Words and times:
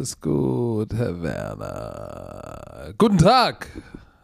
Alles 0.00 0.18
gut, 0.18 0.94
Herr 0.94 1.20
Werner. 1.20 2.94
Guten 2.96 3.18
Tag. 3.18 3.66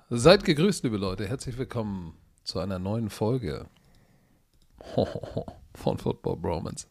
Seid 0.09 0.43
gegrüßt, 0.43 0.85
liebe 0.85 0.97
Leute. 0.97 1.29
Herzlich 1.29 1.59
willkommen 1.59 2.15
zu 2.45 2.61
einer 2.61 2.79
neuen 2.79 3.11
Folge 3.11 3.67
von 5.75 5.99
Football 5.99 6.39
Bromance. 6.39 6.87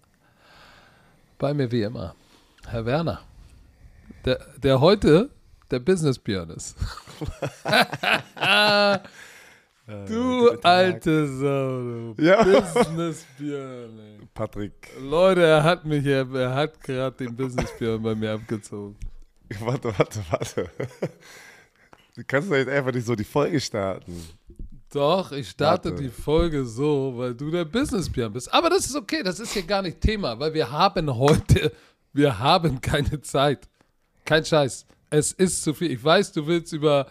Bei 1.39 1.51
mir 1.55 1.71
wie 1.71 1.81
immer, 1.81 2.13
Herr 2.67 2.85
Werner, 2.85 3.21
der, 4.23 4.37
der 4.57 4.79
heute 4.79 5.31
der 5.71 5.79
Business 5.79 6.19
Björn 6.19 6.51
ist. 6.51 6.77
du 10.07 10.49
alte 10.61 11.27
Sau, 11.27 12.13
du 12.13 12.15
Ja. 12.19 12.43
Business 12.43 13.25
Björn. 13.39 13.97
ey. 13.97 14.14
Patrick, 14.35 14.91
Leute, 14.99 15.43
er 15.43 15.63
hat 15.63 15.85
mich, 15.85 16.05
er, 16.05 16.29
er 16.35 16.53
hat 16.53 16.81
gerade 16.81 17.15
den 17.15 17.33
Business 17.33 17.71
Björn 17.79 18.03
bei 18.03 18.13
mir 18.13 18.33
abgezogen. 18.33 18.97
warte, 19.61 19.97
warte, 19.97 20.19
warte. 20.29 20.69
Du 22.15 22.23
kannst 22.27 22.51
doch 22.51 22.55
jetzt 22.55 22.69
einfach 22.69 22.91
nicht 22.91 23.05
so 23.05 23.15
die 23.15 23.23
Folge 23.23 23.61
starten. 23.61 24.13
Doch, 24.91 25.31
ich 25.31 25.49
starte 25.49 25.91
Warte. 25.91 26.03
die 26.03 26.09
Folge 26.09 26.65
so, 26.65 27.13
weil 27.15 27.33
du 27.33 27.49
der 27.49 27.63
Business 27.63 28.09
Björn 28.09 28.33
bist. 28.33 28.53
Aber 28.53 28.69
das 28.69 28.85
ist 28.85 28.95
okay, 28.95 29.23
das 29.23 29.39
ist 29.39 29.53
hier 29.53 29.63
gar 29.63 29.81
nicht 29.81 30.01
Thema, 30.01 30.37
weil 30.37 30.53
wir 30.53 30.69
haben 30.69 31.15
heute, 31.15 31.71
wir 32.11 32.37
haben 32.37 32.81
keine 32.81 33.21
Zeit. 33.21 33.69
Kein 34.25 34.43
Scheiß. 34.43 34.85
Es 35.09 35.31
ist 35.31 35.63
zu 35.63 35.73
viel. 35.73 35.91
Ich 35.91 36.03
weiß, 36.03 36.33
du 36.33 36.45
willst 36.45 36.73
über 36.73 37.07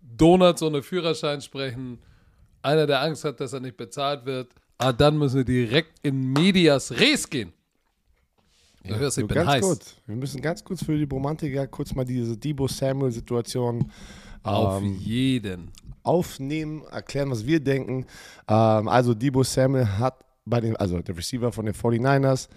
Donuts 0.00 0.62
ohne 0.62 0.82
Führerschein 0.82 1.40
sprechen. 1.40 2.00
Einer, 2.60 2.88
der 2.88 3.02
Angst 3.02 3.24
hat, 3.24 3.38
dass 3.38 3.52
er 3.52 3.60
nicht 3.60 3.76
bezahlt 3.76 4.26
wird. 4.26 4.48
Aber 4.78 4.92
dann 4.92 5.16
müssen 5.18 5.38
wir 5.38 5.44
direkt 5.44 5.98
in 6.02 6.32
Medias 6.32 6.92
Res 6.92 7.28
gehen. 7.28 7.52
Du 8.84 8.94
hörst, 8.96 9.18
ich 9.18 9.22
Nur 9.22 9.28
bin 9.28 9.36
ganz 9.36 9.48
heiß. 9.48 9.60
kurz. 9.62 9.96
Wir 10.06 10.16
müssen 10.16 10.40
ganz 10.40 10.62
kurz 10.62 10.84
für 10.84 10.96
die 10.96 11.04
Romantiker 11.04 11.66
kurz 11.66 11.94
mal 11.94 12.04
diese 12.04 12.36
Debo 12.36 12.68
Samuel-Situation 12.68 13.90
Auf 14.42 14.80
ähm, 14.82 14.94
jeden. 15.00 15.72
aufnehmen, 16.04 16.84
erklären, 16.90 17.30
was 17.30 17.44
wir 17.46 17.58
denken. 17.58 18.06
Ähm, 18.46 18.88
also 18.88 19.12
Debo 19.14 19.42
Samuel 19.42 19.88
hat 19.98 20.24
bei 20.44 20.60
den, 20.60 20.76
also 20.76 21.00
der 21.00 21.16
Receiver 21.16 21.50
von 21.50 21.66
den 21.66 21.74
49ers 21.74 22.48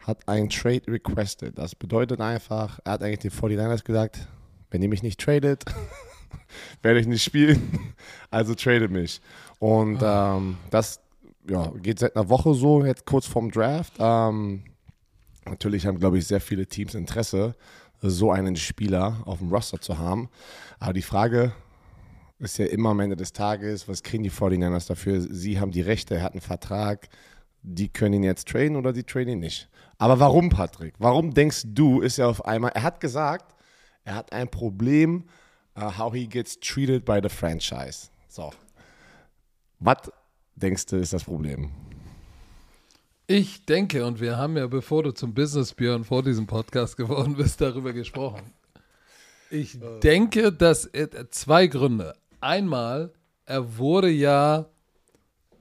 hat 0.00 0.26
einen 0.28 0.48
Trade 0.48 0.82
requested. 0.88 1.56
Das 1.56 1.74
bedeutet 1.74 2.20
einfach, 2.20 2.80
er 2.84 2.92
hat 2.92 3.02
eigentlich 3.02 3.20
den 3.20 3.30
49ers 3.30 3.84
gesagt, 3.84 4.26
wenn 4.70 4.82
ihr 4.82 4.88
mich 4.88 5.02
nicht 5.04 5.20
tradet, 5.20 5.64
werde 6.82 6.98
ich 7.00 7.06
nicht 7.06 7.22
spielen. 7.22 7.94
Also 8.30 8.54
tradet 8.54 8.90
mich. 8.90 9.22
Und 9.58 10.00
ähm, 10.02 10.58
das 10.70 11.00
ja, 11.48 11.72
geht 11.82 11.98
seit 11.98 12.16
einer 12.16 12.28
Woche 12.28 12.54
so, 12.54 12.84
jetzt 12.84 13.06
kurz 13.06 13.26
vorm 13.26 13.50
Draft. 13.50 13.94
Ähm, 13.98 14.64
natürlich 15.46 15.86
haben, 15.86 15.98
glaube 15.98 16.18
ich, 16.18 16.26
sehr 16.26 16.40
viele 16.40 16.66
Teams 16.66 16.94
Interesse, 16.94 17.54
so 18.00 18.30
einen 18.30 18.56
Spieler 18.56 19.22
auf 19.24 19.38
dem 19.38 19.52
Roster 19.52 19.80
zu 19.80 19.98
haben. 19.98 20.28
Aber 20.78 20.92
die 20.92 21.02
Frage 21.02 21.52
ist 22.38 22.58
ja 22.58 22.66
immer 22.66 22.90
am 22.90 23.00
Ende 23.00 23.16
des 23.16 23.32
Tages, 23.32 23.88
was 23.88 24.02
kriegen 24.02 24.22
die 24.22 24.30
49ers 24.30 24.86
dafür? 24.86 25.20
Sie 25.20 25.58
haben 25.58 25.72
die 25.72 25.80
Rechte, 25.80 26.16
er 26.16 26.22
hat 26.22 26.32
einen 26.32 26.40
Vertrag, 26.40 27.08
die 27.62 27.88
können 27.88 28.14
ihn 28.14 28.22
jetzt 28.22 28.48
traden 28.48 28.76
oder 28.76 28.92
die 28.92 29.02
traden 29.02 29.30
ihn 29.30 29.40
nicht. 29.40 29.68
Aber 29.98 30.20
warum, 30.20 30.48
Patrick? 30.48 30.94
Warum 30.98 31.34
denkst 31.34 31.62
du, 31.66 32.00
ist 32.00 32.18
er 32.18 32.28
auf 32.28 32.44
einmal, 32.44 32.70
er 32.74 32.84
hat 32.84 33.00
gesagt, 33.00 33.56
er 34.04 34.14
hat 34.14 34.32
ein 34.32 34.48
Problem, 34.48 35.24
uh, 35.76 35.98
how 35.98 36.14
he 36.14 36.26
gets 36.26 36.58
treated 36.60 37.04
by 37.04 37.18
the 37.20 37.28
franchise. 37.28 38.10
So. 38.28 38.52
Was 39.80 40.10
denkst 40.58 40.86
du, 40.86 40.96
ist 40.96 41.12
das 41.12 41.24
Problem? 41.24 41.70
Ich 43.26 43.64
denke, 43.66 44.06
und 44.06 44.20
wir 44.20 44.36
haben 44.38 44.56
ja, 44.56 44.66
bevor 44.66 45.02
du 45.02 45.12
zum 45.12 45.34
Business 45.34 45.74
Björn 45.74 46.04
vor 46.04 46.22
diesem 46.22 46.46
Podcast 46.46 46.96
geworden 46.96 47.36
bist, 47.36 47.60
darüber 47.60 47.92
gesprochen. 47.92 48.42
Ich 49.50 49.78
denke, 50.02 50.52
dass 50.52 50.86
er, 50.86 51.30
zwei 51.30 51.66
Gründe. 51.66 52.14
Einmal, 52.40 53.12
er 53.44 53.78
wurde 53.78 54.08
ja 54.10 54.66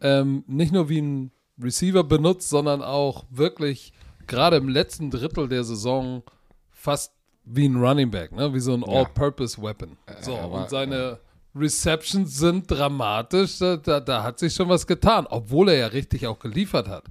ähm, 0.02 0.44
nicht 0.48 0.72
nur 0.74 0.90
wie 0.90 1.02
ein 1.02 1.32
Receiver 1.62 2.04
benutzt, 2.04 2.50
sondern 2.50 2.82
auch 2.82 3.26
wirklich 3.30 3.94
gerade 4.28 4.58
im 4.58 4.70
letzten 4.70 5.10
Drittel 5.10 5.48
der 5.48 5.64
Saison 5.64 6.24
fast 6.70 7.14
wie 7.46 7.68
ein 7.68 7.78
Running 7.78 8.12
Back, 8.12 8.34
ne? 8.34 8.54
wie 8.54 8.60
so 8.60 8.74
ein 8.74 8.84
All-Purpose-Weapon. 8.84 9.98
So, 10.22 10.34
er 10.34 10.52
war- 10.52 10.64
und 10.64 10.70
seine 10.70 11.20
Receptions 11.60 12.38
sind 12.38 12.70
dramatisch, 12.70 13.60
da, 13.60 13.78
da, 13.78 14.00
da 14.00 14.24
hat 14.24 14.40
sich 14.40 14.54
schon 14.54 14.70
was 14.70 14.86
getan, 14.86 15.26
obwohl 15.30 15.70
er 15.70 15.78
ja 15.78 15.88
richtig 15.88 16.28
auch 16.28 16.40
geliefert 16.40 16.88
hat. 16.88 17.06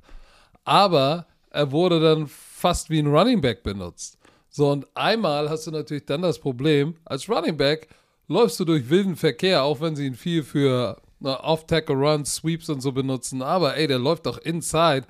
Aber 0.64 1.26
er 1.50 1.70
wurde 1.72 2.00
dann 2.00 2.26
fast 2.26 2.90
wie 2.90 2.98
ein 2.98 3.06
Running 3.06 3.40
Back 3.40 3.62
benutzt. 3.62 4.18
So, 4.48 4.70
und 4.70 4.86
einmal 4.94 5.50
hast 5.50 5.66
du 5.66 5.70
natürlich 5.70 6.06
dann 6.06 6.22
das 6.22 6.38
Problem, 6.38 6.94
als 7.04 7.28
Running 7.28 7.56
Back 7.56 7.88
läufst 8.28 8.58
du 8.58 8.64
durch 8.64 8.88
wilden 8.88 9.16
Verkehr, 9.16 9.62
auch 9.62 9.80
wenn 9.80 9.96
sie 9.96 10.06
ihn 10.06 10.14
viel 10.14 10.42
für 10.42 11.00
na, 11.20 11.42
Off-Tackle-Runs, 11.42 12.36
Sweeps 12.36 12.68
und 12.68 12.80
so 12.80 12.92
benutzen. 12.92 13.42
Aber 13.42 13.76
ey, 13.76 13.86
der 13.86 13.98
läuft 13.98 14.26
doch 14.26 14.38
inside. 14.38 15.06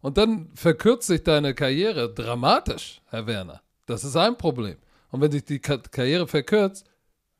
Und 0.00 0.16
dann 0.16 0.50
verkürzt 0.54 1.08
sich 1.08 1.24
deine 1.24 1.54
Karriere 1.54 2.12
dramatisch, 2.12 3.00
Herr 3.10 3.26
Werner. 3.26 3.62
Das 3.86 4.04
ist 4.04 4.16
ein 4.16 4.36
Problem. 4.36 4.76
Und 5.10 5.20
wenn 5.20 5.32
sich 5.32 5.44
die 5.44 5.58
Ka 5.58 5.78
Karriere 5.78 6.28
verkürzt, 6.28 6.86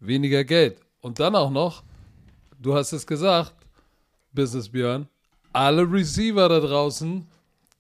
weniger 0.01 0.45
Geld. 0.45 0.81
Und 1.09 1.19
dann 1.19 1.35
auch 1.35 1.51
noch, 1.51 1.83
du 2.61 2.75
hast 2.75 2.93
es 2.93 3.07
gesagt, 3.07 3.55
Business 4.31 4.69
Björn, 4.69 5.09
alle 5.55 5.91
Receiver 5.91 6.47
da 6.51 6.61
draußen 6.61 7.27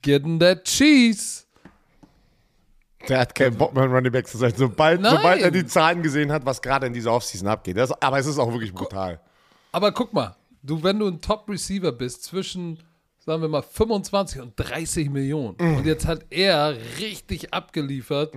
getting 0.00 0.40
that 0.40 0.64
cheese. 0.64 1.44
Der 3.06 3.20
hat 3.20 3.34
keinen 3.34 3.54
Bock 3.54 3.74
mehr, 3.74 3.84
ein 3.84 3.92
Running 3.92 4.10
Back 4.10 4.26
zu 4.26 4.38
sein. 4.38 4.54
Sobald, 4.56 5.02
Nein. 5.02 5.14
sobald 5.14 5.42
er 5.42 5.50
die 5.50 5.66
Zahlen 5.66 6.02
gesehen 6.02 6.32
hat, 6.32 6.46
was 6.46 6.62
gerade 6.62 6.86
in 6.86 6.94
dieser 6.94 7.12
Offseason 7.12 7.48
abgeht. 7.48 7.76
Das, 7.76 7.92
aber 8.00 8.18
es 8.18 8.24
ist 8.24 8.38
auch 8.38 8.50
wirklich 8.50 8.72
brutal. 8.72 9.20
Aber 9.72 9.92
guck 9.92 10.14
mal, 10.14 10.34
du, 10.62 10.82
wenn 10.82 10.98
du 10.98 11.06
ein 11.08 11.20
Top-Receiver 11.20 11.92
bist 11.92 12.24
zwischen, 12.24 12.78
sagen 13.18 13.42
wir 13.42 13.48
mal, 13.50 13.60
25 13.60 14.40
und 14.40 14.54
30 14.56 15.10
Millionen 15.10 15.54
und 15.56 15.84
jetzt 15.84 16.06
hat 16.06 16.24
er 16.30 16.74
richtig 16.98 17.52
abgeliefert 17.52 18.32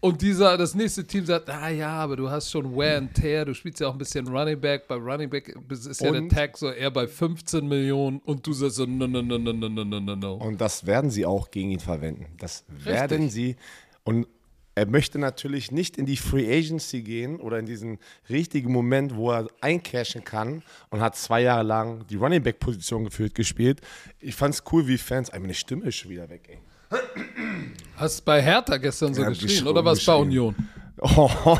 und 0.00 0.22
dieser, 0.22 0.56
das 0.56 0.74
nächste 0.74 1.06
Team 1.06 1.24
sagt, 1.24 1.48
ah 1.48 1.68
ja, 1.68 1.90
aber 1.90 2.16
du 2.16 2.30
hast 2.30 2.50
schon 2.50 2.76
Wear 2.76 2.98
and 2.98 3.14
Tear, 3.14 3.44
du 3.44 3.54
spielst 3.54 3.80
ja 3.80 3.88
auch 3.88 3.92
ein 3.92 3.98
bisschen 3.98 4.28
Running 4.28 4.60
Back, 4.60 4.86
bei 4.86 4.96
Running 4.96 5.30
Back 5.30 5.56
ist 5.70 6.00
ja 6.00 6.12
der 6.12 6.22
Und? 6.22 6.30
Tag 6.30 6.56
so 6.56 6.70
eher 6.70 6.90
bei 6.90 7.06
15 7.06 7.66
Millionen 7.66 8.18
und 8.20 8.46
du 8.46 8.52
sagst 8.52 8.76
so, 8.76 8.86
no, 8.86 9.06
no, 9.06 9.22
no, 9.22 9.38
no, 9.38 9.52
no, 9.52 9.68
no, 9.68 9.84
no, 9.84 10.16
no. 10.16 10.34
Und 10.34 10.60
das 10.60 10.86
werden 10.86 11.10
sie 11.10 11.24
auch 11.24 11.50
gegen 11.50 11.70
ihn 11.70 11.80
verwenden. 11.80 12.26
Das 12.38 12.64
werden 12.68 13.30
sie. 13.30 13.56
Und 14.04 14.26
er 14.76 14.86
möchte 14.86 15.18
natürlich 15.18 15.72
nicht 15.72 15.96
in 15.96 16.04
die 16.04 16.18
Free 16.18 16.54
Agency 16.54 17.00
gehen 17.00 17.40
oder 17.40 17.58
in 17.58 17.64
diesen 17.64 17.98
richtigen 18.28 18.70
Moment, 18.70 19.16
wo 19.16 19.32
er 19.32 19.48
eincashen 19.62 20.22
kann 20.22 20.62
und 20.90 21.00
hat 21.00 21.16
zwei 21.16 21.40
Jahre 21.40 21.62
lang 21.62 22.06
die 22.08 22.16
Running 22.16 22.42
Back 22.42 22.60
Position 22.60 23.06
geführt 23.06 23.34
gespielt. 23.34 23.80
Ich 24.20 24.34
fand 24.34 24.54
es 24.54 24.62
cool, 24.70 24.86
wie 24.86 24.98
Fans. 24.98 25.32
Meine 25.32 25.54
Stimme 25.54 25.86
ist 25.86 25.96
schon 25.96 26.10
wieder 26.10 26.28
weg, 26.28 26.42
ey. 26.48 26.58
Hast 27.96 28.24
bei 28.24 28.42
Hertha 28.42 28.76
gestern 28.76 29.14
so 29.14 29.22
Ja, 29.22 29.28
geschrien 29.30 29.66
oder 29.66 29.84
was 29.84 30.04
bei. 30.04 30.14
Union? 30.14 30.54
Oh, 31.00 31.30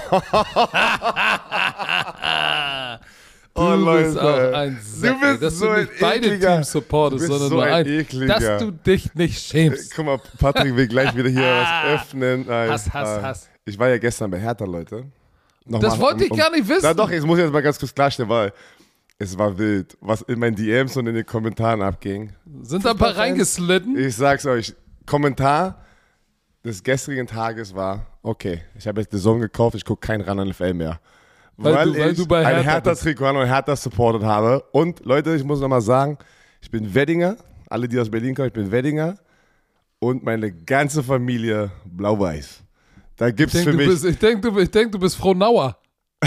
Du 3.54 3.62
Oh, 3.62 3.70
bist 3.70 4.14
Leute. 4.16 4.20
auch 4.52 4.58
ein 4.58 4.78
Sack, 4.82 5.14
Du 5.18 5.26
bist 5.30 5.42
dass 5.42 5.54
so 5.58 5.64
du 5.66 5.70
ein 5.72 5.80
nicht 5.84 5.92
beide 5.98 6.26
ekliger- 6.28 6.54
Teams 6.56 6.70
supportest, 6.72 7.20
bist 7.20 7.30
sondern 7.32 7.48
so 7.48 7.54
nur 7.54 7.64
ein 7.64 7.86
ekliger. 7.86 8.26
Dass 8.38 8.60
du 8.62 8.70
dich 8.70 9.14
nicht 9.14 9.42
schämst. 9.46 9.94
Guck 9.96 10.04
mal, 10.04 10.20
Patrick 10.38 10.76
will 10.76 10.86
gleich 10.86 11.16
wieder 11.16 11.30
hier 11.30 11.40
was 11.86 12.00
öffnen. 12.02 12.44
Nein, 12.46 12.68
Hass, 12.70 12.92
Hass, 12.92 13.18
äh, 13.18 13.22
Hass. 13.22 13.48
Ich 13.64 13.78
war 13.78 13.88
ja 13.88 13.96
gestern 13.96 14.30
bei 14.30 14.38
Hertha, 14.38 14.66
Leute. 14.66 15.04
Noch 15.64 15.80
Das 15.80 15.98
wollte 15.98 16.24
ich 16.24 16.30
gar 16.36 16.50
nicht 16.50 16.68
wissen. 16.68 16.80
Na 16.82 16.92
doch, 16.92 17.10
jetzt 17.10 17.24
muss 17.26 17.38
ich 17.38 17.44
jetzt 17.44 17.52
mal 17.52 17.62
ganz 17.62 17.78
kurz 17.78 17.94
klarstellen, 17.94 18.28
weil 18.28 18.52
es 19.18 19.36
war 19.38 19.56
wild, 19.56 19.96
was 20.02 20.20
in 20.22 20.38
meinen 20.38 20.54
DMs 20.54 20.94
und 20.98 21.06
in 21.06 21.14
den 21.14 21.24
Kommentaren 21.24 21.80
abging. 21.80 22.34
Sind 22.62 22.84
da 22.84 22.90
ein 22.90 22.98
paar 22.98 23.16
reingeslitten? 23.16 23.96
Ich 23.96 24.14
sag's 24.16 24.44
euch, 24.44 24.74
Kommentar 25.06 25.82
des 26.64 26.82
gestrigen 26.82 27.26
Tages 27.26 27.74
war, 27.74 28.06
okay, 28.22 28.62
ich 28.76 28.86
habe 28.88 29.00
jetzt 29.00 29.12
The 29.12 29.18
Zone 29.20 29.40
gekauft, 29.40 29.76
ich 29.76 29.84
gucke 29.84 30.04
kein 30.06 30.20
Run 30.20 30.48
NFL 30.48 30.74
mehr. 30.74 31.00
Weil 31.56 31.86
du- 31.86 31.98
weil 31.98 32.12
ich 32.12 32.28
bei 32.28 32.44
ein 32.44 32.56
Hertha 32.56 32.70
Hertha-Trikot 32.90 33.30
und 33.30 33.46
Hertha 33.46 33.74
supported 33.76 34.22
habe. 34.24 34.62
Und 34.72 35.04
Leute, 35.06 35.34
ich 35.34 35.44
muss 35.44 35.60
nochmal 35.60 35.80
sagen, 35.80 36.18
ich 36.60 36.70
bin 36.70 36.92
Weddinger, 36.94 37.36
alle, 37.70 37.88
die 37.88 37.98
aus 37.98 38.10
Berlin 38.10 38.34
kommen, 38.34 38.48
ich 38.48 38.52
bin 38.54 38.70
Weddinger 38.70 39.16
und 40.00 40.22
meine 40.24 40.52
ganze 40.52 41.02
Familie 41.02 41.70
blau-weiß. 41.86 42.62
Da 43.16 43.30
gibt's 43.30 43.54
Ich 43.54 43.64
für 43.64 43.70
denke, 43.70 43.84
du, 43.84 43.90
mich 43.90 44.02
bist- 44.02 44.12
ich 44.12 44.18
denk, 44.18 44.42
du, 44.42 44.58
ich 44.58 44.70
denk, 44.70 44.92
du 44.92 44.98
bist 44.98 45.16
Frohnauer. 45.16 45.78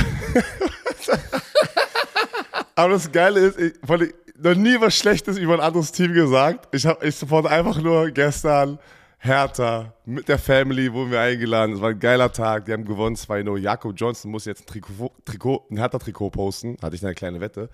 Aber 2.76 2.94
das 2.94 3.12
Geile 3.12 3.40
ist, 3.42 3.60
ich 3.60 3.74
wollte 3.82 4.14
noch 4.42 4.56
nie 4.56 4.80
was 4.80 4.96
Schlechtes 4.96 5.38
über 5.38 5.54
ein 5.56 5.60
anderes 5.60 5.92
Team 5.92 6.14
gesagt. 6.14 6.68
Ich, 6.74 6.86
hab, 6.86 7.04
ich 7.04 7.16
support 7.16 7.46
einfach 7.46 7.82
nur 7.82 8.12
gestern 8.12 8.80
Hertha 9.18 9.94
mit 10.06 10.30
der 10.30 10.40
Family, 10.40 10.92
wurden 10.94 11.12
wir 11.12 11.20
eingeladen. 11.20 11.76
Es 11.76 11.82
war 11.82 11.90
ein 11.90 12.00
geiler 12.00 12.32
Tag. 12.32 12.66
Die 12.66 12.74
haben 12.74 12.86
gewonnen 12.86 13.16
2-0. 13.16 13.58
Jakob 13.58 13.94
Johnson 13.96 14.32
muss 14.32 14.46
jetzt 14.46 14.64
ein 14.64 14.66
Trikot, 14.66 15.12
Trikot, 15.26 15.66
ein 15.70 15.78
Hertha-Trikot 15.78 16.30
posten. 16.30 16.78
Hatte 16.82 16.96
ich 16.96 17.04
eine 17.04 17.16
kleine 17.16 17.42
Wette. 17.42 17.70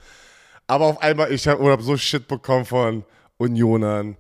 Aber 0.68 0.86
auf 0.86 1.02
einmal, 1.02 1.32
ich 1.32 1.48
habe 1.48 1.64
hab 1.72 1.82
so 1.82 1.96
Shit 1.98 2.28
bekommen 2.28 2.66
von 2.66 3.06
Unionern, 3.38 4.18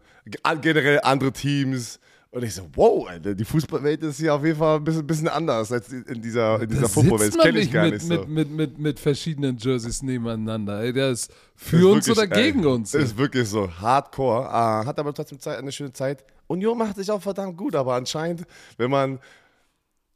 generell 0.61 0.99
andere 1.01 1.31
Teams. 1.31 1.99
Und 2.35 2.43
ich 2.43 2.53
so, 2.53 2.67
wow, 2.75 3.07
Alter, 3.07 3.33
die 3.33 3.45
Fußballwelt 3.45 4.03
ist 4.03 4.17
hier 4.17 4.35
auf 4.35 4.43
jeden 4.43 4.59
Fall 4.59 4.75
ein 4.75 4.83
bisschen, 4.83 5.07
bisschen 5.07 5.29
anders 5.29 5.71
als 5.71 5.87
in 5.87 6.21
dieser, 6.21 6.61
in 6.61 6.69
dieser 6.69 6.89
Footballwelt. 6.89 7.33
Das 7.33 7.41
kenne 7.41 7.59
ich 7.59 7.71
gar 7.71 7.85
mit, 7.85 7.93
nicht 7.93 8.09
mit, 8.09 8.19
so. 8.19 8.27
mit, 8.27 8.51
mit, 8.51 8.77
mit 8.77 8.99
verschiedenen 8.99 9.55
Jerseys 9.57 10.03
nebeneinander. 10.03 10.81
Ey, 10.81 10.91
der 10.91 11.11
ist 11.11 11.31
für 11.55 11.77
Ist 11.77 11.83
uns 11.85 12.07
wirklich, 12.07 12.27
oder 12.29 12.41
gegen 12.41 12.59
ey, 12.59 12.65
uns. 12.65 12.93
Ist 12.93 13.17
wirklich 13.17 13.47
so, 13.47 13.71
hardcore. 13.71 14.49
Ah, 14.49 14.85
hat 14.85 14.99
aber 14.99 15.13
trotzdem 15.13 15.39
Zeit, 15.39 15.59
eine 15.59 15.71
schöne 15.71 15.93
Zeit. 15.93 16.25
Union 16.47 16.77
macht 16.77 16.97
sich 16.97 17.09
auch 17.09 17.21
verdammt 17.21 17.55
gut, 17.55 17.73
aber 17.73 17.95
anscheinend, 17.95 18.43
wenn 18.75 18.91
man 18.91 19.17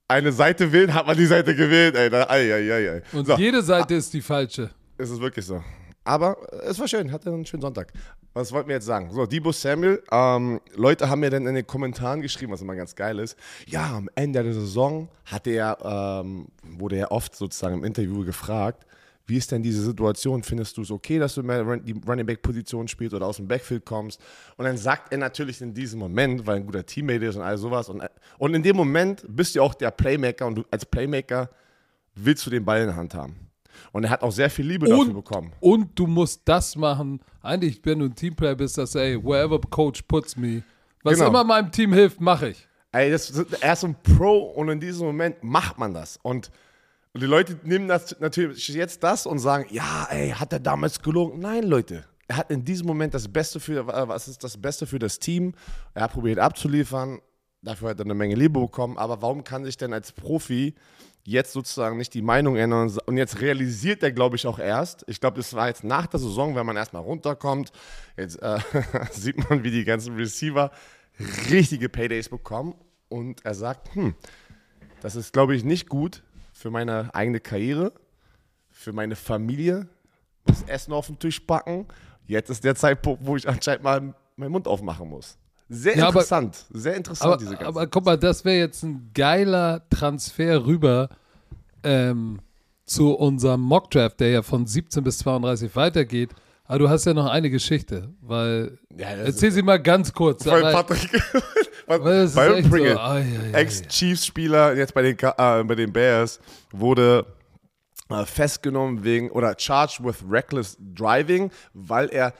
eine 0.09 0.33
Seite 0.33 0.73
wählt, 0.73 0.93
hat 0.93 1.07
man 1.07 1.15
die 1.15 1.25
Seite 1.25 1.55
gewählt. 1.55 1.95
Ey, 1.95 2.09
da, 2.09 2.27
ei, 2.27 2.53
ei, 2.53 2.73
ei, 2.73 2.91
ei. 2.95 3.01
Und 3.13 3.27
so, 3.27 3.37
jede 3.37 3.61
Seite 3.61 3.95
ist 3.95 4.13
die 4.13 4.21
falsche. 4.21 4.69
ist 4.97 5.09
es 5.09 5.21
wirklich 5.21 5.45
so. 5.45 5.63
Aber 6.09 6.37
äh, 6.51 6.69
es 6.69 6.79
war 6.79 6.87
schön, 6.87 7.11
hatte 7.11 7.29
einen 7.29 7.45
schönen 7.45 7.61
Sonntag. 7.61 7.93
Was 8.33 8.51
wollten 8.51 8.67
wir 8.67 8.75
jetzt 8.75 8.85
sagen? 8.85 9.11
So, 9.11 9.27
Debo 9.27 9.51
Samuel, 9.51 10.01
ähm, 10.11 10.59
Leute 10.75 11.07
haben 11.07 11.19
mir 11.19 11.29
dann 11.29 11.45
in 11.45 11.53
den 11.53 11.67
Kommentaren 11.67 12.21
geschrieben, 12.21 12.51
was 12.51 12.61
immer 12.61 12.75
ganz 12.75 12.95
geil 12.95 13.19
ist. 13.19 13.37
Ja, 13.67 13.97
am 13.97 14.09
Ende 14.15 14.43
der 14.43 14.53
Saison 14.53 15.07
hatte 15.25 15.51
er, 15.51 15.77
ähm, 15.83 16.47
wurde 16.63 16.97
er 16.97 17.11
oft 17.11 17.35
sozusagen 17.35 17.75
im 17.75 17.83
Interview 17.83 18.25
gefragt, 18.25 18.87
wie 19.27 19.37
ist 19.37 19.51
denn 19.51 19.61
diese 19.61 19.83
Situation? 19.83 20.41
Findest 20.41 20.75
du 20.77 20.81
es 20.81 20.89
okay, 20.89 21.19
dass 21.19 21.35
du 21.35 21.43
mehr 21.43 21.63
die 21.77 21.93
Running 22.07 22.25
Back 22.25 22.41
Position 22.41 22.87
spielst 22.87 23.13
oder 23.13 23.27
aus 23.27 23.37
dem 23.37 23.47
Backfield 23.47 23.85
kommst? 23.85 24.19
Und 24.57 24.65
dann 24.65 24.77
sagt 24.77 25.11
er 25.11 25.19
natürlich 25.19 25.61
in 25.61 25.75
diesem 25.75 25.99
Moment, 25.99 26.47
weil 26.47 26.55
ein 26.55 26.65
guter 26.65 26.83
Teammate 26.83 27.25
ist 27.27 27.35
und 27.35 27.43
all 27.43 27.57
sowas. 27.59 27.87
Und, 27.89 28.03
und 28.39 28.55
in 28.55 28.63
dem 28.63 28.75
Moment 28.75 29.23
bist 29.27 29.55
du 29.55 29.61
auch 29.61 29.75
der 29.75 29.91
Playmaker 29.91 30.47
und 30.47 30.55
du 30.55 30.63
als 30.71 30.83
Playmaker 30.83 31.51
willst 32.15 32.43
du 32.47 32.49
den 32.49 32.65
Ball 32.65 32.81
in 32.81 32.87
der 32.87 32.95
Hand 32.95 33.13
haben. 33.13 33.48
Und 33.91 34.03
er 34.03 34.09
hat 34.11 34.21
auch 34.21 34.31
sehr 34.31 34.49
viel 34.49 34.67
Liebe 34.67 34.87
dafür 34.87 35.05
Und, 35.07 35.13
bekommen. 35.13 35.51
und 35.59 35.97
du 35.97 36.05
musst 36.07 36.41
das 36.45 36.75
machen. 36.75 37.19
Eigentlich, 37.41 37.81
wenn 37.83 37.99
du 37.99 38.05
ein 38.05 38.15
Teamplayer 38.15 38.55
bist, 38.55 38.77
dass 38.77 38.93
ey, 38.95 39.21
wherever 39.23 39.59
coach 39.59 40.03
puts 40.03 40.35
me, 40.37 40.63
was 41.03 41.15
Genau. 41.15 41.27
immer 41.29 41.43
meinem 41.43 41.71
Team 41.71 41.93
hilft, 41.93 42.21
mache 42.21 42.49
ich. 42.49 42.67
Ey, 42.91 43.11
das, 43.11 43.29
er 43.61 43.73
ist 43.73 43.83
ein 43.85 43.95
Pro 44.01 44.37
und 44.39 44.69
in 44.69 44.79
diesem 44.79 45.07
Moment 45.07 45.43
macht 45.43 45.77
man 45.77 45.93
das. 45.93 46.17
Und, 46.21 46.51
und 47.13 47.21
die 47.21 47.27
Leute 47.27 47.59
nehmen 47.63 47.87
das 47.87 48.15
natürlich 48.19 48.67
jetzt 48.67 49.03
das 49.03 49.25
und 49.25 49.39
sagen, 49.39 49.65
ja, 49.71 50.07
ey, 50.11 50.31
hat 50.31 50.53
er 50.53 50.59
damals 50.59 51.01
gelogen? 51.01 51.39
Nein, 51.39 51.63
Leute. 51.63 52.05
Er 52.27 52.37
hat 52.37 52.51
in 52.51 52.63
diesem 52.63 52.85
Moment 52.85 53.13
das 53.15 53.27
Beste 53.27 53.59
für, 53.59 53.79
äh, 53.87 54.07
was 54.07 54.27
ist 54.27 54.43
das 54.43 54.55
Beste 54.57 54.85
für 54.85 54.99
das 54.99 55.17
Team? 55.17 55.53
Er 55.95 56.03
hat 56.03 56.13
probiert 56.13 56.37
abzuliefern. 56.37 57.19
Dafür 57.61 57.89
hat 57.89 57.99
er 57.99 58.05
eine 58.05 58.13
Menge 58.13 58.35
Liebe 58.35 58.59
bekommen. 58.59 58.97
Aber 58.99 59.21
warum 59.23 59.43
kann 59.43 59.65
sich 59.65 59.77
denn 59.77 59.93
als 59.93 60.11
Profi 60.11 60.75
jetzt 61.29 61.53
sozusagen 61.53 61.97
nicht 61.97 62.13
die 62.13 62.21
Meinung 62.21 62.55
ändern? 62.55 62.91
Und- 63.05 63.17
jetzt 63.17 63.41
realisiert 63.41 64.03
er, 64.03 64.11
glaube 64.11 64.35
ich, 64.35 64.45
auch 64.47 64.59
erst. 64.59 65.03
Ich 65.07 65.19
glaube, 65.19 65.37
das 65.37 65.53
war 65.53 65.67
jetzt 65.67 65.83
nach 65.83 66.07
der 66.07 66.19
Saison, 66.19 66.55
wenn 66.55 66.65
man 66.65 66.77
erstmal 66.77 67.01
runterkommt. 67.01 67.71
Jetzt 68.17 68.41
äh, 68.41 68.59
sieht 69.11 69.49
man, 69.49 69.63
wie 69.63 69.71
die 69.71 69.85
ganzen 69.85 70.15
Receiver 70.15 70.71
richtige 71.49 71.89
Paydays 71.89 72.29
bekommen. 72.29 72.75
Und 73.09 73.43
er 73.43 73.55
sagt, 73.55 73.95
hm, 73.95 74.13
das 75.01 75.15
ist, 75.15 75.33
glaube 75.33 75.55
ich, 75.55 75.63
nicht 75.63 75.89
gut 75.89 76.23
für 76.53 76.69
meine 76.69 77.09
eigene 77.15 77.39
Karriere, 77.39 77.93
für 78.69 78.93
meine 78.93 79.15
Familie, 79.15 79.87
das 80.45 80.61
Essen 80.63 80.93
auf 80.93 81.07
den 81.07 81.17
Tisch 81.17 81.39
packen. 81.39 81.87
Jetzt 82.27 82.49
ist 82.51 82.63
der 82.63 82.75
Zeitpunkt, 82.75 83.25
wo 83.25 83.35
ich 83.35 83.49
anscheinend 83.49 83.83
mal 83.83 84.13
meinen 84.35 84.51
Mund 84.51 84.67
aufmachen 84.67 85.09
muss. 85.09 85.38
Sehr 85.69 85.95
Ja, 85.95 86.03
aber- 86.07 86.13
interessant, 86.21 86.65
sehr 86.71 86.95
interessant, 86.95 87.27
Aber, 87.27 87.37
diese 87.37 87.51
ganze 87.51 87.65
aber 87.67 87.87
guck 87.87 88.03
mal, 88.05 88.17
das 88.17 88.43
wäre 88.43 88.57
jetzt 88.57 88.81
ein 88.83 89.11
geiler 89.13 89.87
Transfer 89.91 90.65
rüber 90.65 91.09
ähm, 91.83 92.39
zu 92.85 93.13
unserem 93.13 93.61
Mockdraft, 93.61 94.19
der 94.19 94.29
ja 94.31 94.41
von 94.41 94.65
17 94.65 95.03
bis 95.03 95.19
32 95.19 95.75
weitergeht. 95.75 96.31
Aber 96.65 96.79
du 96.79 96.89
hast 96.89 97.05
ja 97.05 97.13
noch 97.13 97.27
eine 97.27 97.49
Geschichte, 97.49 98.09
weil. 98.21 98.77
Ja, 98.95 99.07
erzähl 99.09 99.51
sie 99.51 99.61
mal 99.63 99.79
ganz 99.81 100.13
kurz. 100.13 100.45
Weil 100.45 100.61
Patrick, 100.71 101.09
weil 101.87 101.99
Byron 102.27 102.55
echt 102.57 102.63
so, 102.65 102.69
Pringle, 102.69 102.99
ai, 102.99 103.21
ai, 103.21 103.39
ai. 103.53 103.61
Ex-Chiefs-Spieler, 103.61 104.75
jetzt 104.75 104.93
bei 104.93 105.01
den, 105.01 105.17
äh, 105.17 105.63
bei 105.63 105.75
den 105.75 105.91
Bears, 105.91 106.39
wurde 106.71 107.25
äh, 108.09 108.23
festgenommen 108.25 109.03
wegen 109.03 109.31
oder 109.31 109.55
charged 109.57 110.03
with 110.03 110.17
reckless 110.29 110.77
driving, 110.79 111.49
weil 111.73 112.09
er 112.09 112.33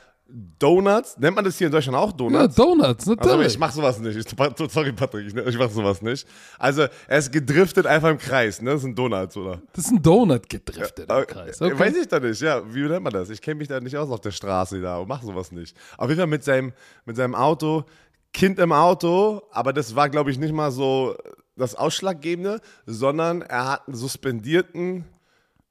Donuts, 0.59 1.17
nennt 1.17 1.35
man 1.35 1.43
das 1.43 1.57
hier 1.57 1.67
in 1.67 1.73
Deutschland 1.73 1.97
auch 1.97 2.11
Ja, 2.11 2.17
Donuts? 2.17 2.55
Donuts, 2.55 3.07
Also 3.07 3.13
natürlich. 3.15 3.47
ich 3.47 3.57
mach 3.59 3.71
sowas 3.71 3.99
nicht. 3.99 4.15
Ich, 4.15 4.25
sorry, 4.71 4.91
Patrick, 4.93 5.27
ich, 5.27 5.35
ich 5.35 5.57
mach 5.57 5.69
sowas 5.71 6.01
nicht. 6.01 6.27
Also 6.57 6.83
er 7.07 7.17
ist 7.17 7.31
gedriftet 7.31 7.85
einfach 7.87 8.09
im 8.09 8.17
Kreis, 8.17 8.61
ne? 8.61 8.71
Das 8.71 8.81
sind 8.81 8.97
Donuts, 8.97 9.35
oder? 9.37 9.61
das 9.73 9.85
ist 9.85 9.91
ein 9.91 10.01
Donut 10.01 10.47
gedriftet 10.49 11.09
Äh, 11.09 11.19
im 11.21 11.27
Kreis. 11.27 11.61
äh, 11.61 11.65
Okay. 11.65 11.79
Weiß 11.79 11.95
ich 11.97 12.07
da 12.07 12.19
nicht, 12.19 12.41
ja. 12.41 12.61
Wie 12.73 12.81
nennt 12.87 13.03
man 13.03 13.13
das? 13.13 13.29
Ich 13.29 13.41
kenne 13.41 13.55
mich 13.55 13.67
da 13.67 13.79
nicht 13.79 13.97
aus 13.97 14.09
auf 14.09 14.21
der 14.21 14.31
Straße 14.31 14.79
da 14.81 14.97
und 14.99 15.07
mache 15.07 15.25
sowas 15.25 15.51
nicht. 15.51 15.75
Auf 15.97 16.09
jeden 16.09 16.19
Fall 16.19 16.27
mit 16.27 16.43
seinem, 16.43 16.73
mit 17.05 17.15
seinem 17.15 17.33
Auto, 17.35 17.85
Kind 18.31 18.59
im 18.59 18.71
Auto, 18.71 19.41
aber 19.51 19.73
das 19.73 19.95
war, 19.95 20.09
glaube 20.09 20.29
ich, 20.29 20.37
nicht 20.37 20.53
mal 20.53 20.69
so 20.71 21.15
das 21.55 21.73
Ausschlaggebende, 21.73 22.61
sondern 22.85 23.41
er 23.41 23.67
hat 23.71 23.87
einen 23.87 23.95
suspendierten 23.97 25.05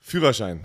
Führerschein. 0.01 0.65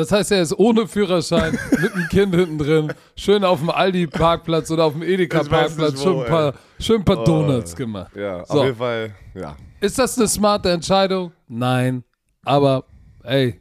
Das 0.00 0.12
heißt, 0.12 0.32
er 0.32 0.42
ist 0.42 0.58
ohne 0.58 0.86
Führerschein 0.86 1.52
mit 1.80 1.92
einem 1.94 2.08
Kind 2.08 2.34
hinten 2.34 2.58
drin, 2.58 2.92
schön 3.16 3.44
auf 3.44 3.58
dem 3.60 3.68
Aldi-Parkplatz 3.70 4.70
oder 4.70 4.84
auf 4.86 4.94
dem 4.94 5.02
Edeka-Parkplatz, 5.02 6.02
schön 6.02 6.20
ein 6.20 6.26
paar, 6.26 6.54
schön 6.78 6.96
ein 7.00 7.04
paar 7.04 7.22
Donuts 7.24 7.76
gemacht. 7.76 8.16
Ja, 8.16 8.44
So. 8.46 8.60
auf 8.60 8.64
jeden 8.64 8.76
Fall, 8.78 9.14
ja. 9.34 9.56
Ist 9.80 9.98
das 9.98 10.16
eine 10.18 10.26
smarte 10.28 10.70
Entscheidung? 10.70 11.32
Nein. 11.48 12.02
Aber, 12.44 12.84
ey. 13.24 13.60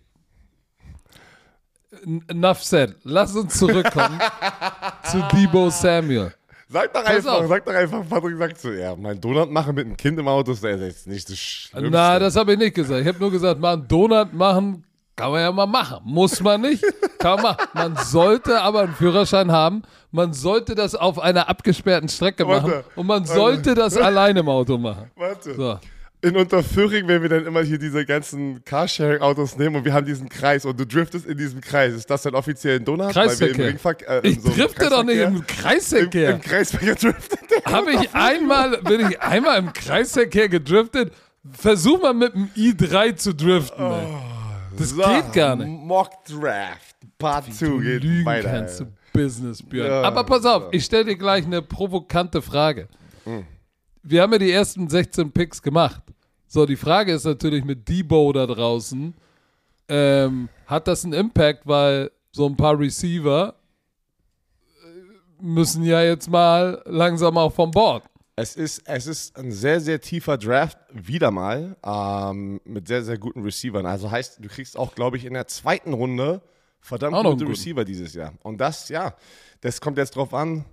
Enough 2.29 2.63
said. 2.63 2.95
Lass 3.03 3.35
uns 3.35 3.57
zurückkommen 3.57 4.19
zu 5.03 5.21
Debo 5.33 5.69
Samuel. 5.69 6.33
Sag 6.71 6.93
doch 6.93 7.03
Pass 7.03 7.15
einfach, 7.15 7.33
auf. 7.41 7.47
sag 7.47 7.65
doch 7.65 7.73
einfach, 7.73 8.07
Patrick 8.07 8.37
sagt 8.37 8.59
so, 8.61 8.71
ja, 8.71 8.95
mein 8.95 9.19
Donut 9.19 9.49
machen 9.51 9.73
mit 9.75 9.85
einem 9.87 9.97
Kind 9.97 10.19
im 10.19 10.27
Auto 10.27 10.51
ist 10.51 10.63
jetzt 10.63 11.07
nicht 11.07 11.27
das 11.29 11.37
Schlimmste. 11.37 11.89
Na, 11.91 12.19
das 12.19 12.35
habe 12.35 12.53
ich 12.53 12.59
nicht 12.59 12.75
gesagt. 12.75 13.01
Ich 13.01 13.07
habe 13.07 13.17
nur 13.19 13.31
gesagt, 13.31 13.59
mal 13.59 13.73
einen 13.73 13.87
Donut 13.87 14.33
machen, 14.33 14.83
kann 15.19 15.31
man 15.31 15.41
ja 15.41 15.51
mal 15.51 15.65
machen. 15.65 15.97
Muss 16.05 16.39
man 16.39 16.61
nicht, 16.61 16.83
kann 17.17 17.41
man 17.41 17.55
machen. 17.57 17.67
Man 17.73 17.97
sollte 17.97 18.61
aber 18.61 18.81
einen 18.81 18.93
Führerschein 18.95 19.51
haben. 19.51 19.83
Man 20.11 20.31
sollte 20.33 20.75
das 20.75 20.95
auf 20.95 21.19
einer 21.19 21.49
abgesperrten 21.49 22.07
Strecke 22.07 22.47
Warte, 22.47 22.67
machen. 22.67 22.83
Und 22.95 23.07
man 23.07 23.27
warte. 23.27 23.33
sollte 23.39 23.75
das 23.75 23.97
alleine 23.97 24.39
im 24.39 24.47
Auto 24.49 24.77
machen. 24.77 25.11
Warte. 25.17 25.53
So. 25.55 25.77
In 26.21 26.35
Unterföhring, 26.35 27.07
wenn 27.07 27.21
wir 27.21 27.29
dann 27.29 27.45
immer 27.45 27.61
hier 27.61 27.77
diese 27.77 28.05
ganzen 28.05 28.63
Carsharing-Autos 28.65 29.57
nehmen 29.57 29.75
und 29.77 29.85
wir 29.85 29.93
haben 29.93 30.05
diesen 30.05 30.27
Kreis 30.29 30.65
und 30.65 30.77
du 30.79 30.85
driftest 30.85 31.25
in 31.25 31.37
diesem 31.37 31.61
Kreis, 31.61 31.93
ist 31.93 32.09
das 32.09 32.21
dann 32.23 32.35
offiziell 32.35 32.77
ein 32.79 32.85
Donut? 32.85 33.11
Kreisverkehr. 33.11 33.75
Äh, 34.07 34.27
Ich 34.27 34.41
so 34.41 34.49
drifte 34.51 34.89
doch 34.89 35.03
nicht 35.03 35.17
im 35.19 35.45
Kreisverkehr. 35.45 36.29
Im, 36.31 36.35
Im 36.37 36.41
Kreisverkehr 36.41 36.95
driftet. 36.95 37.39
Habe 37.65 37.91
ich 37.91 38.13
einmal, 38.13 38.77
bin 38.83 39.09
ich 39.09 39.21
einmal 39.21 39.59
im 39.59 39.71
Kreisverkehr 39.73 40.49
gedriftet? 40.49 41.13
Versuch 41.51 42.01
mal 42.01 42.13
mit 42.13 42.33
dem 42.33 42.49
i3 42.55 43.15
zu 43.15 43.33
driften. 43.33 43.85
ey. 43.85 44.07
Das 44.79 44.89
So, 44.89 45.01
geht 45.03 45.33
gar 45.33 45.55
nicht. 45.55 45.67
Mock 45.67 46.25
Draft, 46.25 46.95
Part 47.17 47.53
2 47.53 47.65
Du 47.65 47.79
geht 47.79 48.03
lügen 48.03 48.25
weiter. 48.25 48.49
kannst 48.49 48.79
du 48.79 48.85
Business, 49.13 49.61
Björn. 49.61 49.87
Ja, 49.89 50.01
Aber 50.03 50.23
pass 50.23 50.45
auf, 50.45 50.63
ich 50.71 50.85
stelle 50.85 51.05
dir 51.05 51.17
gleich 51.17 51.45
eine 51.45 51.61
provokante 51.61 52.41
Frage. 52.41 52.87
Hm. 53.25 53.45
Wir 54.03 54.21
haben 54.21 54.31
ja 54.33 54.39
die 54.39 54.51
ersten 54.51 54.87
16 54.87 55.31
Picks 55.31 55.61
gemacht. 55.61 56.01
So, 56.47 56.65
die 56.65 56.75
Frage 56.77 57.13
ist 57.13 57.25
natürlich 57.25 57.63
mit 57.63 57.87
Debo 57.87 58.31
da 58.33 58.47
draußen, 58.47 59.13
ähm, 59.87 60.49
hat 60.65 60.87
das 60.87 61.03
einen 61.03 61.13
Impact, 61.13 61.67
weil 61.67 62.11
so 62.31 62.45
ein 62.47 62.55
paar 62.55 62.79
Receiver 62.79 63.53
äh, 64.83 65.43
müssen 65.43 65.83
ja 65.83 66.01
jetzt 66.01 66.29
mal 66.29 66.81
langsam 66.85 67.37
auch 67.37 67.51
vom 67.53 67.71
Bord. 67.71 68.03
Es 68.41 68.55
ist, 68.55 68.83
es 68.85 69.05
ist 69.05 69.37
ein 69.37 69.51
sehr, 69.51 69.81
sehr 69.81 69.99
tiefer 69.99 70.37
Draft, 70.37 70.77
wieder 70.93 71.29
mal, 71.29 71.75
ähm, 71.85 72.61
mit 72.63 72.87
sehr, 72.87 73.03
sehr 73.03 73.17
guten 73.17 73.43
Receivern. 73.43 73.85
Also 73.85 74.09
heißt, 74.09 74.39
du 74.39 74.47
kriegst 74.47 74.77
auch, 74.77 74.95
glaube 74.95 75.17
ich, 75.17 75.25
in 75.25 75.33
der 75.33 75.47
zweiten 75.47 75.91
Runde 75.91 76.41
verdammt 76.79 77.15
Auch 77.15 77.23
gute. 77.33 77.49
Receiver 77.49 77.83
dieses 77.83 78.13
Jahr. 78.13 78.33
Und 78.41 78.59
das, 78.61 78.87
ja, 78.87 79.13
das 79.59 79.81
kommt 79.81 79.97
jetzt 79.97 80.15
drauf 80.15 80.33
an. 80.33 80.63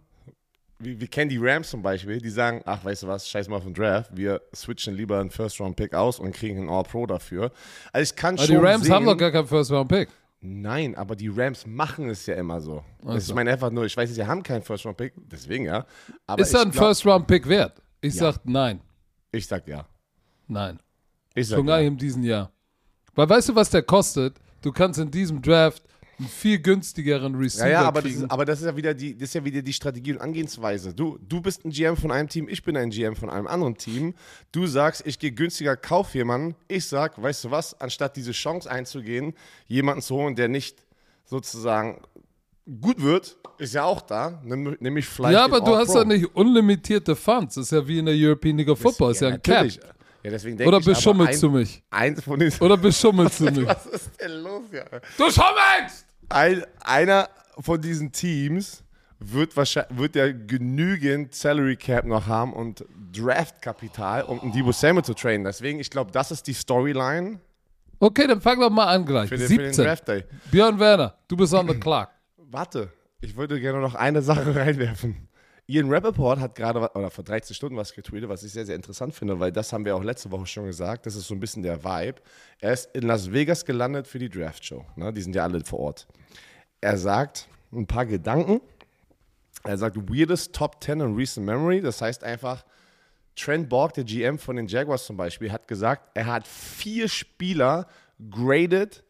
Wir, 0.78 1.00
wir 1.00 1.08
kennen 1.08 1.28
die 1.28 1.38
Rams 1.38 1.70
zum 1.70 1.82
Beispiel, 1.82 2.20
die 2.20 2.30
sagen, 2.30 2.62
ach, 2.66 2.84
weißt 2.84 3.02
du 3.02 3.08
was, 3.08 3.28
scheiß 3.28 3.48
mal 3.48 3.56
auf 3.56 3.64
den 3.64 3.74
Draft, 3.74 4.16
wir 4.16 4.42
switchen 4.54 4.94
lieber 4.94 5.18
einen 5.18 5.30
First-Round-Pick 5.30 5.92
aus 5.92 6.20
und 6.20 6.32
kriegen 6.36 6.58
einen 6.58 6.68
All-Pro 6.68 7.06
dafür. 7.06 7.50
Also 7.92 8.12
ich 8.12 8.16
kann 8.16 8.36
Aber 8.36 8.46
schon 8.46 8.60
die 8.60 8.64
Rams 8.64 8.84
sehen, 8.84 8.94
haben 8.94 9.06
doch 9.06 9.16
gar 9.16 9.32
keinen 9.32 9.48
First-Round-Pick. 9.48 10.08
Nein, 10.48 10.94
aber 10.94 11.16
die 11.16 11.28
Rams 11.28 11.66
machen 11.66 12.08
es 12.08 12.24
ja 12.26 12.34
immer 12.36 12.60
so. 12.60 12.84
Das 13.02 13.26
so. 13.26 13.32
Ich 13.32 13.34
meine 13.34 13.50
einfach 13.50 13.70
nur, 13.70 13.84
ich 13.84 13.96
weiß, 13.96 14.14
sie 14.14 14.24
haben 14.26 14.42
keinen 14.42 14.62
First-Round-Pick, 14.62 15.14
deswegen 15.16 15.64
ja. 15.64 15.84
Aber 16.26 16.40
Ist 16.40 16.54
er 16.54 16.62
ein 16.62 16.72
First-Round-Pick 16.72 17.48
wert? 17.48 17.82
Ich 18.00 18.14
Ja. 18.14 18.32
sag 18.32 18.44
nein. 18.46 18.80
Ich 19.32 19.46
sag 19.46 19.66
ja. 19.66 19.84
Nein. 20.46 20.78
Ich 21.34 21.48
sag 21.48 21.56
Schon 21.56 21.66
gar 21.66 21.78
ja. 21.78 21.82
nicht 21.84 21.92
in 21.92 21.98
diesem 21.98 22.22
Jahr. 22.22 22.52
Weil 23.14 23.28
weißt 23.28 23.48
du, 23.48 23.54
was 23.54 23.70
der 23.70 23.82
kostet? 23.82 24.36
Du 24.62 24.70
kannst 24.72 25.00
in 25.00 25.10
diesem 25.10 25.42
Draft 25.42 25.82
einen 26.18 26.28
viel 26.28 26.58
günstigeren 26.58 27.34
Receiver 27.34 27.66
Ja, 27.66 27.82
ja, 27.82 27.88
aber 27.88 28.02
das, 28.02 28.10
kriegen. 28.10 28.24
ist, 28.24 28.30
aber 28.30 28.44
das 28.44 28.60
ist 28.60 28.66
ja 28.66 28.76
wieder 28.76 28.94
die, 28.94 29.16
das 29.16 29.28
ist 29.30 29.34
ja 29.34 29.44
wieder 29.44 29.62
die 29.62 29.72
Strategie 29.72 30.12
und 30.12 30.20
Angehensweise. 30.20 30.94
Du, 30.94 31.18
du 31.26 31.40
bist 31.40 31.64
ein 31.64 31.70
GM 31.70 31.96
von 31.96 32.10
einem 32.10 32.28
Team, 32.28 32.48
ich 32.48 32.62
bin 32.62 32.76
ein 32.76 32.90
GM 32.90 33.16
von 33.16 33.30
einem 33.30 33.46
anderen 33.46 33.76
Team. 33.76 34.14
Du 34.52 34.66
sagst, 34.66 35.02
ich 35.06 35.18
gehe 35.18 35.32
günstiger, 35.32 35.76
kauf 35.76 36.14
jemanden. 36.14 36.54
Ich 36.68 36.86
sag, 36.86 37.20
weißt 37.20 37.44
du 37.44 37.50
was, 37.50 37.78
anstatt 37.80 38.16
diese 38.16 38.32
Chance 38.32 38.70
einzugehen, 38.70 39.34
jemanden 39.66 40.02
zu 40.02 40.14
holen, 40.14 40.34
der 40.36 40.48
nicht 40.48 40.84
sozusagen 41.24 42.00
gut 42.80 43.02
wird, 43.02 43.36
ist 43.58 43.74
ja 43.74 43.84
auch 43.84 44.02
da. 44.02 44.40
Nämlich 44.44 45.06
vielleicht. 45.06 45.34
Ja, 45.34 45.44
aber 45.44 45.60
du 45.60 45.76
hast 45.76 45.94
ja 45.94 46.04
nicht 46.04 46.34
unlimitierte 46.34 47.16
Funds. 47.16 47.54
Das 47.56 47.64
ist 47.66 47.70
ja 47.72 47.86
wie 47.86 47.98
in 47.98 48.06
der 48.06 48.14
European 48.16 48.56
League 48.56 48.68
of 48.68 48.78
Football. 48.78 49.12
ist 49.12 49.20
ja 49.20 49.28
ein 49.28 49.42
Cap. 49.42 49.66
Ja, 50.22 50.30
deswegen 50.32 50.56
denke 50.56 50.68
Oder 50.68 50.80
beschummelst 50.80 51.40
du 51.40 51.50
mich? 51.50 51.82
Eins 51.88 52.20
von 52.22 52.38
den. 52.40 52.52
Oder 52.58 52.76
beschummelst 52.76 53.38
du 53.40 53.44
mich? 53.44 53.64
Was 53.68 53.86
ist 53.86 54.10
denn 54.20 54.32
los, 54.42 54.64
ja? 54.72 54.84
Du 55.16 55.30
schummelst! 55.30 56.05
Ein, 56.28 56.64
einer 56.80 57.28
von 57.58 57.80
diesen 57.80 58.12
Teams 58.12 58.82
wird, 59.18 59.56
wahrscheinlich, 59.56 59.98
wird 59.98 60.16
ja 60.16 60.30
genügend 60.30 61.34
Salary 61.34 61.76
Cap 61.76 62.04
noch 62.04 62.26
haben 62.26 62.52
und 62.52 62.84
Draftkapital, 63.12 64.22
um 64.24 64.40
einen 64.40 64.52
Debo 64.52 64.72
Samuel 64.72 65.04
zu 65.04 65.14
trainen. 65.14 65.44
Deswegen, 65.44 65.80
ich 65.80 65.90
glaube, 65.90 66.10
das 66.12 66.30
ist 66.30 66.46
die 66.46 66.52
Storyline 66.52 67.40
Okay, 67.98 68.26
dann 68.26 68.40
fang 68.40 68.60
doch 68.60 68.70
mal 68.70 68.86
an 68.86 69.06
gleich. 69.06 69.28
für 69.28 69.38
den, 69.38 69.48
für 69.48 69.56
den 69.56 69.72
17. 69.72 69.84
Draft 69.84 70.08
Day. 70.08 70.24
Björn 70.50 70.78
Werner, 70.78 71.14
du 71.28 71.36
bist 71.36 71.54
on 71.54 71.66
the 71.68 71.74
clock. 71.74 72.08
Warte, 72.36 72.90
ich 73.20 73.36
würde 73.36 73.58
gerne 73.60 73.80
noch 73.80 73.94
eine 73.94 74.22
Sache 74.22 74.54
reinwerfen. 74.54 75.25
Ian 75.68 75.92
Rappaport 75.92 76.38
hat 76.38 76.54
gerade, 76.54 76.78
oder 76.94 77.10
vor 77.10 77.24
13 77.24 77.54
Stunden 77.54 77.76
was 77.76 77.92
getweetet, 77.92 78.28
was 78.28 78.44
ich 78.44 78.52
sehr, 78.52 78.64
sehr 78.64 78.76
interessant 78.76 79.14
finde, 79.14 79.40
weil 79.40 79.50
das 79.50 79.72
haben 79.72 79.84
wir 79.84 79.96
auch 79.96 80.04
letzte 80.04 80.30
Woche 80.30 80.46
schon 80.46 80.66
gesagt. 80.66 81.06
Das 81.06 81.16
ist 81.16 81.26
so 81.26 81.34
ein 81.34 81.40
bisschen 81.40 81.62
der 81.64 81.82
Vibe. 81.82 82.20
Er 82.60 82.72
ist 82.72 82.94
in 82.94 83.02
Las 83.02 83.32
Vegas 83.32 83.64
gelandet 83.64 84.06
für 84.06 84.20
die 84.20 84.28
Draft-Show. 84.28 84.84
Ne? 84.94 85.12
Die 85.12 85.22
sind 85.22 85.34
ja 85.34 85.42
alle 85.42 85.64
vor 85.64 85.80
Ort. 85.80 86.06
Er 86.80 86.96
sagt 86.96 87.48
ein 87.72 87.86
paar 87.86 88.06
Gedanken. 88.06 88.60
Er 89.64 89.76
sagt, 89.76 89.96
weirdest 89.96 90.54
Top 90.54 90.82
10 90.84 91.00
in 91.00 91.16
recent 91.16 91.44
memory. 91.44 91.80
Das 91.80 92.00
heißt 92.00 92.22
einfach, 92.22 92.64
Trent 93.34 93.68
Borg, 93.68 93.94
der 93.94 94.04
GM 94.04 94.38
von 94.38 94.54
den 94.54 94.68
Jaguars 94.68 95.04
zum 95.04 95.16
Beispiel, 95.16 95.50
hat 95.50 95.66
gesagt, 95.66 96.10
er 96.14 96.26
hat 96.26 96.46
vier 96.46 97.08
Spieler 97.08 97.88
graded 98.30 99.02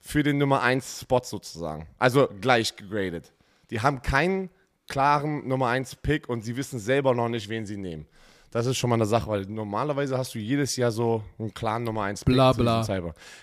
für 0.00 0.24
den 0.24 0.38
Nummer 0.38 0.62
1 0.62 1.02
Spot 1.02 1.22
sozusagen. 1.22 1.86
Also 2.00 2.28
gleich 2.40 2.74
gegradet. 2.74 3.32
Die 3.70 3.80
haben 3.80 4.02
keinen 4.02 4.50
klaren 4.92 5.48
Nummer 5.48 5.68
1 5.68 5.96
Pick 5.96 6.28
und 6.28 6.42
sie 6.44 6.56
wissen 6.56 6.78
selber 6.78 7.14
noch 7.14 7.28
nicht, 7.28 7.48
wen 7.48 7.66
sie 7.66 7.76
nehmen. 7.76 8.06
Das 8.50 8.66
ist 8.66 8.76
schon 8.76 8.90
mal 8.90 8.96
eine 8.96 9.06
Sache, 9.06 9.28
weil 9.30 9.46
normalerweise 9.46 10.18
hast 10.18 10.34
du 10.34 10.38
jedes 10.38 10.76
Jahr 10.76 10.90
so 10.92 11.22
einen 11.38 11.54
klaren 11.54 11.84
Nummer 11.84 12.02
1 12.02 12.24
Pick. 12.24 12.34
Bla, 12.34 12.52
bla. 12.52 12.82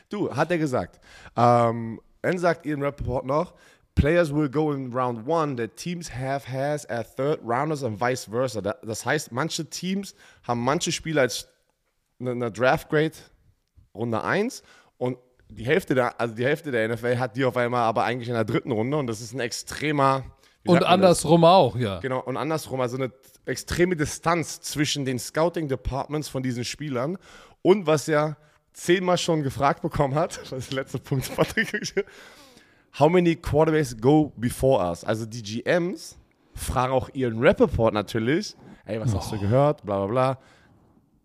Du, 0.09 0.33
hat 0.35 0.51
er 0.51 0.59
gesagt. 0.59 0.99
Ähm, 1.35 1.99
dann 2.21 2.37
sagt 2.37 2.65
Ian 2.65 2.83
Rappaport 2.83 3.25
noch, 3.25 3.53
Players 3.95 4.33
will 4.33 4.49
go 4.49 4.71
in 4.71 4.93
round 4.93 5.27
one 5.27 5.55
that 5.55 5.75
teams 5.75 6.13
have 6.15 6.47
has 6.49 6.85
at 6.89 7.15
third 7.17 7.39
rounders 7.43 7.83
and 7.83 7.99
vice 7.99 8.25
versa. 8.29 8.61
Da- 8.61 8.75
Das 8.83 9.03
heißt, 9.05 9.31
manche 9.31 9.65
Teams 9.69 10.13
haben 10.43 10.63
manche 10.63 10.91
Spieler 10.91 11.21
als 11.23 11.47
eine, 12.19 12.31
eine 12.31 12.51
Draft 12.51 12.89
Grade 12.89 13.13
Runde 13.95 14.23
1 14.23 14.61
und 14.97 15.17
die 15.49 15.65
Hälfte 15.65 15.95
der, 15.95 16.21
also 16.21 16.35
die 16.35 16.45
Hälfte 16.45 16.69
der 16.71 16.87
NFL 16.87 17.17
hat 17.17 17.35
die 17.35 17.43
auf 17.43 17.57
einmal 17.57 17.81
aber 17.81 18.03
eigentlich 18.03 18.29
in 18.29 18.35
der 18.35 18.45
dritten 18.45 18.71
Runde 18.71 18.95
und 18.95 19.07
das 19.07 19.19
ist 19.19 19.33
ein 19.33 19.39
extremer 19.39 20.23
Und 20.65 20.73
man 20.73 20.81
das? 20.81 20.89
andersrum 20.89 21.43
auch, 21.45 21.75
ja. 21.75 21.99
Genau, 21.99 22.21
und 22.21 22.37
andersrum, 22.37 22.81
also 22.81 22.97
eine 22.97 23.11
extreme 23.45 23.95
Distanz 23.95 24.61
zwischen 24.61 25.05
den 25.05 25.17
Scouting-Departments 25.17 26.27
von 26.27 26.43
diesen 26.43 26.65
Spielern 26.65 27.17
und 27.61 27.87
was 27.87 28.07
er 28.07 28.37
zehnmal 28.73 29.17
schon 29.17 29.43
gefragt 29.43 29.81
bekommen 29.81 30.15
hat, 30.15 30.37
das 30.41 30.51
ist 30.51 30.71
der 30.71 30.83
letzte 30.83 30.99
Punkt, 30.99 31.33
Patrick, 31.35 32.05
how 32.97 33.09
many 33.09 33.35
quarterbacks 33.35 33.95
go 33.99 34.33
before 34.35 34.83
us? 34.83 35.03
Also 35.03 35.25
die 35.25 35.41
GMs 35.41 36.17
fragen 36.53 36.93
auch 36.93 37.09
ihren 37.13 37.39
Rappaport 37.39 37.93
natürlich, 37.93 38.55
ey, 38.85 38.99
was 38.99 39.15
hast 39.15 39.31
du 39.31 39.39
gehört, 39.39 39.83
bla 39.85 40.05
bla 40.05 40.07
bla. 40.07 40.39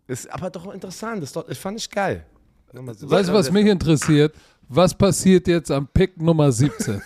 Ist 0.07 0.31
aber 0.31 0.49
doch 0.49 0.71
interessant, 0.73 1.23
das, 1.23 1.33
doch, 1.33 1.45
das 1.45 1.57
fand 1.57 1.79
ich 1.79 1.89
geil. 1.89 2.25
Weißt 2.71 3.29
du, 3.29 3.33
was 3.33 3.51
mich 3.51 3.65
interessiert? 3.65 4.35
Was 4.67 4.93
passiert 4.93 5.47
jetzt 5.47 5.71
am 5.71 5.87
Pick 5.87 6.21
Nummer 6.21 6.51
17? 6.51 7.01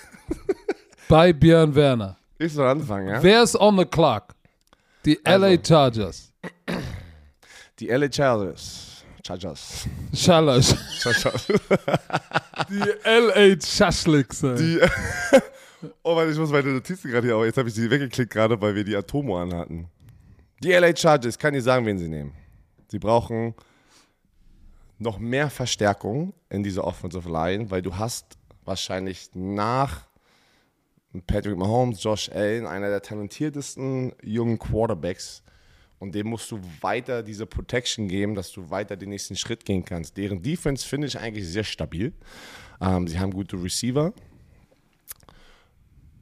Bei 1.10 1.34
Björn 1.34 1.74
Werner. 1.76 2.19
Ich 2.40 2.54
soll 2.54 2.68
anfangen, 2.68 3.10
ja? 3.10 3.22
Wer 3.22 3.44
ist 3.44 3.56
on 3.60 3.78
the 3.78 3.86
clock? 3.86 4.34
Die 5.06 5.20
Also. 5.26 5.46
LA 5.46 5.58
Chargers. 5.64 6.32
Die 7.80 7.88
LA 7.88 8.12
Chargers. 8.12 9.04
Chargers. 9.26 9.88
Schallers. 10.14 10.76
Chargers. 11.00 11.48
Die 12.70 12.84
LA 13.06 13.62
Schaschlicks. 13.62 14.40
Die, 14.40 14.80
oh 16.04 16.16
Mann, 16.16 16.32
ich 16.32 16.38
muss 16.38 16.50
meine 16.50 16.70
Notizen 16.70 17.12
gerade 17.12 17.28
hier 17.28 17.36
auch. 17.36 17.44
Jetzt 17.44 17.58
habe 17.58 17.68
ich 17.70 17.76
sie 17.76 17.90
weggeklickt 17.90 18.32
gerade, 18.32 18.60
weil 18.60 18.74
wir 18.76 18.84
die 18.84 18.96
Atomo 18.96 19.40
anhatten. 19.40 19.88
Die 20.64 20.72
LA 20.72 20.96
Chargers, 20.96 21.38
kann 21.38 21.54
ich 21.54 21.64
sagen, 21.64 21.86
wen 21.86 21.98
sie 22.00 22.08
nehmen. 22.08 22.34
Sie 22.88 23.00
brauchen 23.00 23.54
noch 24.98 25.20
mehr 25.20 25.50
Verstärkung 25.50 26.34
in 26.50 26.64
dieser 26.64 26.84
Offensive 26.86 27.30
Line, 27.30 27.70
weil 27.70 27.82
du 27.82 27.96
hast 27.96 28.38
wahrscheinlich 28.66 29.30
nach 29.34 30.09
Patrick 31.26 31.58
Mahomes, 31.58 32.04
Josh 32.04 32.30
Allen, 32.30 32.68
einer 32.68 32.90
der 32.90 33.02
talentiertesten 33.02 34.14
jungen 34.24 34.60
Quarterbacks. 34.60 35.44
Und 35.98 36.16
dem 36.16 36.28
musst 36.28 36.50
du 36.52 36.60
weiter 36.82 37.24
diese 37.24 37.46
Protection 37.46 38.08
geben, 38.08 38.36
dass 38.36 38.52
du 38.52 38.70
weiter 38.70 38.96
den 38.96 39.10
nächsten 39.10 39.36
Schritt 39.36 39.66
gehen 39.66 39.84
kannst. 39.84 40.16
Deren 40.16 40.42
Defense 40.42 40.88
finde 40.88 41.08
ich 41.08 41.20
eigentlich 41.20 41.48
sehr 41.48 41.66
stabil. 41.66 42.14
Ähm, 42.80 43.08
sie 43.08 43.20
haben 43.20 43.32
gute 43.32 43.62
Receiver. 43.62 44.14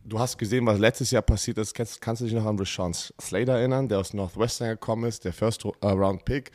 Du 0.04 0.20
hast 0.20 0.38
gesehen, 0.38 0.66
was 0.66 0.80
letztes 0.80 1.12
Jahr 1.12 1.22
passiert 1.22 1.58
ist. 1.58 1.74
Kannst, 1.74 2.02
kannst 2.02 2.22
du 2.22 2.26
dich 2.26 2.34
noch 2.34 2.46
an 2.46 2.58
Rashawn 2.58 2.94
Slater 2.94 3.58
erinnern, 3.58 3.90
der 3.90 4.00
aus 4.00 4.14
Northwestern 4.14 4.70
gekommen 4.70 5.04
ist, 5.04 5.26
der 5.26 5.34
First 5.34 5.66
äh, 5.66 5.88
Round 5.88 6.24
Pick, 6.24 6.52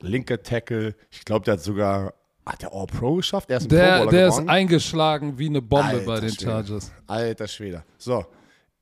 linker 0.00 0.42
Tackle. 0.42 0.94
Ich 1.10 1.24
glaube, 1.24 1.44
der 1.44 1.54
hat 1.54 1.60
sogar 1.60 2.14
hat 2.46 2.62
der 2.62 2.72
All 2.72 2.86
Pro 2.86 3.16
geschafft. 3.16 3.50
Er 3.50 3.58
ist 3.58 3.64
ein 3.64 3.68
Der, 3.70 4.06
der 4.06 4.28
ist 4.28 4.48
eingeschlagen 4.48 5.38
wie 5.38 5.48
eine 5.48 5.60
Bombe 5.60 5.86
Alter 5.86 6.06
bei 6.06 6.20
den 6.20 6.30
Schwede. 6.30 6.50
Chargers. 6.50 6.92
Alter 7.06 7.48
Schwede. 7.48 7.84
So, 7.98 8.24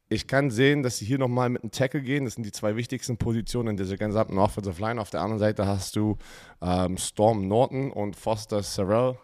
ich 0.08 0.26
kann 0.26 0.50
sehen, 0.50 0.82
dass 0.82 0.98
sie 0.98 1.06
hier 1.06 1.18
nochmal 1.18 1.48
mit 1.48 1.62
einem 1.62 1.70
Tackle 1.70 2.02
gehen. 2.02 2.24
Das 2.24 2.34
sind 2.34 2.44
die 2.44 2.52
zwei 2.52 2.76
wichtigsten 2.76 3.16
Positionen 3.16 3.70
in 3.70 3.76
dieser 3.76 3.96
gesamten 3.96 4.38
Offensive 4.38 4.80
Line. 4.80 5.00
Auf 5.00 5.10
der 5.10 5.22
anderen 5.22 5.38
Seite 5.38 5.66
hast 5.66 5.96
du 5.96 6.18
ähm, 6.60 6.98
Storm 6.98 7.48
Norton 7.48 7.90
und 7.90 8.14
Foster 8.16 8.62
Sarell. 8.62 9.16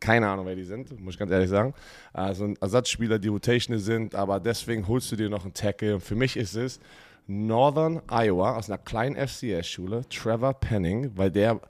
Keine 0.00 0.28
Ahnung, 0.28 0.46
wer 0.46 0.56
die 0.56 0.64
sind, 0.64 0.98
muss 1.00 1.14
ich 1.14 1.18
ganz 1.20 1.30
ehrlich 1.30 1.48
sagen. 1.48 1.74
Also 2.12 2.44
ein 2.44 2.56
Ersatzspieler, 2.60 3.20
die 3.20 3.28
Rotational 3.28 3.78
sind, 3.78 4.16
aber 4.16 4.40
deswegen 4.40 4.88
holst 4.88 5.12
du 5.12 5.16
dir 5.16 5.30
noch 5.30 5.44
einen 5.44 5.54
Tackle. 5.54 5.94
Und 5.94 6.00
für 6.00 6.16
mich 6.16 6.36
ist 6.36 6.56
es 6.56 6.80
Northern 7.28 8.02
Iowa 8.10 8.56
aus 8.56 8.68
einer 8.68 8.78
kleinen 8.78 9.14
FCS-Schule, 9.14 10.02
Trevor 10.08 10.54
Penning, 10.54 11.12
weil 11.16 11.30
der 11.30 11.60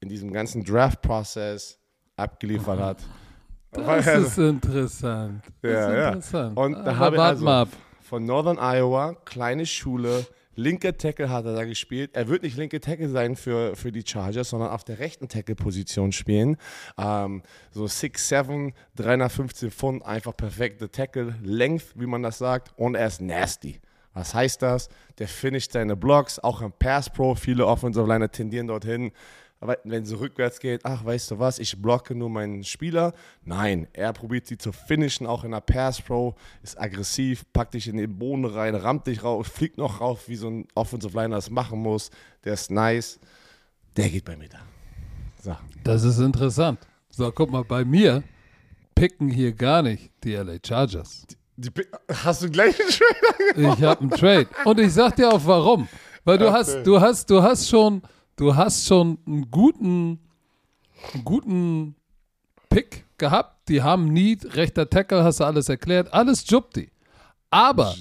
in 0.00 0.08
diesem 0.08 0.32
ganzen 0.32 0.64
Draft-Prozess 0.64 1.78
abgeliefert 2.16 2.80
hat. 2.80 2.98
Das 3.72 4.06
ist 4.06 4.38
interessant. 4.38 5.42
Das 5.62 5.70
Ja, 5.72 5.88
ist 5.88 5.94
ja. 5.96 6.08
interessant. 6.08 6.56
Und 6.58 6.72
da 6.72 6.78
Aber 6.80 6.96
habe 6.98 7.16
ich 7.16 7.22
also 7.22 7.48
ab. 7.48 7.68
von 8.00 8.24
Northern 8.24 8.58
Iowa, 8.58 9.14
kleine 9.24 9.64
Schule, 9.64 10.26
linker 10.56 10.96
Tackle 10.96 11.30
hat 11.30 11.44
er 11.44 11.54
da 11.54 11.64
gespielt. 11.64 12.10
Er 12.14 12.28
wird 12.28 12.42
nicht 12.42 12.56
linke 12.56 12.80
Tackle 12.80 13.08
sein 13.08 13.36
für, 13.36 13.76
für 13.76 13.92
die 13.92 14.02
Chargers, 14.04 14.50
sondern 14.50 14.70
auf 14.70 14.82
der 14.84 14.98
rechten 14.98 15.28
Tackle-Position 15.28 16.10
spielen. 16.12 16.56
Ähm, 16.98 17.42
so 17.70 17.84
6'7, 17.84 18.72
315 18.96 19.70
Pfund, 19.70 20.04
einfach 20.04 20.36
perfekte 20.36 20.90
Tackle, 20.90 21.36
Length, 21.42 21.92
wie 21.94 22.06
man 22.06 22.22
das 22.22 22.38
sagt, 22.38 22.72
und 22.76 22.96
er 22.96 23.06
ist 23.06 23.20
nasty. 23.20 23.80
Was 24.12 24.34
heißt 24.34 24.60
das? 24.62 24.88
Der 25.18 25.28
finisht 25.28 25.70
seine 25.72 25.94
Blocks, 25.94 26.40
auch 26.40 26.62
im 26.62 26.72
Pass 26.72 27.08
Pro. 27.10 27.36
Viele 27.36 27.64
Offensive 27.66 28.04
Liner 28.08 28.28
tendieren 28.32 28.66
dorthin. 28.66 29.12
Aber 29.60 29.76
wenn 29.84 30.06
sie 30.06 30.18
rückwärts 30.18 30.58
geht, 30.58 30.84
ach, 30.84 31.04
weißt 31.04 31.32
du 31.32 31.38
was, 31.38 31.58
ich 31.58 31.80
blocke 31.80 32.14
nur 32.14 32.30
meinen 32.30 32.64
Spieler. 32.64 33.12
Nein, 33.44 33.88
er 33.92 34.14
probiert 34.14 34.46
sie 34.46 34.56
zu 34.56 34.72
finishen, 34.72 35.26
auch 35.26 35.44
in 35.44 35.50
der 35.50 35.60
Pass 35.60 36.00
Pro, 36.00 36.34
ist 36.62 36.80
aggressiv, 36.80 37.44
packt 37.52 37.74
dich 37.74 37.86
in 37.86 37.98
den 37.98 38.18
Boden 38.18 38.46
rein, 38.46 38.74
rammt 38.74 39.06
dich 39.06 39.22
raus, 39.22 39.46
fliegt 39.48 39.76
noch 39.76 40.00
rauf, 40.00 40.28
wie 40.28 40.36
so 40.36 40.48
ein 40.48 40.66
Offensive 40.74 41.14
Liner 41.14 41.36
das 41.36 41.50
machen 41.50 41.78
muss. 41.80 42.10
Der 42.44 42.54
ist 42.54 42.70
nice. 42.70 43.20
Der 43.96 44.08
geht 44.08 44.24
bei 44.24 44.36
mir 44.36 44.48
da. 44.48 44.60
So. 45.42 45.56
Das 45.84 46.04
ist 46.04 46.18
interessant. 46.18 46.78
So, 47.10 47.30
guck 47.30 47.50
mal, 47.50 47.64
bei 47.64 47.84
mir 47.84 48.22
picken 48.94 49.28
hier 49.28 49.52
gar 49.52 49.82
nicht 49.82 50.10
die 50.24 50.34
LA 50.34 50.56
Chargers. 50.66 51.26
Die, 51.56 51.70
hast 52.24 52.42
du 52.42 52.50
gleich 52.50 52.80
einen 52.80 52.90
Trailer? 52.90 53.74
Ich 53.74 53.82
habe 53.82 54.00
einen 54.00 54.10
Trade. 54.10 54.48
Und 54.64 54.80
ich 54.80 54.92
sag 54.92 55.16
dir 55.16 55.30
auch 55.30 55.44
warum. 55.44 55.86
Weil 56.24 56.38
du 56.38 56.48
Ach, 56.48 56.54
hast, 56.54 56.76
nee. 56.76 56.82
du 56.82 57.00
hast, 57.00 57.28
du 57.28 57.42
hast 57.42 57.68
schon, 57.68 58.02
du 58.40 58.56
hast 58.56 58.86
schon 58.86 59.18
einen 59.26 59.50
guten, 59.50 60.18
einen 61.12 61.24
guten 61.24 61.94
Pick 62.70 63.04
gehabt. 63.18 63.68
Die 63.68 63.82
haben 63.82 64.12
Need, 64.12 64.56
rechter 64.56 64.88
Tackle, 64.88 65.22
hast 65.22 65.40
du 65.40 65.44
alles 65.44 65.68
erklärt. 65.68 66.12
Alles 66.12 66.48
Jupti. 66.48 66.90
Aber 67.50 67.94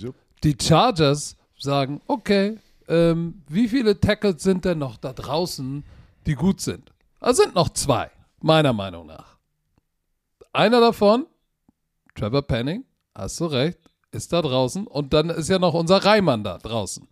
die 0.43 0.55
Chargers 0.59 1.35
sagen, 1.57 2.01
okay, 2.07 2.57
ähm, 2.87 3.41
wie 3.49 3.67
viele 3.67 3.99
Tackles 3.99 4.41
sind 4.41 4.63
denn 4.63 4.79
noch 4.79 4.97
da 4.97 5.11
draußen, 5.11 5.83
die 6.25 6.35
gut 6.35 6.61
sind? 6.61 6.91
Es 7.19 7.37
sind 7.37 7.53
noch 7.53 7.69
zwei, 7.69 8.09
meiner 8.39 8.71
Meinung 8.71 9.07
nach. 9.07 9.37
Einer 10.53 10.79
davon, 10.79 11.27
Trevor 12.15 12.43
Penning, 12.43 12.85
hast 13.13 13.39
du 13.41 13.45
recht, 13.45 13.79
ist 14.11 14.31
da 14.31 14.41
draußen. 14.41 14.87
Und 14.87 15.13
dann 15.13 15.29
ist 15.29 15.49
ja 15.49 15.59
noch 15.59 15.73
unser 15.73 15.97
Reimann 16.05 16.43
da 16.43 16.57
draußen. 16.57 17.07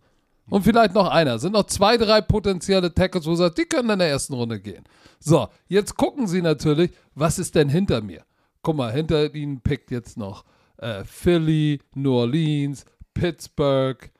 Und 0.50 0.62
vielleicht 0.62 0.94
noch 0.94 1.08
einer. 1.08 1.38
Sind 1.38 1.52
noch 1.52 1.66
zwei, 1.66 1.96
drei 1.96 2.20
potenzielle 2.20 2.92
Tackles, 2.92 3.26
wo 3.26 3.30
du 3.30 3.36
sagst, 3.36 3.58
die 3.58 3.64
können 3.64 3.90
in 3.90 3.98
der 3.98 4.08
ersten 4.08 4.34
Runde 4.34 4.60
gehen. 4.60 4.84
So, 5.18 5.48
jetzt 5.66 5.96
gucken 5.96 6.26
sie 6.26 6.42
natürlich, 6.42 6.90
was 7.14 7.38
ist 7.38 7.54
denn 7.54 7.68
hinter 7.68 8.00
mir? 8.00 8.24
Guck 8.62 8.76
mal, 8.76 8.92
hinter 8.92 9.34
ihnen 9.34 9.60
pickt 9.60 9.90
jetzt 9.90 10.16
noch 10.16 10.44
äh, 10.78 11.04
Philly, 11.04 11.80
New 11.94 12.12
Orleans, 12.12 12.84
Pittsburgh 13.14 14.10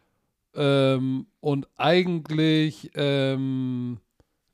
ähm, 0.54 1.26
und 1.40 1.68
eigentlich 1.76 2.90
ähm, 2.94 4.00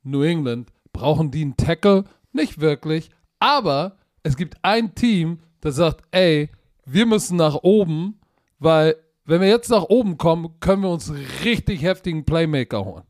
New 0.03 0.21
England 0.21 0.71
brauchen 0.93 1.31
die 1.31 1.41
einen 1.41 1.57
Tackle? 1.57 2.05
Nicht 2.31 2.61
wirklich, 2.61 3.09
aber 3.39 3.97
es 4.23 4.37
gibt 4.37 4.57
ein 4.61 4.95
Team, 4.95 5.39
das 5.61 5.75
sagt, 5.75 6.03
ey, 6.11 6.49
wir 6.85 7.05
müssen 7.05 7.37
nach 7.37 7.55
oben, 7.63 8.19
weil 8.59 8.95
wenn 9.25 9.41
wir 9.41 9.47
jetzt 9.47 9.69
nach 9.69 9.83
oben 9.83 10.17
kommen, 10.17 10.59
können 10.59 10.83
wir 10.83 10.89
uns 10.89 11.09
einen 11.09 11.25
richtig 11.43 11.81
heftigen 11.81 12.25
Playmaker 12.25 12.85
holen. 12.85 13.03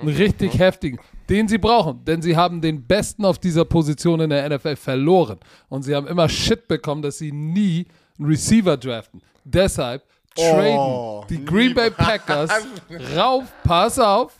Einen 0.00 0.16
richtig 0.16 0.58
heftigen, 0.58 0.98
den 1.28 1.48
sie 1.48 1.58
brauchen, 1.58 2.04
denn 2.04 2.20
sie 2.20 2.36
haben 2.36 2.60
den 2.60 2.84
Besten 2.86 3.24
auf 3.24 3.38
dieser 3.38 3.64
Position 3.64 4.20
in 4.20 4.30
der 4.30 4.48
NFL 4.48 4.76
verloren. 4.76 5.38
Und 5.68 5.82
sie 5.82 5.94
haben 5.94 6.06
immer 6.08 6.28
Shit 6.28 6.66
bekommen, 6.66 7.02
dass 7.02 7.18
sie 7.18 7.32
nie 7.32 7.86
einen 8.18 8.28
Receiver 8.28 8.76
draften. 8.76 9.22
Deshalb 9.44 10.02
traden 10.34 10.78
Oh, 10.78 11.24
die 11.28 11.44
Green 11.44 11.74
Bay 11.74 11.90
Packers 11.90 12.50
rauf, 13.16 13.44
pass 13.62 13.98
auf, 13.98 14.32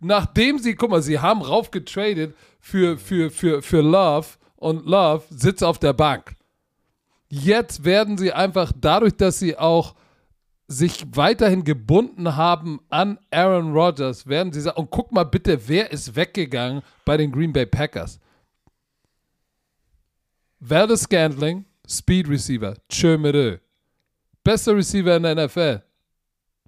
nachdem 0.00 0.58
sie, 0.58 0.74
guck 0.74 0.90
mal, 0.90 1.02
sie 1.02 1.18
haben 1.18 1.42
rauf 1.42 1.70
getradet 1.70 2.34
für, 2.58 2.96
für, 2.96 3.30
für, 3.30 3.62
für 3.62 3.82
Love 3.82 4.26
und 4.56 4.86
Love 4.86 5.24
sitzt 5.30 5.62
auf 5.62 5.78
der 5.78 5.92
Bank. 5.92 6.34
Jetzt 7.28 7.84
werden 7.84 8.16
sie 8.16 8.32
einfach 8.32 8.72
dadurch, 8.74 9.16
dass 9.16 9.38
sie 9.38 9.58
auch 9.58 9.94
sich 10.66 11.04
weiterhin 11.14 11.64
gebunden 11.64 12.36
haben 12.36 12.80
an 12.88 13.18
Aaron 13.30 13.72
Rodgers, 13.72 14.26
werden 14.26 14.52
sie 14.52 14.60
sagen, 14.60 14.78
und 14.78 14.90
guck 14.90 15.12
mal 15.12 15.24
bitte, 15.24 15.68
wer 15.68 15.92
ist 15.92 16.16
weggegangen 16.16 16.82
bei 17.04 17.16
den 17.16 17.32
Green 17.32 17.52
Bay 17.52 17.66
Packers? 17.66 18.18
Valdez 20.60 21.02
Scantling, 21.02 21.66
Speed 21.86 22.28
Receiver, 22.28 22.74
tschö 22.88 23.18
mit 23.18 23.34
ö. 23.34 23.58
Bester 24.42 24.74
Receiver 24.74 25.16
in 25.16 25.22
der 25.22 25.46
NFL, 25.46 25.82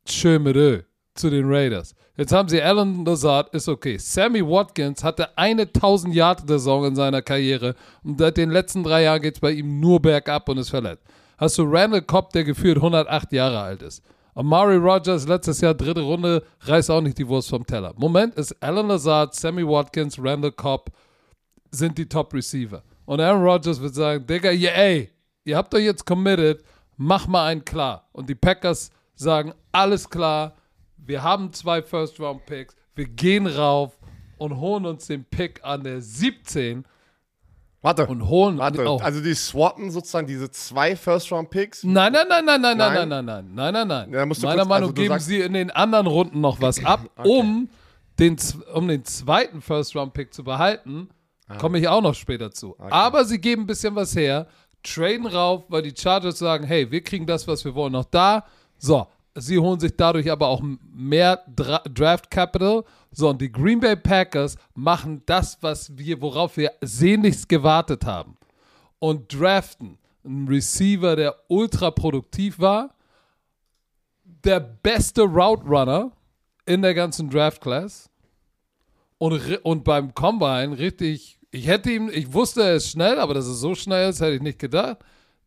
tschö 0.04 0.38
mit 0.38 0.56
ö, 0.56 0.82
zu 1.14 1.30
den 1.30 1.46
Raiders. 1.46 1.94
Jetzt 2.18 2.32
haben 2.32 2.48
sie 2.48 2.62
Alan 2.62 3.04
Lazard, 3.04 3.54
ist 3.54 3.68
okay. 3.68 3.98
Sammy 3.98 4.42
Watkins 4.42 5.04
hatte 5.04 5.36
eine 5.36 5.62
1000 5.62 6.14
Yard 6.14 6.48
Saison 6.48 6.86
in 6.86 6.96
seiner 6.96 7.20
Karriere 7.20 7.74
und 8.02 8.18
seit 8.18 8.38
den 8.38 8.50
letzten 8.50 8.82
drei 8.82 9.02
Jahren 9.02 9.20
geht 9.20 9.34
es 9.34 9.40
bei 9.40 9.52
ihm 9.52 9.80
nur 9.80 10.00
bergab 10.00 10.48
und 10.48 10.58
ist 10.58 10.70
verletzt. 10.70 11.04
Hast 11.38 11.58
du 11.58 11.64
Randall 11.64 12.02
Cobb, 12.02 12.32
der 12.32 12.44
gefühlt 12.44 12.76
108 12.76 13.32
Jahre 13.32 13.60
alt 13.60 13.82
ist. 13.82 14.02
Amari 14.34 14.76
Rogers, 14.76 15.26
letztes 15.26 15.60
Jahr 15.60 15.74
dritte 15.74 16.02
Runde, 16.02 16.42
reißt 16.60 16.90
auch 16.90 17.00
nicht 17.00 17.18
die 17.18 17.26
Wurst 17.26 17.50
vom 17.50 17.66
Teller. 17.66 17.94
Moment 17.96 18.34
ist 18.34 18.54
Alan 18.62 18.88
Lazard, 18.88 19.34
Sammy 19.34 19.66
Watkins, 19.66 20.18
Randall 20.18 20.52
Cobb 20.52 20.90
sind 21.70 21.96
die 21.98 22.08
Top 22.08 22.32
Receiver. 22.34 22.82
Und 23.04 23.20
Aaron 23.20 23.42
Rodgers 23.42 23.80
wird 23.80 23.94
sagen, 23.94 24.26
Digga, 24.26 24.50
yeah, 24.50 25.06
ihr 25.44 25.56
habt 25.56 25.74
euch 25.74 25.84
jetzt 25.84 26.04
committed, 26.04 26.62
mach 26.96 27.26
mal 27.26 27.46
einen 27.46 27.64
klar. 27.64 28.08
Und 28.12 28.28
die 28.28 28.34
Packers 28.34 28.90
sagen, 29.14 29.54
alles 29.72 30.08
klar, 30.08 30.54
wir 30.96 31.22
haben 31.22 31.52
zwei 31.52 31.82
First-Round-Picks, 31.82 32.74
wir 32.94 33.06
gehen 33.06 33.46
rauf 33.46 33.98
und 34.38 34.58
holen 34.58 34.86
uns 34.86 35.06
den 35.06 35.24
Pick 35.24 35.60
an 35.62 35.84
der 35.84 36.00
17 36.00 36.84
Warte. 37.86 38.06
und 38.06 38.28
holen 38.28 38.58
Warte, 38.58 38.84
oh. 38.84 38.98
also 38.98 39.20
die 39.20 39.34
swappen 39.34 39.92
sozusagen 39.92 40.26
diese 40.26 40.50
zwei 40.50 40.96
First-Round-Picks. 40.96 41.84
Nein, 41.84 42.12
nein, 42.12 42.26
nein, 42.28 42.44
nein, 42.44 42.60
nein, 42.60 42.76
nein, 42.76 42.92
Nein? 42.94 43.08
nein, 43.08 43.24
nein, 43.24 43.24
nein, 43.24 43.54
nein, 43.54 43.72
nein, 43.74 43.88
nein. 43.88 44.12
Ja, 44.12 44.26
Meiner 44.26 44.34
kurz- 44.34 44.42
Meinung 44.42 44.72
also 44.72 44.92
geben 44.92 45.18
sie 45.20 45.40
in 45.40 45.52
den 45.52 45.70
anderen 45.70 46.06
Runden 46.08 46.40
noch 46.40 46.60
was 46.60 46.84
ab, 46.84 47.00
um, 47.24 47.68
den, 48.18 48.36
um 48.74 48.88
den 48.88 49.04
zweiten 49.04 49.60
First-Round-Pick 49.62 50.34
zu 50.34 50.42
behalten. 50.42 51.10
Ah. 51.48 51.58
Komme 51.58 51.78
ich 51.78 51.86
auch 51.86 52.02
noch 52.02 52.14
später 52.14 52.50
zu. 52.50 52.76
Aber 52.78 53.24
sie 53.24 53.40
geben 53.40 53.62
ein 53.62 53.66
bisschen 53.66 53.94
was 53.94 54.16
her, 54.16 54.48
traden 54.82 55.26
rauf, 55.26 55.64
weil 55.68 55.82
die 55.82 55.94
Chargers 55.96 56.38
sagen, 56.38 56.64
hey, 56.64 56.90
wir 56.90 57.02
kriegen 57.02 57.24
das, 57.26 57.46
was 57.46 57.64
wir 57.64 57.74
wollen, 57.76 57.92
noch 57.92 58.06
da. 58.06 58.44
So, 58.78 59.06
sie 59.36 59.58
holen 59.58 59.78
sich 59.78 59.96
dadurch 59.96 60.28
aber 60.30 60.48
auch 60.48 60.60
mehr 60.92 61.42
Dra 61.54 61.82
Draft 61.88 62.30
Capital. 62.30 62.82
So, 63.18 63.30
und 63.30 63.40
die 63.40 63.50
Green 63.50 63.80
Bay 63.80 63.96
Packers 63.96 64.58
machen 64.74 65.22
das, 65.24 65.56
was 65.62 65.96
wir, 65.96 66.20
worauf 66.20 66.58
wir 66.58 66.72
sehnlichst 66.82 67.48
gewartet 67.48 68.04
haben. 68.04 68.36
Und 68.98 69.32
draften 69.32 69.96
einen 70.22 70.46
Receiver, 70.46 71.16
der 71.16 71.34
ultra 71.48 71.90
produktiv 71.90 72.58
war, 72.58 72.94
der 74.22 74.60
beste 74.60 75.22
Route 75.22 75.64
Runner 75.64 76.12
in 76.66 76.82
der 76.82 76.92
ganzen 76.92 77.30
Draft 77.30 77.62
Class 77.62 78.10
und, 79.16 79.64
und 79.64 79.82
beim 79.82 80.12
Combine 80.12 80.76
richtig, 80.76 81.38
ich 81.50 81.66
hätte 81.66 81.90
ihm, 81.90 82.10
ich 82.12 82.34
wusste, 82.34 82.60
ist 82.64 82.90
schnell, 82.90 83.18
aber 83.18 83.32
dass 83.32 83.46
er 83.46 83.54
so 83.54 83.74
schnell 83.74 84.10
ist, 84.10 84.20
hätte 84.20 84.34
ich 84.36 84.42
nicht 84.42 84.58
gedacht. 84.58 84.98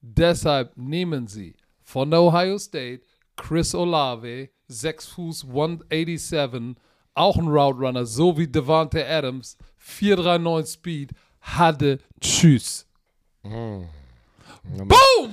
Deshalb 0.01 0.75
nehmen 0.75 1.27
sie 1.27 1.55
von 1.83 2.09
der 2.09 2.23
Ohio 2.23 2.57
State 2.57 3.03
Chris 3.35 3.75
Olave, 3.75 4.49
6 4.69 5.05
Fuß 5.05 5.43
187, 5.45 6.75
auch 7.19 7.37
ein 7.37 7.47
Route 7.47 7.79
Runner, 7.79 8.05
so 8.05 8.37
wie 8.37 8.47
Devante 8.47 9.05
Adams, 9.07 9.57
439 9.77 10.73
Speed, 10.73 11.11
hatte 11.41 11.99
Tschüss. 12.21 12.85
Boom! 13.43 13.87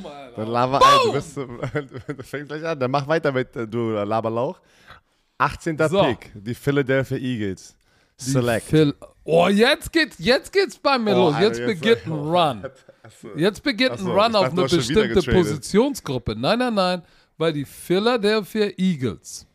Alter. 0.05 0.33
Dann 0.37 0.49
laber, 0.49 0.81
ey, 0.81 1.07
du, 1.07 1.13
bist, 1.13 1.37
du 2.17 2.23
fängst 2.23 2.49
gleich 2.49 2.65
an. 2.65 2.79
Dann 2.79 2.91
mach 2.91 3.07
weiter 3.07 3.33
mit, 3.33 3.55
äh, 3.57 3.67
du 3.67 3.91
Laberlauch. 3.91 4.61
18. 5.39 5.77
So. 5.89 6.03
Pick, 6.03 6.33
die 6.35 6.55
Philadelphia 6.55 7.19
Eagles. 7.19 7.77
Die 8.19 8.31
Select. 8.31 8.67
Phil 8.67 8.95
oh, 9.25 9.49
jetzt 9.49 9.93
geht's, 9.93 10.17
jetzt 10.19 10.53
geht's 10.53 10.79
bei 10.79 10.99
mir 10.99 11.15
Oh, 11.15 11.31
los. 11.31 11.35
Jetzt 11.41 11.59
jetzt- 11.59 11.67
beginnt 11.67 12.07
ein 12.07 12.13
Run. 12.13 12.65
Jetzt 13.37 13.63
beginnt 13.63 13.99
ein 14.01 14.07
Run 14.07 14.35
auf 14.35 14.51
eine 14.51 14.63
bestimmte. 14.63 15.23
Positionsgruppe. 15.31 16.35
Nein, 16.35 16.59
nein, 16.59 16.75
nein, 16.75 17.03
weil 17.37 17.53
die 17.53 17.65
Philadelphia 17.65 18.71
Eagles. 18.79 19.47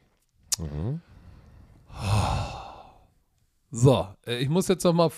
So, 3.74 4.08
äh, 4.28 4.40
ich 4.40 4.50
muss 4.50 4.68
jetzt 4.68 4.84
nochmal 4.84 5.10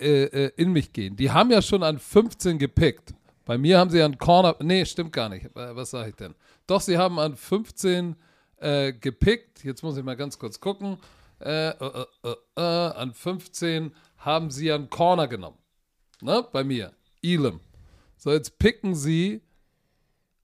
äh, 0.00 0.24
äh, 0.24 0.52
in 0.56 0.72
mich 0.72 0.92
gehen. 0.92 1.14
Die 1.16 1.30
haben 1.30 1.50
ja 1.50 1.60
schon 1.60 1.82
an 1.82 1.98
15 1.98 2.58
gepickt. 2.58 3.14
Bei 3.44 3.58
mir 3.58 3.78
haben 3.78 3.90
sie 3.90 4.00
an 4.02 4.16
Corner. 4.18 4.56
Nee, 4.60 4.84
stimmt 4.86 5.12
gar 5.12 5.28
nicht. 5.28 5.46
Was 5.54 5.90
sage 5.90 6.10
ich 6.10 6.16
denn? 6.16 6.34
Doch, 6.66 6.80
sie 6.80 6.96
haben 6.96 7.18
an 7.18 7.36
15 7.36 8.16
äh, 8.56 8.92
gepickt. 8.92 9.62
Jetzt 9.62 9.82
muss 9.82 9.96
ich 9.96 10.04
mal 10.04 10.16
ganz 10.16 10.38
kurz 10.38 10.58
gucken. 10.58 10.98
Äh, 11.38 11.72
an 12.56 13.12
15 13.12 13.94
haben 14.18 14.50
sie 14.50 14.72
an 14.72 14.90
Corner 14.90 15.28
genommen. 15.28 15.58
Ne? 16.20 16.46
Bei 16.52 16.64
mir. 16.64 16.92
Elam. 17.22 17.60
So, 18.16 18.32
jetzt 18.32 18.58
picken 18.58 18.94
sie 18.94 19.42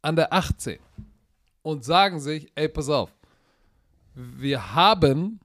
an 0.02 0.16
der 0.16 0.32
18 0.32 0.78
und 1.62 1.84
sagen 1.84 2.20
sich, 2.20 2.52
ey, 2.54 2.68
pass 2.68 2.88
auf, 2.88 3.10
wir 4.14 4.74
haben, 4.74 5.40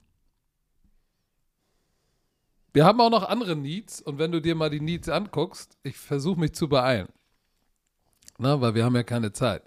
wir 2.72 2.84
haben 2.84 3.00
auch 3.00 3.10
noch 3.10 3.28
andere 3.28 3.56
Needs 3.56 4.00
und 4.00 4.18
wenn 4.18 4.32
du 4.32 4.40
dir 4.40 4.54
mal 4.54 4.70
die 4.70 4.80
Needs 4.80 5.08
anguckst, 5.08 5.76
ich 5.82 5.96
versuche 5.96 6.38
mich 6.38 6.52
zu 6.52 6.68
beeilen, 6.68 7.08
Na, 8.38 8.60
weil 8.60 8.74
wir 8.74 8.84
haben 8.84 8.96
ja 8.96 9.02
keine 9.02 9.32
Zeit. 9.32 9.62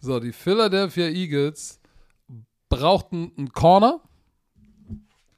So, 0.00 0.20
die 0.20 0.32
Philadelphia 0.32 1.06
Eagles 1.06 1.80
brauchten 2.68 3.32
einen 3.36 3.52
Corner, 3.52 4.00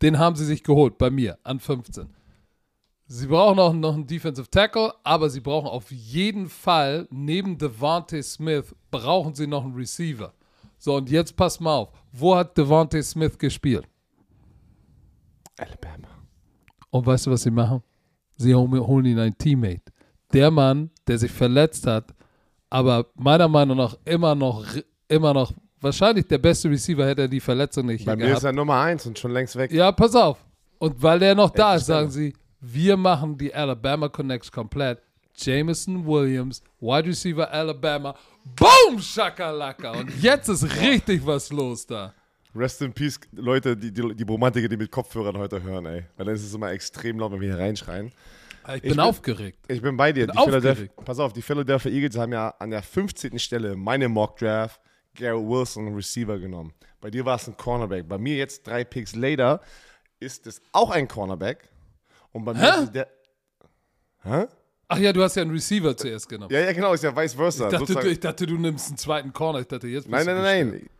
den 0.02 0.18
haben 0.18 0.36
sie 0.36 0.44
sich 0.44 0.62
geholt 0.62 0.98
bei 0.98 1.10
mir 1.10 1.38
an 1.42 1.60
15. 1.60 2.08
Sie 3.08 3.28
brauchen 3.28 3.58
auch 3.60 3.72
noch 3.72 3.94
einen 3.94 4.06
Defensive 4.06 4.50
Tackle, 4.50 4.92
aber 5.04 5.30
sie 5.30 5.40
brauchen 5.40 5.68
auf 5.68 5.92
jeden 5.92 6.48
Fall 6.48 7.06
neben 7.10 7.56
Devontae 7.56 8.22
Smith 8.22 8.74
brauchen 8.90 9.34
sie 9.34 9.46
noch 9.46 9.64
einen 9.64 9.74
Receiver. 9.74 10.34
So, 10.78 10.96
und 10.96 11.08
jetzt 11.08 11.36
pass 11.36 11.60
mal 11.60 11.76
auf. 11.76 11.92
Wo 12.12 12.34
hat 12.34 12.58
Devontae 12.58 13.02
Smith 13.02 13.38
gespielt? 13.38 13.86
Alabama. 15.56 16.15
Und 16.96 17.06
weißt 17.06 17.26
du, 17.26 17.30
was 17.30 17.42
sie 17.42 17.50
machen? 17.50 17.82
Sie 18.36 18.54
holen 18.54 19.04
ihn 19.04 19.18
einen 19.18 19.36
Teammate. 19.36 19.82
Der 20.32 20.50
Mann, 20.50 20.90
der 21.06 21.18
sich 21.18 21.30
verletzt 21.30 21.86
hat, 21.86 22.14
aber 22.68 23.06
meiner 23.14 23.48
Meinung 23.48 23.76
nach 23.76 23.96
immer 24.04 24.34
noch, 24.34 24.64
immer 25.08 25.32
noch, 25.32 25.52
wahrscheinlich 25.80 26.26
der 26.26 26.38
beste 26.38 26.68
Receiver 26.68 27.06
hätte 27.06 27.22
er 27.22 27.28
die 27.28 27.40
Verletzung 27.40 27.86
nicht 27.86 28.04
Bei 28.04 28.16
mir 28.16 28.24
gehabt. 28.24 28.38
ist 28.38 28.44
er 28.44 28.52
Nummer 28.52 28.80
1 28.80 29.06
und 29.06 29.18
schon 29.18 29.30
längst 29.32 29.56
weg. 29.56 29.72
Ja, 29.72 29.92
pass 29.92 30.14
auf. 30.14 30.44
Und 30.78 31.02
weil 31.02 31.18
der 31.18 31.34
noch 31.34 31.50
da 31.50 31.76
ist, 31.76 31.86
sagen 31.86 32.10
sie, 32.10 32.34
wir 32.60 32.96
machen 32.96 33.38
die 33.38 33.54
Alabama 33.54 34.08
Connects 34.08 34.50
komplett. 34.50 35.00
Jameson 35.38 36.06
Williams, 36.06 36.62
Wide 36.80 37.08
Receiver 37.08 37.50
Alabama. 37.50 38.14
Boom, 38.56 39.00
Shakalaka. 39.00 39.92
Und 39.92 40.10
jetzt 40.22 40.48
ist 40.48 40.64
richtig 40.80 41.24
was 41.24 41.50
los 41.52 41.86
da. 41.86 42.12
Rest 42.56 42.82
in 42.82 42.92
Peace, 42.92 43.18
Leute, 43.32 43.76
die, 43.76 43.92
die, 43.92 44.14
die 44.14 44.22
Romantiker, 44.24 44.68
die 44.68 44.76
mit 44.76 44.90
Kopfhörern 44.90 45.36
heute 45.38 45.62
hören, 45.62 45.86
ey. 45.86 46.04
Weil 46.16 46.26
dann 46.26 46.34
ist 46.34 46.44
es 46.44 46.54
immer 46.54 46.70
extrem 46.70 47.18
laut, 47.18 47.32
wenn 47.32 47.40
wir 47.40 47.54
hier 47.54 47.58
reinschreien. 47.62 48.12
Ich 48.74 48.82
bin 48.82 48.90
bin- 48.92 49.00
aufgeregt. 49.00 49.58
Ich 49.68 49.80
bin 49.80 49.96
bei 49.96 50.12
dir. 50.12 50.26
Bin 50.26 50.36
aufgeregt. 50.36 50.94
pass 51.04 51.18
auf, 51.18 51.32
die 51.32 51.42
Philadelphia 51.42 51.90
Eagles 51.92 52.16
haben 52.16 52.32
ja 52.32 52.48
an 52.58 52.70
der 52.70 52.82
15. 52.82 53.38
Stelle 53.38 53.76
meine 53.76 54.08
Mock 54.08 54.38
Draft 54.38 54.80
Garrett 55.14 55.46
Wilson, 55.46 55.86
einen 55.86 55.96
Receiver, 55.96 56.38
genommen. 56.38 56.72
Bei 57.00 57.10
dir 57.10 57.24
war 57.24 57.36
es 57.36 57.46
ein 57.46 57.56
Cornerback. 57.56 58.08
Bei 58.08 58.18
mir 58.18 58.36
jetzt 58.36 58.66
drei 58.66 58.84
Picks 58.84 59.14
later 59.14 59.60
ist 60.20 60.46
es 60.46 60.60
auch 60.72 60.90
ein 60.90 61.06
Cornerback. 61.08 61.68
Und 62.32 62.44
bei 62.44 62.54
mir 62.54 62.60
Hä? 62.60 62.68
ist 62.70 62.82
es 62.84 62.92
der. 62.92 63.08
Hä? 64.22 64.46
Ach 64.88 64.98
ja, 64.98 65.12
du 65.12 65.22
hast 65.22 65.34
ja 65.36 65.42
einen 65.42 65.50
Receiver 65.50 65.96
zuerst 65.96 66.28
genommen. 66.28 66.52
Ja, 66.52 66.60
ja, 66.60 66.72
genau, 66.72 66.92
ist 66.92 67.02
ja 67.02 67.14
vice 67.16 67.34
versa. 67.34 67.66
ich, 67.66 67.72
dachte, 67.72 67.94
du, 67.94 68.08
ich 68.10 68.20
dachte, 68.20 68.46
du 68.46 68.56
nimmst 68.56 68.88
einen 68.88 68.98
zweiten 68.98 69.32
Corner. 69.32 69.60
Ich 69.60 69.66
dachte, 69.66 69.88
jetzt 69.88 70.08
bist 70.08 70.26
nein, 70.26 70.26
nein, 70.26 70.68
nein. 70.70 70.90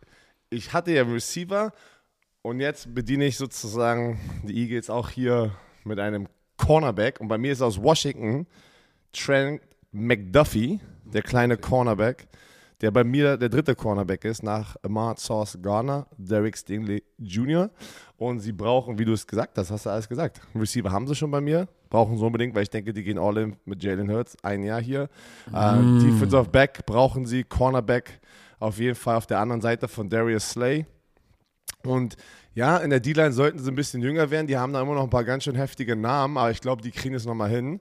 Ich 0.49 0.71
hatte 0.71 0.91
ja 0.91 1.01
einen 1.01 1.11
Receiver 1.11 1.73
und 2.41 2.61
jetzt 2.61 2.93
bediene 2.93 3.25
ich 3.25 3.35
sozusagen 3.35 4.17
die 4.43 4.55
Eagles 4.61 4.89
auch 4.89 5.09
hier 5.09 5.51
mit 5.83 5.99
einem 5.99 6.27
Cornerback. 6.55 7.19
Und 7.19 7.27
bei 7.27 7.37
mir 7.37 7.51
ist 7.51 7.61
aus 7.61 7.81
Washington 7.81 8.47
Trent 9.11 9.61
McDuffie, 9.91 10.79
der 11.03 11.21
kleine 11.21 11.57
Cornerback, 11.57 12.27
der 12.79 12.91
bei 12.91 13.03
mir 13.03 13.35
der 13.35 13.49
dritte 13.49 13.75
Cornerback 13.75 14.23
ist, 14.23 14.41
nach 14.41 14.77
Ahmad 14.83 15.19
Sauce 15.19 15.57
Garner, 15.61 16.07
Derek 16.17 16.57
Stingley 16.57 17.03
Jr. 17.17 17.69
Und 18.15 18.39
sie 18.39 18.53
brauchen, 18.53 18.97
wie 18.97 19.05
du 19.05 19.13
es 19.13 19.27
gesagt 19.27 19.57
hast, 19.57 19.69
hast 19.69 19.85
du 19.85 19.89
alles 19.89 20.07
gesagt. 20.07 20.39
Einen 20.53 20.61
Receiver 20.61 20.91
haben 20.91 21.07
sie 21.07 21.15
schon 21.15 21.31
bei 21.31 21.41
mir, 21.41 21.67
brauchen 21.89 22.17
sie 22.17 22.23
unbedingt, 22.23 22.55
weil 22.55 22.63
ich 22.63 22.69
denke, 22.69 22.93
die 22.93 23.03
gehen 23.03 23.17
all 23.19 23.37
in 23.37 23.57
mit 23.65 23.83
Jalen 23.83 24.09
Hurts, 24.09 24.37
ein 24.43 24.63
Jahr 24.63 24.81
hier. 24.81 25.09
Äh, 25.51 25.75
Defensive 25.99 26.47
Back 26.49 26.85
brauchen 26.85 27.25
sie, 27.25 27.43
Cornerback 27.43 28.21
auf 28.59 28.79
jeden 28.79 28.95
Fall 28.95 29.15
auf 29.15 29.27
der 29.27 29.39
anderen 29.39 29.61
Seite 29.61 29.87
von 29.87 30.09
Darius 30.09 30.49
Slay. 30.49 30.85
Und 31.83 32.17
ja, 32.53 32.77
in 32.77 32.89
der 32.89 32.99
D-Line 32.99 33.33
sollten 33.33 33.59
sie 33.59 33.69
ein 33.69 33.75
bisschen 33.75 34.01
jünger 34.01 34.31
werden. 34.31 34.47
Die 34.47 34.57
haben 34.57 34.73
da 34.73 34.81
immer 34.81 34.95
noch 34.95 35.03
ein 35.03 35.09
paar 35.09 35.23
ganz 35.23 35.43
schön 35.43 35.55
heftige 35.55 35.95
Namen, 35.95 36.37
aber 36.37 36.51
ich 36.51 36.61
glaube, 36.61 36.81
die 36.81 36.91
kriegen 36.91 37.15
es 37.15 37.25
nochmal 37.25 37.49
hin. 37.49 37.79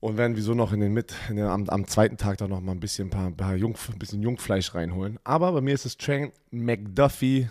Und 0.00 0.16
werden 0.16 0.36
wieso 0.36 0.54
noch 0.54 0.72
in 0.72 0.80
den 0.80 0.92
mit, 0.92 1.14
in 1.28 1.36
den, 1.36 1.46
am, 1.46 1.68
am 1.68 1.86
zweiten 1.86 2.16
Tag 2.16 2.36
da 2.38 2.48
noch 2.48 2.60
mal 2.60 2.72
ein 2.72 2.80
bisschen, 2.80 3.08
paar, 3.08 3.30
paar 3.30 3.54
Jung, 3.54 3.76
ein 3.92 3.98
bisschen 3.98 4.20
Jungfleisch 4.20 4.74
reinholen. 4.74 5.18
Aber 5.22 5.52
bei 5.52 5.60
mir 5.60 5.74
ist 5.74 5.86
es 5.86 5.96
Trent 5.96 6.32
McDuffie 6.50 7.48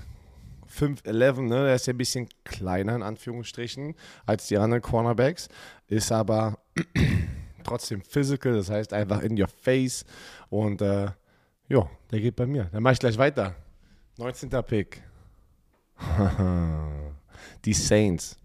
5'11, 0.72 1.42
ne? 1.42 1.66
Der 1.66 1.76
ist 1.76 1.88
ja 1.88 1.94
ein 1.94 1.98
bisschen 1.98 2.28
kleiner 2.44 2.96
in 2.96 3.04
Anführungsstrichen 3.04 3.96
als 4.26 4.48
die 4.48 4.58
anderen 4.58 4.82
Cornerbacks, 4.82 5.50
ist 5.88 6.12
aber 6.12 6.60
trotzdem 7.64 8.02
physical, 8.02 8.54
das 8.54 8.70
heißt 8.70 8.94
einfach 8.94 9.22
in 9.22 9.40
your 9.40 9.48
face. 9.48 10.06
Und 10.50 10.82
äh, 10.82 11.08
ja, 11.72 11.90
der 12.12 12.20
geht 12.20 12.36
bei 12.36 12.46
mir. 12.46 12.70
Dann 12.72 12.84
mache 12.84 12.94
ich 12.94 13.00
gleich 13.00 13.18
weiter. 13.18 13.56
19. 14.18 14.50
Pick. 14.68 15.02
die 17.66 17.74
Saints. 17.74 18.38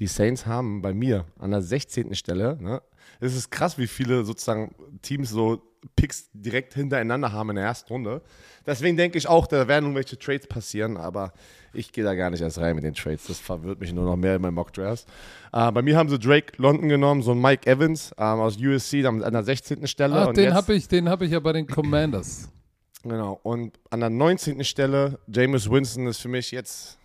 Die 0.00 0.08
Saints 0.08 0.44
haben 0.44 0.82
bei 0.82 0.92
mir 0.92 1.24
an 1.38 1.52
der 1.52 1.62
16. 1.62 2.14
Stelle, 2.14 2.58
ne, 2.60 2.82
es 3.20 3.36
ist 3.36 3.50
krass, 3.50 3.78
wie 3.78 3.86
viele 3.86 4.24
sozusagen 4.24 4.74
Teams 5.02 5.30
so 5.30 5.62
Picks 5.94 6.30
direkt 6.32 6.74
hintereinander 6.74 7.32
haben 7.32 7.50
in 7.50 7.56
der 7.56 7.66
ersten 7.66 7.92
Runde. 7.92 8.22
Deswegen 8.66 8.96
denke 8.96 9.18
ich 9.18 9.28
auch, 9.28 9.46
da 9.46 9.68
werden 9.68 9.84
irgendwelche 9.84 10.18
Trades 10.18 10.46
passieren, 10.46 10.96
aber 10.96 11.32
ich 11.74 11.92
gehe 11.92 12.02
da 12.02 12.14
gar 12.14 12.30
nicht 12.30 12.40
erst 12.40 12.58
rein 12.58 12.74
mit 12.74 12.84
den 12.84 12.94
Trades. 12.94 13.26
Das 13.26 13.38
verwirrt 13.38 13.80
mich 13.80 13.92
nur 13.92 14.04
noch 14.04 14.16
mehr 14.16 14.36
in 14.36 14.42
meinen 14.42 14.54
Mock 14.54 14.72
Drafts. 14.72 15.06
Äh, 15.52 15.70
bei 15.72 15.82
mir 15.82 15.96
haben 15.96 16.08
sie 16.08 16.18
Drake 16.18 16.54
London 16.56 16.88
genommen, 16.88 17.22
so 17.22 17.32
ein 17.32 17.40
Mike 17.40 17.70
Evans 17.70 18.12
ähm, 18.18 18.40
aus 18.40 18.56
USC, 18.56 19.04
an 19.04 19.20
der 19.20 19.44
16. 19.44 19.86
Stelle. 19.86 20.16
Ach, 20.16 20.32
den 20.32 20.54
habe 20.54 20.74
ich, 20.74 20.88
den 20.88 21.08
hab 21.08 21.20
ich 21.22 21.30
ja 21.30 21.40
bei 21.40 21.52
den 21.52 21.66
Commanders. 21.66 22.48
Genau. 23.04 23.38
Und 23.42 23.78
an 23.90 24.00
der 24.00 24.10
19. 24.10 24.64
Stelle, 24.64 25.18
Jameis 25.26 25.70
Winston 25.70 26.06
ist 26.06 26.20
für 26.20 26.28
mich 26.28 26.50
jetzt 26.50 26.98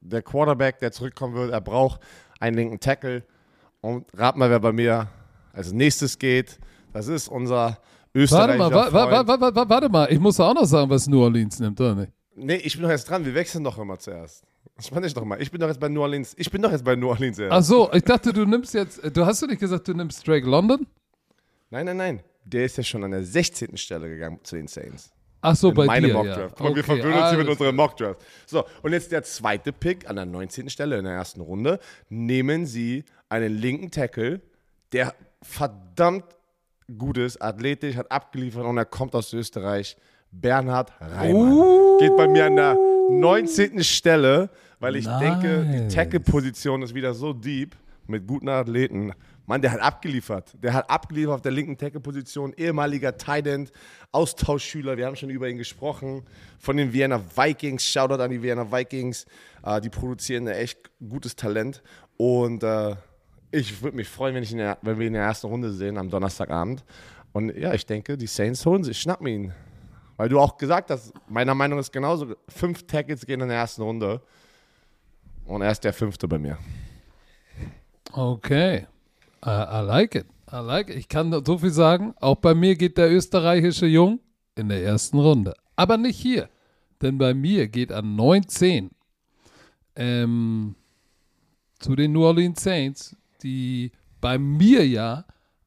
der 0.00 0.22
Quarterback, 0.22 0.78
der 0.78 0.92
zurückkommen 0.92 1.34
wird. 1.34 1.52
Er 1.52 1.60
braucht 1.60 2.00
einen 2.38 2.56
linken 2.56 2.80
Tackle. 2.80 3.24
Und 3.80 4.06
rat 4.14 4.36
mal, 4.36 4.50
wer 4.50 4.60
bei 4.60 4.72
mir 4.72 5.08
als 5.52 5.72
nächstes 5.72 6.18
geht. 6.18 6.58
Das 6.92 7.08
ist 7.08 7.28
unser 7.28 7.56
Warte 7.58 7.80
Österreicher 8.14 8.58
mal, 8.58 8.70
wa, 8.70 8.92
wa, 8.92 9.26
wa, 9.26 9.40
wa, 9.40 9.54
wa, 9.54 9.68
warte 9.68 9.88
mal. 9.88 10.12
Ich 10.12 10.20
muss 10.20 10.38
auch 10.38 10.54
noch 10.54 10.66
sagen, 10.66 10.90
was 10.90 11.06
New 11.06 11.22
Orleans 11.22 11.58
nimmt, 11.58 11.80
oder 11.80 11.94
nicht? 11.94 12.12
Nee, 12.34 12.56
ich 12.56 12.74
bin 12.74 12.82
doch 12.82 12.90
jetzt 12.90 13.08
dran. 13.08 13.24
Wir 13.24 13.34
wechseln 13.34 13.64
doch 13.64 13.78
immer 13.78 13.98
zuerst. 13.98 14.44
Spann 14.78 15.02
dich 15.02 15.14
doch 15.14 15.24
mal. 15.24 15.40
Ich 15.40 15.50
bin 15.50 15.60
doch 15.60 15.68
jetzt 15.68 15.80
bei 15.80 15.88
New 15.88 16.00
Orleans. 16.00 16.34
Ich 16.36 16.50
bin 16.50 16.60
doch 16.62 16.70
jetzt 16.70 16.84
bei 16.84 16.96
New 16.96 17.08
Orleans 17.08 17.38
erst. 17.38 17.52
Ach 17.52 17.62
so, 17.62 17.92
ich 17.92 18.02
dachte, 18.02 18.32
du 18.32 18.44
nimmst 18.44 18.74
jetzt, 18.74 19.00
du 19.16 19.24
hast 19.24 19.42
du 19.42 19.46
nicht 19.46 19.60
gesagt, 19.60 19.86
du 19.88 19.94
nimmst 19.94 20.26
Drake 20.26 20.46
London? 20.46 20.86
Nein, 21.70 21.86
nein, 21.86 21.96
nein. 21.96 22.22
Der 22.44 22.64
ist 22.64 22.76
ja 22.76 22.82
schon 22.82 23.04
an 23.04 23.12
der 23.12 23.24
16. 23.24 23.76
Stelle 23.76 24.08
gegangen 24.08 24.40
zu 24.42 24.56
den 24.56 24.66
Saints. 24.66 25.11
Ach 25.42 25.56
so, 25.56 25.70
in 25.70 25.74
bei 25.74 25.86
meine 25.86 26.06
dir, 26.06 26.14
Mock 26.14 26.26
ja. 26.26 26.48
Guck 26.48 26.60
mal, 26.60 26.64
wir 26.66 26.70
Okay, 26.70 26.82
verwöhnen 26.82 27.18
uns 27.18 27.28
hier 27.30 27.38
mit 27.38 27.48
unserem 27.48 27.76
Mock 27.76 27.96
Draft. 27.96 28.20
So, 28.46 28.64
und 28.82 28.92
jetzt 28.92 29.10
der 29.12 29.24
zweite 29.24 29.72
Pick 29.72 30.08
an 30.08 30.16
der 30.16 30.24
19. 30.24 30.70
Stelle 30.70 30.98
in 30.98 31.04
der 31.04 31.14
ersten 31.14 31.40
Runde. 31.40 31.80
Nehmen 32.08 32.64
Sie 32.64 33.04
einen 33.28 33.52
linken 33.52 33.90
Tackle, 33.90 34.40
der 34.92 35.14
verdammt 35.42 36.24
gut 36.96 37.18
ist, 37.18 37.42
athletisch, 37.42 37.96
hat 37.96 38.10
abgeliefert 38.10 38.64
und 38.64 38.78
er 38.78 38.84
kommt 38.84 39.14
aus 39.14 39.32
Österreich. 39.32 39.96
Bernhard 40.30 40.92
Reimann. 41.00 41.52
Uh. 41.52 41.98
Geht 41.98 42.16
bei 42.16 42.28
mir 42.28 42.46
an 42.46 42.56
der 42.56 42.76
19. 43.10 43.82
Stelle, 43.84 44.48
weil 44.80 44.96
ich 44.96 45.06
denke, 45.06 45.66
die 45.70 45.80
Nice. 45.80 45.94
Tackle-Position 45.94 46.82
ist 46.82 46.94
wieder 46.94 47.14
so 47.14 47.32
deep 47.32 47.76
mit 48.06 48.26
guten 48.26 48.48
Athleten. 48.48 49.12
Mann, 49.46 49.60
der 49.60 49.72
hat 49.72 49.80
abgeliefert. 49.80 50.54
Der 50.62 50.72
hat 50.72 50.88
abgeliefert 50.88 51.34
auf 51.34 51.42
der 51.42 51.52
linken 51.52 51.76
Tackle-Position. 51.76 52.52
Ehemaliger 52.56 53.16
Tight 53.16 53.46
End, 53.46 53.72
Austauschschüler. 54.12 54.96
Wir 54.96 55.06
haben 55.06 55.16
schon 55.16 55.30
über 55.30 55.48
ihn 55.48 55.58
gesprochen. 55.58 56.24
Von 56.58 56.76
den 56.76 56.92
Vienna 56.92 57.20
Vikings. 57.36 57.84
Shoutout 57.84 58.22
an 58.22 58.30
die 58.30 58.42
Vienna 58.42 58.70
Vikings. 58.70 59.26
Äh, 59.64 59.80
die 59.80 59.88
produzieren 59.88 60.46
echt 60.46 60.90
gutes 61.06 61.34
Talent. 61.34 61.82
Und 62.16 62.62
äh, 62.62 62.94
ich 63.50 63.82
würde 63.82 63.96
mich 63.96 64.08
freuen, 64.08 64.34
wenn, 64.34 64.42
ich 64.44 64.50
der, 64.50 64.78
wenn 64.82 64.98
wir 64.98 65.06
ihn 65.06 65.08
in 65.08 65.14
der 65.14 65.24
ersten 65.24 65.48
Runde 65.48 65.72
sehen 65.72 65.98
am 65.98 66.08
Donnerstagabend. 66.08 66.84
Und 67.32 67.56
ja, 67.56 67.74
ich 67.74 67.84
denke, 67.84 68.16
die 68.16 68.26
Saints 68.26 68.64
holen 68.64 68.84
sich, 68.84 69.00
schnappen 69.00 69.26
ihn. 69.26 69.52
Weil 70.16 70.28
du 70.28 70.38
auch 70.38 70.56
gesagt 70.56 70.90
hast, 70.90 71.12
meiner 71.28 71.54
Meinung 71.54 71.78
ist 71.78 71.92
genauso, 71.92 72.36
fünf 72.48 72.86
Tackles 72.86 73.26
gehen 73.26 73.40
in 73.40 73.48
der 73.48 73.58
ersten 73.58 73.82
Runde. 73.82 74.22
Und 75.46 75.62
er 75.62 75.72
ist 75.72 75.82
der 75.82 75.92
fünfte 75.92 76.28
bei 76.28 76.38
mir. 76.38 76.58
Okay. 78.12 78.86
I, 79.44 79.80
I 79.80 79.80
like 79.80 80.14
it. 80.14 80.26
I 80.50 80.58
like 80.58 80.90
it. 80.90 80.96
Ich 80.96 81.08
kann 81.08 81.32
so 81.44 81.58
viel 81.58 81.70
sagen. 81.70 82.14
Auch 82.20 82.36
bei 82.36 82.54
mir 82.54 82.76
geht 82.76 82.98
der 82.98 83.10
österreichische 83.10 83.86
Jung 83.86 84.20
in 84.54 84.68
der 84.68 84.82
ersten 84.82 85.18
Runde. 85.18 85.54
Aber 85.76 85.96
nicht 85.96 86.18
hier. 86.18 86.48
Denn 87.00 87.18
bei 87.18 87.34
mir 87.34 87.68
geht 87.68 87.90
an 87.90 88.14
19 88.14 88.90
ähm, 89.96 90.76
zu 91.80 91.96
den 91.96 92.12
New 92.12 92.24
Orleans 92.24 92.62
Saints, 92.62 93.16
die 93.42 93.90
bei 94.20 94.38
mir 94.38 94.86
ja 94.86 95.24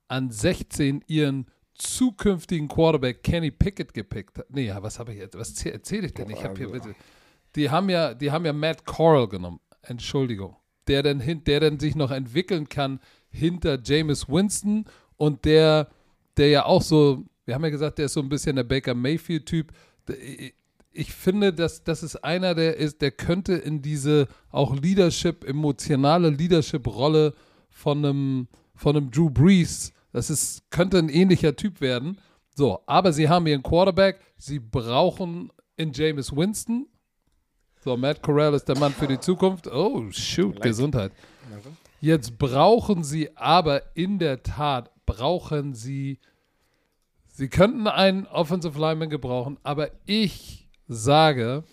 an 0.07 0.31
16 0.31 1.03
ihren 1.07 1.47
zukünftigen 1.73 2.69
Quarterback 2.69 3.21
Kenny 3.21 3.51
Pickett 3.51 3.93
gepickt 3.93 4.37
hat. 4.37 4.49
Nee, 4.49 4.71
was 4.79 4.97
habe 4.97 5.13
ich 5.13 5.19
jetzt? 5.19 5.37
Was 5.37 5.49
erzähle 5.49 5.73
erzähl 5.75 6.05
ich 6.05 6.13
denn? 6.13 6.29
Ich 6.29 6.43
habe 6.43 6.57
hier 6.57 6.71
bitte. 6.71 6.95
Die 7.55 7.69
haben 7.69 7.89
ja, 7.89 8.13
die 8.13 8.31
haben 8.31 8.45
ja 8.45 8.53
Matt 8.53 8.85
Corral 8.85 9.27
genommen. 9.27 9.59
Entschuldigung. 9.81 10.55
Der 10.87 11.03
hin, 11.19 11.43
der 11.43 11.59
dann 11.59 11.79
sich 11.79 11.95
noch 11.95 12.11
entwickeln 12.11 12.69
kann 12.69 12.99
hinter 13.35 13.79
Jameis 13.83 14.27
Winston 14.29 14.85
und 15.17 15.45
der, 15.45 15.89
der 16.37 16.49
ja 16.49 16.65
auch 16.65 16.81
so, 16.81 17.23
wir 17.45 17.53
haben 17.55 17.63
ja 17.63 17.69
gesagt, 17.69 17.97
der 17.99 18.05
ist 18.05 18.13
so 18.13 18.21
ein 18.21 18.29
bisschen 18.29 18.55
der 18.55 18.63
Baker 18.63 18.93
Mayfield-Typ. 18.95 19.71
Ich- 20.91 21.13
finde, 21.13 21.51
dass 21.53 21.83
das 21.83 22.03
ist 22.03 22.23
einer, 22.23 22.55
der 22.55 22.77
ist, 22.77 23.01
der 23.01 23.11
könnte 23.11 23.53
in 23.53 23.81
diese 23.81 24.27
auch 24.49 24.75
Leadership, 24.75 25.43
emotionale 25.43 26.29
Leadership-Rolle 26.29 27.33
von 27.69 27.97
einem, 28.05 28.47
von 28.75 28.95
einem 28.95 29.11
Drew 29.11 29.29
Brees, 29.29 29.91
das 30.13 30.29
ist, 30.29 30.69
könnte 30.71 30.97
ein 30.97 31.09
ähnlicher 31.09 31.55
Typ 31.57 31.81
werden. 31.81 32.17
So, 32.55 32.79
aber 32.85 33.11
sie 33.11 33.27
haben 33.27 33.45
ihren 33.47 33.61
Quarterback, 33.63 34.21
sie 34.37 34.59
brauchen 34.59 35.51
in 35.75 35.91
Jameis 35.91 36.33
Winston. 36.33 36.87
So, 37.83 37.97
Matt 37.97 38.21
Corral 38.23 38.53
ist 38.53 38.63
der 38.69 38.77
Mann 38.79 38.93
für 38.93 39.07
die 39.07 39.19
Zukunft. 39.19 39.67
Oh, 39.67 40.09
shoot, 40.11 40.61
Gesundheit. 40.61 41.11
Jetzt 42.05 42.37
brauchen 42.37 43.03
sie 43.03 43.35
aber 43.35 43.95
in 43.97 44.19
der 44.19 44.43
Tat, 44.43 44.91
brauchen 45.07 45.73
sie, 45.73 46.19
sie 47.25 47.47
könnten 47.49 47.87
einen 47.87 48.27
Offensive 48.27 48.79
Lineman 48.79 49.09
gebrauchen, 49.09 49.57
aber 49.63 49.89
ich 50.05 50.69
sage, 50.87 51.63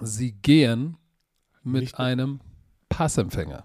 sie 0.00 0.30
gehen 0.30 0.96
mit 1.64 1.82
Nicht- 1.82 1.98
einem 1.98 2.38
Passempfänger. 2.88 3.64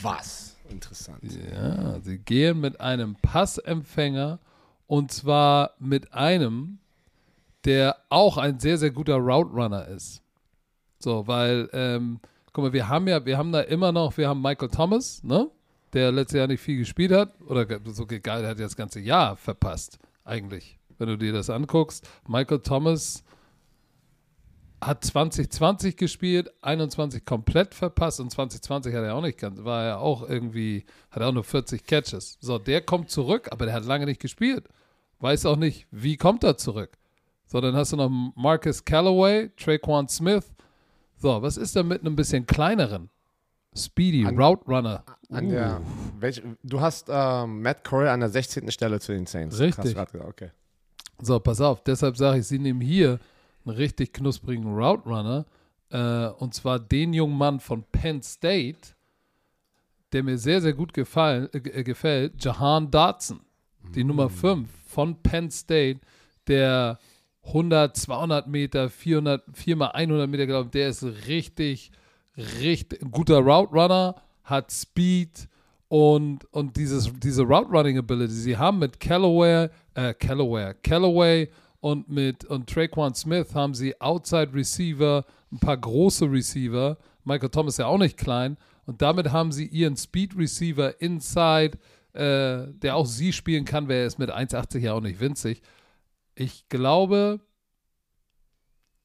Was? 0.00 0.56
Interessant. 0.68 1.20
Ja, 1.22 2.00
sie 2.00 2.18
gehen 2.18 2.58
mit 2.60 2.80
einem 2.80 3.14
Passempfänger 3.22 4.40
und 4.88 5.12
zwar 5.12 5.74
mit 5.78 6.12
einem, 6.12 6.80
der 7.64 7.98
auch 8.08 8.36
ein 8.36 8.58
sehr, 8.58 8.78
sehr 8.78 8.90
guter 8.90 9.14
Route 9.14 9.52
Runner 9.52 9.86
ist. 9.86 10.22
So, 10.98 11.28
weil, 11.28 11.68
ähm, 11.72 12.18
guck 12.52 12.64
mal, 12.64 12.72
wir 12.72 12.88
haben 12.88 13.08
ja, 13.08 13.24
wir 13.24 13.38
haben 13.38 13.52
da 13.52 13.60
immer 13.60 13.92
noch, 13.92 14.16
wir 14.16 14.28
haben 14.28 14.42
Michael 14.42 14.68
Thomas, 14.68 15.22
ne? 15.22 15.50
Der 15.92 16.10
letztes 16.10 16.38
Jahr 16.38 16.46
nicht 16.46 16.60
viel 16.60 16.78
gespielt 16.78 17.12
hat, 17.12 17.34
oder 17.46 17.66
so 17.92 18.06
egal, 18.08 18.40
der 18.40 18.50
hat 18.50 18.58
ja 18.58 18.64
das 18.64 18.76
ganze 18.76 19.00
Jahr 19.00 19.36
verpasst, 19.36 19.98
eigentlich, 20.24 20.78
wenn 20.98 21.08
du 21.08 21.18
dir 21.18 21.32
das 21.32 21.50
anguckst. 21.50 22.08
Michael 22.26 22.60
Thomas 22.60 23.24
hat 24.80 25.04
2020 25.04 25.96
gespielt, 25.96 26.50
21 26.62 27.24
komplett 27.24 27.74
verpasst 27.74 28.20
und 28.20 28.30
2020 28.30 28.94
hat 28.94 29.04
er 29.04 29.14
auch 29.14 29.22
nicht 29.22 29.38
ganz, 29.38 29.62
war 29.62 29.84
er 29.84 30.00
auch 30.00 30.28
irgendwie, 30.28 30.84
hat 31.10 31.22
auch 31.22 31.32
nur 31.32 31.44
40 31.44 31.86
Catches. 31.86 32.38
So, 32.40 32.58
der 32.58 32.80
kommt 32.80 33.10
zurück, 33.10 33.48
aber 33.52 33.66
der 33.66 33.74
hat 33.74 33.84
lange 33.84 34.06
nicht 34.06 34.20
gespielt. 34.20 34.68
Weiß 35.20 35.46
auch 35.46 35.56
nicht, 35.56 35.86
wie 35.92 36.16
kommt 36.16 36.42
er 36.42 36.56
zurück. 36.56 36.98
So, 37.46 37.60
dann 37.60 37.76
hast 37.76 37.92
du 37.92 37.96
noch 37.96 38.10
Marcus 38.34 38.84
Callaway, 38.84 39.50
Traquan 39.56 40.08
Smith. 40.08 40.50
So, 41.22 41.40
was 41.40 41.56
ist 41.56 41.76
da 41.76 41.84
mit 41.84 42.00
einem 42.00 42.16
bisschen 42.16 42.44
kleineren? 42.46 43.08
Speedy, 43.76 44.24
Route 44.24 44.66
Runner. 44.66 45.04
An 45.30 45.48
der, 45.48 45.80
welch, 46.18 46.42
du 46.64 46.80
hast 46.80 47.06
ähm, 47.08 47.62
Matt 47.62 47.84
Corey 47.84 48.08
an 48.08 48.18
der 48.18 48.28
16. 48.28 48.68
Stelle 48.72 48.98
zu 48.98 49.12
den 49.12 49.26
Saints. 49.26 49.60
Richtig. 49.60 49.84
Gesagt, 49.84 50.16
okay. 50.16 50.50
So, 51.20 51.38
pass 51.38 51.60
auf, 51.60 51.80
deshalb 51.84 52.16
sage 52.16 52.40
ich, 52.40 52.48
sie 52.48 52.58
nehmen 52.58 52.80
hier 52.80 53.20
einen 53.64 53.76
richtig 53.76 54.12
knusprigen 54.12 54.74
Route 54.74 55.08
Runner. 55.08 55.46
Äh, 55.90 56.26
und 56.42 56.54
zwar 56.54 56.80
den 56.80 57.12
jungen 57.12 57.38
Mann 57.38 57.60
von 57.60 57.84
Penn 57.84 58.20
State, 58.20 58.80
der 60.12 60.24
mir 60.24 60.38
sehr, 60.38 60.60
sehr 60.60 60.72
gut 60.72 60.92
gefallen, 60.92 61.48
äh, 61.52 61.84
gefällt, 61.84 62.44
Jahan 62.44 62.90
Dotson, 62.90 63.38
die 63.94 64.02
Nummer 64.02 64.28
5 64.28 64.68
von 64.86 65.22
Penn 65.22 65.52
State, 65.52 66.00
der 66.48 66.98
100, 67.44 67.96
200 67.96 68.46
Meter, 68.46 68.88
400, 68.88 69.42
4 69.52 69.76
mal 69.76 69.88
100 69.88 70.28
Meter, 70.28 70.60
ich, 70.60 70.70
der 70.70 70.88
ist 70.88 71.04
richtig, 71.26 71.90
richtig 72.60 73.00
guter 73.10 73.38
Route 73.38 73.72
Runner, 73.72 74.14
hat 74.44 74.70
Speed 74.70 75.48
und, 75.88 76.44
und 76.52 76.76
dieses, 76.76 77.10
diese 77.18 77.42
Route 77.42 77.70
Running 77.70 77.98
Ability, 77.98 78.32
sie 78.32 78.56
haben 78.56 78.78
mit 78.78 78.98
Callaway, 79.00 79.68
äh, 79.94 80.14
Callaway, 80.14 80.74
Callaway 80.82 81.48
und 81.80 82.08
mit 82.08 82.44
und 82.44 82.68
Traquan 82.68 83.14
Smith 83.14 83.54
haben 83.54 83.74
sie 83.74 84.00
Outside 84.00 84.54
Receiver, 84.54 85.24
ein 85.50 85.58
paar 85.58 85.76
große 85.76 86.30
Receiver, 86.30 86.96
Michael 87.24 87.50
Thomas 87.50 87.74
ist 87.74 87.78
ja 87.78 87.86
auch 87.86 87.98
nicht 87.98 88.16
klein, 88.16 88.56
und 88.86 89.02
damit 89.02 89.32
haben 89.32 89.52
sie 89.52 89.66
ihren 89.66 89.96
Speed 89.96 90.36
Receiver 90.36 91.00
Inside, 91.00 91.78
äh, 92.14 92.72
der 92.72 92.96
auch 92.96 93.06
sie 93.06 93.32
spielen 93.32 93.64
kann, 93.64 93.88
wer 93.88 94.06
ist 94.06 94.18
mit 94.18 94.30
1,80 94.30 94.78
ja 94.78 94.92
auch 94.92 95.00
nicht 95.00 95.20
winzig. 95.20 95.62
Ich 96.34 96.68
glaube, 96.68 97.40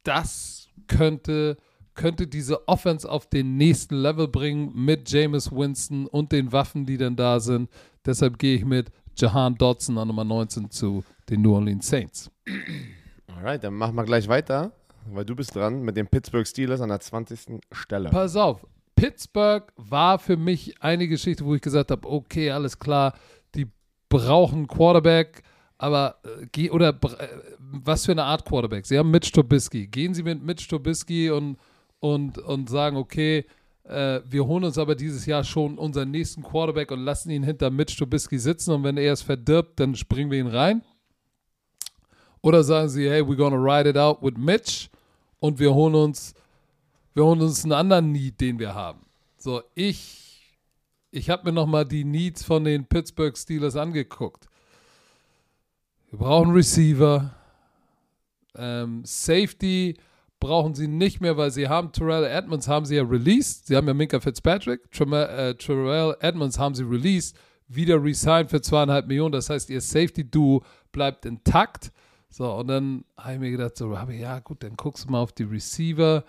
das 0.04 0.70
könnte, 0.88 1.58
könnte 1.94 2.28
diese 2.28 2.68
Offense 2.68 3.10
auf 3.10 3.28
den 3.28 3.58
nächsten 3.58 3.96
Level 3.96 4.28
bringen 4.28 4.72
mit 4.74 5.10
Jameis 5.10 5.52
Winston 5.52 6.08
und 6.08 6.32
den 6.32 6.52
Waffen, 6.52 6.86
die 6.86 6.98
dann 6.98 7.16
da 7.16 7.40
sind. 7.40 7.70
Deshalb 8.06 8.40
gehe 8.40 8.56
ich 8.56 8.66
mit 8.66 8.90
Jahan 9.16 9.56
Dodson 9.56 9.98
an 9.98 10.08
Nummer 10.08 10.24
19 10.24 10.70
zu 10.70 11.04
den 11.30 11.42
New 11.42 11.54
Orleans 11.54 11.88
Saints. 11.88 12.32
Alright, 13.28 13.64
dann 13.64 13.74
machen 13.74 13.96
wir 13.96 14.04
gleich 14.04 14.28
weiter, 14.28 14.72
weil 15.12 15.26
du 15.26 15.36
bist 15.36 15.56
dran 15.56 15.82
mit 15.82 15.98
den 15.98 16.08
Pittsburgh 16.08 16.48
Steelers 16.48 16.82
an 16.82 16.90
der 16.90 17.00
20. 17.00 17.60
Stelle. 17.72 18.10
Pass 18.10 18.36
auf, 18.36 18.66
Pittsburgh 18.96 19.72
war 19.76 20.20
für 20.20 20.38
mich 20.38 20.82
eine 20.82 21.08
Geschichte, 21.08 21.46
wo 21.46 21.54
ich 21.56 21.62
gesagt 21.62 21.92
habe, 21.92 22.08
okay, 22.10 22.52
alles 22.52 22.80
klar, 22.80 23.14
die 23.54 23.68
brauchen 24.10 24.68
Quarterback, 24.68 25.44
aber 25.78 26.20
äh, 26.56 26.70
oder 26.70 26.90
äh, 26.90 27.28
was 27.60 28.06
für 28.06 28.12
eine 28.12 28.24
Art 28.24 28.46
Quarterback? 28.46 28.86
Sie 28.86 28.98
haben 28.98 29.12
Mitch 29.12 29.32
Trubisky. 29.32 29.88
Gehen 29.88 30.14
Sie 30.14 30.24
mit 30.24 30.44
Mitch 30.44 30.68
Trubisky 30.68 31.30
und, 31.30 31.58
und, 32.00 32.38
und 32.40 32.70
sagen, 32.70 32.98
okay, 32.98 33.46
äh, 33.84 34.22
wir 34.26 34.46
holen 34.46 34.64
uns 34.64 34.78
aber 34.78 34.96
dieses 34.96 35.26
Jahr 35.26 35.44
schon 35.44 35.78
unseren 35.78 36.12
nächsten 36.12 36.44
Quarterback 36.44 36.92
und 36.92 37.00
lassen 37.00 37.30
ihn 37.30 37.44
hinter 37.44 37.70
Mitch 37.70 37.96
Trubisky 37.98 38.40
sitzen 38.40 38.72
und 38.72 38.84
wenn 38.84 38.98
er 38.98 39.14
es 39.14 39.22
verdirbt, 39.22 39.80
dann 39.80 39.96
springen 39.96 40.32
wir 40.32 40.40
ihn 40.40 40.48
rein. 40.48 40.82
Oder 42.42 42.64
sagen 42.64 42.90
Sie, 42.90 43.10
hey, 43.10 43.22
we're 43.22 43.36
gonna 43.36 43.58
ride 43.58 43.90
it 43.90 43.98
out 43.98 44.22
with 44.22 44.36
Mitch 44.38 44.90
und 45.40 45.60
wir 45.60 45.74
holen 45.74 45.96
uns, 45.96 46.34
wir 47.14 47.24
holen 47.24 47.42
uns 47.42 47.64
einen 47.64 47.74
anderen 47.74 48.12
Need, 48.12 48.40
den 48.42 48.60
wir 48.60 48.74
haben. 48.74 49.06
So, 49.38 49.62
ich, 49.76 50.58
ich 51.12 51.30
habe 51.30 51.46
mir 51.46 51.52
nochmal 51.52 51.86
die 51.86 52.04
Needs 52.04 52.44
von 52.44 52.64
den 52.64 52.86
Pittsburgh 52.86 53.38
Steelers 53.38 53.76
angeguckt. 53.76 54.48
Wir 56.10 56.20
brauchen 56.20 56.52
Receiver. 56.52 57.34
Ähm, 58.56 59.04
Safety 59.04 59.98
brauchen 60.40 60.74
sie 60.74 60.88
nicht 60.88 61.20
mehr, 61.20 61.36
weil 61.36 61.52
sie 61.52 61.68
haben 61.68 61.92
Terrell 61.92 62.24
Edmonds 62.24 62.68
haben 62.68 62.86
sie 62.86 62.96
ja 62.96 63.04
released. 63.04 63.68
Sie 63.68 63.76
haben 63.76 63.88
ja 63.88 63.94
Minka 63.94 64.20
Fitzpatrick. 64.22 64.90
Terrell, 64.92 65.50
äh, 65.50 65.56
Terrell 65.56 66.16
Edmonds 66.22 66.58
haben 66.58 66.76
sie 66.76 66.84
released. 66.84 67.38
Wieder 67.68 68.02
resigned 68.02 68.50
für 68.50 68.62
zweieinhalb 68.62 69.08
Millionen. 69.08 69.34
Das 69.34 69.50
heißt, 69.50 69.70
ihr 69.70 69.82
Safety-Duo 69.82 70.64
bleibt 70.94 71.26
intakt. 71.26 71.92
So, 72.30 72.54
und 72.54 72.68
dann 72.68 73.04
habe 73.18 73.34
ich 73.34 73.40
mir 73.40 73.52
gedacht, 73.52 73.76
so, 73.76 73.94
ja 73.94 74.40
gut, 74.40 74.64
dann 74.64 74.78
guckst 74.78 75.06
du 75.06 75.12
mal 75.12 75.20
auf 75.20 75.34
die 75.34 75.44
Receiver. 75.44 76.24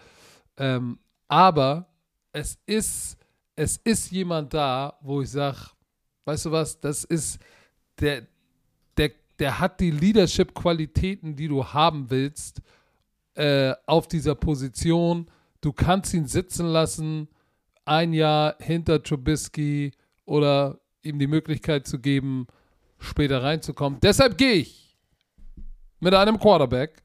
Ähm, 0.57 0.99
aber 1.29 1.87
es 2.33 2.59
ist, 2.67 3.17
es 3.55 3.77
ist 3.77 4.11
jemand 4.11 4.55
da, 4.55 4.99
wo 5.03 5.23
ich 5.23 5.31
sage, 5.31 5.71
weißt 6.25 6.47
du 6.47 6.51
was, 6.51 6.81
das 6.81 7.05
ist 7.05 7.39
der, 8.01 8.27
der, 9.39 9.61
hat 9.61 9.81
die 9.81 9.91
Leadership-Qualitäten, 9.91 11.37
die 11.37 11.49
du 11.49 11.65
haben 11.65 12.11
willst, 12.11 12.61
äh, 13.35 13.75
auf 13.87 14.09
dieser 14.09 14.35
Position. 14.35 15.31
Du 15.61 15.73
kannst 15.73 16.13
ihn 16.15 16.27
sitzen 16.27 16.67
lassen, 16.67 17.29
ein 17.85 18.13
Jahr 18.13 18.57
hinter 18.59 19.03
Trubisky 19.03 19.93
oder 20.25 20.81
ihm 21.03 21.19
die 21.19 21.27
Möglichkeit 21.27 21.87
zu 21.87 21.99
geben, 21.99 22.47
später 22.99 23.43
reinzukommen. 23.43 24.01
Deshalb 24.01 24.37
gehe 24.37 24.55
ich 24.55 24.99
mit 26.01 26.15
einem 26.15 26.39
Quarterback 26.39 27.03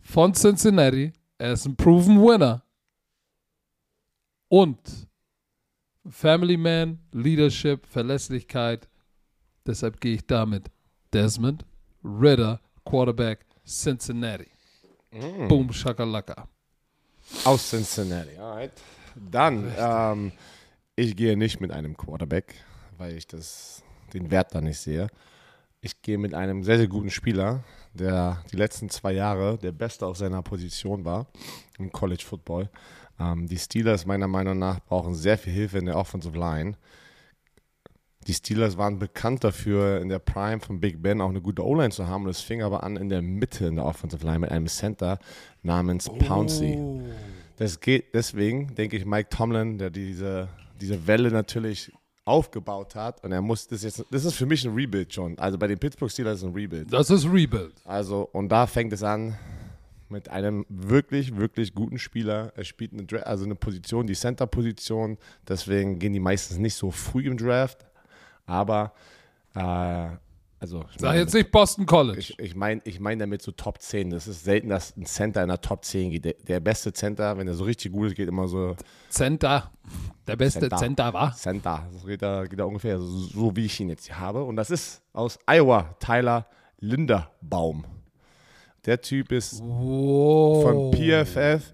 von 0.00 0.34
Cincinnati. 0.34 1.12
Er 1.38 1.52
ist 1.52 1.66
ein 1.66 1.76
proven 1.76 2.20
Winner. 2.20 2.64
Und 4.48 5.08
Family 6.08 6.56
Man, 6.56 6.98
Leadership, 7.12 7.86
Verlässlichkeit. 7.86 8.88
Deshalb 9.66 10.00
gehe 10.00 10.14
ich 10.14 10.26
damit 10.26 10.73
Desmond 11.14 11.64
Ritter, 12.04 12.60
Quarterback 12.84 13.46
Cincinnati. 13.64 14.48
Mm. 15.12 15.46
Boom, 15.46 15.72
shakalaka. 15.72 16.48
Aus 17.44 17.70
Cincinnati, 17.70 18.36
alright. 18.36 18.72
Dann, 19.14 19.72
ähm, 19.78 20.32
ich 20.96 21.14
gehe 21.14 21.36
nicht 21.36 21.60
mit 21.60 21.70
einem 21.70 21.96
Quarterback, 21.96 22.56
weil 22.98 23.16
ich 23.16 23.28
das, 23.28 23.84
den 24.12 24.32
Wert 24.32 24.56
da 24.56 24.60
nicht 24.60 24.78
sehe. 24.78 25.06
Ich 25.80 26.02
gehe 26.02 26.18
mit 26.18 26.34
einem 26.34 26.64
sehr, 26.64 26.78
sehr 26.78 26.88
guten 26.88 27.10
Spieler, 27.10 27.62
der 27.92 28.42
die 28.50 28.56
letzten 28.56 28.90
zwei 28.90 29.12
Jahre 29.12 29.56
der 29.56 29.70
Beste 29.70 30.06
auf 30.06 30.16
seiner 30.16 30.42
Position 30.42 31.04
war 31.04 31.28
im 31.78 31.92
College 31.92 32.24
Football. 32.26 32.68
Ähm, 33.20 33.46
die 33.46 33.58
Steelers 33.58 34.04
meiner 34.04 34.26
Meinung 34.26 34.58
nach 34.58 34.80
brauchen 34.80 35.14
sehr 35.14 35.38
viel 35.38 35.52
Hilfe 35.52 35.78
in 35.78 35.86
der 35.86 35.96
Offensive 35.96 36.36
Line. 36.36 36.76
Die 38.26 38.34
Steelers 38.34 38.78
waren 38.78 38.98
bekannt 38.98 39.44
dafür, 39.44 40.00
in 40.00 40.08
der 40.08 40.18
Prime 40.18 40.60
von 40.60 40.80
Big 40.80 41.02
Ben 41.02 41.20
auch 41.20 41.28
eine 41.28 41.42
gute 41.42 41.64
O-Line 41.64 41.90
zu 41.90 42.06
haben. 42.06 42.24
Und 42.24 42.30
es 42.30 42.40
fing 42.40 42.62
aber 42.62 42.82
an 42.82 42.96
in 42.96 43.08
der 43.08 43.22
Mitte 43.22 43.66
in 43.66 43.76
der 43.76 43.84
Offensive 43.84 44.24
Line 44.24 44.40
mit 44.40 44.50
einem 44.50 44.66
Center 44.66 45.18
namens 45.62 46.08
Pouncey. 46.08 46.76
Oh. 46.78 47.02
Das 47.56 47.80
geht 47.80 48.14
deswegen, 48.14 48.74
denke 48.74 48.96
ich, 48.96 49.04
Mike 49.04 49.28
Tomlin, 49.28 49.78
der 49.78 49.90
diese, 49.90 50.48
diese 50.80 51.06
Welle 51.06 51.30
natürlich 51.30 51.92
aufgebaut 52.24 52.94
hat. 52.94 53.22
Und 53.22 53.32
er 53.32 53.42
muss 53.42 53.66
das 53.68 53.82
jetzt, 53.82 54.04
das 54.10 54.24
ist 54.24 54.34
für 54.34 54.46
mich 54.46 54.64
ein 54.64 54.74
Rebuild 54.74 55.12
schon. 55.12 55.38
Also 55.38 55.58
bei 55.58 55.66
den 55.66 55.78
Pittsburgh 55.78 56.10
Steelers 56.10 56.38
ist 56.38 56.44
ein 56.44 56.54
Rebuild. 56.54 56.92
Das 56.92 57.10
ist 57.10 57.26
Rebuild. 57.26 57.74
Also, 57.84 58.28
und 58.32 58.48
da 58.48 58.66
fängt 58.66 58.92
es 58.92 59.02
an 59.02 59.36
mit 60.08 60.28
einem 60.28 60.64
wirklich, 60.68 61.36
wirklich 61.36 61.74
guten 61.74 61.98
Spieler. 61.98 62.52
Er 62.56 62.64
spielt 62.64 62.92
eine, 62.92 63.26
also 63.26 63.44
eine 63.44 63.54
Position, 63.54 64.06
die 64.06 64.14
Center-Position. 64.14 65.18
Deswegen 65.46 65.98
gehen 65.98 66.12
die 66.12 66.20
meistens 66.20 66.58
nicht 66.58 66.74
so 66.74 66.90
früh 66.90 67.26
im 67.26 67.36
Draft. 67.36 67.84
Aber, 68.46 68.92
äh, 69.54 70.08
also. 70.60 70.84
ich 70.90 70.98
Sag 71.00 71.10
meine- 71.10 71.20
jetzt 71.20 71.34
nicht 71.34 71.50
Boston 71.50 71.86
College. 71.86 72.18
ich, 72.18 72.38
ich 72.38 72.54
meine 72.54 72.80
ich 72.84 73.00
mein 73.00 73.18
damit 73.18 73.42
so 73.42 73.52
Top 73.52 73.80
10. 73.80 74.10
Das 74.10 74.26
ist 74.26 74.44
selten, 74.44 74.68
dass 74.68 74.96
ein 74.96 75.06
Center 75.06 75.42
in 75.42 75.48
der 75.48 75.60
Top 75.60 75.84
10 75.84 76.10
geht. 76.10 76.24
Der, 76.24 76.34
der 76.46 76.60
beste 76.60 76.92
Center, 76.92 77.36
wenn 77.38 77.46
er 77.48 77.54
so 77.54 77.64
richtig 77.64 77.92
gut 77.92 78.08
ist, 78.08 78.16
geht 78.16 78.28
immer 78.28 78.48
so 78.48 78.74
Center. 79.10 79.70
Der 80.26 80.36
beste 80.36 80.60
Center. 80.60 80.76
Center, 80.76 81.12
war. 81.12 81.34
Center. 81.34 81.86
Das 81.92 82.04
geht 82.06 82.22
da, 82.22 82.44
geht 82.46 82.58
da 82.58 82.64
ungefähr 82.64 82.98
so, 82.98 83.06
so, 83.06 83.56
wie 83.56 83.66
ich 83.66 83.78
ihn 83.80 83.88
jetzt 83.90 84.06
hier 84.06 84.18
habe. 84.18 84.42
Und 84.44 84.56
das 84.56 84.70
ist 84.70 85.02
aus 85.12 85.38
Iowa, 85.46 85.94
Tyler 86.00 86.46
Linderbaum. 86.80 87.84
Der 88.86 89.00
Typ 89.00 89.32
ist 89.32 89.62
Wow. 89.62 90.62
von 90.62 90.92
PFF 90.92 91.72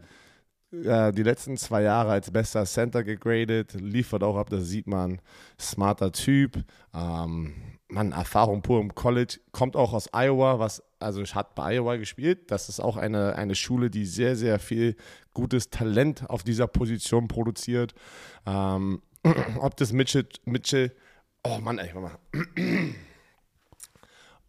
äh, 0.72 1.12
die 1.12 1.22
letzten 1.22 1.56
zwei 1.56 1.82
Jahre 1.82 2.12
als 2.12 2.30
bester 2.30 2.64
Center 2.64 3.02
gegradet, 3.02 3.74
liefert 3.74 4.22
auch 4.22 4.36
ab, 4.36 4.50
das 4.50 4.66
sieht 4.66 4.86
man. 4.86 5.20
Smarter 5.58 6.12
Typ, 6.12 6.64
ähm, 6.94 7.54
Mann, 7.88 8.12
Erfahrung 8.12 8.62
pur 8.62 8.80
im 8.80 8.94
College, 8.94 9.40
kommt 9.52 9.76
auch 9.76 9.92
aus 9.92 10.10
Iowa, 10.12 10.58
was, 10.58 10.82
also 11.00 11.22
hat 11.24 11.54
bei 11.54 11.76
Iowa 11.76 11.96
gespielt. 11.96 12.50
Das 12.50 12.68
ist 12.68 12.80
auch 12.80 12.96
eine, 12.96 13.34
eine 13.36 13.54
Schule, 13.54 13.90
die 13.90 14.06
sehr, 14.06 14.36
sehr 14.36 14.58
viel 14.58 14.96
gutes 15.34 15.70
Talent 15.70 16.28
auf 16.30 16.44
dieser 16.44 16.68
Position 16.68 17.26
produziert. 17.28 17.94
Ähm, 18.46 19.02
ob 19.60 19.76
das 19.76 19.92
Mitchell, 19.92 20.26
Mitchell, 20.44 20.92
oh 21.42 21.58
Mann, 21.58 21.78
ey, 21.78 21.92
mal. 21.94 22.18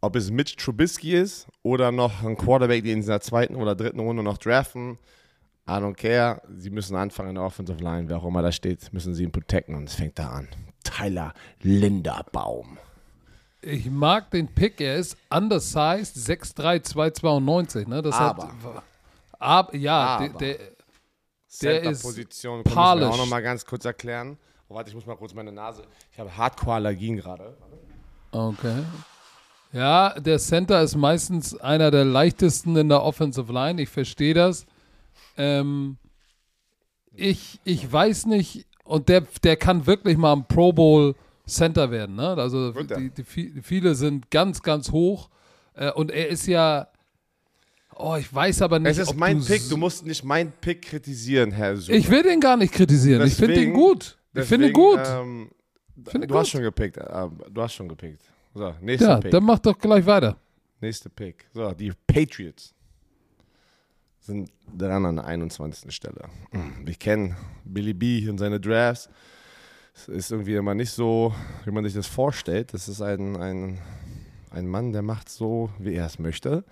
Ob 0.03 0.15
es 0.15 0.31
Mitch 0.31 0.55
Trubisky 0.55 1.13
ist 1.13 1.47
oder 1.61 1.91
noch 1.91 2.23
ein 2.23 2.35
Quarterback, 2.35 2.83
die 2.83 2.91
in 2.91 3.05
der 3.05 3.21
zweiten 3.21 3.55
oder 3.55 3.75
dritten 3.75 3.99
Runde 3.99 4.23
noch 4.23 4.39
draften, 4.39 4.97
I 5.71 5.79
don't 5.81 5.95
care. 5.95 6.41
Sie 6.57 6.69
müssen 6.69 6.95
anfangen 6.95 7.29
in 7.29 7.35
der 7.35 7.43
Offensive 7.45 7.81
Line. 7.81 8.09
Wer 8.09 8.17
auch 8.17 8.25
immer 8.25 8.41
da 8.41 8.51
steht, 8.51 8.91
müssen 8.91 9.13
sie 9.13 9.23
ihn 9.23 9.31
protecten. 9.31 9.75
Und 9.75 9.87
es 9.87 9.95
fängt 9.95 10.19
da 10.19 10.29
an. 10.29 10.49
Tyler 10.83 11.33
Linderbaum. 11.61 12.77
Ich 13.61 13.89
mag 13.89 14.31
den 14.31 14.47
Pick. 14.47 14.81
Er 14.81 14.97
ist 14.97 15.15
undersized, 15.29 16.17
6'3", 16.17 16.81
292. 16.83 17.87
Ne? 17.87 18.01
Das 18.01 18.15
Aber. 18.15 18.47
Hat, 18.47 18.83
ab, 19.39 19.73
ja, 19.75 19.97
Aber. 20.17 20.29
Der, 20.29 20.37
der, 20.39 20.57
Der 20.57 21.81
ist 21.91 22.01
Center-Position 22.01 22.63
können 22.63 22.75
wir 22.75 22.81
auch 22.81 22.91
polished. 22.93 23.17
noch 23.17 23.27
mal 23.27 23.41
ganz 23.41 23.65
kurz 23.65 23.85
erklären. 23.85 24.37
Oh, 24.67 24.75
warte, 24.75 24.89
ich 24.89 24.95
muss 24.95 25.05
mal 25.05 25.15
kurz 25.15 25.33
meine 25.33 25.51
Nase. 25.51 25.83
Ich 26.11 26.19
habe 26.19 26.35
Hardcore-Allergien 26.35 27.17
gerade. 27.17 27.55
Okay. 28.31 28.83
Ja, 29.73 30.19
der 30.19 30.39
Center 30.39 30.81
ist 30.81 30.95
meistens 30.95 31.55
einer 31.59 31.91
der 31.91 32.03
leichtesten 32.03 32.75
in 32.75 32.89
der 32.89 33.03
Offensive 33.03 33.51
Line. 33.53 33.81
Ich 33.81 33.89
verstehe 33.89 34.33
das. 34.33 34.65
Ähm, 35.41 35.97
ich, 37.13 37.59
ich 37.63 37.91
weiß 37.91 38.25
nicht, 38.27 38.65
und 38.83 39.09
der, 39.09 39.21
der 39.43 39.57
kann 39.57 39.85
wirklich 39.87 40.17
mal 40.17 40.33
ein 40.33 40.47
Pro 40.47 40.71
Bowl 40.73 41.15
Center 41.47 41.91
werden. 41.91 42.15
Ne? 42.15 42.27
Also 42.37 42.71
die, 42.71 43.09
die, 43.09 43.23
vi- 43.23 43.61
viele 43.61 43.95
sind 43.95 44.29
ganz, 44.31 44.61
ganz 44.61 44.91
hoch. 44.91 45.29
Äh, 45.73 45.91
und 45.91 46.11
er 46.11 46.27
ist 46.29 46.47
ja. 46.47 46.87
Oh, 47.95 48.15
ich 48.17 48.33
weiß 48.33 48.61
aber 48.61 48.79
nicht. 48.79 48.91
Es 48.91 48.97
ist 48.99 49.15
mein 49.15 49.39
du 49.39 49.45
Pick. 49.45 49.67
Du 49.69 49.77
musst 49.77 50.05
nicht 50.05 50.23
meinen 50.23 50.51
Pick 50.61 50.83
kritisieren, 50.83 51.51
Herr 51.51 51.75
Sucher. 51.77 51.93
Ich 51.97 52.09
will 52.09 52.23
den 52.23 52.39
gar 52.39 52.57
nicht 52.57 52.73
kritisieren. 52.73 53.25
ich 53.27 53.35
finde 53.35 53.55
den 53.55 53.73
Deswegen- 53.73 53.73
gut. 53.73 54.17
Ich 54.33 54.43
finde 54.45 54.67
ihn 54.67 54.73
Deswegen, 54.73 54.73
gut. 54.73 54.99
Ähm, 55.07 55.49
Finde 56.07 56.27
du 56.27 56.33
gut. 56.33 56.41
hast 56.41 56.49
schon 56.49 56.61
gepickt. 56.61 56.97
Äh, 56.97 57.27
du 57.51 57.61
hast 57.61 57.73
schon 57.73 57.89
gepickt. 57.89 58.21
So, 58.53 58.73
nächster 58.81 59.09
ja, 59.09 59.17
Pick. 59.19 59.31
dann 59.31 59.43
mach 59.43 59.59
doch 59.59 59.77
gleich 59.77 60.05
weiter. 60.05 60.37
Nächster 60.79 61.09
Pick. 61.09 61.45
So, 61.53 61.71
die 61.73 61.91
Patriots 62.07 62.73
sind 64.21 64.51
dran 64.77 65.05
an 65.05 65.15
der 65.17 65.25
21. 65.25 65.93
Stelle. 65.93 66.23
Wir 66.83 66.93
kennen 66.95 67.35
Billy 67.65 67.93
B 67.93 68.29
und 68.29 68.37
seine 68.37 68.59
Drafts. 68.59 69.09
Es 69.93 70.07
ist 70.07 70.31
irgendwie 70.31 70.55
immer 70.55 70.73
nicht 70.73 70.91
so, 70.91 71.33
wie 71.65 71.71
man 71.71 71.83
sich 71.83 71.93
das 71.93 72.07
vorstellt. 72.07 72.73
Das 72.73 72.87
ist 72.87 73.01
ein, 73.01 73.35
ein, 73.35 73.79
ein 74.51 74.67
Mann, 74.67 74.93
der 74.93 75.01
macht 75.01 75.27
so, 75.27 75.69
wie 75.79 75.95
er 75.95 76.05
es 76.05 76.19
möchte. 76.19 76.63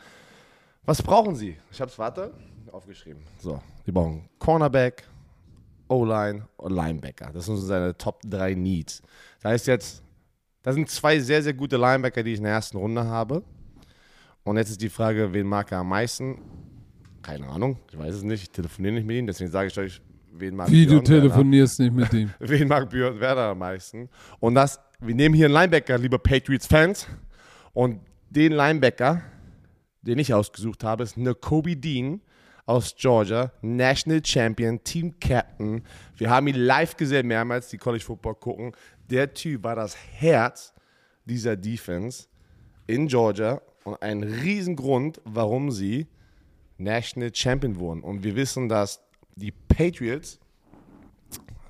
Was 0.86 1.02
brauchen 1.02 1.36
sie? 1.36 1.58
Ich 1.72 1.82
habe 1.82 1.92
es, 1.92 2.00
warte, 2.00 2.34
aufgeschrieben. 2.72 3.24
So, 3.40 3.62
die 3.86 3.92
brauchen 3.92 4.30
Cornerback, 4.40 5.04
O-Line 5.88 6.48
und 6.58 6.72
Linebacker. 6.72 7.32
Das 7.34 7.46
sind 7.46 7.58
so 7.58 7.66
seine 7.66 7.98
Top 7.98 8.22
3 8.26 8.54
Needs. 8.54 9.02
Da 9.42 9.54
ist 9.54 9.68
jetzt, 9.68 10.04
da 10.62 10.72
sind 10.72 10.90
zwei 10.90 11.20
sehr, 11.20 11.44
sehr 11.44 11.54
gute 11.54 11.78
Linebacker, 11.78 12.24
die 12.24 12.34
ich 12.34 12.38
in 12.38 12.44
der 12.44 12.54
ersten 12.54 12.78
Runde 12.78 13.04
habe. 13.06 13.44
Und 14.44 14.58
jetzt 14.58 14.70
ist 14.70 14.82
die 14.82 14.90
Frage, 14.90 15.34
wen 15.34 15.48
mag 15.48 15.72
er 15.72 15.80
am 15.80 15.90
meisten? 15.90 16.40
Keine 17.22 17.48
Ahnung, 17.48 17.78
ich 17.92 17.98
weiß 17.98 18.16
es 18.16 18.24
nicht. 18.24 18.44
Ich 18.44 18.50
telefoniere 18.52 18.96
nicht 18.96 19.06
mit 19.08 19.18
ihm, 19.18 19.28
deswegen 19.28 19.52
sage 19.52 19.68
ich 19.68 19.78
euch, 19.78 20.02
wen 20.32 20.56
mag 20.56 20.70
Wie 20.72 20.86
du 20.86 21.02
Björn 21.02 21.08
Werner? 21.08 21.22
telefonierst 21.22 21.80
nicht 21.80 21.94
mit 21.94 22.14
ihm. 22.14 22.32
Wen 22.40 22.68
mag 22.68 22.90
Björn 22.90 23.20
Werner 23.20 23.42
am 23.42 23.60
meisten? 23.60 24.10
Und 24.40 24.56
das, 24.56 24.80
wir 25.00 25.16
nehmen 25.16 25.36
hier 25.36 25.46
einen 25.46 25.54
Linebacker, 25.54 25.98
liebe 25.98 26.18
Patriots-Fans. 26.20 27.08
Und 27.74 28.00
den 28.30 28.54
Linebacker, 28.54 29.22
den 30.02 30.20
ich 30.20 30.34
ausgesucht 30.34 30.84
habe, 30.84 31.04
ist 31.04 31.18
Kobe 31.42 31.76
Dean 31.76 32.22
aus 32.66 32.96
Georgia, 32.96 33.52
National 33.62 34.22
Champion, 34.24 34.84
Team 34.84 35.20
Captain. 35.20 35.84
Wir 36.16 36.30
haben 36.30 36.48
ihn 36.48 36.56
live 36.56 36.96
gesehen, 36.96 37.28
mehrmals, 37.28 37.70
die 37.70 37.78
College 37.78 38.04
Football 38.04 38.36
gucken. 38.36 38.74
Der 39.10 39.34
Typ 39.34 39.64
war 39.64 39.76
das 39.76 39.98
Herz 39.98 40.74
dieser 41.26 41.56
Defense 41.56 42.28
in 42.86 43.08
Georgia 43.08 43.62
und 43.84 44.00
ein 44.02 44.22
Riesengrund, 44.22 45.20
warum 45.26 45.72
sie 45.72 46.08
National 46.80 47.32
Champion 47.34 47.78
wurden. 47.78 48.02
Und 48.02 48.24
wir 48.24 48.36
wissen, 48.36 48.68
dass 48.68 49.02
die 49.36 49.52
Patriots 49.52 50.40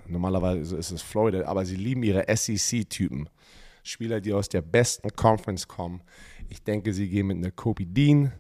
Normalerweise 0.10 0.76
ist 0.76 0.92
es 0.92 1.02
Florida, 1.02 1.46
aber 1.46 1.66
sie 1.66 1.76
lieben 1.76 2.04
ihre 2.04 2.26
SEC-Typen. 2.36 3.30
Spieler, 3.84 4.20
die 4.20 4.34
aus 4.34 4.50
der 4.50 4.62
besten 4.62 5.10
Conference 5.16 5.68
kommen. 5.68 6.02
Ich 6.50 6.64
denke, 6.64 6.94
sie 6.94 7.08
gehen 7.08 7.28
mit 7.28 7.38
einer 7.38 7.52
Kobe 7.52 7.86
Dean. 7.86 8.32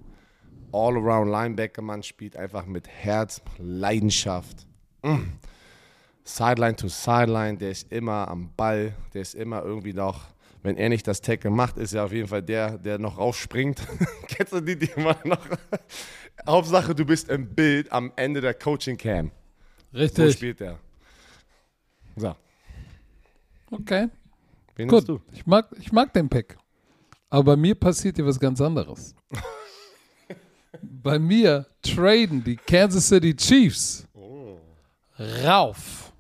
All-around 0.71 1.31
Linebacker, 1.31 1.81
man 1.81 2.03
spielt 2.03 2.35
einfach 2.35 2.65
mit 2.65 2.87
Herz, 2.87 3.41
Leidenschaft. 3.57 4.67
Mm. 5.01 5.33
Sideline 6.23 6.75
to 6.75 6.87
Sideline, 6.87 7.57
der 7.57 7.71
ist 7.71 7.91
immer 7.91 8.27
am 8.27 8.51
Ball, 8.55 8.93
der 9.13 9.23
ist 9.23 9.33
immer 9.33 9.63
irgendwie 9.63 9.93
noch, 9.93 10.27
wenn 10.63 10.77
er 10.77 10.89
nicht 10.89 11.07
das 11.07 11.21
Tackle 11.21 11.49
macht, 11.51 11.77
ist 11.77 11.93
er 11.93 12.05
auf 12.05 12.11
jeden 12.11 12.27
Fall 12.27 12.43
der, 12.43 12.77
der 12.77 12.97
noch 12.99 13.17
rausspringt. 13.17 13.81
Kennst 14.27 14.53
du 14.53 14.61
die, 14.61 14.77
die 14.77 14.91
immer 14.95 15.15
noch? 15.23 15.39
Hauptsache, 16.47 16.93
du 16.95 17.05
bist 17.05 17.29
im 17.29 17.53
Bild 17.53 17.91
am 17.91 18.11
Ende 18.15 18.41
der 18.41 18.53
Coaching 18.53 18.97
Cam. 18.97 19.31
So 19.91 19.97
Richtig. 19.99 20.33
spielt 20.33 20.61
er. 20.61 20.79
So, 22.15 22.35
Okay. 23.71 24.07
wen 24.75 24.87
Gut, 24.87 25.07
du? 25.07 25.21
ich 25.31 25.45
mag, 25.45 25.67
ich 25.79 25.91
mag 25.91 26.11
den 26.13 26.27
Pick. 26.29 26.57
Aber 27.29 27.43
bei 27.43 27.55
mir 27.55 27.75
passiert 27.75 28.15
hier 28.15 28.25
was 28.25 28.39
ganz 28.39 28.59
anderes. 28.59 29.13
bei 30.81 31.19
mir 31.19 31.67
traden 31.81 32.43
die 32.43 32.55
Kansas 32.55 33.07
City 33.07 33.35
Chiefs 33.35 34.07
rauf. 35.45 36.11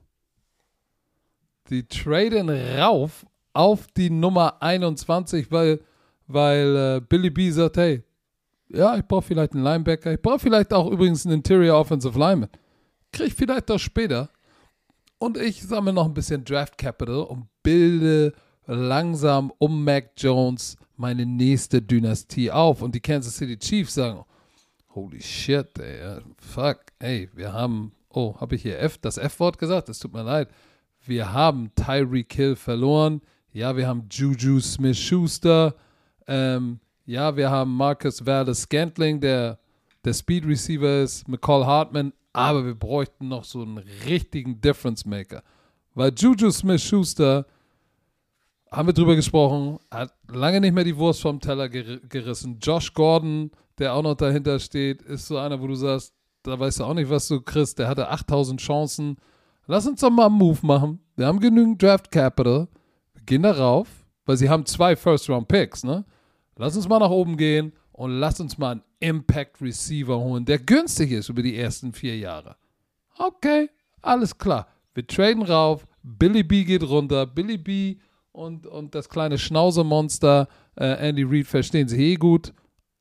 Die 1.69 1.87
traden 1.87 2.49
rauf 2.49 3.25
auf 3.53 3.87
die 3.95 4.09
Nummer 4.09 4.61
21, 4.61 5.51
weil, 5.51 5.81
weil 6.27 6.75
äh, 6.75 7.01
Billy 7.01 7.29
B 7.29 7.51
sagt, 7.51 7.77
hey, 7.77 8.03
ja, 8.69 8.95
ich 8.97 9.05
brauche 9.05 9.23
vielleicht 9.23 9.53
einen 9.53 9.63
Linebacker, 9.63 10.13
ich 10.13 10.21
brauche 10.21 10.39
vielleicht 10.39 10.73
auch 10.73 10.89
übrigens 10.91 11.25
einen 11.25 11.35
Interior 11.35 11.79
Offensive 11.79 12.17
Lineman. 12.17 12.49
Ich 13.17 13.33
vielleicht 13.33 13.71
auch 13.71 13.79
später. 13.79 14.29
Und 15.17 15.37
ich 15.37 15.61
sammle 15.63 15.91
noch 15.91 16.05
ein 16.05 16.13
bisschen 16.13 16.45
Draft 16.45 16.77
Capital 16.77 17.23
und 17.23 17.47
bilde 17.63 18.33
langsam 18.65 19.51
um 19.57 19.83
Mac 19.83 20.11
Jones 20.15 20.77
meine 20.95 21.25
nächste 21.25 21.81
Dynastie 21.81 22.51
auf. 22.51 22.81
Und 22.81 22.93
die 22.93 23.01
Kansas 23.01 23.35
City 23.35 23.57
Chiefs 23.57 23.95
sagen, 23.95 24.23
holy 24.93 25.21
shit, 25.21 25.77
ey, 25.79 26.21
fuck, 26.37 26.79
ey, 26.99 27.29
wir 27.33 27.51
haben, 27.51 27.93
oh, 28.09 28.35
habe 28.39 28.55
ich 28.55 28.61
hier 28.61 28.79
F, 28.79 28.97
das 28.97 29.17
F-Wort 29.17 29.57
gesagt? 29.57 29.89
Es 29.89 29.99
tut 29.99 30.13
mir 30.13 30.23
leid. 30.23 30.49
Wir 31.05 31.33
haben 31.33 31.71
Tyreek 31.75 32.31
Hill 32.33 32.55
verloren. 32.55 33.21
Ja, 33.51 33.75
wir 33.75 33.87
haben 33.87 34.05
Juju 34.11 34.59
Smith-Schuster. 34.59 35.75
Ähm, 36.27 36.79
ja, 37.05 37.35
wir 37.35 37.49
haben 37.49 37.75
Marcus 37.75 38.25
Valdes 38.25 38.61
Scantling, 38.61 39.19
der 39.19 39.57
der 40.05 40.13
Speed 40.13 40.45
Receiver 40.45 41.01
ist, 41.01 41.27
McCall 41.27 41.65
Hartman, 41.65 42.13
aber 42.31 42.65
wir 42.65 42.75
bräuchten 42.75 43.27
noch 43.27 43.43
so 43.43 43.61
einen 43.61 43.79
richtigen 44.05 44.61
Difference 44.61 45.05
Maker. 45.05 45.43
Weil 45.93 46.13
Juju 46.15 46.51
Smith 46.51 46.81
Schuster, 46.81 47.45
haben 48.71 48.87
wir 48.87 48.93
drüber 48.93 49.15
gesprochen, 49.15 49.79
hat 49.89 50.13
lange 50.31 50.61
nicht 50.61 50.73
mehr 50.73 50.83
die 50.83 50.95
Wurst 50.95 51.21
vom 51.21 51.39
Teller 51.39 51.67
ger 51.69 51.97
gerissen. 52.07 52.59
Josh 52.61 52.93
Gordon, 52.93 53.51
der 53.79 53.93
auch 53.93 54.03
noch 54.03 54.15
dahinter 54.15 54.59
steht, 54.59 55.01
ist 55.01 55.27
so 55.27 55.37
einer, 55.37 55.59
wo 55.59 55.67
du 55.67 55.75
sagst, 55.75 56.13
da 56.43 56.57
weißt 56.57 56.79
du 56.79 56.83
auch 56.85 56.93
nicht, 56.93 57.09
was 57.09 57.27
du 57.27 57.41
kriegst. 57.41 57.79
Der 57.79 57.87
hatte 57.87 58.09
8000 58.09 58.61
Chancen. 58.61 59.17
Lass 59.65 59.87
uns 59.87 60.01
doch 60.01 60.09
mal 60.09 60.27
einen 60.27 60.35
Move 60.35 60.59
machen. 60.61 60.99
Wir 61.15 61.25
haben 61.25 61.39
genügend 61.39 61.81
Draft 61.81 62.11
Capital. 62.11 62.67
Gehen 63.29 63.43
darauf, 63.43 63.87
weil 64.25 64.37
sie 64.37 64.49
haben 64.49 64.65
zwei 64.65 64.95
First-Round-Picks, 64.95 65.83
ne? 65.83 66.03
Lass 66.55 66.75
uns 66.75 66.89
mal 66.89 66.97
nach 66.97 67.11
oben 67.11 67.37
gehen 67.37 67.73
und 67.91 68.19
lass 68.19 68.39
uns 68.39 68.57
mal 68.57 68.71
einen 68.71 68.83
Impact 68.99 69.61
Receiver 69.61 70.17
holen, 70.17 70.45
der 70.45 70.57
günstig 70.57 71.11
ist 71.11 71.29
über 71.29 71.43
die 71.43 71.55
ersten 71.55 71.93
vier 71.93 72.17
Jahre. 72.17 72.55
Okay, 73.19 73.69
alles 74.01 74.35
klar. 74.35 74.67
Wir 74.95 75.05
traden 75.05 75.43
rauf. 75.43 75.85
Billy 76.01 76.41
B 76.41 76.63
geht 76.63 76.81
runter. 76.81 77.27
Billy 77.27 77.59
B 77.59 77.97
und, 78.31 78.65
und 78.65 78.95
das 78.95 79.07
kleine 79.07 79.37
Schnauzemonster 79.37 80.47
äh, 80.75 81.07
Andy 81.07 81.21
Reid 81.21 81.45
verstehen 81.45 81.87
sich 81.87 81.99
eh 81.99 82.15
gut. 82.15 82.51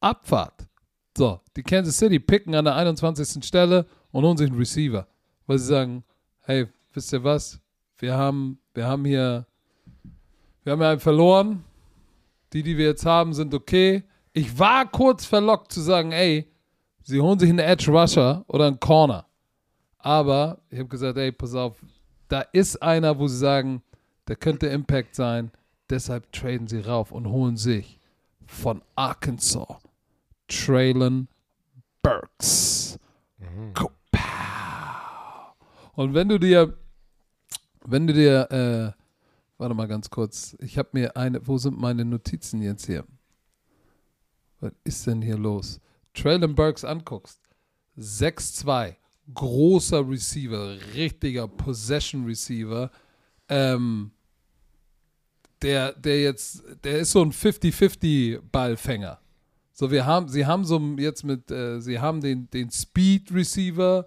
Abfahrt. 0.00 0.68
So, 1.16 1.40
die 1.56 1.62
Kansas 1.62 1.96
City 1.96 2.20
picken 2.20 2.54
an 2.54 2.66
der 2.66 2.76
21. 2.76 3.42
Stelle 3.42 3.86
und 4.10 4.26
holen 4.26 4.36
sich 4.36 4.50
einen 4.50 4.58
Receiver. 4.58 5.08
Weil 5.46 5.58
sie 5.58 5.68
sagen, 5.68 6.04
hey, 6.42 6.66
wisst 6.92 7.14
ihr 7.14 7.24
was? 7.24 7.58
Wir 7.96 8.14
haben, 8.14 8.58
wir 8.74 8.86
haben 8.86 9.06
hier, 9.06 9.46
wir 10.68 10.72
haben 10.72 10.83
ja 10.83 10.90
einen 10.90 11.00
verloren. 11.00 11.64
Die, 12.52 12.62
die 12.62 12.76
wir 12.76 12.88
jetzt 12.88 13.07
haben, 13.07 13.33
sind 13.33 13.54
okay. 13.54 14.02
Ich 14.35 14.59
war 14.59 14.87
kurz 14.87 15.24
verlockt 15.24 15.72
zu 15.72 15.81
sagen, 15.81 16.12
ey, 16.12 16.46
sie 17.00 17.22
holen 17.22 17.38
sich 17.38 17.48
einen 17.48 17.61
Edge 17.61 17.90
Rusher 17.90 18.44
oder 18.48 18.66
einen 18.66 18.78
Corner. 18.78 19.24
Aber 19.96 20.59
ich 20.68 20.78
habe 20.78 20.90
gesagt, 20.90 21.16
ey, 21.16 21.33
pass 21.33 21.54
auf, 21.54 21.83
da 22.28 22.42
ist 22.52 22.83
einer, 22.83 23.18
wo 23.18 23.28
sie 23.28 23.38
sagen, 23.38 23.83
der 24.28 24.37
könnte 24.37 24.66
Impact 24.66 25.14
sein. 25.14 25.52
Deshalb 25.88 26.31
traden 26.33 26.69
sie 26.69 26.81
rauf 26.81 27.12
und 27.12 27.29
holen 27.29 27.56
sich 27.56 27.98
von 28.44 28.83
Arkansas 28.94 29.79
Traylon 30.48 31.29
Burks. 32.02 32.98
Kapow. 33.73 33.94
Und 35.94 36.12
wenn 36.12 36.29
du 36.29 36.38
dir, 36.38 36.77
wenn 37.87 38.06
du 38.06 38.12
dir, 38.12 38.94
äh, 38.94 38.98
warte 39.59 39.75
mal 39.75 39.88
ganz 39.88 40.09
kurz, 40.11 40.56
ich 40.61 40.79
habe 40.79 40.90
mir 40.92 41.17
eine, 41.17 41.46
wo 41.46 41.59
sind 41.59 41.79
meine 41.79 42.04
Notizen 42.04 42.63
jetzt 42.63 42.87
hier? 42.87 43.04
Was 44.61 44.73
ist 44.85 45.06
denn 45.06 45.23
hier 45.23 45.37
los? 45.37 45.81
Traylon 46.15 46.54
Burks 46.54 46.85
anguckst, 46.85 47.40
6'2, 47.98 48.96
großer 49.35 50.09
Receiver, 50.09 50.77
richtiger 50.94 51.46
Possession 51.46 52.25
Receiver, 52.25 52.90
ähm, 53.48 54.13
der, 55.63 55.92
der 55.92 56.23
jetzt, 56.23 56.63
der 56.85 57.00
ist 57.00 57.13
so 57.13 57.23
ein 57.23 57.33
50-50 57.33 58.40
Ballfänger. 58.50 59.21
So, 59.73 59.90
wir 59.90 60.06
haben, 60.06 60.29
sie 60.29 60.46
haben 60.46 60.65
so 60.65 60.81
jetzt 60.98 61.25
mit, 61.25 61.50
äh, 61.50 61.81
sie 61.81 62.00
haben 62.00 62.21
den, 62.21 62.48
den 62.50 62.71
Speed 62.71 63.33
Receiver 63.33 64.06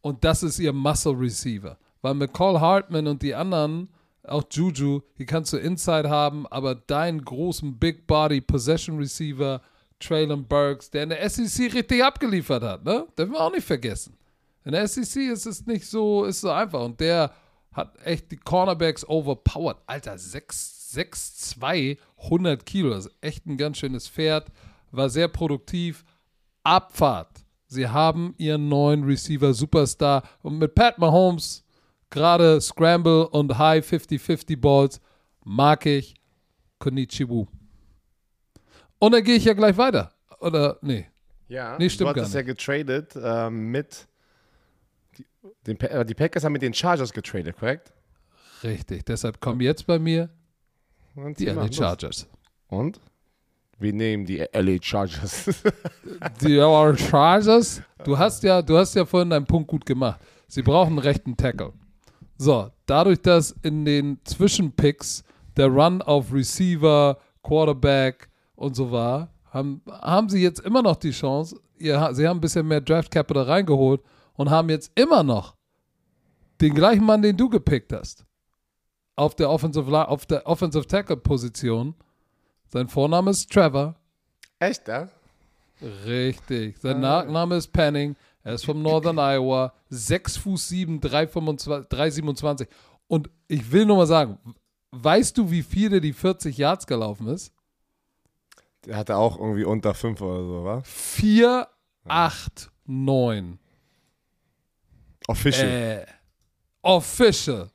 Und 0.00 0.24
das 0.24 0.42
ist 0.42 0.58
ihr 0.58 0.72
Muscle 0.72 1.12
Receiver. 1.18 1.78
Weil 2.02 2.14
McCall 2.14 2.60
Hartman 2.60 3.06
und 3.06 3.22
die 3.22 3.34
anderen, 3.34 3.88
auch 4.24 4.44
Juju, 4.50 5.00
die 5.18 5.26
kannst 5.26 5.52
du 5.52 5.56
Inside 5.56 6.08
haben, 6.08 6.46
aber 6.46 6.74
deinen 6.74 7.24
großen 7.24 7.78
Big 7.78 8.06
Body 8.06 8.40
Possession 8.40 8.98
Receiver, 8.98 9.60
Traylon 9.98 10.46
Burks, 10.46 10.90
der 10.90 11.04
in 11.04 11.08
der 11.10 11.28
SEC 11.28 11.74
richtig 11.74 12.04
abgeliefert 12.04 12.62
hat, 12.62 12.84
ne? 12.84 13.06
Dürfen 13.16 13.32
wir 13.32 13.40
auch 13.40 13.52
nicht 13.52 13.66
vergessen. 13.66 14.16
In 14.64 14.72
der 14.72 14.86
SEC 14.86 15.30
ist 15.30 15.46
es 15.46 15.66
nicht 15.66 15.86
so, 15.86 16.24
ist 16.24 16.40
so 16.40 16.50
einfach. 16.50 16.84
Und 16.84 17.00
der 17.00 17.32
hat 17.72 17.96
echt 18.04 18.30
die 18.30 18.36
Cornerbacks 18.36 19.08
overpowered. 19.08 19.78
Alter, 19.86 20.14
6'2, 20.14 21.98
100 22.22 22.66
Kilo. 22.66 22.90
Das 22.90 23.06
ist 23.06 23.16
echt 23.20 23.46
ein 23.46 23.56
ganz 23.56 23.78
schönes 23.78 24.08
Pferd. 24.08 24.48
War 24.90 25.08
sehr 25.08 25.28
produktiv. 25.28 26.04
Abfahrt. 26.62 27.44
Sie 27.66 27.88
haben 27.88 28.34
ihren 28.36 28.68
neuen 28.68 29.02
Receiver 29.04 29.52
Superstar. 29.54 30.22
Und 30.42 30.58
mit 30.58 30.74
Pat 30.74 30.98
Mahomes, 30.98 31.61
gerade 32.12 32.60
Scramble 32.60 33.26
und 33.28 33.58
High 33.58 33.84
50-50 33.84 34.60
Balls, 34.60 35.00
mag 35.44 35.84
ich 35.86 36.14
Konichiwu. 36.78 37.46
Und 39.00 39.12
dann 39.12 39.24
gehe 39.24 39.34
ich 39.34 39.44
ja 39.44 39.54
gleich 39.54 39.76
weiter. 39.76 40.12
Oder, 40.38 40.78
nee. 40.82 41.08
Ja, 41.48 41.76
Nee, 41.78 41.90
stimmt 41.90 42.10
du 42.10 42.20
hattest 42.20 42.34
ja 42.34 42.42
getradet 42.42 43.14
ähm, 43.20 43.70
mit. 43.70 44.06
Die, 45.18 45.26
den, 45.66 45.80
äh, 45.80 46.04
die 46.04 46.14
Packers 46.14 46.44
haben 46.44 46.52
mit 46.52 46.62
den 46.62 46.72
Chargers 46.72 47.12
getradet, 47.12 47.56
korrekt? 47.58 47.92
Richtig. 48.62 49.04
Deshalb 49.04 49.40
kommen 49.40 49.60
jetzt 49.60 49.86
bei 49.86 49.98
mir 49.98 50.30
Und 51.14 51.38
die 51.38 51.46
LA 51.46 51.70
Chargers. 51.72 52.28
Und? 52.68 53.00
Wir 53.78 53.92
nehmen 53.92 54.24
die 54.24 54.38
LA 54.38 54.78
Chargers. 54.80 55.62
Die 56.40 56.54
LA 56.54 56.96
Chargers, 56.96 57.82
du 58.04 58.16
hast 58.16 58.44
ja, 58.44 58.62
du 58.62 58.76
hast 58.78 58.94
ja 58.94 59.04
vorhin 59.04 59.30
deinen 59.30 59.44
Punkt 59.44 59.68
gut 59.68 59.84
gemacht. 59.84 60.20
Sie 60.46 60.62
brauchen 60.62 60.90
einen 60.90 60.98
rechten 60.98 61.36
Tackle. 61.36 61.72
So, 62.42 62.72
dadurch, 62.86 63.22
dass 63.22 63.52
in 63.62 63.84
den 63.84 64.18
Zwischenpicks 64.24 65.22
der 65.56 65.68
Run 65.68 66.02
auf 66.02 66.32
Receiver, 66.32 67.16
Quarterback 67.40 68.28
und 68.56 68.74
so 68.74 68.90
war, 68.90 69.32
haben, 69.52 69.80
haben 69.86 70.28
sie 70.28 70.42
jetzt 70.42 70.58
immer 70.58 70.82
noch 70.82 70.96
die 70.96 71.12
Chance. 71.12 71.60
Ihr, 71.78 72.12
sie 72.14 72.26
haben 72.26 72.38
ein 72.38 72.40
bisschen 72.40 72.66
mehr 72.66 72.80
Draft 72.80 73.12
Capital 73.12 73.44
reingeholt 73.44 74.00
und 74.34 74.50
haben 74.50 74.70
jetzt 74.70 74.90
immer 74.96 75.22
noch 75.22 75.54
den 76.60 76.74
gleichen 76.74 77.04
Mann, 77.04 77.22
den 77.22 77.36
du 77.36 77.48
gepickt 77.48 77.92
hast, 77.92 78.24
auf 79.14 79.36
der 79.36 79.48
Offensive, 79.48 80.08
auf 80.08 80.26
der 80.26 80.44
Offensive 80.44 80.88
Tackle 80.88 81.18
Position. 81.18 81.94
Sein 82.66 82.88
Vorname 82.88 83.30
ist 83.30 83.52
Trevor. 83.52 83.94
Echt, 84.58 84.88
ja? 84.88 85.08
Richtig. 86.04 86.76
Sein 86.78 86.98
Nachname 86.98 87.54
ist 87.54 87.72
Penning. 87.72 88.16
Er 88.44 88.54
ist 88.54 88.64
vom 88.64 88.82
Northern 88.82 89.18
Iowa. 89.18 89.72
6 89.90 90.36
Fuß 90.38 90.68
7, 90.68 91.00
325 91.00 91.88
327. 91.88 92.68
Und 93.06 93.30
ich 93.48 93.70
will 93.70 93.86
nur 93.86 93.98
mal 93.98 94.06
sagen, 94.06 94.38
weißt 94.92 95.36
du, 95.38 95.50
wie 95.50 95.62
viel 95.62 95.90
der 95.90 96.00
die 96.00 96.12
40 96.12 96.56
Yards 96.56 96.86
gelaufen 96.86 97.28
ist? 97.28 97.52
Der 98.84 98.96
hatte 98.96 99.16
auch 99.16 99.38
irgendwie 99.38 99.64
unter 99.64 99.94
5 99.94 100.20
oder 100.20 100.44
so, 100.44 100.64
wa? 100.64 100.82
4, 100.84 101.68
8, 102.08 102.70
9. 102.86 103.58
Official. 105.28 105.68
Äh, 105.68 106.06
official. 106.82 107.70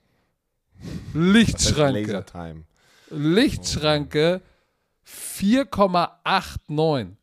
Lichtschranke. 1.14 2.02
Laser 2.02 2.26
Time. 2.26 2.64
Lichtschranke 3.10 4.42
4,89. 5.06 7.16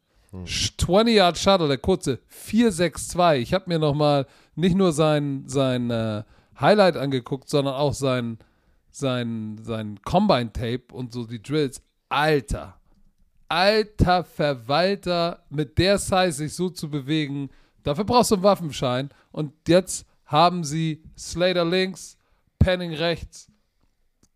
20 0.45 1.14
Yard 1.14 1.39
Shuttle, 1.39 1.68
der 1.68 1.78
kurze 1.78 2.20
4,62. 2.30 3.37
Ich 3.37 3.55
habe 3.55 3.64
mir 3.68 3.78
nochmal 3.78 4.26
nicht 4.55 4.76
nur 4.76 4.93
sein, 4.93 5.45
sein 5.47 5.91
äh, 5.91 6.24
Highlight 6.61 6.97
angeguckt, 6.97 7.49
sondern 7.49 7.74
auch 7.74 7.95
sein, 7.95 8.39
sein, 8.91 9.59
sein 9.62 10.01
Combine 10.03 10.53
Tape 10.53 10.85
und 10.93 11.12
so 11.12 11.24
die 11.24 11.43
Drills. 11.43 11.82
Alter, 12.09 12.78
alter 13.49 14.24
Verwalter, 14.24 15.45
mit 15.51 15.78
der 15.78 15.99
Size 15.99 16.32
sich 16.32 16.55
so 16.55 16.70
zu 16.70 16.91
bewegen, 16.91 17.51
dafür 17.82 18.05
brauchst 18.05 18.30
du 18.30 18.37
einen 18.37 18.45
Waffenschein. 18.45 19.11
Und 19.32 19.53
jetzt 19.68 20.07
haben 20.26 20.64
sie 20.64 21.03
Slater 21.18 21.64
links, 21.64 22.16
Penning 22.59 22.95
rechts. 22.95 23.51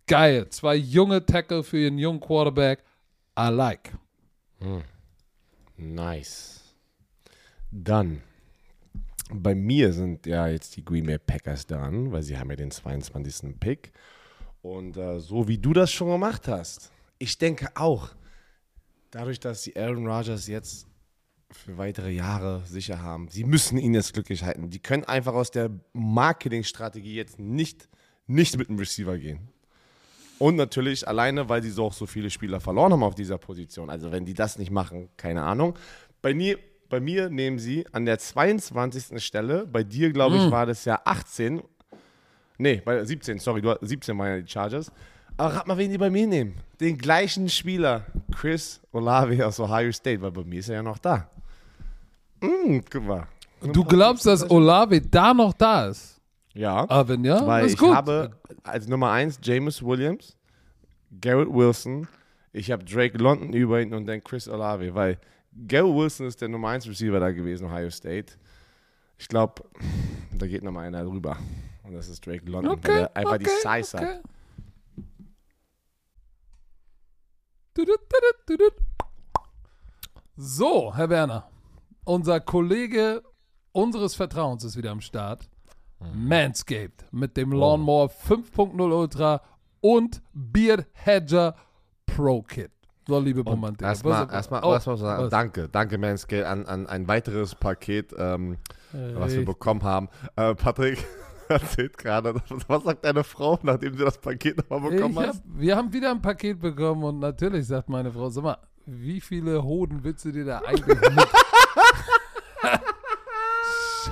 Geil. 0.06 0.48
Zwei 0.48 0.74
junge 0.74 1.24
Tackle 1.24 1.62
für 1.62 1.78
ihren 1.78 1.98
jungen 1.98 2.20
Quarterback. 2.20 2.82
I 3.38 3.48
like. 3.48 3.92
Nice. 5.78 6.74
Dann, 7.70 8.22
bei 9.30 9.54
mir 9.54 9.92
sind 9.92 10.26
ja 10.26 10.48
jetzt 10.48 10.76
die 10.76 10.84
Green 10.84 11.06
Bay 11.06 11.18
Packers 11.18 11.66
dran, 11.66 12.10
weil 12.10 12.22
sie 12.22 12.36
haben 12.36 12.50
ja 12.50 12.56
den 12.56 12.70
22. 12.70 13.58
Pick. 13.60 13.92
Und 14.60 14.96
äh, 14.96 15.20
so 15.20 15.46
wie 15.46 15.58
du 15.58 15.72
das 15.72 15.92
schon 15.92 16.10
gemacht 16.10 16.48
hast, 16.48 16.90
ich 17.18 17.38
denke 17.38 17.68
auch, 17.74 18.10
dadurch, 19.10 19.38
dass 19.38 19.62
sie 19.62 19.76
Aaron 19.76 20.06
Rodgers 20.06 20.48
jetzt 20.48 20.86
für 21.50 21.78
weitere 21.78 22.10
Jahre 22.10 22.62
sicher 22.66 23.00
haben, 23.00 23.28
sie 23.28 23.44
müssen 23.44 23.78
ihn 23.78 23.94
jetzt 23.94 24.12
glücklich 24.12 24.42
halten. 24.42 24.70
Die 24.70 24.80
können 24.80 25.04
einfach 25.04 25.34
aus 25.34 25.50
der 25.50 25.70
Marketingstrategie 25.92 27.14
jetzt 27.14 27.38
nicht, 27.38 27.88
nicht 28.26 28.58
mit 28.58 28.68
dem 28.68 28.78
Receiver 28.78 29.16
gehen. 29.16 29.48
Und 30.38 30.56
natürlich 30.56 31.06
alleine, 31.06 31.48
weil 31.48 31.62
sie 31.62 31.70
so 31.70 31.86
auch 31.86 31.92
so 31.92 32.06
viele 32.06 32.30
Spieler 32.30 32.60
verloren 32.60 32.92
haben 32.92 33.02
auf 33.02 33.14
dieser 33.14 33.38
Position. 33.38 33.90
Also 33.90 34.12
wenn 34.12 34.24
die 34.24 34.34
das 34.34 34.58
nicht 34.58 34.70
machen, 34.70 35.08
keine 35.16 35.42
Ahnung. 35.42 35.74
Bei 36.22 36.32
mir, 36.32 36.58
bei 36.88 37.00
mir 37.00 37.28
nehmen 37.28 37.58
sie 37.58 37.86
an 37.92 38.04
der 38.06 38.18
22. 38.18 39.22
Stelle, 39.24 39.66
bei 39.66 39.82
dir 39.82 40.12
glaube 40.12 40.36
ich 40.36 40.50
war 40.50 40.66
das 40.66 40.84
ja 40.84 41.00
18. 41.04 41.62
Nee, 42.58 42.82
bei 42.84 43.04
17, 43.04 43.38
sorry, 43.38 43.62
du, 43.62 43.76
17 43.80 44.16
waren 44.18 44.28
ja 44.28 44.40
die 44.40 44.50
Chargers. 44.50 44.90
Aber 45.36 45.54
rat 45.54 45.66
mal, 45.68 45.78
wen 45.78 45.90
die 45.90 45.98
bei 45.98 46.10
mir 46.10 46.26
nehmen. 46.26 46.56
Den 46.80 46.98
gleichen 46.98 47.48
Spieler, 47.48 48.06
Chris 48.36 48.80
Olave 48.92 49.46
aus 49.46 49.60
Ohio 49.60 49.92
State, 49.92 50.20
weil 50.20 50.32
bei 50.32 50.42
mir 50.42 50.58
ist 50.58 50.68
er 50.68 50.76
ja 50.76 50.82
noch 50.82 50.98
da. 50.98 51.30
Mm, 52.40 52.78
guck 52.90 53.06
mal. 53.06 53.26
Du 53.72 53.84
glaubst, 53.84 54.26
dass 54.26 54.48
Olave 54.50 55.00
da 55.00 55.34
noch 55.34 55.52
da 55.52 55.88
ist? 55.88 56.20
Ja. 56.54 56.84
Ah, 56.88 57.06
wenn 57.06 57.24
ja, 57.24 57.46
Weil 57.46 57.66
ist 57.66 57.74
ich 57.74 57.78
gut. 57.78 57.94
habe 57.94 58.32
als 58.70 58.88
Nummer 58.88 59.10
1 59.12 59.40
James 59.42 59.82
Williams, 59.82 60.36
Garrett 61.20 61.48
Wilson, 61.48 62.08
ich 62.52 62.70
habe 62.70 62.84
Drake 62.84 63.18
London 63.18 63.52
über 63.52 63.80
ihn 63.80 63.94
und 63.94 64.06
dann 64.06 64.22
Chris 64.22 64.48
Olave, 64.48 64.94
weil 64.94 65.18
Garrett 65.66 65.94
Wilson 65.94 66.26
ist 66.26 66.40
der 66.40 66.48
Nummer 66.48 66.68
1 66.68 66.88
Receiver 66.88 67.20
da 67.20 67.30
gewesen, 67.30 67.66
Ohio 67.66 67.90
State. 67.90 68.34
Ich 69.18 69.28
glaube, 69.28 69.64
da 70.32 70.46
geht 70.46 70.62
nochmal 70.62 70.86
einer 70.86 71.04
drüber. 71.04 71.36
Und 71.82 71.94
das 71.94 72.08
ist 72.08 72.24
Drake 72.26 72.44
London, 72.46 72.72
okay, 72.72 72.88
weil 72.88 72.98
er 72.98 73.16
einfach 73.16 73.34
okay, 73.34 73.44
die 73.44 73.50
Size 73.50 73.98
hat. 73.98 74.02
okay. 74.02 74.20
Tudut. 78.46 78.74
So, 80.36 80.94
Herr 80.94 81.10
Werner, 81.10 81.50
unser 82.04 82.40
Kollege 82.40 83.22
unseres 83.72 84.14
Vertrauens 84.14 84.64
ist 84.64 84.76
wieder 84.76 84.90
am 84.90 85.00
Start. 85.00 85.48
Mhm. 86.00 86.28
Manscaped 86.28 87.04
mit 87.12 87.36
dem. 87.36 87.52
Lawnmower 87.52 88.08
5.0 88.08 88.80
Ultra 88.92 89.42
und 89.80 90.22
Beard 90.32 90.86
Hedger 90.92 91.54
Pro 92.06 92.42
Kit. 92.42 92.70
So, 93.08 93.18
liebe 93.18 93.40
Romantik. 93.40 93.86
Erstmal, 93.86 94.28
erstmal, 94.30 94.62
oh, 94.62 94.72
erstmal 94.74 94.98
sagen, 94.98 95.30
danke, 95.30 95.68
danke 95.70 95.96
Manscale 95.96 96.46
an, 96.46 96.66
an 96.66 96.86
ein 96.86 97.08
weiteres 97.08 97.54
Paket, 97.54 98.14
ähm, 98.18 98.58
was 98.92 99.32
wir 99.34 99.46
bekommen 99.46 99.82
haben. 99.82 100.10
Äh, 100.36 100.54
Patrick 100.54 101.02
erzählt 101.48 101.96
gerade, 101.96 102.34
was 102.66 102.84
sagt 102.84 103.06
deine 103.06 103.24
Frau, 103.24 103.58
nachdem 103.62 103.96
sie 103.96 104.04
das 104.04 104.18
Paket 104.18 104.58
nochmal 104.58 104.90
bekommen 104.90 105.16
Ich 105.22 105.26
hab, 105.26 105.36
wir 105.46 105.76
haben 105.76 105.90
wieder 105.90 106.10
ein 106.10 106.20
Paket 106.20 106.60
bekommen 106.60 107.02
und 107.02 107.18
natürlich 107.18 107.66
sagt 107.66 107.88
meine 107.88 108.12
Frau, 108.12 108.28
sag 108.28 108.44
mal, 108.44 108.58
wie 108.84 109.22
viele 109.22 109.62
Hoden 109.62 110.04
willst 110.04 110.26
du 110.26 110.32
dir 110.32 110.44
da 110.44 110.58
eigentlich 110.66 111.00
mit 111.00 111.28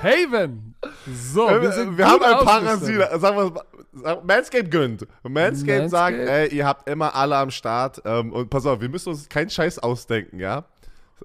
shaven? 0.01 0.75
So, 1.07 1.49
wir, 1.49 1.73
sind 1.73 1.97
wir 1.99 2.07
haben 2.07 2.23
ein. 2.23 2.67
Rasierer. 2.67 3.19
Sagen 3.19 3.37
wir 3.37 3.65
sag- 3.93 4.25
Manscaped 4.25 4.71
gönnt. 4.71 5.07
Manscaped 5.23 5.91
sagt, 5.91 6.17
ey, 6.17 6.49
ihr 6.55 6.67
habt 6.67 6.89
immer 6.89 7.15
alle 7.15 7.37
am 7.37 7.51
Start. 7.51 8.03
Ähm, 8.05 8.33
und 8.33 8.51
pass 8.51 8.67
auf, 8.67 8.81
wir 8.81 8.89
müssen 8.89 9.11
uns 9.11 9.29
keinen 9.29 9.51
Scheiß 9.51 9.79
ausdenken, 9.79 10.39
ja? 10.39 10.65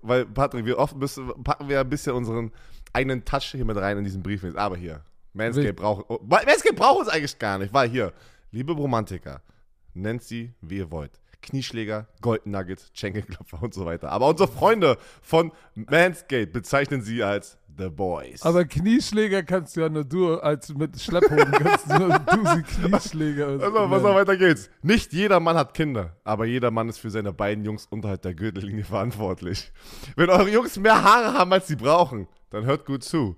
Weil, 0.02 0.26
Patrick, 0.26 0.66
wir 0.66 0.78
oft 0.80 0.96
müssen, 0.96 1.32
packen 1.44 1.68
wir 1.70 1.80
ein 1.82 1.90
bisschen 1.90 2.14
unseren 2.14 2.52
eigenen 2.94 3.24
Touch 3.26 3.52
hier 3.52 3.66
mit 3.66 3.78
rein 3.78 3.98
in 3.98 4.04
diesen 4.04 4.24
Brief. 4.24 4.44
Aber 4.56 4.78
hier, 4.78 5.02
Manscaped 5.34 5.76
braucht, 5.76 6.10
Manscaped 6.28 6.76
braucht 6.76 7.00
uns 7.02 7.10
eigentlich 7.10 7.38
gar 7.38 7.58
nicht, 7.58 7.74
weil 7.74 7.90
hier, 7.90 8.14
liebe 8.52 8.74
Romantiker, 8.74 9.42
nennt 9.94 10.24
sie, 10.24 10.54
wie 10.62 10.78
ihr 10.78 10.92
wollt. 10.92 11.20
Knieschläger, 11.42 12.08
Golden 12.22 12.52
Nuggets, 12.52 12.90
Schenkelklopfer 12.94 13.62
und 13.62 13.74
so 13.74 13.86
weiter. 13.86 14.12
Aber 14.12 14.28
unsere 14.28 14.50
Freunde 14.50 14.98
von 15.22 15.52
Manscaped 15.76 16.54
bezeichnen 16.54 17.02
sie 17.02 17.24
als 17.24 17.58
The 17.78 17.90
Boys. 17.90 18.44
Aber 18.44 18.66
Knieschläger 18.66 19.44
kannst 19.44 19.76
du 19.76 19.82
ja 19.82 19.90
nur 19.90 20.04
du, 20.04 20.36
als 20.36 20.74
mit 20.74 21.00
Schlepphoden 21.00 21.52
kannst 21.52 21.90
du 21.90 22.00
nur 22.00 22.20
du 22.20 22.46
sie 22.48 22.64
Knieschläger. 22.64 23.48
Also, 23.62 23.90
was 23.90 24.04
noch 24.04 24.16
weiter 24.16 24.38
geht's. 24.38 24.70
Nicht 24.82 25.14
jeder 25.14 25.40
Mann 25.40 25.56
hat 25.56 25.74
Kinder, 25.74 26.16
aber 26.24 26.46
jeder 26.46 26.72
Mann 26.72 26.90
ist 26.90 26.98
für 26.98 27.10
seine 27.10 27.34
beiden 27.34 27.64
Jungs 27.64 27.86
unterhalb 27.90 28.22
der 28.22 28.34
Gürtellinie 28.34 28.84
verantwortlich. 28.84 29.72
Wenn 30.16 30.30
eure 30.30 30.50
Jungs 30.50 30.78
mehr 30.78 31.04
Haare 31.04 31.38
haben, 31.38 31.54
als 31.54 31.68
sie 31.68 31.76
brauchen, 31.76 32.28
dann 32.50 32.66
hört 32.66 32.86
gut 32.86 33.04
zu. 33.04 33.38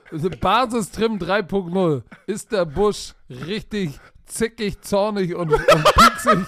Basistrim 0.39 1.17
3.0 1.17 2.01
ist 2.27 2.51
der 2.51 2.65
Busch 2.65 3.13
richtig 3.29 3.99
zickig, 4.25 4.81
zornig 4.81 5.35
und, 5.35 5.51
und 5.51 5.61
pieksig. 5.93 6.45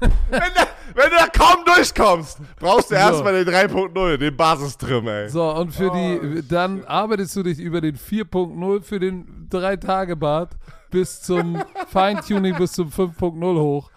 wenn, 0.00 0.40
du, 0.40 0.60
wenn 0.94 1.10
du 1.10 1.16
da 1.16 1.26
kaum 1.28 1.64
durchkommst, 1.64 2.38
brauchst 2.58 2.90
du 2.90 2.94
So. 2.94 3.00
erstmal 3.00 3.44
den 3.44 3.54
3.0, 3.54 4.16
den 4.16 4.36
Basistrim, 4.36 5.06
ey. 5.08 5.28
So, 5.28 5.50
und 5.54 5.72
für 5.72 5.90
Oh, 5.90 5.94
die, 5.94 6.46
dann 6.48 6.84
arbeitest 6.84 7.36
du 7.36 7.42
dich 7.42 7.58
über 7.58 7.80
den 7.80 7.96
4.0 7.96 8.82
für 8.82 8.98
den 8.98 9.48
3-Tage-Bad 9.50 10.50
bis 10.90 11.22
zum 11.22 11.62
Feintuning 11.88 12.56
bis 12.56 12.72
zum 12.72 12.88
5.0 12.88 13.60
hoch. 13.60 13.90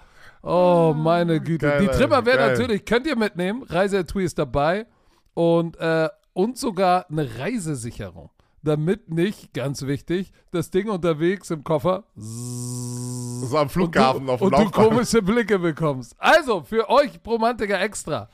Oh, 0.43 0.93
meine 0.95 1.39
Güte. 1.41 1.65
Geil, 1.67 1.81
die 1.81 1.87
Trimmer 1.87 2.21
geil. 2.37 2.51
natürlich, 2.51 2.85
könnt 2.85 3.07
ihr 3.07 3.15
mitnehmen. 3.17 3.63
Reiseetui 3.63 4.23
ist 4.25 4.37
dabei. 4.37 4.85
Und, 5.33 5.75
äh, 5.79 6.07
und 6.35 6.57
sogar 6.57 7.09
eine 7.09 7.39
Reisesicherung. 7.39 8.29
Damit 8.61 9.09
nicht, 9.09 9.53
ganz 9.53 9.83
wichtig, 9.83 10.31
das 10.51 10.69
Ding 10.69 10.89
unterwegs 10.89 11.49
im 11.49 11.63
Koffer 11.63 12.03
So 12.15 13.57
am 13.57 13.69
Flughafen 13.69 14.21
und 14.21 14.27
du, 14.27 14.33
auf 14.33 14.39
dem 14.39 14.45
und 14.47 14.51
du 14.53 14.63
Laufband. 14.63 14.89
komische 14.89 15.21
Blicke 15.21 15.59
bekommst. 15.59 16.15
Also, 16.17 16.63
für 16.63 16.89
euch 16.89 17.21
Bromantiker 17.21 17.79
extra. 17.79 18.29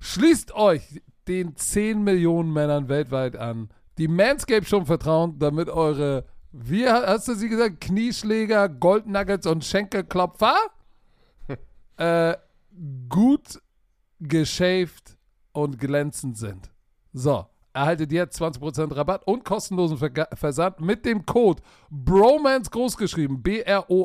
Schließt 0.00 0.54
euch 0.54 1.00
den 1.28 1.56
10 1.56 2.02
Millionen 2.02 2.52
Männern 2.52 2.88
weltweit 2.88 3.36
an, 3.36 3.70
die 3.96 4.08
Manscape 4.08 4.66
schon 4.66 4.86
vertrauen, 4.86 5.38
damit 5.38 5.68
eure, 5.70 6.24
wie 6.52 6.88
hast 6.88 7.28
du 7.28 7.34
sie 7.34 7.48
gesagt, 7.48 7.80
Knieschläger, 7.80 8.68
Goldnuggets 8.68 9.46
und 9.46 9.64
Schenkelklopfer 9.64 10.56
äh, 11.96 12.36
gut 13.08 13.62
geschäft 14.20 15.16
und 15.52 15.78
glänzend 15.78 16.36
sind. 16.36 16.70
So, 17.12 17.46
erhaltet 17.72 18.12
jetzt 18.12 18.40
20% 18.40 18.94
Rabatt 18.94 19.26
und 19.26 19.44
kostenlosen 19.44 19.98
Versand 20.34 20.80
mit 20.80 21.04
dem 21.04 21.26
Code 21.26 21.62
BROMANCE 21.90 22.70
großgeschrieben, 22.70 23.42
B-R-O-M-A-N-C-E 23.42 23.96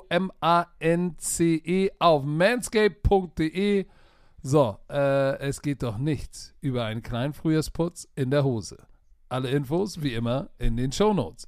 auf 1.99 2.23
manscape.de. 2.23 3.85
So, 4.41 4.77
äh, 4.89 5.37
es 5.39 5.61
geht 5.61 5.83
doch 5.83 5.97
nichts 5.97 6.53
über 6.61 6.85
einen 6.85 7.01
kleinen 7.01 7.33
Frühjahrsputz 7.33 8.09
in 8.15 8.29
der 8.29 8.43
Hose. 8.43 8.77
Alle 9.29 9.49
Infos 9.49 10.03
wie 10.03 10.13
immer 10.13 10.49
in 10.57 10.75
den 10.77 10.91
Shownotes. 10.91 11.47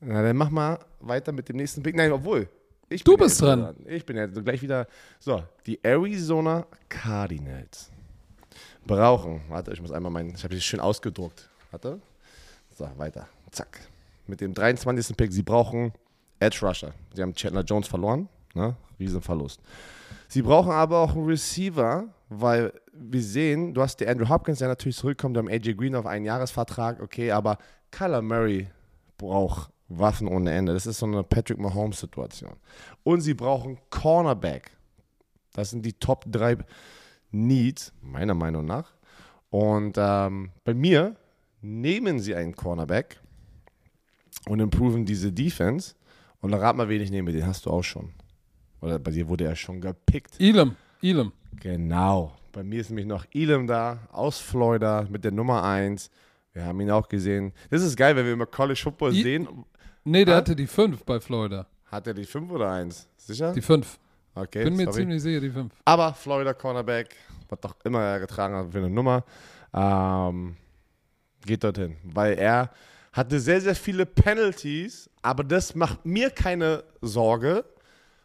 Na, 0.00 0.22
dann 0.22 0.36
mach 0.36 0.50
mal 0.50 0.78
weiter 1.00 1.32
mit 1.32 1.48
dem 1.48 1.56
nächsten 1.56 1.82
Pick. 1.82 1.96
Nein, 1.96 2.12
obwohl. 2.12 2.48
Ich 2.88 3.02
Du 3.02 3.16
bist 3.16 3.40
jetzt 3.40 3.42
dran. 3.42 3.74
Ich 3.86 4.06
bin 4.06 4.16
ja 4.16 4.26
gleich 4.26 4.62
wieder. 4.62 4.86
So, 5.18 5.42
die 5.66 5.78
Arizona 5.82 6.66
Cardinals 6.88 7.90
brauchen. 8.86 9.40
Warte, 9.48 9.72
ich 9.72 9.80
muss 9.80 9.90
einmal 9.90 10.12
meinen. 10.12 10.34
Ich 10.34 10.44
habe 10.44 10.54
sie 10.54 10.60
schön 10.60 10.80
ausgedruckt. 10.80 11.48
Warte. 11.70 12.00
So, 12.70 12.88
weiter. 12.96 13.26
Zack. 13.50 13.80
Mit 14.26 14.40
dem 14.40 14.54
23. 14.54 15.16
Pick. 15.16 15.32
Sie 15.32 15.42
brauchen 15.42 15.92
Edge 16.38 16.58
Rusher. 16.62 16.92
Sie 17.14 17.22
haben 17.22 17.34
Chandler 17.34 17.62
Jones 17.62 17.88
verloren. 17.88 18.28
Ne? 18.54 18.76
Riesenverlust. 19.00 19.60
Sie 20.28 20.42
brauchen 20.42 20.72
aber 20.72 20.98
auch 20.98 21.14
einen 21.14 21.26
Receiver, 21.26 22.04
weil 22.28 22.72
wir 22.92 23.22
sehen, 23.22 23.74
du 23.74 23.82
hast 23.82 24.00
die 24.00 24.08
Andrew 24.08 24.28
Hopkins, 24.28 24.58
der 24.58 24.68
natürlich 24.68 24.96
zurückkommt, 24.96 25.36
wir 25.36 25.40
haben 25.40 25.48
AJ 25.48 25.74
Green 25.74 25.94
auf 25.94 26.06
einen 26.06 26.24
Jahresvertrag, 26.24 27.00
okay, 27.00 27.30
aber 27.30 27.58
Kyler 27.90 28.22
Murray 28.22 28.68
braucht 29.18 29.70
Waffen 29.88 30.26
ohne 30.28 30.52
Ende. 30.52 30.72
Das 30.74 30.86
ist 30.86 30.98
so 30.98 31.06
eine 31.06 31.22
Patrick 31.22 31.58
Mahomes-Situation. 31.58 32.52
Und 33.04 33.20
sie 33.20 33.34
brauchen 33.34 33.78
Cornerback. 33.90 34.70
Das 35.52 35.70
sind 35.70 35.84
die 35.86 35.92
Top 35.94 36.24
3 36.30 36.58
Needs, 37.30 37.92
meiner 38.02 38.34
Meinung 38.34 38.64
nach. 38.64 38.92
Und 39.50 39.96
ähm, 39.98 40.50
bei 40.64 40.74
mir 40.74 41.16
nehmen 41.60 42.18
sie 42.20 42.34
einen 42.34 42.54
Cornerback 42.54 43.20
und 44.48 44.60
improven 44.60 45.04
diese 45.04 45.32
Defense. 45.32 45.94
Und 46.40 46.52
dann 46.52 46.60
rat 46.60 46.76
mal, 46.76 46.88
wen 46.88 47.00
ich 47.00 47.10
nehme. 47.10 47.32
Den 47.32 47.46
hast 47.46 47.66
du 47.66 47.70
auch 47.70 47.82
schon. 47.82 48.12
Oder 48.80 48.98
bei 48.98 49.10
dir 49.10 49.28
wurde 49.28 49.44
er 49.44 49.56
schon 49.56 49.80
gepickt. 49.80 50.34
Elam, 50.40 50.76
Elam. 51.02 51.32
Genau. 51.60 52.36
Bei 52.52 52.62
mir 52.62 52.80
ist 52.80 52.90
nämlich 52.90 53.06
noch 53.06 53.24
Elam 53.32 53.66
da, 53.66 53.98
aus 54.12 54.38
Florida, 54.38 55.06
mit 55.10 55.24
der 55.24 55.32
Nummer 55.32 55.62
1. 55.64 56.10
Wir 56.52 56.64
haben 56.64 56.80
ihn 56.80 56.90
auch 56.90 57.08
gesehen. 57.08 57.52
Das 57.70 57.82
ist 57.82 57.96
geil, 57.96 58.16
wenn 58.16 58.24
wir 58.26 58.32
immer 58.32 58.46
College 58.46 58.80
Football 58.82 59.14
I- 59.14 59.22
sehen. 59.22 59.48
Nee, 60.08 60.24
der 60.24 60.34
Ah. 60.34 60.38
hatte 60.38 60.54
die 60.56 60.66
5 60.66 61.02
bei 61.04 61.18
Florida. 61.20 61.66
Hat 61.90 62.06
er 62.06 62.14
die 62.14 62.24
5 62.24 62.50
oder 62.50 62.70
1? 62.70 63.08
Sicher? 63.16 63.52
Die 63.52 63.60
5. 63.60 63.98
okay, 64.34 64.64
Bin 64.64 64.76
mir 64.76 64.84
sorry. 64.84 65.00
ziemlich 65.00 65.20
sicher, 65.22 65.40
die 65.40 65.50
5. 65.50 65.72
Aber 65.84 66.14
Florida 66.14 66.54
Cornerback, 66.54 67.16
was 67.48 67.60
doch 67.60 67.74
immer 67.84 68.00
er 68.02 68.20
getragen 68.20 68.54
hat 68.56 68.70
für 68.72 68.78
eine 68.78 68.90
Nummer, 68.90 69.24
ähm, 69.74 70.56
geht 71.44 71.64
dorthin. 71.64 71.96
Weil 72.04 72.38
er 72.38 72.70
hatte 73.12 73.40
sehr, 73.40 73.60
sehr 73.60 73.74
viele 73.74 74.06
Penalties, 74.06 75.10
aber 75.22 75.42
das 75.42 75.74
macht 75.74 76.04
mir 76.06 76.30
keine 76.30 76.84
Sorge, 77.00 77.64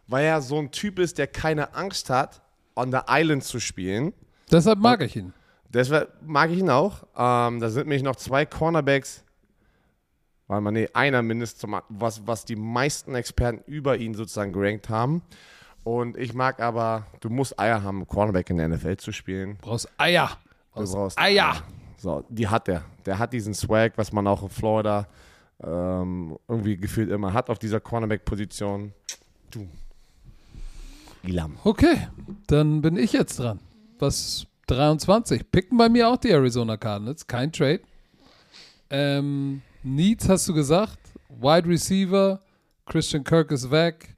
weil 0.08 0.26
er 0.26 0.42
so 0.42 0.60
ein 0.60 0.70
Typ 0.72 1.00
ist, 1.00 1.18
der 1.18 1.28
keine 1.28 1.74
Angst 1.74 2.10
hat, 2.10 2.42
on 2.76 2.92
the 2.92 3.00
Island 3.08 3.44
zu 3.44 3.60
spielen. 3.60 4.14
Deshalb 4.52 4.80
mag 4.80 5.02
ich 5.02 5.16
ihn. 5.16 5.34
Deshalb 5.70 6.14
mag 6.26 6.52
ich 6.52 6.60
ihn 6.60 6.70
auch. 6.70 7.04
Ähm, 7.18 7.60
da 7.60 7.70
sind 7.70 7.88
nämlich 7.88 8.04
noch 8.04 8.18
zwei 8.18 8.46
Cornerbacks, 8.46 9.24
weil 10.52 10.60
man, 10.62 10.74
nee, 10.74 10.90
einer 10.94 11.22
mindestens, 11.22 11.62
zum- 11.62 11.80
was, 11.88 12.28
was 12.28 12.44
die 12.44 12.58
meisten 12.58 13.16
Experten 13.16 13.62
über 13.72 13.96
ihn 13.98 14.14
sozusagen 14.14 14.52
gerankt 14.52 14.90
haben. 14.90 15.22
Und 15.86 16.18
ich 16.18 16.34
mag 16.34 16.60
aber, 16.60 17.08
du 17.22 17.30
musst 17.30 17.58
Eier 17.58 17.82
haben, 17.84 18.06
Cornerback 18.06 18.50
in 18.50 18.58
der 18.58 18.68
NFL 18.68 18.98
zu 18.98 19.12
spielen. 19.14 19.58
Brauchst 19.62 19.90
Eier. 19.98 20.28
Du 20.74 20.82
Brauchst 20.82 20.94
brauchst 20.94 21.18
Eier. 21.20 21.56
So, 21.98 22.26
die 22.30 22.48
hat 22.50 22.68
er. 22.68 22.84
Der 23.06 23.18
hat 23.18 23.32
diesen 23.32 23.54
Swag, 23.54 23.94
was 23.98 24.12
man 24.12 24.28
auch 24.28 24.44
in 24.44 24.50
Florida 24.50 25.08
ähm, 25.64 26.38
irgendwie 26.48 26.76
gefühlt 26.76 27.10
immer 27.10 27.32
hat 27.34 27.50
auf 27.50 27.58
dieser 27.58 27.80
Cornerback-Position. 27.80 28.92
Du. 29.52 29.68
Ilam. 31.24 31.58
Okay, 31.64 32.08
dann 32.48 32.82
bin 32.82 32.98
ich 32.98 33.14
jetzt 33.14 33.40
dran. 33.40 33.60
Was 34.00 34.46
23. 34.68 35.50
Picken 35.50 35.78
bei 35.78 35.88
mir 35.88 36.10
auch 36.10 36.18
die 36.18 36.30
Arizona 36.32 36.76
Cardinals. 36.78 37.26
Kein 37.26 37.52
Trade. 37.54 37.82
Ähm, 38.90 39.62
Needs 39.84 40.30
hast 40.30 40.48
du 40.48 40.54
gesagt. 40.54 41.00
Wide 41.30 41.68
Receiver. 41.68 42.42
Christian 42.86 43.24
Kirk 43.24 43.52
ist 43.52 43.72
weg. 43.72 44.16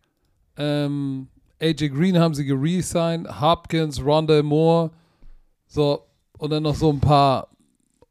Ähm, 0.58 1.28
AJ 1.62 1.90
Green 1.90 2.18
haben 2.18 2.34
sie 2.34 2.46
geresigned. 2.46 3.40
Hopkins, 3.40 4.04
Rondell 4.04 4.44
Moore. 4.44 4.92
So, 5.68 6.06
und 6.38 6.50
dann 6.50 6.64
noch 6.64 6.76
so 6.76 6.92
ein 6.92 7.00
paar 7.00 7.48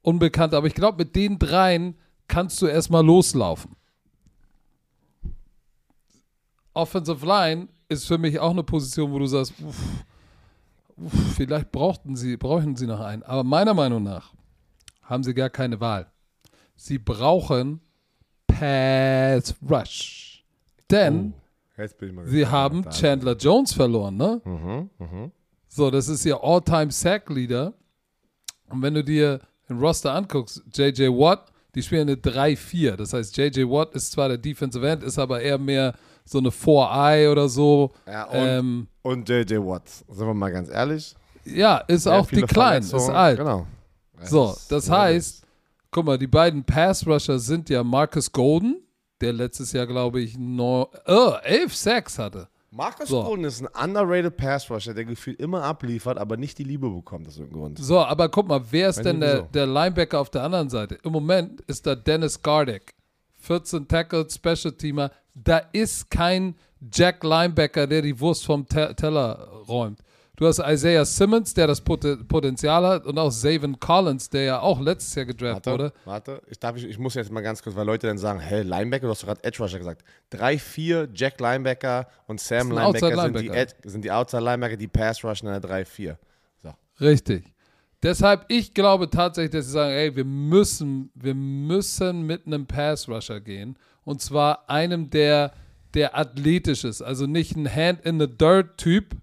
Unbekannte. 0.03 0.57
Aber 0.57 0.66
ich 0.66 0.74
glaube, 0.74 0.98
mit 1.05 1.14
den 1.14 1.38
dreien 1.38 1.96
kannst 2.26 2.61
du 2.62 2.66
erstmal 2.66 3.05
loslaufen. 3.05 3.76
Offensive 6.74 7.26
Line 7.26 7.68
ist 7.88 8.07
für 8.07 8.16
mich 8.16 8.38
auch 8.40 8.50
eine 8.50 8.62
Position, 8.62 9.12
wo 9.12 9.18
du 9.18 9.26
sagst, 9.26 9.53
uff, 9.61 10.05
uff, 10.96 11.34
vielleicht 11.36 11.70
brauchten 11.70 12.16
sie, 12.16 12.38
brauchen 12.38 12.76
sie 12.76 12.86
noch 12.86 13.00
einen. 13.00 13.22
Aber 13.22 13.44
meiner 13.44 13.74
Meinung 13.74 14.03
nach 14.03 14.32
haben 15.03 15.22
sie 15.22 15.34
gar 15.34 15.50
keine 15.50 15.78
Wahl. 15.80 16.11
Sie 16.82 16.98
brauchen 16.98 17.80
Pass 18.46 19.54
Rush. 19.68 20.44
Denn 20.90 21.32
mal 22.12 22.26
sie 22.26 22.46
haben 22.46 22.88
Chandler 22.90 23.36
Jones 23.36 23.72
verloren, 23.72 24.16
ne? 24.16 24.40
Mhm, 24.44 24.90
mhm. 24.98 25.32
So, 25.68 25.90
das 25.90 26.08
ist 26.08 26.24
ihr 26.26 26.38
All-Time-Sack-Leader. 26.42 27.72
Und 28.68 28.82
wenn 28.82 28.94
du 28.94 29.02
dir 29.02 29.40
den 29.68 29.78
Roster 29.78 30.12
anguckst, 30.12 30.62
J.J. 30.74 31.10
Watt, 31.10 31.50
die 31.74 31.82
spielen 31.82 32.08
eine 32.08 32.16
3-4. 32.16 32.96
Das 32.96 33.14
heißt, 33.14 33.36
J.J. 33.36 33.68
Watt 33.70 33.94
ist 33.94 34.12
zwar 34.12 34.28
der 34.28 34.38
Defensive 34.38 34.86
End, 34.86 35.02
ist 35.02 35.18
aber 35.18 35.40
eher 35.40 35.58
mehr 35.58 35.94
so 36.24 36.38
eine 36.38 36.50
4-Eye 36.50 37.30
oder 37.30 37.48
so. 37.48 37.90
Ja, 38.06 38.24
und, 38.24 38.36
Ähm, 38.36 38.88
und 39.02 39.28
JJ 39.28 39.56
Watts. 39.56 40.04
Sind 40.08 40.26
wir 40.26 40.34
mal 40.34 40.52
ganz 40.52 40.68
ehrlich. 40.68 41.14
ja, 41.44 41.78
ist 41.78 42.06
auch 42.06 42.26
die 42.26 42.42
klein, 42.42 42.82
ist 42.82 42.94
alt. 42.94 43.38
Genau. 43.38 43.66
So, 44.24 44.54
das 44.68 44.90
heißt, 44.90 45.42
guck 45.93 46.05
mal, 46.05 46.18
die 46.18 46.26
beiden 46.26 46.64
Pass-Rusher 46.64 47.38
sind 47.38 47.70
ja 47.70 47.84
Marcus 47.84 48.32
Golden, 48.32 48.82
der 49.20 49.32
letztes 49.32 49.72
Jahr, 49.72 49.86
glaube 49.86 50.20
ich, 50.20 50.36
no, 50.36 50.90
oh, 51.07 51.34
elf 51.45 51.76
Sacks 51.76 52.18
hatte. 52.18 52.49
Marcus 52.72 53.11
So. 53.11 53.22
Golden 53.22 53.45
ist 53.45 53.61
ein 53.61 53.68
underrated 53.84 54.36
Pass 54.36 54.70
Rusher, 54.70 54.95
der 54.95 55.05
gefühlt 55.05 55.38
immer 55.38 55.62
abliefert, 55.62 56.16
aber 56.16 56.38
nicht 56.38 56.57
die 56.57 56.64
Liebe 56.64 56.88
bekommt, 56.88 57.28
aus 57.28 57.36
irgendeinem 57.36 57.61
Grund. 57.61 57.78
So, 57.78 58.01
aber 58.01 58.30
guck 58.30 58.49
mal, 58.49 58.62
wer 58.70 58.88
ist 58.88 58.97
Weiß 58.99 59.05
denn 59.05 59.20
der, 59.20 59.43
der 59.43 59.66
Linebacker 59.66 60.18
auf 60.18 60.30
der 60.30 60.43
anderen 60.43 60.70
Seite? 60.70 60.99
Im 61.05 61.12
Moment 61.12 61.61
ist 61.62 61.86
da 61.86 61.95
Dennis 61.95 62.40
Gardeck. 62.40 62.95
14 63.40 63.86
Tackles, 63.88 64.34
Special 64.34 64.72
Teamer. 64.72 65.11
Da 65.34 65.59
ist 65.72 66.11
kein 66.11 66.55
Jack 66.90 67.22
Linebacker, 67.22 67.86
der 67.86 68.01
die 68.01 68.18
Wurst 68.18 68.47
vom 68.47 68.66
Te 68.66 68.95
Teller 68.97 69.49
räumt. 69.68 69.99
Du 70.43 70.49
hast 70.49 70.59
Isaiah 70.59 71.05
Simmons, 71.05 71.55
der 71.55 71.68
das 71.68 71.80
Pot 71.80 72.05
Potenzial 72.26 72.84
hat, 72.84 73.07
und 73.07 73.16
auch 73.16 73.30
Zavin 73.30 73.78
Collins, 73.78 74.28
der 74.28 74.43
ja 74.43 74.61
auch 74.61 74.80
letztes 74.80 75.14
Jahr 75.14 75.24
gedraftet 75.24 75.66
Warte, 75.66 75.84
wurde. 75.84 75.93
warte. 76.05 76.43
Ich, 76.49 76.59
darf, 76.59 76.76
ich, 76.76 76.84
ich 76.84 76.99
muss 76.99 77.14
jetzt 77.14 77.30
mal 77.30 77.43
ganz 77.43 77.62
kurz, 77.62 77.76
weil 77.76 77.86
Leute 77.86 78.09
dann 78.09 78.18
sagen, 78.18 78.40
hey, 78.40 78.62
Linebacker, 78.62 79.07
du 79.07 79.11
hast 79.11 79.24
gerade 79.24 79.45
Edge 79.45 79.62
Rusher 79.62 79.78
gesagt. 79.78 80.03
3-4, 80.32 81.11
Jack 81.14 81.38
Linebacker 81.38 82.09
und 82.26 82.40
Sam 82.40 82.72
Linebacker, 82.72 82.88
Outside 82.88 83.22
sind, 83.22 83.36
die 83.36 83.47
Linebacker. 83.47 83.57
Ed, 83.57 83.76
sind 83.84 84.05
die 84.05 84.11
Outside 84.11 84.43
Linebacker, 84.43 84.76
die 84.76 84.88
Pass 84.88 85.22
Rushen 85.22 85.47
in 85.47 85.61
der 85.61 85.62
3-4. 85.62 86.16
So. 86.61 86.74
Richtig. 87.01 87.45
Deshalb, 88.03 88.47
ich 88.49 88.74
glaube 88.74 89.11
tatsächlich, 89.11 89.53
dass 89.53 89.66
sie 89.66 89.72
sagen, 89.72 89.93
ey, 89.93 90.16
wir 90.16 90.24
müssen, 90.24 91.12
wir 91.14 91.36
müssen 91.36 92.22
mit 92.26 92.49
einem 92.49 92.66
Pass-Rusher 92.66 93.40
gehen. 93.40 93.78
Und 94.03 94.20
zwar 94.20 94.68
einem, 94.68 95.09
der, 95.09 95.53
der 95.95 96.18
athletisch 96.18 96.82
ist. 96.82 97.01
Also 97.01 97.28
nicht 97.28 97.55
ein 97.55 97.72
Hand-in-the-Dirt-Typ. 97.72 99.21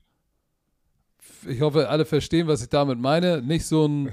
Ich 1.48 1.62
hoffe, 1.62 1.90
alle 1.90 2.06
verstehen, 2.06 2.48
was 2.48 2.62
ich 2.62 2.70
damit 2.70 3.00
meine. 3.00 3.42
Nicht 3.42 3.66
so 3.66 3.88
ein. 3.88 4.12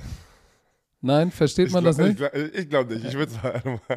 Nein, 1.03 1.31
versteht 1.31 1.70
man 1.70 1.85
das 1.85 1.99
nicht? 1.99 2.20
Ich, 2.55 2.68
glaube 2.68 2.95
nicht. 2.95 3.07
Ich 3.07 3.14
würde 3.14 3.33
sagen. 3.33 3.81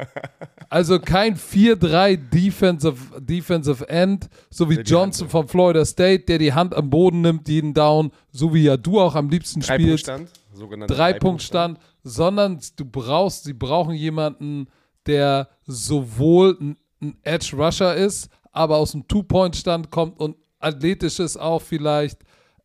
Also 0.72 1.00
kein 1.00 1.36
4-3 1.36 2.16
Defensive, 2.16 3.20
Defensive 3.20 3.88
End, 3.88 4.28
so 4.50 4.70
wie 4.70 4.76
Der 4.76 4.84
Johnson 4.84 5.28
von 5.28 5.48
Florida 5.48 5.84
State, 5.84 6.26
der 6.26 6.38
die 6.38 6.52
Hand 6.52 6.76
am 6.76 6.88
Boden 6.90 7.22
nimmt, 7.22 7.48
jeden 7.48 7.74
Down, 7.74 8.12
so 8.30 8.54
wie 8.54 8.62
ja 8.62 8.76
du 8.76 9.00
auch 9.00 9.16
am 9.16 9.30
liebsten 9.30 9.62
spielst. 9.62 10.06
Drei-Punkt-Stand. 10.06 10.30
sogenannter 10.52 10.94
drei 10.94 11.12
Punkt 11.14 11.42
Stand, 11.42 11.78
sondern 12.04 12.60
du 12.76 12.84
brauchst, 12.84 13.42
sie 13.42 13.52
brauchen 13.52 13.96
jemanden, 13.96 14.68
der 15.06 15.48
sowohl 15.66 16.56
ein, 16.60 16.76
ein 17.02 17.18
Edge 17.24 17.56
Rusher 17.56 17.96
ist, 17.96 18.30
aber 18.52 18.76
aus 18.76 18.92
dem 18.92 19.08
Two-Point-Stand 19.08 19.90
kommt 19.90 20.20
und 20.20 20.36
athletisch 20.60 21.18
ist 21.18 21.36
auch 21.36 21.62
vielleicht 21.62 22.20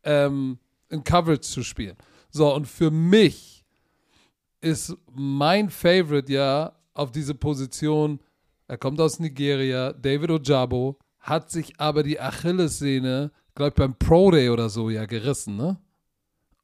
ähm, 0.06 0.58
in 0.88 1.04
Coverage 1.04 1.42
zu 1.42 1.62
spielen. 1.62 1.96
So, 2.30 2.54
und 2.54 2.66
für 2.66 2.90
mich 2.90 3.64
ist 4.60 4.96
mein 5.14 5.68
Favorite 5.70 6.32
ja 6.32 6.72
auf 6.94 7.12
diese 7.12 7.34
Position, 7.34 8.20
er 8.68 8.78
kommt 8.78 9.00
aus 9.00 9.20
Nigeria, 9.20 9.92
David 9.92 10.30
Ojabo, 10.30 10.98
hat 11.20 11.50
sich 11.50 11.78
aber 11.78 12.02
die 12.02 12.18
Achillessehne, 12.20 13.30
glaube 13.54 13.68
ich, 13.68 13.74
beim 13.74 13.94
Pro 13.94 14.30
Day 14.30 14.48
oder 14.48 14.68
so 14.68 14.90
ja 14.90 15.04
gerissen, 15.06 15.56
ne? 15.56 15.76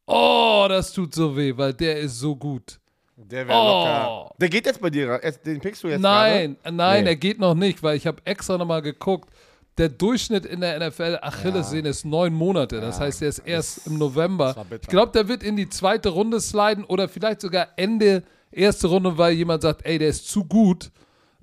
Oh, 0.07 0.67
das 0.69 0.93
tut 0.93 1.15
so 1.15 1.37
weh, 1.37 1.53
weil 1.57 1.75
der 1.75 1.99
ist 2.01 2.19
so 2.19 2.35
gut. 2.35 2.81
Der 3.17 3.47
wäre 3.47 3.57
Oh. 3.59 3.63
locker. 3.85 4.35
Der 4.41 4.49
geht 4.49 4.67
jetzt 4.67 4.81
bei 4.81 4.91
dir. 4.91 5.21
Den 5.45 5.61
pickst 5.61 5.85
du 5.85 5.89
jetzt 5.89 6.01
Nein, 6.01 6.57
nein, 6.71 7.05
Nee. 7.05 7.11
er 7.11 7.17
geht 7.17 7.39
noch 7.39 7.55
nicht, 7.55 7.83
weil 7.83 7.97
ich 7.97 8.07
habe 8.07 8.21
extra 8.25 8.59
nochmal 8.59 8.83
geguckt. 8.83 9.31
Der 9.79 9.89
Durchschnitt 9.89 10.45
in 10.45 10.61
der 10.61 10.87
NFL 10.87 11.19
Achillessehne 11.23 11.89
ist 11.89 12.05
neun 12.05 12.35
Monate. 12.35 12.81
Das 12.81 12.99
Ja, 12.99 13.05
heißt, 13.05 13.23
er 13.23 13.29
ist 13.29 13.39
erst 13.39 13.87
im 13.87 13.97
November. 13.99 14.55
Ich 14.81 14.89
glaube, 14.89 15.13
der 15.13 15.29
wird 15.29 15.43
in 15.43 15.57
die 15.57 15.69
zweite 15.71 16.11
Runde 16.11 16.41
sliden 16.41 16.85
oder 16.85 17.09
vielleicht 17.09 17.41
sogar 17.41 17.69
Ende 17.77 18.23
erste 18.51 18.89
Runde, 18.89 19.17
weil 19.17 19.33
jemand 19.33 19.63
sagt, 19.63 19.87
ey, 19.87 19.99
der 19.99 20.09
ist 20.09 20.29
zu 20.29 20.45
gut. 20.45 20.91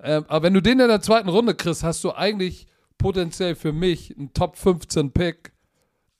Ähm, 0.02 0.24
aber 0.28 0.44
wenn 0.44 0.54
du 0.54 0.62
den 0.62 0.78
in 0.78 0.88
der 0.88 1.00
zweiten 1.02 1.28
Runde 1.28 1.54
kriegst, 1.54 1.82
hast 1.82 2.04
du 2.04 2.12
eigentlich 2.12 2.66
potenziell 2.98 3.54
für 3.56 3.72
mich 3.72 4.16
einen 4.16 4.32
Top 4.32 4.56
15 4.56 5.10
Pick 5.10 5.52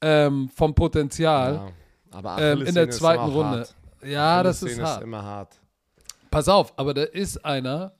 ähm, 0.01 0.51
vom 0.55 0.75
Potenzial 0.75 1.55
Ja. 1.55 1.69
Aber 2.11 2.43
ähm, 2.43 2.63
in 2.63 2.75
der 2.75 2.89
ist 2.89 2.99
zweiten 2.99 3.23
Runde. 3.23 3.59
hart. 3.59 3.75
Ja, 4.05 4.43
das 4.43 4.63
ist 4.65 4.81
hart. 4.81 5.03
immer 5.05 5.23
hart. 5.23 5.61
Pass 6.31 6.49
auf, 6.49 6.77
aber 6.77 6.93
da 6.93 7.05
ist 7.05 7.45
einer, 7.45 7.93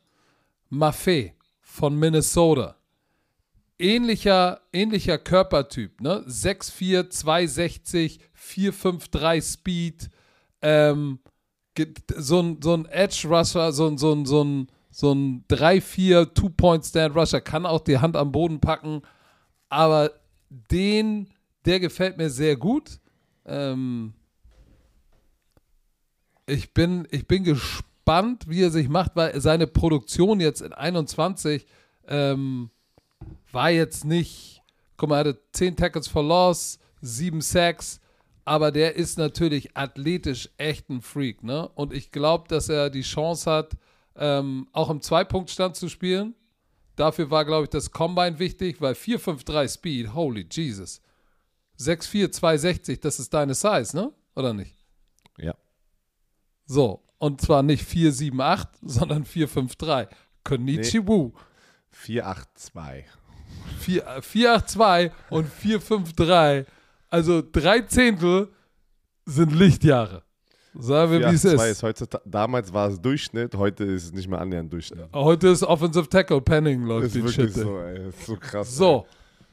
Maffei 0.69 1.35
von 1.61 1.97
Minnesota. 1.97 2.77
Ähnlicher, 3.81 4.61
ähnlicher 4.75 5.17
Körpertyp, 5.17 6.01
ne? 6.03 6.23
6'4, 6.27 7.09
260, 7.09 8.21
453 8.35 9.43
Speed, 9.43 10.11
ähm, 10.61 11.19
so 12.17 12.41
ein, 12.41 12.61
so 12.63 12.75
ein 12.75 12.85
Edge 12.87 13.27
Rusher, 13.27 13.73
so 13.73 13.87
ein, 13.87 13.97
so 13.97 14.13
ein, 14.13 14.27
so 14.27 14.45
ein, 14.45 14.67
so 14.91 15.13
ein 15.13 15.45
3-4 15.49 16.35
Two-Point-Stand 16.35 17.17
Rusher, 17.17 17.41
kann 17.41 17.65
auch 17.65 17.81
die 17.81 17.99
Hand 17.99 18.17
am 18.17 18.33
Boden 18.33 18.61
packen, 18.61 19.01
aber 19.71 20.11
den, 20.51 21.29
der 21.65 21.81
gefällt 21.81 22.19
mir 22.19 22.29
sehr 22.29 22.57
gut. 22.57 23.01
Ähm, 23.47 24.13
ich 26.45 26.75
bin, 26.75 27.09
ich 27.11 27.27
bin 27.27 27.45
gespannt, 27.45 28.45
wie 28.47 28.63
er 28.63 28.71
sich 28.71 28.91
macht, 28.91 29.13
weil 29.15 29.41
seine 29.41 29.67
Produktion 29.67 30.41
jetzt 30.41 30.61
in 30.61 30.75
21 30.75 31.67
ähm, 32.09 32.71
war 33.53 33.71
jetzt 33.71 34.05
nicht, 34.05 34.63
guck 34.97 35.11
mal, 35.11 35.17
er 35.17 35.31
hatte 35.31 35.43
10 35.53 35.77
Tackles 35.77 36.09
for 36.09 36.23
Loss, 36.23 36.79
7 37.01 37.41
Sacks, 37.41 38.01
aber 38.45 38.73
der 38.73 38.97
ist 38.97 39.19
natürlich 39.19 39.77
athletisch 39.77 40.49
echt 40.57 40.89
ein 40.89 41.03
Freak, 41.03 41.43
ne? 41.43 41.69
Und 41.75 41.93
ich 41.93 42.11
glaube, 42.11 42.49
dass 42.49 42.69
er 42.69 42.91
die 42.91 43.03
Chance 43.03 43.51
hat, 43.51 43.77
ähm, 44.17 44.69
auch 44.73 44.91
im 44.91 45.01
Zwei-Punkt-Stand 45.01 45.77
zu 45.77 45.89
spielen. 45.89 46.35
Dafür 46.97 47.31
war, 47.31 47.45
glaube 47.45 47.65
ich, 47.65 47.71
das 47.71 47.91
Combine 47.91 48.39
wichtig, 48.39 48.81
weil 48.81 48.95
4-5-3 48.95 49.69
Speed, 49.69 50.15
holy 50.15 50.47
Jesus. 50.51 51.01
6-4, 51.79 52.31
260, 52.31 53.01
das 53.01 53.19
ist 53.19 53.33
deine 53.33 53.55
Size, 53.55 53.97
ne? 53.97 54.13
Oder 54.35 54.53
nicht? 54.53 54.75
Ja. 55.39 55.55
So, 56.67 57.03
und 57.19 57.41
zwar 57.41 57.63
nicht 57.63 57.85
478, 57.85 58.81
sondern 58.83 59.25
453. 59.25 60.17
Konnichiwu. 60.45 61.33
482. 61.93 63.05
4, 63.81 64.07
äh, 64.07 64.23
482 64.23 65.13
und 65.31 65.49
453. 65.49 66.67
Also 67.09 67.43
drei 67.51 67.81
Zehntel 67.83 68.49
sind 69.27 69.53
Lichtjahre. 69.53 70.23
Sagen 70.75 71.11
wir, 71.13 71.21
wie 71.31 71.35
es 71.35 71.43
482 71.43 71.71
ist. 71.73 71.83
heutzutage, 71.83 72.25
damals 72.31 72.73
war 72.73 72.89
es 72.89 73.01
Durchschnitt, 73.01 73.57
heute 73.57 73.85
ist 73.85 74.05
es 74.05 74.13
nicht 74.13 74.29
mehr 74.29 74.41
annähernd 74.41 74.73
Durchschnitt. 74.73 75.09
Heute 75.13 75.49
ist 75.49 75.65
Offensive 75.65 76.09
Tackle 76.09 76.41
Penning, 76.41 76.81
Das 76.83 76.89
läuft 76.89 77.07
ist 77.07 77.15
die 77.17 77.25
wirklich 77.25 77.53
Shit. 77.53 77.63
so, 77.63 77.79
ey. 77.81 78.09
Ist 78.09 78.27
so 78.27 78.37
krass. 78.37 78.77
So, 78.77 79.07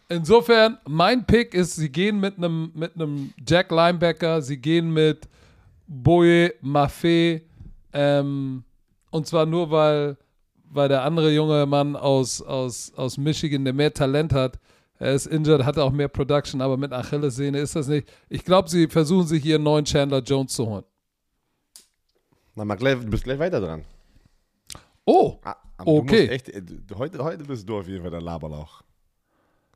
insofern, 0.10 0.78
mein 0.88 1.26
Pick 1.26 1.56
ist, 1.56 1.76
sie 1.76 1.92
gehen 1.92 2.20
mit 2.20 2.38
einem 2.38 2.72
mit 2.76 2.94
einem 2.94 3.34
Jack 3.48 3.72
Linebacker, 3.72 4.44
sie 4.44 4.58
gehen 4.58 4.92
mit 4.94 5.28
Boye 5.88 6.54
Maffei, 6.62 7.42
ähm, 7.94 8.64
und 9.10 9.26
zwar 9.26 9.48
nur, 9.48 9.72
weil, 9.72 10.18
weil 10.70 10.90
der 10.90 11.04
andere 11.04 11.32
junge 11.32 11.66
Mann 11.66 11.96
aus, 11.96 12.42
aus, 12.42 12.94
aus 12.96 13.18
Michigan, 13.18 13.64
der 13.66 13.74
mehr 13.74 13.94
Talent 13.94 14.34
hat, 14.34 14.60
er 15.00 15.14
ist 15.14 15.28
injured, 15.28 15.64
hat 15.64 15.78
auch 15.78 15.92
mehr 15.92 16.08
Production, 16.08 16.60
aber 16.62 16.76
mit 16.78 16.92
Achillessehne 16.92 17.60
ist 17.60 17.76
das 17.76 17.88
nicht. 17.88 18.08
Ich 18.30 18.44
glaube, 18.44 18.68
sie 18.70 18.88
versuchen 18.88 19.28
sich 19.28 19.44
hier 19.44 19.56
einen 19.56 19.64
neuen 19.64 19.86
Chandler 19.86 20.22
Jones 20.24 20.54
zu 20.54 20.66
holen. 20.68 20.84
Na, 22.56 22.66
mal 22.66 22.76
gleich, 22.76 22.96
du 23.00 23.06
bist 23.10 23.24
gleich 23.24 23.38
weiter 23.38 23.60
dran. 23.62 23.84
Oh, 25.06 25.38
Ah, 25.44 25.56
Okay. 25.80 26.28
Echt, 26.30 26.50
äh, 26.50 26.64
heute, 26.98 27.24
heute 27.24 27.44
bist 27.44 27.70
du 27.70 27.78
auf 27.78 27.88
jeden 27.88 28.02
Fall 28.02 28.10
der 28.10 28.22
Laberlauch. 28.22 28.82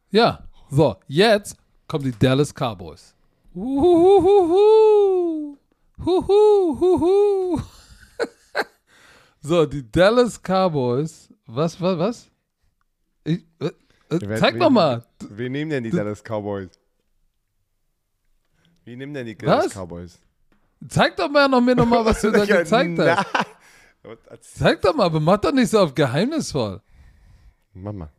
Ja, 0.10 0.40
so, 0.72 0.96
jetzt 1.08 1.56
kommen 1.88 2.06
die 2.06 2.12
Dallas 2.18 2.52
Cowboys. 2.54 3.14
Huhuhuhu. 3.54 5.58
Huhuhuhu. 6.04 7.62
So, 9.42 9.66
die 9.66 9.90
Dallas 9.90 10.40
Cowboys. 10.42 11.30
Was, 11.46 11.80
was, 11.82 11.98
was? 11.98 12.32
Ich, 13.24 13.46
äh, 13.60 13.72
äh, 14.10 14.38
zeig 14.38 14.60
doch 14.60 14.70
mal. 14.70 15.06
Wie 15.30 15.50
nehmen 15.50 15.72
denn 15.72 15.84
die 15.84 15.90
Dallas 15.92 16.24
Cowboys? 16.24 16.70
Wie 18.84 18.96
nehmen 18.96 19.14
denn 19.14 19.26
die 19.26 19.38
Was? 19.42 19.74
Dallas 19.74 19.74
Cowboys? 19.74 20.20
Zeig 20.88 21.16
doch 21.18 21.30
mal 21.30 21.48
noch 21.48 21.62
mir 21.62 21.76
noch 21.76 21.86
mal, 21.86 22.04
was 22.06 22.22
du 22.22 22.32
da 22.32 22.46
gezeigt 22.46 22.98
hast. 23.00 23.28
Zeig 24.58 24.82
doch 24.82 24.96
mal, 24.96 25.06
aber 25.06 25.20
mach 25.20 25.38
doch 25.38 25.52
nicht 25.52 25.70
so 25.70 25.80
auf 25.80 25.94
geheimnisvoll. 25.94 26.82
Mama. 27.74 28.10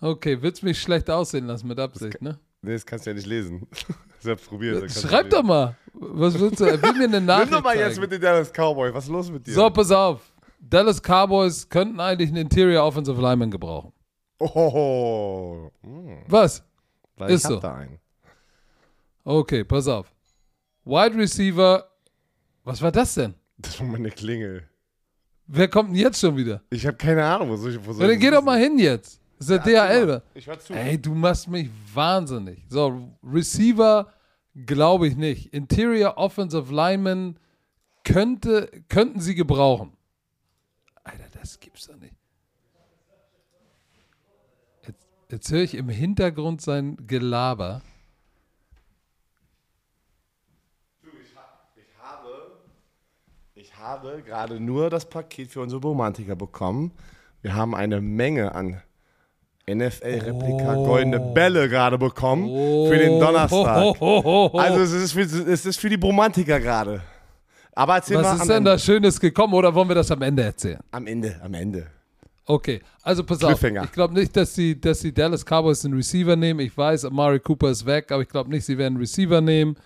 Okay, 0.00 0.42
willst 0.42 0.62
mich 0.64 0.80
schlecht 0.80 1.08
aussehen 1.08 1.46
lassen 1.46 1.68
mit 1.68 1.78
Absicht, 1.78 2.20
ne? 2.20 2.40
Nee, 2.60 2.72
das 2.72 2.84
kannst 2.84 3.06
du 3.06 3.10
ja 3.10 3.14
nicht 3.14 3.26
lesen. 3.26 3.68
Selbst 4.20 4.48
probieren. 4.48 4.88
Schreib 4.88 5.30
doch 5.30 5.42
mal. 5.42 5.76
Was 5.94 6.38
willst 6.38 6.60
du? 6.60 6.64
Will 6.64 6.92
mir 6.94 7.04
eine 7.04 7.20
Nachricht 7.20 7.50
Nimm 7.50 7.58
doch 7.58 7.64
mal 7.64 7.76
jetzt 7.76 7.88
zeigen. 7.96 8.00
mit 8.00 8.12
den 8.12 8.20
Dallas 8.20 8.50
Cowboys. 8.52 8.94
Was 8.94 9.04
ist 9.04 9.10
los 9.10 9.30
mit 9.30 9.46
dir? 9.46 9.52
So, 9.54 9.70
pass 9.70 9.90
auf. 9.90 10.32
Dallas 10.60 11.00
Cowboys 11.02 11.68
könnten 11.68 12.00
eigentlich 12.00 12.28
einen 12.28 12.38
Interior 12.38 12.84
Offensive 12.84 13.20
Lineman 13.20 13.50
gebrauchen. 13.50 13.92
Oh. 14.38 15.70
Hm, 15.82 16.18
Was? 16.26 16.64
weil 17.16 17.30
Ist 17.30 17.40
ich 17.40 17.44
hab 17.44 17.52
so. 17.52 17.60
da 17.60 17.74
einen. 17.74 17.98
Okay, 19.24 19.64
pass 19.64 19.86
auf. 19.86 20.12
Wide 20.84 21.16
Receiver. 21.16 21.86
Was 22.64 22.80
war 22.82 22.90
das 22.90 23.14
denn? 23.14 23.34
Das 23.58 23.78
war 23.80 23.86
meine 23.86 24.10
Klingel. 24.10 24.64
Wer 25.46 25.68
kommt 25.68 25.90
denn 25.90 25.96
jetzt 25.96 26.20
schon 26.20 26.36
wieder? 26.36 26.62
Ich 26.70 26.86
habe 26.86 26.96
keine 26.96 27.24
Ahnung, 27.24 27.50
wo 27.50 27.56
soll 27.56 27.72
ich, 27.72 27.86
wo 27.86 27.92
soll 27.92 28.08
dann 28.08 28.18
geh 28.18 28.30
doch 28.30 28.42
mal 28.42 28.58
hin 28.58 28.78
jetzt. 28.78 29.20
Das 29.38 29.48
ist 29.48 29.66
der 29.66 29.72
Ja, 29.72 29.86
DHL. 29.88 30.22
Ich 30.34 30.46
hör 30.46 30.58
zu. 30.58 30.72
Ey, 30.72 31.00
du 31.00 31.14
machst 31.14 31.48
mich 31.48 31.68
wahnsinnig. 31.92 32.64
So, 32.68 33.08
Receiver 33.24 34.12
glaube 34.54 35.08
ich 35.08 35.16
nicht. 35.16 35.52
Interior 35.52 36.16
Offensive 36.16 36.72
Lineman 36.72 37.38
könnte, 38.04 38.70
könnten 38.88 39.20
sie 39.20 39.34
gebrauchen. 39.34 39.92
Alter, 41.04 41.24
das 41.32 41.60
gibt's 41.60 41.86
doch 41.86 41.96
nicht. 41.96 42.14
Jetzt, 44.86 45.06
jetzt 45.30 45.50
höre 45.50 45.62
ich 45.62 45.74
im 45.74 45.88
Hintergrund 45.88 46.60
sein 46.60 46.96
Gelaber. 47.06 47.82
Ich 53.54 53.76
habe 53.76 54.22
gerade 54.24 54.58
nur 54.60 54.90
das 54.90 55.08
Paket 55.08 55.50
für 55.50 55.60
unsere 55.60 55.82
Romantiker 55.82 56.36
bekommen. 56.36 56.92
Wir 57.42 57.54
haben 57.54 57.74
eine 57.74 58.00
Menge 58.00 58.54
an 58.54 58.82
NFL-Replika 59.74 60.76
Oh. 60.76 60.86
goldene 60.86 61.20
Bälle 61.20 61.68
gerade 61.68 61.98
bekommen 61.98 62.46
für 62.88 62.98
den 62.98 63.18
Donnerstag. 63.20 64.00
Oh. 64.00 64.50
Also 64.58 64.80
es 64.80 64.92
ist, 64.92 65.12
für, 65.12 65.20
es 65.22 65.66
ist 65.66 65.78
für 65.80 65.88
die 65.88 65.96
Romantiker 66.00 66.58
gerade. 66.60 67.02
Aber 67.74 67.94
erzähl 67.96 68.16
mal 68.18 68.24
Was 68.24 68.40
ist 68.42 68.48
denn 68.48 68.56
Ende. 68.58 68.70
da 68.72 68.78
Schönes 68.78 69.18
gekommen 69.18 69.54
oder 69.54 69.74
wollen 69.74 69.88
wir 69.88 69.94
das 69.94 70.10
am 70.10 70.20
Ende 70.22 70.42
erzählen? 70.42 70.78
Am 70.90 71.06
Ende, 71.06 71.40
am 71.42 71.54
Ende. 71.54 71.86
Okay, 72.44 72.80
also 73.02 73.22
pass 73.24 73.42
auf. 73.44 73.62
Ich 73.62 73.92
glaube 73.92 74.14
nicht, 74.14 74.36
dass 74.36 74.52
die, 74.54 74.78
dass 74.78 75.00
die 75.00 75.12
Dallas 75.14 75.44
Cowboys 75.44 75.84
einen 75.84 75.94
Receiver 75.94 76.34
nehmen. 76.36 76.60
Ich 76.60 76.76
weiß, 76.76 77.04
Amari 77.04 77.38
Cooper 77.40 77.70
ist 77.70 77.86
weg, 77.86 78.10
aber 78.10 78.22
ich 78.22 78.28
glaube 78.28 78.50
nicht, 78.50 78.64
sie 78.66 78.76
werden 78.76 78.94
einen 78.94 79.00
Receiver 79.00 79.40
nehmen. 79.40 79.76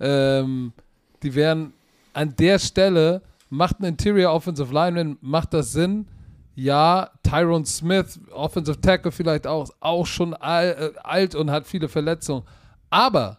Ähm, 0.00 0.72
die 1.22 1.34
werden 1.34 1.72
an 2.14 2.34
der 2.38 2.58
Stelle, 2.58 3.20
macht 3.50 3.80
ein 3.80 3.84
Interior 3.84 4.32
Offensive 4.32 4.72
Lineman, 4.72 5.18
macht 5.20 5.52
das 5.54 5.72
Sinn? 5.72 6.06
Ja, 6.56 7.10
Tyrone 7.22 7.66
Smith, 7.66 8.18
Offensive 8.32 8.80
Tackle 8.80 9.12
vielleicht 9.12 9.46
auch, 9.46 9.68
auch 9.78 10.06
schon 10.06 10.32
äh, 10.32 10.90
alt 11.02 11.34
und 11.34 11.50
hat 11.50 11.66
viele 11.66 11.86
Verletzungen. 11.86 12.44
Aber 12.88 13.38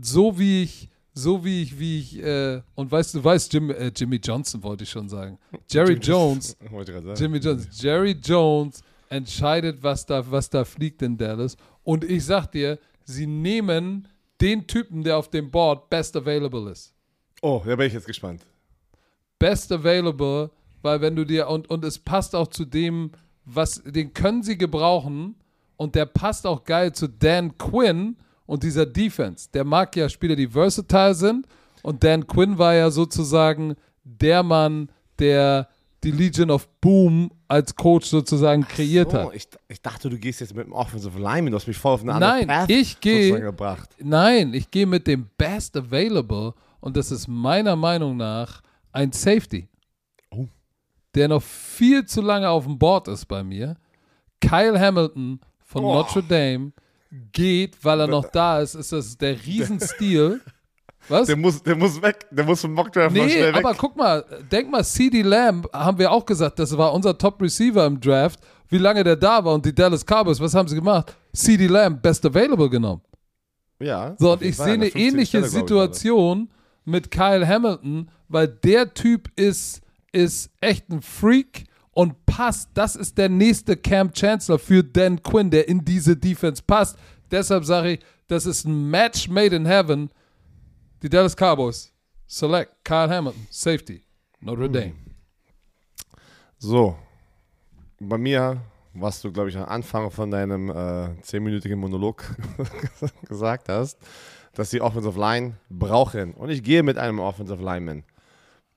so 0.00 0.36
wie 0.36 0.64
ich, 0.64 0.88
so 1.14 1.44
wie 1.44 1.62
ich, 1.62 1.78
wie 1.78 2.00
ich, 2.00 2.22
äh, 2.22 2.60
und 2.74 2.90
weißt 2.90 3.14
du, 3.14 3.24
weißt, 3.24 3.52
Jim, 3.52 3.70
äh, 3.70 3.92
Jimmy 3.94 4.16
Johnson 4.16 4.62
wollte 4.64 4.82
ich 4.82 4.90
schon 4.90 5.08
sagen. 5.08 5.38
Jerry 5.70 5.94
Jones, 5.94 6.56
gerade 6.70 7.02
sagen. 7.02 7.14
Jimmy 7.14 7.38
Jones. 7.38 7.68
Jerry 7.80 8.16
Jones 8.22 8.82
entscheidet, 9.08 9.80
was 9.82 10.04
da, 10.04 10.28
was 10.28 10.50
da 10.50 10.64
fliegt 10.64 11.02
in 11.02 11.16
Dallas. 11.16 11.56
Und 11.84 12.02
ich 12.02 12.24
sag 12.24 12.48
dir, 12.48 12.78
sie 13.04 13.26
nehmen 13.26 14.08
den 14.40 14.66
Typen, 14.66 15.04
der 15.04 15.16
auf 15.16 15.30
dem 15.30 15.50
Board 15.50 15.88
best 15.88 16.16
available 16.16 16.70
ist. 16.70 16.92
Oh, 17.42 17.62
da 17.64 17.76
bin 17.76 17.86
ich 17.86 17.92
jetzt 17.92 18.06
gespannt. 18.06 18.42
Best 19.38 19.70
available, 19.70 20.50
weil 20.82 21.00
wenn 21.00 21.16
du 21.16 21.24
dir, 21.24 21.48
und, 21.48 21.68
und 21.70 21.84
es 21.84 21.98
passt 21.98 22.34
auch 22.34 22.48
zu 22.48 22.64
dem, 22.64 23.10
was, 23.44 23.82
den 23.84 24.12
können 24.14 24.42
sie 24.42 24.58
gebrauchen 24.58 25.36
und 25.76 25.94
der 25.94 26.06
passt 26.06 26.46
auch 26.46 26.64
geil 26.64 26.92
zu 26.92 27.08
Dan 27.08 27.56
Quinn 27.58 28.16
und 28.46 28.62
dieser 28.62 28.86
Defense. 28.86 29.48
Der 29.52 29.64
mag 29.64 29.94
ja 29.96 30.08
Spieler, 30.08 30.36
die 30.36 30.48
versatile 30.48 31.14
sind 31.14 31.46
und 31.82 32.02
Dan 32.02 32.26
Quinn 32.26 32.58
war 32.58 32.74
ja 32.74 32.90
sozusagen 32.90 33.74
der 34.04 34.42
Mann, 34.42 34.88
der 35.18 35.68
die 36.04 36.10
Legion 36.12 36.50
of 36.50 36.68
Boom 36.80 37.30
als 37.48 37.74
Coach 37.74 38.06
sozusagen 38.06 38.62
kreiert 38.66 39.12
Oh, 39.14 39.28
hat. 39.28 39.34
ich, 39.34 39.48
ich 39.68 39.80
dachte, 39.82 40.08
du 40.10 40.18
gehst 40.18 40.40
jetzt 40.40 40.54
mit 40.54 40.66
dem 40.66 40.72
Offensive 40.72 41.18
Lineman. 41.18 41.50
Du 41.52 41.56
hast 41.56 41.66
mich 41.66 41.76
voll 41.78 41.92
auf 41.94 42.02
eine 42.02 42.12
andere 42.14 42.30
Nein, 42.30 42.46
Path 42.46 42.70
ich 42.70 43.00
gehe- 43.00 43.22
sozusagen 43.28 43.44
gebracht. 43.44 43.90
Nein, 44.02 44.54
ich 44.54 44.70
gehe 44.70 44.86
mit 44.86 45.06
dem 45.06 45.28
Best 45.38 45.76
Available 45.76 46.54
und 46.80 46.96
das 46.96 47.10
ist 47.10 47.26
meiner 47.28 47.74
Meinung 47.76 48.16
nach 48.16 48.62
ein 48.92 49.10
Safety. 49.12 49.68
Der 51.16 51.28
noch 51.28 51.42
viel 51.42 52.04
zu 52.04 52.20
lange 52.20 52.48
auf 52.48 52.64
dem 52.64 52.78
Board 52.78 53.08
ist 53.08 53.26
bei 53.26 53.42
mir. 53.42 53.76
Kyle 54.40 54.78
Hamilton 54.78 55.40
von 55.64 55.82
Oh. 55.84 55.94
Notre 55.94 56.22
Dame 56.22 56.72
geht, 57.32 57.82
weil 57.84 58.00
er 58.00 58.06
noch 58.06 58.30
da 58.30 58.60
ist. 58.60 58.74
Ist 58.74 58.92
das 58.92 59.16
der 59.16 59.34
Riesenstil? 59.44 60.40
Was? 61.08 61.28
Der 61.28 61.36
muss, 61.36 61.62
der 61.62 61.76
muss 61.76 62.02
weg. 62.02 62.26
Der 62.32 62.44
muss 62.44 62.60
vom 62.60 62.72
Mockdraft 62.74 63.14
mal 63.16 63.24
Nee, 63.24 63.30
schnell 63.30 63.54
weg. 63.54 63.64
aber 63.64 63.74
guck 63.74 63.96
mal, 63.96 64.24
denk 64.50 64.70
mal, 64.70 64.84
CD 64.84 65.22
Lamb 65.22 65.68
haben 65.72 65.98
wir 65.98 66.10
auch 66.10 66.26
gesagt, 66.26 66.58
das 66.58 66.76
war 66.76 66.92
unser 66.92 67.16
Top 67.16 67.40
Receiver 67.40 67.86
im 67.86 68.00
Draft. 68.00 68.40
Wie 68.68 68.78
lange 68.78 69.04
der 69.04 69.14
da 69.14 69.44
war 69.44 69.54
und 69.54 69.64
die 69.64 69.72
Dallas 69.74 70.04
Cowboys, 70.04 70.40
was 70.40 70.52
haben 70.54 70.66
sie 70.68 70.74
gemacht? 70.74 71.16
CD 71.32 71.68
Lamb, 71.68 72.02
Best 72.02 72.26
Available 72.26 72.68
genommen. 72.68 73.02
ja, 73.78 74.16
So, 74.18 74.32
und 74.32 74.42
ich 74.42 74.56
sehe 74.56 74.64
eine 74.74 74.78
der 74.90 74.90
15. 74.92 75.00
ähnliche 75.00 75.28
Stelle, 75.28 75.42
glaub 75.48 75.52
ich, 75.54 75.60
Situation 75.60 76.50
mit 76.84 77.10
Kyle 77.12 77.46
Hamilton, 77.46 78.10
weil 78.28 78.48
der 78.48 78.92
Typ 78.92 79.30
ist, 79.36 79.80
ist 80.12 80.50
echt 80.60 80.88
ein 80.90 81.02
Freak 81.02 81.64
und 81.92 82.26
passt. 82.26 82.70
Das 82.74 82.96
ist 82.96 83.16
der 83.18 83.28
nächste 83.28 83.76
Cam 83.76 84.12
Chancellor 84.12 84.58
für 84.58 84.82
Dan 84.82 85.22
Quinn, 85.22 85.50
der 85.50 85.68
in 85.68 85.84
diese 85.84 86.16
Defense 86.16 86.62
passt. 86.66 86.98
Deshalb 87.30 87.64
sage 87.64 87.92
ich, 87.92 88.00
das 88.28 88.46
ist 88.46 88.64
ein 88.64 88.90
Match 88.90 89.28
made 89.28 89.54
in 89.54 89.66
heaven. 89.66 90.10
Die 91.02 91.08
Dallas 91.08 91.36
Cowboys 91.36 91.92
select 92.26 92.84
Kyle 92.84 93.08
Hamilton, 93.08 93.46
Safety, 93.50 94.02
Notre 94.40 94.68
Dame. 94.68 94.94
So, 96.58 96.96
bei 98.00 98.18
mir, 98.18 98.60
was 98.94 99.20
du, 99.20 99.30
glaube 99.30 99.50
ich, 99.50 99.56
am 99.56 99.64
Anfang 99.64 100.10
von 100.10 100.30
deinem 100.30 100.70
äh, 100.70 101.20
zehnminütigen 101.22 101.78
Monolog 101.78 102.24
gesagt 103.28 103.68
hast, 103.68 103.98
dass 104.54 104.70
die 104.70 104.80
Offensive 104.80 105.18
Line 105.18 105.54
brauchen. 105.68 106.32
Und 106.34 106.50
ich 106.50 106.62
gehe 106.62 106.82
mit 106.82 106.98
einem 106.98 107.20
Offensive 107.20 107.62
Lineman, 107.62 108.04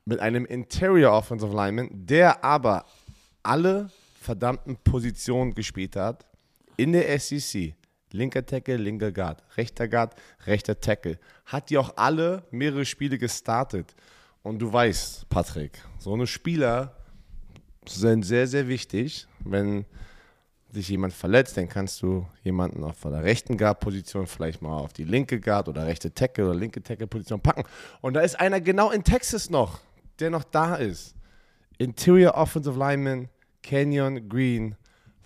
mit 0.06 0.20
einem 0.20 0.46
Interior 0.46 1.14
Offensive 1.14 1.56
Lineman, 1.56 1.90
der 1.92 2.44
aber 2.44 2.86
alle 3.44 3.90
verdammten 4.20 4.78
Positionen 4.78 5.54
gespielt 5.54 5.96
hat 5.96 6.26
in 6.78 6.94
der 6.94 7.20
SEC. 7.20 7.76
Linker 8.12 8.44
Tackle, 8.44 8.78
linker 8.78 9.12
Guard, 9.12 9.44
rechter 9.56 9.88
Guard, 9.88 10.16
rechter 10.48 10.80
Tackle. 10.80 11.20
Hat 11.46 11.70
die 11.70 11.78
auch 11.78 11.96
alle 11.96 12.44
mehrere 12.50 12.86
Spiele 12.86 13.20
gestartet. 13.20 13.96
Und 14.42 14.60
du 14.60 14.72
weißt, 14.72 15.30
Patrick, 15.30 15.80
so 16.00 16.14
eine 16.14 16.26
Spieler 16.26 16.96
sind 17.88 18.24
sehr, 18.24 18.48
sehr 18.48 18.68
wichtig. 18.68 19.28
Wenn 19.42 19.86
sich 20.72 20.90
jemand 20.90 21.14
verletzt, 21.14 21.58
dann 21.58 21.68
kannst 21.68 22.02
du 22.02 22.26
jemanden 22.44 22.84
auf 22.84 23.02
der 23.02 23.24
rechten 23.24 23.58
Guard-Position 23.58 24.28
vielleicht 24.28 24.62
mal 24.62 24.78
auf 24.78 24.94
die 24.94 25.04
linke 25.04 25.40
Guard 25.40 25.68
oder 25.68 25.86
rechte 25.86 26.14
Tackle 26.14 26.46
oder 26.46 26.56
linke 26.56 26.82
Tackle-Position 26.82 27.42
packen. 27.42 27.64
Und 28.02 28.14
da 28.14 28.22
ist 28.22 28.40
einer 28.40 28.62
genau 28.62 28.92
in 28.92 29.04
Texas 29.04 29.50
noch, 29.50 29.82
der 30.20 30.30
noch 30.30 30.44
da 30.44 30.76
ist. 30.76 31.16
Interior 31.78 32.36
Offensive 32.36 32.78
Lineman 32.78 33.30
Kenyon 33.62 34.28
Green 34.30 34.76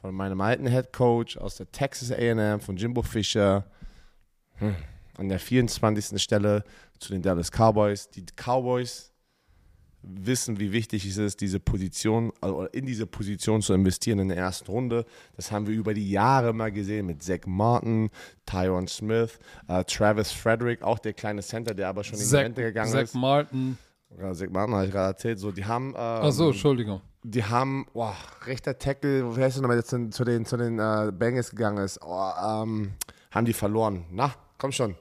von 0.01 0.13
meinem 0.13 0.41
alten 0.41 0.67
Head 0.67 0.91
Coach 0.91 1.37
aus 1.37 1.55
der 1.55 1.71
Texas 1.71 2.11
A&M 2.11 2.59
von 2.59 2.75
Jimbo 2.75 3.01
Fisher. 3.01 3.65
Hm. 4.55 4.75
An 5.17 5.29
der 5.29 5.39
24. 5.39 6.21
Stelle 6.21 6.63
zu 6.99 7.13
den 7.13 7.21
Dallas 7.21 7.51
Cowboys. 7.51 8.09
Die 8.09 8.25
Cowboys 8.35 9.13
wissen, 10.03 10.59
wie 10.59 10.71
wichtig 10.71 11.05
es 11.05 11.17
ist, 11.17 11.41
diese 11.41 11.59
Position, 11.59 12.33
also 12.41 12.65
in 12.65 12.85
diese 12.85 13.07
Position 13.07 13.61
zu 13.61 13.73
investieren 13.73 14.19
in 14.19 14.27
der 14.27 14.37
ersten 14.37 14.69
Runde. 14.69 15.05
Das 15.35 15.51
haben 15.51 15.67
wir 15.67 15.73
über 15.73 15.93
die 15.93 16.09
Jahre 16.09 16.53
mal 16.53 16.71
gesehen 16.71 17.05
mit 17.05 17.23
Zach 17.23 17.45
Martin, 17.45 18.09
Tyron 18.45 18.87
Smith, 18.87 19.39
äh, 19.67 19.83
Travis 19.85 20.31
Frederick, 20.31 20.81
auch 20.81 20.99
der 20.99 21.13
kleine 21.13 21.41
Center, 21.41 21.73
der 21.73 21.87
aber 21.87 22.03
schon 22.03 22.19
in 22.19 22.27
die 22.27 22.35
Rente 22.35 22.61
gegangen 22.61 22.91
Zach 22.91 23.03
ist. 23.03 23.13
Zach 23.13 23.19
Martin 23.19 23.77
habe 24.21 24.85
ich 24.85 24.91
gerade 24.91 25.07
erzählt. 25.07 25.39
So, 25.39 25.51
die 25.51 25.65
haben, 25.65 25.89
ähm, 25.89 25.95
Achso, 25.95 26.47
Entschuldigung. 26.47 27.01
die 27.23 27.43
haben, 27.43 27.85
boah, 27.93 28.15
rechter 28.45 28.77
Tackle, 28.77 29.35
wie 29.35 29.41
heißt 29.41 29.57
der 29.57 29.61
nochmal, 29.61 29.77
der 29.77 30.11
zu, 30.11 30.23
den, 30.23 30.45
zu 30.45 30.57
den 30.57 30.79
äh, 30.79 31.11
Bengals 31.11 31.51
gegangen 31.51 31.83
ist, 31.83 31.99
oh, 32.03 32.31
ähm, 32.45 32.93
haben 33.31 33.45
die 33.45 33.53
verloren. 33.53 34.05
Na, 34.11 34.33
komm 34.57 34.71
schon. 34.71 34.95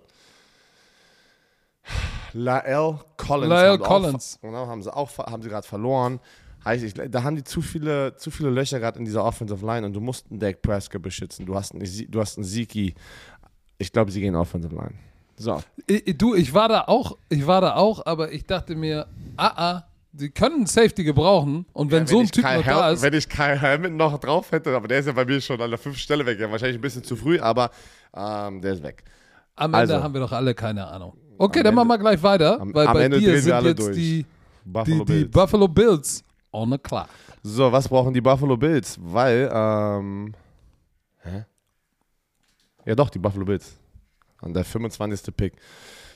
Lael 2.33 2.99
Collins. 3.17 3.51
Lael 3.51 3.79
Collins. 3.79 4.37
Auch, 4.39 4.43
genau, 4.43 4.67
haben 4.67 4.83
sie 4.83 4.95
auch 4.95 5.19
haben 5.19 5.43
sie 5.43 5.49
gerade 5.49 5.67
verloren. 5.67 6.21
Heißt, 6.65 6.85
ich, 6.85 6.95
da 6.95 7.23
haben 7.25 7.37
die 7.37 7.45
zu 7.45 7.61
viele, 7.61 8.17
zu 8.17 8.31
viele 8.31 8.51
Löcher 8.51 8.79
gerade 8.79 8.99
in 8.99 9.05
dieser 9.05 9.25
Offensive 9.25 9.67
Line 9.67 9.85
und 9.85 9.93
du 9.93 10.01
musst 10.01 10.31
einen 10.31 10.39
Dak 10.39 10.63
Prescott 10.63 11.03
beschützen. 11.03 11.45
Du 11.45 11.55
hast 11.55 11.75
einen, 11.75 11.85
du 12.11 12.21
hast 12.21 12.39
einen 12.39 12.45
Ziki. 12.45 12.95
Ich 13.79 13.93
glaube, 13.93 14.13
sie 14.13 14.21
gehen 14.21 14.37
Offensive 14.37 14.75
Line. 14.75 14.95
So. 15.43 15.61
Ich, 15.89 16.17
du, 16.17 16.35
ich 16.35 16.55
war 16.55 16.69
da 16.69 16.83
auch, 16.87 17.17
ich 17.29 17.45
war 17.47 17.61
da 17.61 17.75
auch, 17.75 18.07
aber 18.07 18.31
ich 18.33 18.45
dachte 18.47 18.77
mir, 18.77 19.07
ah, 19.37 19.53
ah, 19.57 19.85
die 20.13 20.31
können 20.31 20.67
Safety 20.67 21.03
gebrauchen 21.05 21.67
und 21.73 21.91
wenn, 21.91 22.03
Ja, 22.05 22.07
so 22.07 22.21
ein 22.21 22.27
Typ 22.29 22.45
noch 22.45 22.63
da 22.65 22.87
Hel- 22.87 22.95
ist, 22.95 23.03
Wenn 23.03 23.15
ich 23.15 23.29
Kyle 23.29 23.59
Helmet 23.61 23.93
noch 23.95 24.17
drauf 24.19 24.53
hätte, 24.53 24.75
aber 24.77 24.87
der 24.87 25.01
ist 25.01 25.07
ja 25.07 25.13
bei 25.13 25.25
mir 25.25 25.41
schon 25.41 25.61
an 25.61 25.71
der 25.71 25.79
fünften 25.79 26.01
Stelle 26.01 26.25
weg. 26.27 26.39
Ja, 26.39 26.49
wahrscheinlich 26.51 26.79
ein 26.79 26.81
bisschen 26.83 27.03
zu 27.03 27.17
früh, 27.17 27.41
aber 27.41 27.71
ähm, 28.15 28.61
der 28.61 28.75
ist 28.75 28.83
weg. 28.85 29.03
am 29.57 29.75
Ende 29.75 29.95
also. 29.95 30.05
haben 30.05 30.15
wir 30.15 30.21
doch 30.21 30.33
alle 30.33 30.55
keine 30.55 30.87
Ahnung. 30.87 31.17
Okay, 31.39 31.63
dann 31.65 31.75
machen 31.75 31.91
Ende- 31.91 32.05
wir 32.05 32.11
gleich 32.11 32.23
weiter, 32.23 32.61
am- 32.61 32.73
weil 32.75 32.87
am 32.87 32.93
bei 32.95 33.05
Ende 33.05 33.19
dir 33.19 33.41
sind 33.41 33.65
jetzt 33.65 33.79
durch. 33.81 33.97
die, 33.97 34.27
Buffalo 34.65 34.85
die, 35.05 35.13
die 35.13 35.13
Bills. 35.25 35.31
Buffalo 35.33 35.67
Bills 35.69 36.25
on 36.53 36.71
the 36.71 36.79
clock. 36.79 37.09
So, 37.43 37.73
was 37.73 37.89
brauchen 37.89 38.15
die 38.15 38.21
Buffalo 38.21 38.57
Bills? 38.57 38.97
Weil, 39.03 39.51
ähm, 39.53 40.35
hä? 41.25 41.45
Ja 42.85 42.95
doch, 42.95 43.11
die 43.11 43.19
Buffalo 43.19 43.45
Bills. 43.45 43.77
An 44.43 44.53
der 44.53 44.65
25. 44.65 45.35
Pick. 45.35 45.55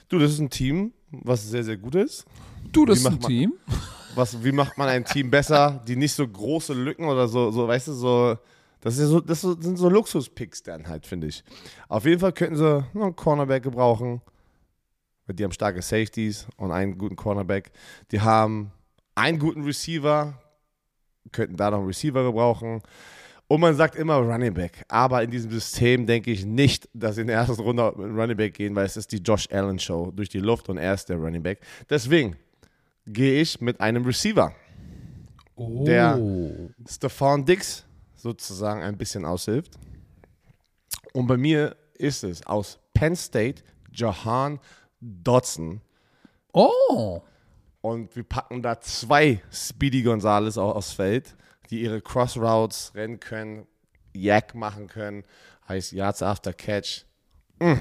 Du, 0.09 0.19
das 0.19 0.33
ist 0.33 0.39
ein 0.41 0.51
Team, 0.51 0.93
was 1.11 1.49
sehr, 1.49 1.65
sehr 1.65 1.77
gut 1.79 1.95
ist. 1.95 2.27
Du, 2.73 2.85
das 2.85 2.99
ist 2.99 3.07
ein 3.07 3.15
man- 3.15 3.23
Team. 3.23 3.53
Was, 4.15 4.43
wie 4.45 4.53
macht 4.53 4.79
man 4.79 4.89
ein 4.89 5.05
Team 5.05 5.31
besser, 5.31 5.83
die 5.87 5.97
nicht 5.97 6.13
so 6.15 6.27
große 6.27 6.73
Lücken 6.73 7.05
oder 7.07 7.29
so, 7.29 7.51
so 7.51 7.69
weißt 7.69 7.89
du, 7.89 7.93
so, 7.93 8.39
das, 8.81 8.99
ja 8.99 9.07
so, 9.07 9.21
das 9.21 9.43
sind 9.43 9.77
so 9.77 9.91
Luxus-Picks 9.91 10.63
dann 10.63 10.89
halt, 10.89 11.05
finde 11.07 11.27
ich. 11.27 11.45
Auf 11.89 12.07
jeden 12.07 12.21
Fall 12.21 12.33
könnten 12.33 12.57
sie 12.57 12.85
noch 12.95 13.05
einen 13.05 13.17
Cornerback 13.17 13.63
gebrauchen. 13.63 14.23
Die 15.29 15.45
haben 15.45 15.53
starke 15.53 15.83
Safeties 15.83 16.47
und 16.57 16.71
einen 16.73 16.97
guten 16.97 17.17
Cornerback. 17.17 17.73
Die 18.11 18.21
haben 18.21 18.71
einen 19.15 19.39
guten 19.39 19.65
Receiver, 19.65 20.41
könnten 21.33 21.57
da 21.57 21.71
noch 21.71 21.79
einen 21.79 21.89
Receiver 21.89 22.23
gebrauchen. 22.23 22.81
Und 23.49 23.61
man 23.61 23.77
sagt 23.77 23.95
immer 23.95 24.17
Running 24.17 24.53
Back. 24.55 24.85
Aber 24.89 25.23
in 25.23 25.31
diesem 25.31 25.51
System 25.53 26.05
denke 26.07 26.33
ich 26.33 26.45
nicht, 26.45 26.89
dass 26.93 27.15
sie 27.15 27.21
in 27.21 27.29
der 27.29 27.37
ersten 27.37 27.61
Runde 27.63 27.93
mit 27.97 28.07
Running 28.09 28.37
Back 28.37 28.55
gehen, 28.55 28.75
weil 28.75 28.87
es 28.87 28.97
ist 28.97 29.13
die 29.13 29.19
Josh 29.19 29.49
Allen 29.53 29.79
Show 29.79 30.11
durch 30.11 30.29
die 30.29 30.41
Luft 30.41 30.69
und 30.69 30.79
er 30.79 30.95
ist 30.95 31.09
der 31.09 31.17
Running 31.17 31.43
Back. 31.43 31.61
Deswegen 31.89 32.37
gehe 33.07 33.41
ich 33.41 33.61
mit 33.61 33.81
einem 33.81 34.05
Receiver. 34.05 34.53
Oh. 35.55 35.85
Der- 35.85 36.21
Stefan 36.89 37.45
Dix 37.45 37.85
sozusagen 38.17 38.83
ein 38.83 38.97
bisschen 38.97 39.25
aushilft. 39.25 39.79
Und 41.13 41.29
bei 41.29 41.37
mir 41.37 41.77
ist 41.95 42.25
es 42.25 42.45
aus 42.47 42.79
Penn 42.95 43.15
State 43.15 43.63
Jahan 43.93 44.59
Dodson. 45.01 45.81
oh. 46.53 47.21
Und 47.81 48.17
wir 48.17 48.25
packen 48.25 48.61
da 48.63 48.81
zwei 48.81 49.41
Speedy 49.53 50.03
Gonzales 50.03 50.59
auch 50.59 50.75
aufs 50.75 50.91
Feld, 50.93 51.37
die 51.71 51.83
ihre 51.83 52.01
Crossroutes 52.01 52.93
rennen 52.95 53.21
können, 53.21 53.67
Yak 54.15 54.55
machen 54.55 54.87
können, 54.87 55.25
heißt 55.69 55.93
Yards 55.93 56.23
after 56.23 56.53
Catch. 56.53 57.05
Mm. 57.59 57.75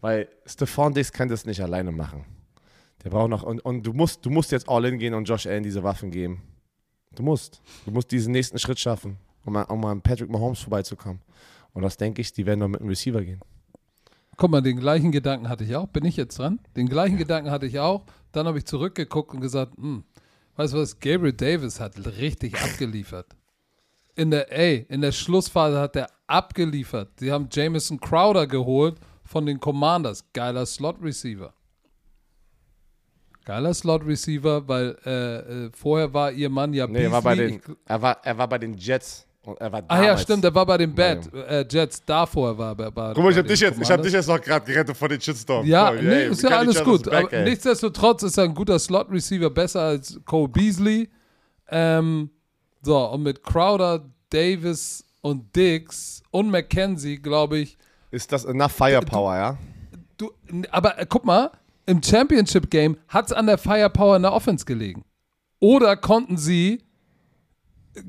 Weil 0.00 0.28
Stefan 0.46 0.94
Dix 0.94 1.12
kann 1.12 1.28
das 1.28 1.44
nicht 1.44 1.60
alleine 1.60 1.92
machen. 1.92 2.24
Der 3.04 3.10
braucht 3.10 3.30
noch, 3.30 3.42
und, 3.42 3.60
und 3.60 3.82
du, 3.82 3.92
musst, 3.92 4.24
du 4.24 4.30
musst 4.30 4.52
jetzt 4.52 4.68
all 4.68 4.84
in 4.84 4.98
gehen 4.98 5.14
und 5.14 5.24
Josh 5.24 5.46
Allen 5.46 5.62
diese 5.62 5.82
Waffen 5.82 6.10
geben. 6.10 6.42
Du 7.14 7.22
musst. 7.22 7.60
Du 7.84 7.90
musst 7.90 8.10
diesen 8.10 8.32
nächsten 8.32 8.58
Schritt 8.58 8.78
schaffen, 8.78 9.18
um, 9.44 9.56
um 9.56 9.84
an 9.84 10.00
Patrick 10.00 10.30
Mahomes 10.30 10.60
vorbeizukommen. 10.60 11.20
Und 11.72 11.82
das 11.82 11.96
denke 11.96 12.20
ich, 12.20 12.32
die 12.32 12.46
werden 12.46 12.60
noch 12.60 12.68
mit 12.68 12.80
dem 12.80 12.88
Receiver 12.88 13.22
gehen. 13.22 13.40
Guck 14.36 14.50
mal, 14.50 14.62
den 14.62 14.78
gleichen 14.78 15.12
Gedanken 15.12 15.48
hatte 15.48 15.64
ich 15.64 15.76
auch. 15.76 15.86
Bin 15.88 16.04
ich 16.04 16.16
jetzt 16.16 16.38
dran? 16.38 16.58
Den 16.76 16.88
gleichen 16.88 17.16
Gedanken 17.16 17.50
hatte 17.50 17.66
ich 17.66 17.78
auch. 17.78 18.04
Dann 18.32 18.46
habe 18.46 18.58
ich 18.58 18.64
zurückgeguckt 18.64 19.34
und 19.34 19.40
gesagt, 19.40 19.76
hm, 19.76 20.04
weißt 20.56 20.74
du 20.74 20.78
was, 20.78 20.98
Gabriel 20.98 21.32
Davis 21.32 21.80
hat 21.80 21.94
richtig 22.18 22.60
abgeliefert. 22.60 23.26
In 24.14 24.30
der, 24.30 24.52
ey, 24.52 24.86
in 24.88 25.00
der 25.00 25.12
Schlussphase 25.12 25.78
hat 25.80 25.96
er 25.96 26.08
abgeliefert. 26.26 27.18
Sie 27.18 27.32
haben 27.32 27.48
Jamison 27.50 27.98
Crowder 27.98 28.46
geholt 28.46 28.96
von 29.24 29.46
den 29.46 29.58
Commanders. 29.58 30.24
Geiler 30.32 30.66
Slot-Receiver. 30.66 31.54
Geiler 33.44 33.74
Slot-Receiver, 33.74 34.68
weil 34.68 34.96
äh, 35.04 35.64
äh, 35.66 35.70
vorher 35.74 36.12
war 36.14 36.30
ihr 36.30 36.48
Mann 36.48 36.72
ja 36.74 36.86
Nee, 36.86 37.04
er 37.04 37.12
war, 37.12 37.22
bei 37.22 37.34
Beasley. 37.34 37.60
den, 37.60 37.76
er, 37.86 38.02
war, 38.02 38.18
er 38.24 38.38
war 38.38 38.48
bei 38.48 38.58
den 38.58 38.74
Jets. 38.74 39.26
Und 39.44 39.60
er 39.60 39.72
war 39.72 39.82
Ah 39.88 39.96
ja, 39.96 40.02
damals- 40.02 40.22
stimmt, 40.22 40.44
er 40.44 40.54
war 40.54 40.64
bei 40.66 40.78
den 40.78 40.94
Bad, 40.94 41.32
äh, 41.34 41.66
Jets. 41.68 42.04
Davor 42.04 42.56
war 42.56 42.78
er 42.78 42.90
bei 42.92 43.12
Guck 43.12 43.24
mal, 43.24 43.32
ich 43.32 43.38
hab 43.38 43.46
dich 43.46 43.58
jetzt, 43.60 43.80
ich 43.80 43.90
hab 43.90 44.00
dich 44.02 44.12
jetzt 44.12 44.28
noch 44.28 44.40
gerade 44.40 44.64
gerettet 44.64 44.96
von 44.96 45.08
den 45.08 45.20
Shitstorm. 45.20 45.66
Ja, 45.66 45.90
Cool, 45.90 46.02
nee, 46.02 46.10
yay, 46.10 46.30
ist 46.30 46.42
ja 46.42 46.50
alles 46.50 46.82
gut. 46.84 47.04
back, 47.04 47.24
aber 47.24 47.32
ey. 47.32 47.44
nichtsdestotrotz 47.50 48.22
ist 48.22 48.38
er 48.38 48.44
ein 48.44 48.54
guter 48.54 48.78
Slot-Receiver, 48.78 49.50
besser 49.50 49.80
als 49.82 50.20
Cole 50.24 50.48
Beasley. 50.48 51.08
Ähm, 51.68 52.30
so, 52.82 52.98
und 53.08 53.22
mit 53.24 53.42
Crowder, 53.42 54.04
Davis 54.30 55.04
und 55.22 55.54
Dix 55.56 56.22
und 56.30 56.50
McKenzie, 56.50 57.18
glaube 57.18 57.58
ich, 57.58 57.76
Ist 58.12 58.30
das 58.32 58.44
enough 58.44 58.72
Firepower, 58.72 59.34
ja? 59.36 59.58
du, 60.18 60.30
aber 60.70 60.98
äh, 61.00 61.06
guck 61.08 61.24
mal, 61.24 61.50
im 61.86 62.00
Championship-Game 62.02 62.96
hat 63.08 63.26
es 63.26 63.32
an 63.32 63.46
der 63.46 63.58
Firepower 63.58 64.14
in 64.16 64.22
der 64.22 64.32
Offense 64.32 64.64
gelegen. 64.64 65.04
Oder 65.58 65.96
konnten 65.96 66.36
sie 66.36 66.82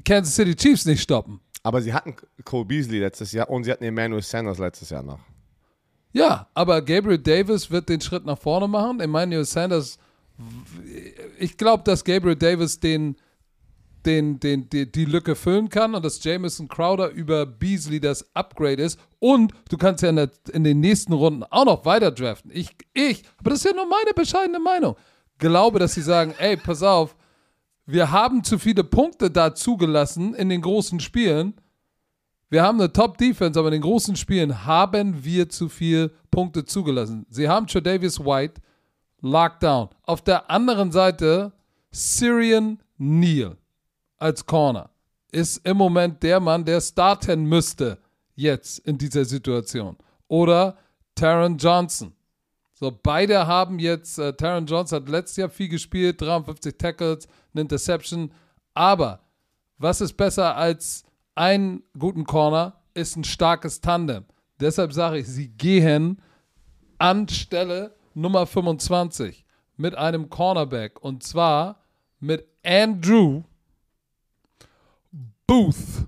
Kansas 0.06 0.36
City 0.36 0.56
Chiefs 0.56 0.86
nicht 0.86 1.02
stoppen? 1.02 1.40
Aber 1.64 1.82
sie 1.82 1.94
hatten 1.94 2.16
Cole 2.44 2.66
Beasley 2.66 3.00
letztes 3.00 3.32
Jahr 3.32 3.50
und 3.50 3.64
sie 3.64 3.72
hatten 3.72 3.84
Emmanuel 3.84 4.22
Sanders 4.22 4.60
letztes 4.60 4.90
Jahr 4.90 5.04
noch. 5.04 5.20
Ja, 6.12 6.48
aber 6.54 6.82
Gabriel 6.82 7.18
Davis 7.18 7.72
wird 7.72 7.90
den 7.90 8.02
Schritt 8.02 8.26
nach 8.26 8.38
vorne 8.38 8.68
machen. 8.68 9.00
Emmanuel 9.00 9.46
Sanders, 9.46 9.98
ich 11.40 11.58
glaube, 11.58 11.84
dass 11.84 12.04
Gabriel 12.04 12.36
Davis 12.36 12.80
den, 12.80 13.16
den, 14.06 14.40
den, 14.40 14.70
die, 14.70 14.92
die 14.92 15.06
Lücke 15.06 15.36
füllen 15.36 15.70
kann 15.70 15.96
und 15.96 16.06
dass 16.06 16.24
Jamison 16.24 16.68
Crowder 16.68 17.10
über 17.10 17.46
Beasley 17.46 18.00
das 18.00 18.36
Upgrade 18.36 18.84
ist. 18.84 19.00
Und 19.20 19.54
du 19.70 19.78
kannst 19.78 20.04
ja 20.04 20.10
in, 20.10 20.18
der, 20.18 20.30
in 20.52 20.64
den 20.64 20.82
nächsten 20.82 21.14
Runden 21.14 21.44
auch 21.44 21.66
noch 21.66 21.86
weiter 21.86 22.12
draften. 22.12 22.52
Ich, 22.54 22.76
ich, 22.94 23.24
aber 23.40 23.52
das 23.52 23.60
ist 23.60 23.66
ja 23.66 23.74
nur 23.74 23.88
meine 23.88 24.14
bescheidene 24.14 24.60
Meinung. 24.60 24.96
Glaube, 25.40 25.80
dass 25.80 25.96
sie 25.96 26.02
sagen, 26.02 26.36
ey, 26.38 26.58
pass 26.58 26.84
auf, 26.84 27.16
wir 27.86 28.12
haben 28.12 28.44
zu 28.44 28.58
viele 28.58 28.84
Punkte 28.84 29.30
da 29.30 29.54
zugelassen 29.56 30.34
in 30.34 30.50
den 30.50 30.62
großen 30.62 31.00
Spielen. 31.00 31.56
Wir 32.50 32.64
haben 32.64 32.80
eine 32.80 32.94
Top-Defense, 32.94 33.60
aber 33.60 33.70
in 33.70 33.74
den 33.74 33.82
großen 33.82 34.16
Spielen 34.16 34.66
haben 34.66 35.24
wir 35.24 35.50
zu 35.50 35.70
viel 35.70 36.12
Punkte 36.32 36.66
zugelassen. 36.66 37.26
Sie 37.30 37.50
haben 37.50 37.68
Tredavious 37.68 38.20
White, 38.20 38.62
Lockdown. 39.22 39.90
Auf 40.04 40.22
der 40.22 40.50
anderen 40.50 40.92
Seite 40.92 41.54
Syrian 41.92 42.80
Neal 42.98 43.58
als 44.18 44.46
Corner 44.46 44.90
ist 45.32 45.66
im 45.68 45.78
Moment 45.78 46.22
der 46.24 46.40
Mann, 46.40 46.64
der 46.64 46.80
starten 46.80 47.46
müsste 47.46 47.98
jetzt 48.36 48.80
in 48.80 48.98
dieser 48.98 49.26
Situation. 49.26 49.98
Oder 50.28 50.78
Taron 51.16 51.58
Johnson. 51.58 52.14
So, 52.84 52.92
beide 52.92 53.48
haben 53.48 53.80
jetzt, 53.80 54.20
äh, 54.20 54.34
Taron 54.34 54.66
Johnson 54.66 54.98
hat 55.02 55.08
letztes 55.08 55.38
Jahr 55.38 55.48
viel 55.48 55.70
gespielt, 55.70 56.20
53 56.20 56.78
Tackles, 56.78 57.30
eine 57.54 57.62
Interception. 57.62 58.30
Aber 58.74 59.22
was 59.78 60.02
ist 60.02 60.18
besser 60.18 60.58
als 60.58 61.06
einen 61.34 61.84
guten 61.98 62.26
Corner, 62.26 62.82
ist 62.94 63.16
ein 63.16 63.24
starkes 63.24 63.80
Tandem. 63.80 64.26
Deshalb 64.60 64.92
sage 64.92 65.20
ich, 65.20 65.28
sie 65.28 65.48
gehen 65.48 66.22
an 66.98 67.30
Stelle 67.30 67.96
Nummer 68.16 68.46
25 68.46 69.46
mit 69.78 69.96
einem 69.96 70.30
Cornerback. 70.30 71.02
Und 71.02 71.24
zwar 71.24 71.80
mit 72.20 72.46
Andrew 72.66 73.44
Booth 75.48 76.06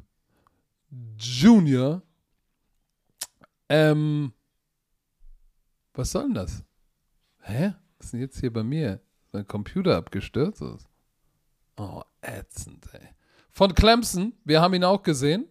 Jr. 1.17 2.01
Ähm, 3.69 4.33
was 5.97 6.11
soll 6.11 6.23
denn 6.23 6.33
das? 6.33 6.63
Hä? 7.41 7.73
Was 7.97 8.07
ist 8.07 8.13
denn 8.13 8.19
jetzt 8.21 8.39
hier 8.39 8.51
bei 8.51 8.63
mir? 8.63 9.01
Mein 9.31 9.47
Computer 9.47 9.97
abgestürzt 9.97 10.61
ist. 10.61 10.87
Oh, 11.77 12.01
ätzend, 12.21 12.87
ey. 12.93 13.09
Von 13.49 13.73
Clemson, 13.73 14.33
wir 14.43 14.61
haben 14.61 14.73
ihn 14.73 14.83
auch 14.83 15.03
gesehen. 15.03 15.47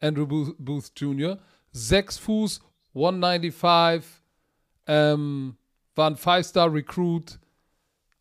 Andrew 0.00 0.26
Booth, 0.26 0.54
Booth 0.58 0.92
Jr. 0.96 1.38
6 1.72 2.18
Fuß, 2.18 2.60
195, 2.94 4.22
ähm, 4.86 5.56
war 5.94 6.10
ein 6.10 6.16
Five-Star-Recruit. 6.16 7.38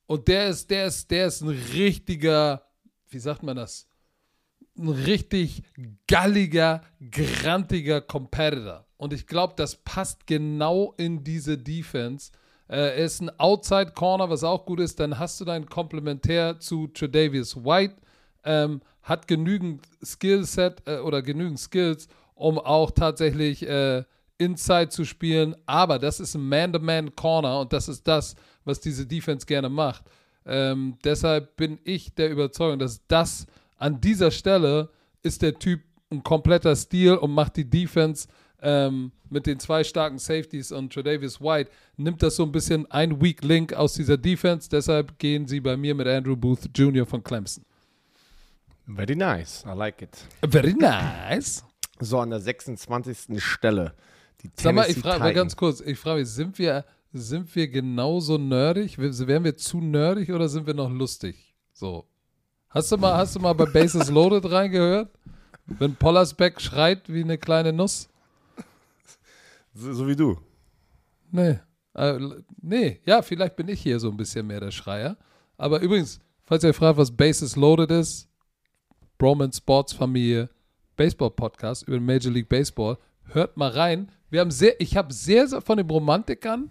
Und 0.05 0.28
der 0.28 0.49
ist, 0.49 0.70
der 0.70 0.88
ist, 0.88 1.10
der 1.12 1.28
ist 1.28 1.41
ein 1.41 1.49
richtiger, 1.49 2.66
wie 3.10 3.20
sagt 3.20 3.43
man 3.43 3.57
das? 3.57 3.88
Ein 4.78 4.89
richtig 4.89 5.64
galliger, 6.07 6.84
grantiger 7.12 8.01
Competitor. 8.01 8.86
Und 9.00 9.14
ich 9.14 9.28
glaube, 9.28 9.54
das 9.56 9.78
passt 9.78 10.28
genau 10.28 10.93
in 10.97 11.24
diese 11.24 11.58
Defense. 11.58 12.34
Äh, 12.68 12.76
er 12.76 12.95
ist 13.06 13.22
ein 13.22 13.32
Outside 13.39 13.93
Corner, 13.95 14.30
was 14.30 14.43
auch 14.43 14.66
gut 14.66 14.82
ist. 14.82 15.00
Dann 15.00 15.18
hast 15.18 15.39
du 15.39 15.45
dein 15.45 15.68
Komplementär 15.68 16.60
zu 16.60 16.88
Tredavious 16.88 17.56
White. 17.56 17.95
Ähm, 18.43 18.82
hat 19.02 19.26
genügend 19.30 19.88
Skillset 20.04 20.84
äh, 20.86 20.97
oder 20.97 21.22
genügend 21.22 21.60
Skills, 21.60 22.10
um 22.36 22.60
auch 22.60 22.91
tatsächlich 22.91 23.66
äh, 23.66 24.04
Inside 24.38 24.89
zu 24.89 25.06
spielen. 25.06 25.56
Aber 25.66 25.97
das 25.97 26.20
ist 26.20 26.36
ein 26.36 26.47
Man-to-Man-Corner 26.50 27.62
und 27.62 27.72
das 27.72 27.88
ist 27.88 28.06
das, 28.06 28.36
was 28.66 28.82
diese 28.82 29.08
Defense 29.08 29.45
gerne 29.45 29.70
macht. 29.70 30.04
Ähm, 30.45 30.97
deshalb 31.06 31.56
bin 31.56 31.80
ich 31.86 32.16
der 32.16 32.30
Überzeugung, 32.30 32.80
dass 32.80 33.08
das 33.08 33.47
an 33.78 34.02
dieser 34.02 34.32
Stelle 34.32 34.89
ist 35.24 35.41
der 35.41 35.58
Typ 35.58 35.80
ein 36.12 36.22
kompletter 36.22 36.76
Stil 36.76 37.16
und 37.16 37.32
macht 37.32 37.56
die 37.56 37.70
Defense 37.70 38.28
ähm, 38.62 39.12
mit 39.30 39.45
den 39.45 39.60
zwei 39.60 39.84
starken 39.84 40.18
Safeties 40.18 40.72
und 40.72 40.93
Tredavious 40.93 41.39
White 41.39 41.72
nimmt 41.97 42.22
das 42.24 42.36
so 42.36 42.43
ein 42.43 42.51
bisschen 42.51 42.89
ein 42.91 43.22
Weak 43.22 43.43
Link 43.43 43.74
aus 43.74 43.93
dieser 43.93 44.18
Defense. 44.18 44.70
Deshalb 44.70 45.18
gehen 45.20 45.47
sie 45.47 45.60
bei 45.60 45.78
mir 45.78 45.95
mit 45.95 46.07
Andrew 46.07 46.36
Booth 46.36 46.70
Jr. 46.76 47.05
von 47.05 47.24
Clemson. 47.24 47.64
Very 48.88 49.16
nice. 49.16 49.64
I 49.66 49.76
like 49.76 50.01
it. 50.01 50.18
Very 50.41 50.74
nice. 50.74 51.64
So, 51.99 52.20
an 52.20 52.32
der 52.32 52.39
26. 52.39 53.41
Stelle. 53.43 53.93
Die 54.41 54.49
Sag 54.55 54.74
mal, 54.74 54.89
ich 54.89 54.97
frage 54.97 55.20
mal 55.20 55.34
ganz 55.34 55.55
kurz, 55.55 55.82
ich 55.82 55.99
frage 55.99 56.22
mich, 56.22 56.30
sind 56.30 56.57
wir, 56.57 56.86
sind 57.12 57.53
wir 57.55 57.68
genauso 57.68 58.38
nerdig? 58.38 58.97
Wären 58.97 59.43
wir 59.43 59.57
zu 59.57 59.82
nerdig 59.82 60.32
oder 60.32 60.47
sind 60.47 60.66
wir 60.66 60.74
noch 60.74 60.89
lustig? 60.89 61.53
So. 61.74 62.05
Hast 62.70 62.91
du 62.91 62.97
mal, 62.97 63.18
hast 63.18 63.36
du 63.36 63.39
mal 63.39 63.53
bei 63.53 63.66
Bases 63.66 64.10
Loaded 64.10 64.49
reingehört? 64.49 65.10
Wenn 65.66 65.95
Pollersbeck 65.95 66.62
schreit 66.62 67.12
wie 67.12 67.24
eine 67.24 67.38
kleine 67.38 67.74
Nuss? 67.74 68.10
So, 69.80 69.94
so 69.94 70.08
wie 70.08 70.16
du. 70.16 70.38
Nee. 71.32 71.60
Äh, 71.94 72.20
nee, 72.62 73.00
ja, 73.06 73.22
vielleicht 73.22 73.56
bin 73.56 73.68
ich 73.68 73.82
hier 73.82 74.00
so 74.00 74.10
ein 74.10 74.18
bisschen 74.18 74.46
mehr 74.46 74.60
der 74.60 74.72
Schreier. 74.72 75.18
Aber 75.58 75.80
übrigens, 75.82 76.20
falls 76.44 76.64
ihr 76.64 76.74
fragt, 76.74 76.98
was 76.98 77.16
Bases 77.16 77.56
Loaded 77.56 77.92
ist, 77.92 78.28
Broman 79.18 79.52
Sports 79.52 79.94
Familie 79.94 80.50
Baseball 80.96 81.32
Podcast 81.32 81.88
über 81.88 82.00
Major 82.00 82.32
League 82.32 82.50
Baseball, 82.50 82.98
hört 83.24 83.56
mal 83.58 83.72
rein. 83.72 84.12
Wir 84.30 84.42
haben 84.42 84.52
sehr, 84.52 84.80
ich 84.82 84.98
habe 84.98 85.14
sehr, 85.14 85.48
sehr 85.48 85.62
von 85.62 85.78
den 85.78 85.90
Romantikern 85.90 86.70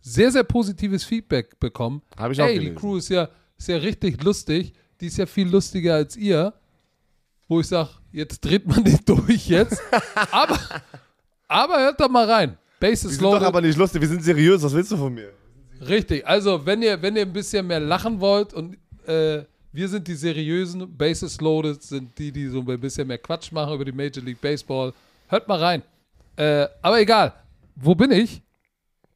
sehr, 0.00 0.30
sehr 0.30 0.44
positives 0.44 1.02
Feedback 1.02 1.58
bekommen. 1.58 2.02
Hab 2.16 2.30
ich 2.30 2.40
auch 2.40 2.46
Ey, 2.46 2.54
die 2.58 2.66
gelesen. 2.66 2.78
Crew 2.78 2.96
ist 2.96 3.08
ja, 3.08 3.28
ist 3.56 3.68
ja 3.68 3.78
richtig 3.78 4.22
lustig. 4.22 4.74
Die 5.00 5.06
ist 5.06 5.16
ja 5.16 5.26
viel 5.26 5.48
lustiger 5.48 5.94
als 5.94 6.16
ihr. 6.16 6.52
Wo 7.48 7.60
ich 7.60 7.66
sage, 7.66 7.90
jetzt 8.12 8.40
dreht 8.40 8.66
man 8.66 8.84
den 8.84 9.00
durch 9.06 9.48
jetzt. 9.48 9.80
aber, 10.30 10.58
aber 11.54 11.78
hört 11.78 12.00
doch 12.00 12.08
mal 12.08 12.30
rein. 12.30 12.56
Wir 12.80 12.90
Bases 12.90 13.12
sind 13.12 13.22
doch 13.22 13.32
Loaded. 13.32 13.46
aber 13.48 13.60
nicht 13.62 13.78
lustig, 13.78 14.00
wir 14.00 14.08
sind 14.08 14.22
seriös. 14.22 14.62
Was 14.62 14.74
willst 14.74 14.92
du 14.92 14.96
von 14.96 15.12
mir? 15.14 15.30
Richtig, 15.88 16.26
also 16.26 16.64
wenn 16.66 16.82
ihr, 16.82 17.00
wenn 17.00 17.16
ihr 17.16 17.22
ein 17.22 17.32
bisschen 17.32 17.66
mehr 17.66 17.80
lachen 17.80 18.20
wollt 18.20 18.52
und 18.54 18.76
äh, 19.06 19.42
wir 19.72 19.88
sind 19.88 20.06
die 20.06 20.14
seriösen, 20.14 20.96
Bases 20.96 21.40
Loaded 21.40 21.82
sind 21.82 22.16
die, 22.18 22.30
die 22.30 22.46
so 22.48 22.60
ein 22.60 22.80
bisschen 22.80 23.06
mehr 23.08 23.18
Quatsch 23.18 23.50
machen 23.52 23.74
über 23.74 23.84
die 23.84 23.92
Major 23.92 24.22
League 24.22 24.40
Baseball. 24.40 24.92
Hört 25.28 25.48
mal 25.48 25.58
rein. 25.58 25.82
Äh, 26.36 26.66
aber 26.82 27.00
egal, 27.00 27.32
wo 27.76 27.94
bin 27.94 28.10
ich? 28.12 28.40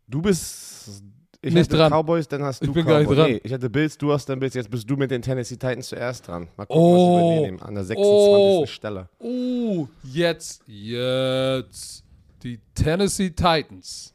Du 0.07 0.21
bist. 0.23 1.03
Ich 1.41 1.55
Nicht 1.55 1.73
dran. 1.73 1.93
Cowboys, 1.93 2.27
dann 2.27 2.43
hast 2.43 2.61
Ich 2.63 2.67
du 2.67 2.75
bin 2.75 2.85
gar 2.85 2.99
nicht 2.99 3.07
Cowboys. 3.07 3.19
dran. 3.19 3.31
Nee, 3.31 3.41
ich 3.45 3.53
hatte 3.53 3.71
Bills, 3.71 3.97
du 3.97 4.13
hast 4.13 4.29
dann 4.29 4.41
Bills, 4.41 4.55
jetzt 4.55 4.71
bist 4.71 4.89
du 4.91 4.97
mit 4.97 5.11
den 5.11 5.23
Tennessee 5.23 5.55
Titans 5.57 5.89
zuerst 5.89 6.27
dran. 6.27 6.49
Mal 6.57 6.67
gucken, 6.67 6.83
Oh. 6.83 7.15
was 7.15 7.23
wir 7.23 7.37
übernehmen. 7.39 7.63
An 7.63 7.75
der 7.75 7.85
26. 7.85 8.09
Oh. 8.09 8.67
Stelle. 8.67 9.09
Oh, 9.21 9.87
jetzt, 10.03 10.63
jetzt 10.67 12.03
die 12.43 12.61
Tennessee 12.75 13.31
Titans. 13.31 14.15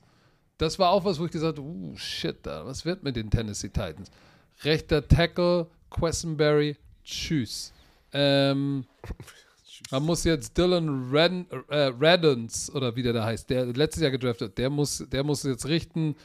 Das 0.57 0.77
war 0.79 0.89
auch 0.89 1.03
was, 1.03 1.19
wo 1.19 1.25
ich 1.25 1.31
gesagt 1.31 1.57
habe, 1.57 1.67
uh, 1.67 1.95
shit, 1.97 2.37
da, 2.43 2.65
was 2.65 2.85
wird 2.85 3.03
mit 3.03 3.15
den 3.15 3.29
Tennessee 3.29 3.69
Titans? 3.69 4.09
Rechter 4.63 5.05
Tackle, 5.07 5.67
Questenberry, 5.89 6.77
tschüss. 7.03 7.73
Ähm, 8.11 8.85
man 9.91 10.03
muss 10.03 10.23
jetzt 10.23 10.57
Dylan 10.57 11.09
Redden, 11.11 11.47
äh, 11.69 11.91
Reddens, 11.99 12.73
oder 12.73 12.95
wie 12.95 13.03
der 13.03 13.13
da 13.13 13.25
heißt, 13.25 13.49
der 13.49 13.65
letztes 13.65 14.03
Jahr 14.03 14.11
gedraftet, 14.11 14.57
der 14.57 14.69
muss, 14.69 15.03
der 15.11 15.23
muss 15.23 15.43
jetzt 15.43 15.65
richten. 15.65 16.15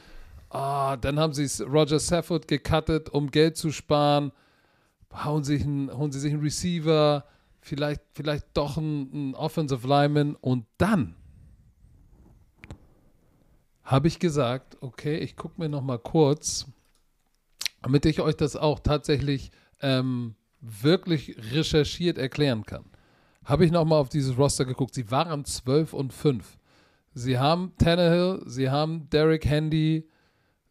Ah, 0.51 0.97
dann 0.97 1.19
haben 1.19 1.35
sie 1.35 1.47
Roger 1.63 1.99
Safford 1.99 2.47
gecuttet, 2.49 3.11
um 3.11 3.31
Geld 3.31 3.57
zu 3.57 3.73
sparen. 3.73 4.33
Hauen, 5.13 5.43
sich 5.43 5.63
einen, 5.63 5.91
holen 5.97 6.13
sie 6.13 6.21
sich 6.21 6.33
einen 6.33 6.43
Receiver, 6.43 7.25
vielleicht, 7.61 8.03
vielleicht 8.13 8.47
doch 8.55 8.77
einen, 8.77 9.11
einen 9.13 9.35
Offensive 9.35 9.87
Lineman 9.87 10.37
und 10.37 10.67
dann 10.77 11.15
habe 13.89 14.07
ich 14.07 14.19
gesagt, 14.19 14.77
okay, 14.83 15.17
ich 15.17 15.35
gucke 15.35 15.59
mir 15.59 15.71
noch 15.71 15.81
mal 15.81 15.99
kurz, 15.99 16.67
damit 17.81 18.05
ich 18.05 18.21
euch 18.21 18.37
das 18.37 18.55
auch 18.55 18.81
tatsächlich 18.81 19.51
ähm, 19.81 20.35
wirklich 20.61 21.37
recherchiert 21.53 22.19
erklären 22.19 22.67
kann. 22.67 22.85
Habe 23.47 23.65
ich 23.65 23.71
noch 23.73 23.87
mal 23.87 23.99
auf 23.99 24.11
dieses 24.11 24.37
Roster 24.37 24.67
geguckt. 24.67 24.95
Sie 24.95 25.11
waren 25.11 25.43
12 25.47 25.95
und 25.95 26.13
5. 26.13 26.59
Sie 27.15 27.39
haben 27.39 27.73
Tannehill, 27.79 28.43
sie 28.45 28.69
haben 28.69 29.09
Derek 29.09 29.47
Handy, 29.47 30.07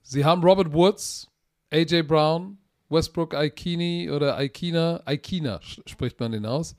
sie 0.03 0.24
haben 0.24 0.43
Robert 0.43 0.72
Woods, 0.72 1.28
AJ 1.72 2.03
Brown, 2.03 2.59
Westbrook 2.88 3.34
Aikini 3.34 4.11
oder 4.11 4.38
Aikina, 4.38 5.01
Aikina 5.05 5.59
spricht 5.88 6.20
man 6.20 6.34
den 6.34 6.45
aus. 6.45 6.76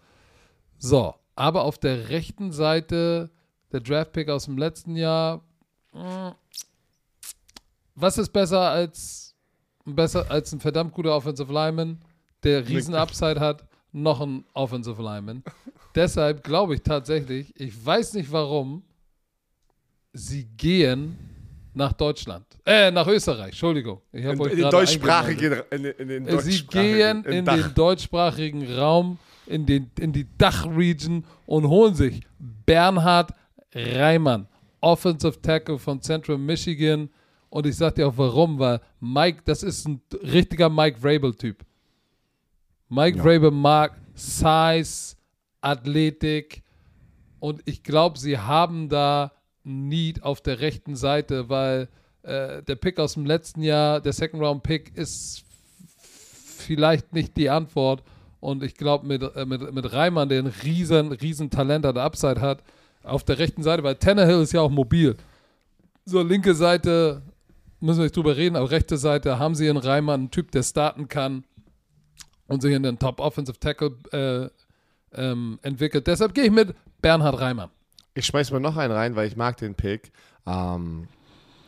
So, 0.78 1.16
aber 1.34 1.64
auf 1.64 1.78
der 1.78 2.10
rechten 2.10 2.52
Seite 2.52 3.32
der 3.72 3.80
Draftpick 3.80 4.28
aus 4.28 4.44
dem 4.44 4.56
letzten 4.56 4.94
Jahr. 4.94 5.42
Was 7.94 8.18
ist 8.18 8.32
besser 8.32 8.60
als 8.60 9.34
besser 9.84 10.30
als 10.30 10.52
ein 10.52 10.60
verdammt 10.60 10.92
guter 10.92 11.14
Offensive 11.16 11.52
Lineman, 11.52 11.98
der 12.42 12.68
riesen 12.68 12.94
Upside 12.94 13.40
hat, 13.40 13.64
noch 13.92 14.20
ein 14.20 14.44
Offensive 14.54 15.02
Lineman? 15.02 15.42
Deshalb 15.94 16.44
glaube 16.44 16.74
ich 16.74 16.82
tatsächlich, 16.82 17.58
ich 17.58 17.84
weiß 17.84 18.14
nicht 18.14 18.30
warum, 18.30 18.82
sie 20.12 20.44
gehen 20.44 21.18
nach 21.74 21.92
Deutschland. 21.92 22.44
Äh, 22.66 22.90
nach 22.90 23.06
Österreich, 23.06 23.48
Entschuldigung. 23.50 24.00
Ich 24.12 24.24
In, 24.24 24.40
euch 24.40 24.52
in 24.52 24.58
den 24.58 24.70
deutschsprachigen. 24.70 25.62
In, 25.70 25.84
in 25.84 26.08
den 26.08 26.26
äh, 26.26 26.40
Sie 26.40 26.66
deutschsprachigen- 26.66 27.22
gehen 27.22 27.24
in 27.24 27.44
Dach. 27.44 27.56
den 27.56 27.74
deutschsprachigen 27.74 28.74
Raum, 28.76 29.18
in, 29.46 29.64
den, 29.64 29.90
in 29.98 30.12
die 30.12 30.26
Dachregion 30.36 31.24
und 31.46 31.66
holen 31.68 31.94
sich 31.94 32.20
Bernhard 32.38 33.32
Reimann, 33.72 34.46
Offensive 34.80 35.40
Tackle 35.40 35.78
von 35.78 36.00
Central 36.00 36.38
Michigan. 36.38 37.10
Und 37.50 37.66
ich 37.66 37.76
sag 37.76 37.94
dir 37.94 38.08
auch 38.08 38.16
warum, 38.16 38.58
weil 38.58 38.80
Mike, 39.00 39.42
das 39.44 39.62
ist 39.62 39.86
ein 39.86 40.02
richtiger 40.22 40.68
Mike 40.68 40.98
Vrabel-Typ. 41.00 41.64
Mike 42.88 43.18
Ja. 43.18 43.24
Vrabel 43.24 43.50
mag 43.50 43.98
Size, 44.14 45.16
Athletik 45.60 46.62
und 47.40 47.62
ich 47.66 47.82
glaube, 47.82 48.18
sie 48.18 48.38
haben 48.38 48.88
da 48.88 49.32
Need 49.64 50.22
auf 50.22 50.40
der 50.40 50.60
rechten 50.60 50.96
Seite, 50.96 51.48
weil 51.48 51.88
äh, 52.22 52.62
der 52.62 52.76
Pick 52.76 52.98
aus 52.98 53.14
dem 53.14 53.26
letzten 53.26 53.62
Jahr, 53.62 54.00
der 54.00 54.12
Second 54.12 54.42
Round 54.42 54.62
Pick, 54.62 54.96
ist 54.96 55.44
vielleicht 56.56 57.12
nicht 57.12 57.36
die 57.36 57.50
Antwort. 57.50 58.02
Und 58.40 58.62
ich 58.62 58.74
glaube, 58.74 59.06
mit, 59.06 59.22
äh, 59.22 59.44
mit, 59.44 59.72
mit 59.72 59.92
Reimann, 59.92 60.28
der 60.28 60.42
ein 60.42 60.46
riesen, 60.46 61.12
riesen 61.12 61.50
Talent 61.50 61.84
an 61.84 61.94
der 61.94 62.04
Upside 62.04 62.40
hat, 62.40 62.62
auf 63.08 63.24
der 63.24 63.38
rechten 63.38 63.62
Seite, 63.62 63.82
weil 63.82 63.96
Tannehill 63.96 64.42
ist 64.42 64.52
ja 64.52 64.60
auch 64.60 64.70
mobil. 64.70 65.16
So, 66.04 66.22
linke 66.22 66.54
Seite 66.54 67.22
müssen 67.80 67.98
wir 67.98 68.04
nicht 68.04 68.16
drüber 68.16 68.36
reden, 68.36 68.56
aber 68.56 68.70
rechte 68.70 68.96
Seite 68.96 69.38
haben 69.38 69.54
sie 69.54 69.66
in 69.66 69.76
Reimann 69.76 70.20
einen 70.20 70.30
Typ, 70.30 70.50
der 70.50 70.62
starten 70.62 71.08
kann 71.08 71.44
und 72.46 72.62
sich 72.62 72.74
in 72.74 72.82
den 72.82 72.98
Top 72.98 73.20
Offensive 73.20 73.58
Tackle 73.58 73.92
äh, 74.12 74.48
ähm, 75.20 75.58
entwickelt. 75.62 76.06
Deshalb 76.06 76.34
gehe 76.34 76.44
ich 76.44 76.50
mit 76.50 76.74
Bernhard 77.00 77.40
Reimann. 77.40 77.70
Ich 78.14 78.26
schmeiß 78.26 78.50
mal 78.50 78.60
noch 78.60 78.76
einen 78.76 78.92
rein, 78.92 79.16
weil 79.16 79.28
ich 79.28 79.36
mag 79.36 79.56
den 79.58 79.74
Pick, 79.74 80.12
ähm, 80.46 81.08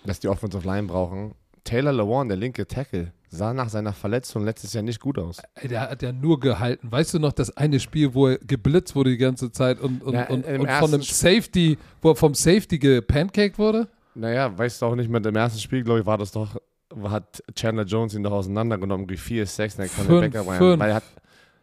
dass 0.04 0.20
die 0.20 0.28
Offensive 0.28 0.66
Line 0.66 0.88
brauchen. 0.88 1.34
Taylor 1.64 1.92
Lewan, 1.92 2.28
der 2.28 2.36
linke 2.36 2.66
Tackle, 2.66 3.12
sah 3.32 3.54
nach 3.54 3.68
seiner 3.68 3.92
Verletzung 3.92 4.44
letztes 4.44 4.72
Jahr 4.72 4.82
nicht 4.82 5.00
gut 5.00 5.18
aus. 5.18 5.40
Ey, 5.54 5.68
der 5.68 5.82
hat 5.90 6.02
ja 6.02 6.12
nur 6.12 6.40
gehalten. 6.40 6.90
Weißt 6.90 7.14
du 7.14 7.18
noch, 7.20 7.32
das 7.32 7.56
eine 7.56 7.78
Spiel, 7.80 8.12
wo 8.12 8.26
er 8.28 8.38
geblitzt 8.38 8.94
wurde 8.96 9.10
die 9.10 9.16
ganze 9.18 9.52
Zeit 9.52 9.80
und, 9.80 10.02
und, 10.02 10.14
Ja, 10.14 10.28
und, 10.28 10.44
und 10.44 10.68
von 10.70 10.92
einem 10.94 11.02
Safety, 11.02 11.78
wo 12.02 12.10
er 12.10 12.16
vom 12.16 12.34
Safety 12.34 12.78
gepancaked 12.78 13.58
wurde? 13.58 13.88
Naja, 14.16 14.56
weißt 14.58 14.82
du 14.82 14.86
auch 14.86 14.96
nicht 14.96 15.08
mehr, 15.08 15.24
im 15.24 15.36
ersten 15.36 15.60
Spiel, 15.60 15.84
glaube 15.84 16.00
ich, 16.00 16.06
war 16.06 16.18
das 16.18 16.32
doch, 16.32 16.56
hat 17.04 17.42
Chandler 17.54 17.84
Jones 17.84 18.14
ihn 18.14 18.24
doch 18.24 18.32
auseinandergenommen, 18.32 19.04
irgendwie 19.04 19.16
4, 19.16 19.46
6, 19.46 19.76
dann 19.76 19.86
kann 19.86 19.96
der 19.96 20.04
Fünf, 20.20 20.32
Backup 20.32 20.48
rein. 20.48 20.58
fünf. 20.58 20.80
Weil 20.80 20.88
er 20.90 20.94
hat, 20.96 21.04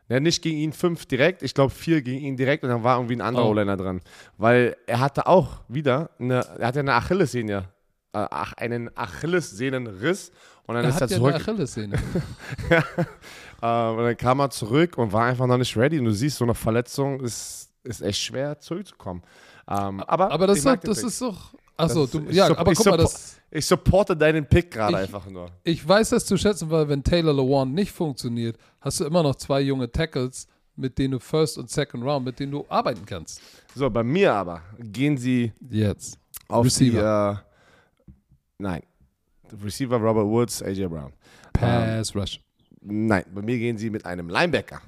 ja, 0.07 0.19
nicht 0.21 0.41
gegen 0.41 0.57
ihn 0.57 0.71
5 0.71 1.05
direkt, 1.07 1.43
ich 1.43 1.53
glaube 1.53 1.71
4 1.71 2.01
gegen 2.01 2.23
ihn 2.23 2.37
direkt 2.37 2.63
und 2.63 2.69
dann 2.69 2.83
war 2.83 2.97
irgendwie 2.97 3.17
ein 3.17 3.21
anderer 3.21 3.45
Oh. 3.45 3.49
O-Liner 3.49 3.75
dran. 3.75 3.99
Weil 4.37 4.77
er 4.87 5.01
hatte 5.01 5.27
auch 5.27 5.59
wieder, 5.67 6.11
eine, 6.17 6.45
er 6.57 6.67
hatte 6.67 6.79
eine 6.79 6.93
Achillessehne, 6.93 7.65
äh, 8.13 8.25
ach, 8.31 8.53
einen 8.53 8.89
Achillessehnenriss 8.97 10.31
und 10.67 10.75
dann 10.75 10.83
Er 10.83 10.89
ist 10.89 10.95
er 10.97 11.01
hat 11.01 11.09
ja 11.11 11.17
zurück. 11.17 11.33
eine 11.33 11.43
Achillessehne. 11.43 11.97
Äh, 13.59 13.89
und 13.89 14.03
dann 14.03 14.17
kam 14.17 14.39
er 14.39 14.51
zurück 14.51 14.97
und 14.99 15.11
war 15.11 15.25
einfach 15.25 15.47
noch 15.47 15.57
nicht 15.57 15.75
ready. 15.75 15.97
Und 15.97 16.05
du 16.05 16.11
siehst, 16.13 16.37
so 16.37 16.45
eine 16.45 16.53
Verletzung 16.53 17.19
ist, 17.21 17.69
ist 17.83 18.01
echt 18.03 18.21
schwer 18.21 18.59
zurückzukommen. 18.59 19.23
Ähm, 19.67 19.99
aber 20.01 20.31
Aber 20.31 20.45
das, 20.47 20.61
den 20.61 20.79
das 20.83 21.01
ist 21.03 21.19
doch. 21.21 21.53
Achso, 21.75 22.05
du, 22.05 22.19
ja, 22.29 22.49
ich 22.51 22.57
aber 22.57 22.73
guck 22.73 22.85
mal, 22.85 22.97
das, 22.97 23.37
Ich 23.49 23.65
supporte 23.65 24.15
deinen 24.15 24.45
Pick 24.47 24.71
gerade 24.71 24.97
einfach 24.97 25.25
nur. 25.27 25.49
ich 25.63 25.87
weiß 25.87 26.09
das 26.09 26.25
zu 26.25 26.37
schätzen, 26.37 26.69
weil 26.69 26.87
wenn 26.89 27.03
Taylor 27.03 27.33
Lewan 27.33 27.71
nicht 27.73 27.91
funktioniert, 27.91 28.57
hast 28.81 28.99
du 28.99 29.05
immer 29.05 29.21
noch 29.23 29.35
zwei 29.35 29.61
junge 29.61 29.91
Tackles, 29.91 30.47
mit 30.75 30.97
denen 30.97 31.13
du 31.13 31.19
First 31.19 31.57
und 31.57 31.69
Second 31.69 32.03
Round, 32.03 32.25
mit 32.25 32.39
denen 32.39 32.51
du 32.51 32.65
arbeiten 32.69 33.05
kannst. 33.05 33.41
So, 33.75 33.89
bei 33.89 34.03
mir 34.03 34.33
aber 34.33 34.61
gehen 34.79 35.17
sie 35.17 35.51
Jetzt. 35.69 36.17
auf 36.47 36.65
Receiver. 36.65 37.43
die. 38.05 38.11
Äh, 38.11 38.13
nein. 38.59 38.81
Receiver 39.63 39.97
Robert 39.97 40.25
Woods, 40.25 40.61
AJ 40.61 40.87
Brown. 40.87 41.13
Pass 41.53 42.15
Rush. 42.15 42.39
Nein, 42.81 43.25
bei 43.33 43.41
mir 43.41 43.57
gehen 43.57 43.77
sie 43.77 43.89
mit 43.89 44.05
einem 44.05 44.29
Linebacker. 44.29 44.81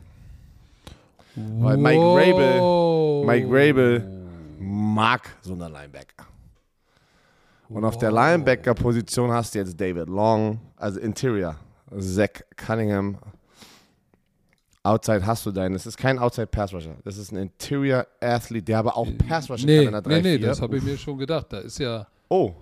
Weil 1.35 1.77
Mike 1.77 1.99
Wow. 1.99 3.25
Mike 3.25 3.47
Rabel 3.49 4.03
mag 4.59 5.29
so 5.41 5.53
eine 5.53 5.69
Linebacker. 5.69 6.25
Und 7.69 7.85
auf 7.85 7.97
der 7.97 8.11
Linebacker-Position 8.11 9.31
hast 9.31 9.53
du 9.53 9.59
jetzt 9.59 9.79
David 9.79 10.09
Long, 10.09 10.59
also 10.75 10.99
Interior, 10.99 11.55
Zach 11.99 12.41
Cunningham. 12.55 13.17
Outside 14.81 15.25
hast 15.25 15.45
du 15.45 15.51
deinen. 15.51 15.73
Das 15.73 15.85
ist 15.85 15.97
kein 15.97 16.17
Outside 16.17 16.47
Pass 16.47 16.73
Rusher. 16.73 16.95
Das 17.03 17.17
ist 17.17 17.31
ein 17.31 17.37
Interior 17.37 18.07
Athlete, 18.21 18.63
der 18.65 18.79
aber 18.79 18.97
auch 18.97 19.07
Pass 19.27 19.49
Rusher 19.49 19.65
Nee, 19.65 19.85
kann 19.85 19.85
in 19.87 19.91
der 19.91 20.01
3 20.01 20.09
nee, 20.09 20.21
nee, 20.21 20.37
das 20.39 20.61
habe 20.61 20.77
ich 20.77 20.83
mir 20.83 20.97
schon 20.97 21.17
gedacht. 21.17 21.47
Da 21.49 21.59
ist 21.59 21.77
ja. 21.77 22.07
Oh. 22.27 22.53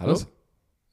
Hallo? 0.00 0.12
Was? 0.12 0.26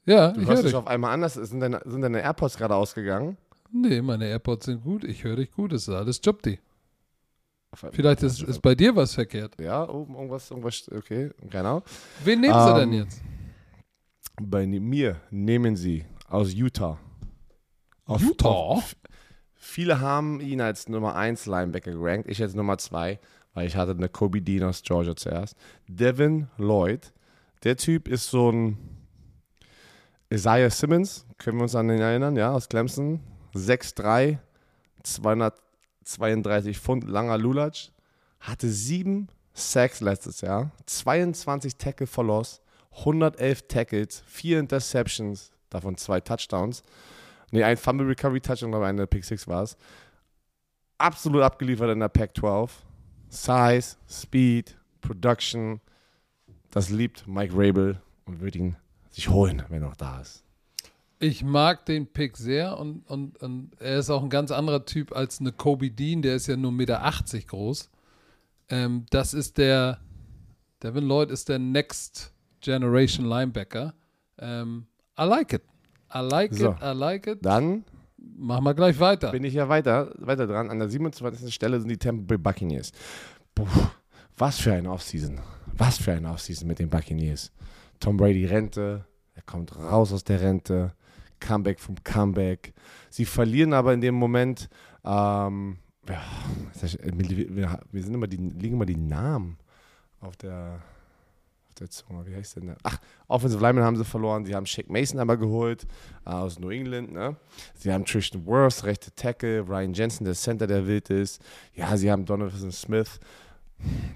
Ja, 0.06 0.30
Du 0.30 0.40
ich 0.40 0.46
höre 0.46 0.54
hörst 0.54 0.64
dich. 0.68 0.74
auf 0.74 0.86
einmal 0.86 1.12
anders. 1.12 1.34
Sind 1.34 1.60
deine, 1.60 1.80
sind 1.84 2.00
deine 2.02 2.20
AirPods 2.22 2.56
gerade 2.56 2.74
ausgegangen? 2.74 3.36
Nee, 3.72 4.00
meine 4.00 4.26
AirPods 4.28 4.66
sind 4.66 4.82
gut. 4.84 5.04
Ich 5.04 5.24
höre 5.24 5.36
dich 5.36 5.50
gut. 5.50 5.72
Es 5.72 5.88
ist 5.88 5.94
alles 5.94 6.20
Jobdi. 6.22 6.58
Vielleicht 7.92 8.22
ist, 8.22 8.42
ist 8.42 8.62
bei 8.62 8.74
dir 8.74 8.96
was 8.96 9.14
verkehrt. 9.14 9.60
Ja, 9.60 9.86
oben 9.88 10.14
irgendwas, 10.14 10.50
irgendwas, 10.50 10.88
okay, 10.90 11.30
genau. 11.50 11.82
Wen 12.24 12.40
nehmen 12.40 12.54
sie 12.54 12.74
denn 12.74 12.92
Ähm, 12.92 12.98
jetzt? 13.00 13.20
Bei 14.40 14.64
ne- 14.64 14.80
mir 14.80 15.20
nehmen 15.30 15.76
sie 15.76 16.06
aus 16.28 16.54
Utah. 16.54 16.98
Auf, 18.06 18.22
Utah? 18.22 18.48
Auf, 18.48 18.96
viele 19.54 20.00
haben 20.00 20.40
ihn 20.40 20.60
als 20.62 20.88
Nummer 20.88 21.16
1 21.16 21.44
Linebacker 21.46 21.90
gerankt. 21.90 22.30
Ich 22.30 22.38
jetzt 22.38 22.54
Nummer 22.56 22.78
2, 22.78 23.18
weil 23.52 23.66
ich 23.66 23.76
hatte 23.76 23.90
eine 23.92 24.08
Kobe 24.08 24.40
Dean 24.40 24.62
aus 24.62 24.82
Georgia 24.82 25.14
zuerst. 25.16 25.56
Devin 25.88 26.48
Lloyd. 26.56 27.12
Der 27.64 27.76
Typ 27.76 28.08
ist 28.08 28.30
so 28.30 28.50
ein 28.52 28.78
Isaiah 30.36 30.68
Simmons. 30.68 31.24
Können 31.38 31.56
wir 31.56 31.62
uns 31.62 31.74
an 31.74 31.88
den 31.88 31.98
erinnern? 31.98 32.36
Ja, 32.36 32.52
aus 32.52 32.68
Clemson. 32.68 33.20
6'3, 33.54 34.36
232 35.02 36.78
Pfund, 36.78 37.08
langer 37.08 37.38
Lulatsch. 37.38 37.88
Hatte 38.40 38.68
sieben 38.68 39.28
Sacks 39.54 40.00
letztes 40.02 40.42
Jahr. 40.42 40.72
22 40.84 41.76
Tackle 41.76 42.06
for 42.06 42.24
Loss. 42.24 42.60
111 42.98 43.68
Tackles, 43.68 44.22
4 44.26 44.60
Interceptions, 44.60 45.52
davon 45.70 45.96
zwei 45.96 46.20
Touchdowns. 46.20 46.82
Ne, 47.50 47.64
ein 47.64 47.76
Fumble 47.78 48.06
Recovery 48.06 48.40
Touchdown, 48.40 48.74
aber 48.74 48.86
eine 48.86 49.06
Pick 49.06 49.24
6 49.24 49.48
war 49.48 49.62
es. 49.62 49.76
Absolut 50.98 51.42
abgeliefert 51.42 51.90
in 51.90 52.00
der 52.00 52.08
Pack 52.08 52.36
12. 52.36 52.84
Size, 53.28 53.96
Speed, 54.06 54.76
Production. 55.00 55.80
Das 56.70 56.90
liebt 56.90 57.26
Mike 57.26 57.54
Rabel 57.54 58.00
und 58.26 58.40
wird 58.40 58.56
ihn 58.56 58.76
sich 59.16 59.30
holen, 59.30 59.62
wenn 59.68 59.82
er 59.82 59.88
noch 59.88 59.96
da 59.96 60.20
ist. 60.20 60.44
Ich 61.18 61.42
mag 61.42 61.86
den 61.86 62.06
Pick 62.06 62.36
sehr 62.36 62.78
und, 62.78 63.08
und, 63.08 63.38
und 63.40 63.70
er 63.80 63.98
ist 63.98 64.10
auch 64.10 64.22
ein 64.22 64.28
ganz 64.28 64.50
anderer 64.50 64.84
Typ 64.84 65.16
als 65.16 65.40
eine 65.40 65.50
Kobe 65.50 65.90
Dean, 65.90 66.20
der 66.20 66.36
ist 66.36 66.46
ja 66.46 66.56
nur 66.56 66.70
1,80 66.72 66.76
Meter 66.76 67.46
groß. 67.46 67.90
Ähm, 68.68 69.06
das 69.10 69.32
ist 69.32 69.56
der, 69.56 69.98
Devin 70.82 71.04
Lloyd 71.04 71.30
ist 71.30 71.48
der 71.48 71.58
Next 71.58 72.32
Generation 72.60 73.24
Linebacker. 73.26 73.94
Ähm, 74.38 74.86
I 75.18 75.24
like 75.24 75.54
it. 75.54 75.62
I 76.14 76.18
like 76.18 76.52
So. 76.54 76.72
it, 76.72 76.76
I 76.82 76.92
like 76.94 77.26
it. 77.26 77.38
Dann 77.44 77.84
Machen 78.18 78.64
wir 78.64 78.74
gleich 78.74 78.98
weiter. 79.00 79.30
bin 79.30 79.44
ich 79.44 79.54
ja 79.54 79.68
weiter, 79.70 80.12
weiter 80.18 80.46
dran. 80.46 80.68
An 80.68 80.78
der 80.78 80.88
27. 80.88 81.54
Stelle 81.54 81.78
sind 81.80 81.88
die 81.88 81.96
Tampa 81.96 82.24
Bay 82.26 82.38
Buccaneers. 82.38 82.92
Puh, 83.54 83.66
was 84.36 84.58
für 84.58 84.72
eine 84.74 84.90
Offseason. 84.90 85.40
Was 85.78 85.96
für 85.98 86.12
eine 86.12 86.28
Offseason 86.30 86.66
mit 86.68 86.78
den 86.78 86.90
Buccaneers. 86.90 87.52
Tom 88.00 88.16
Brady 88.16 88.46
Rente, 88.46 89.04
er 89.34 89.42
kommt 89.42 89.76
raus 89.76 90.12
aus 90.12 90.24
der 90.24 90.40
Rente, 90.40 90.94
Comeback 91.40 91.80
vom 91.80 91.96
Comeback. 92.04 92.72
Sie 93.10 93.24
verlieren 93.24 93.72
aber 93.72 93.92
in 93.92 94.00
dem 94.00 94.14
Moment, 94.14 94.68
ähm, 95.04 95.78
ja, 96.08 96.22
heißt, 96.82 96.98
wir, 97.02 98.02
sind 98.02 98.14
immer 98.14 98.26
die, 98.26 98.36
liegen 98.36 98.74
immer 98.74 98.86
die 98.86 98.96
Namen 98.96 99.58
auf 100.20 100.36
der, 100.36 100.80
auf 101.68 101.74
der 101.74 101.90
Zunge. 101.90 102.26
Wie 102.26 102.34
heißt 102.34 102.56
denn 102.56 102.66
der? 102.66 102.76
Ach, 102.82 102.98
Offensive 103.28 103.60
Lineman 103.60 103.84
haben 103.84 103.96
sie 103.96 104.04
verloren. 104.04 104.44
Sie 104.44 104.54
haben 104.54 104.66
Shaq 104.66 104.88
Mason 104.88 105.18
aber 105.18 105.36
geholt 105.36 105.86
äh, 106.24 106.30
aus 106.30 106.58
New 106.58 106.70
England. 106.70 107.12
Ne? 107.12 107.36
Sie 107.74 107.92
haben 107.92 108.04
Tristan 108.04 108.46
Wirfs, 108.46 108.84
rechte 108.84 109.10
Tackle, 109.14 109.66
Ryan 109.66 109.94
Jensen, 109.94 110.24
der 110.24 110.34
Center, 110.34 110.66
der 110.66 110.86
wild 110.86 111.10
ist. 111.10 111.42
Ja, 111.74 111.96
sie 111.96 112.10
haben 112.10 112.24
Donovan 112.24 112.72
Smith. 112.72 113.20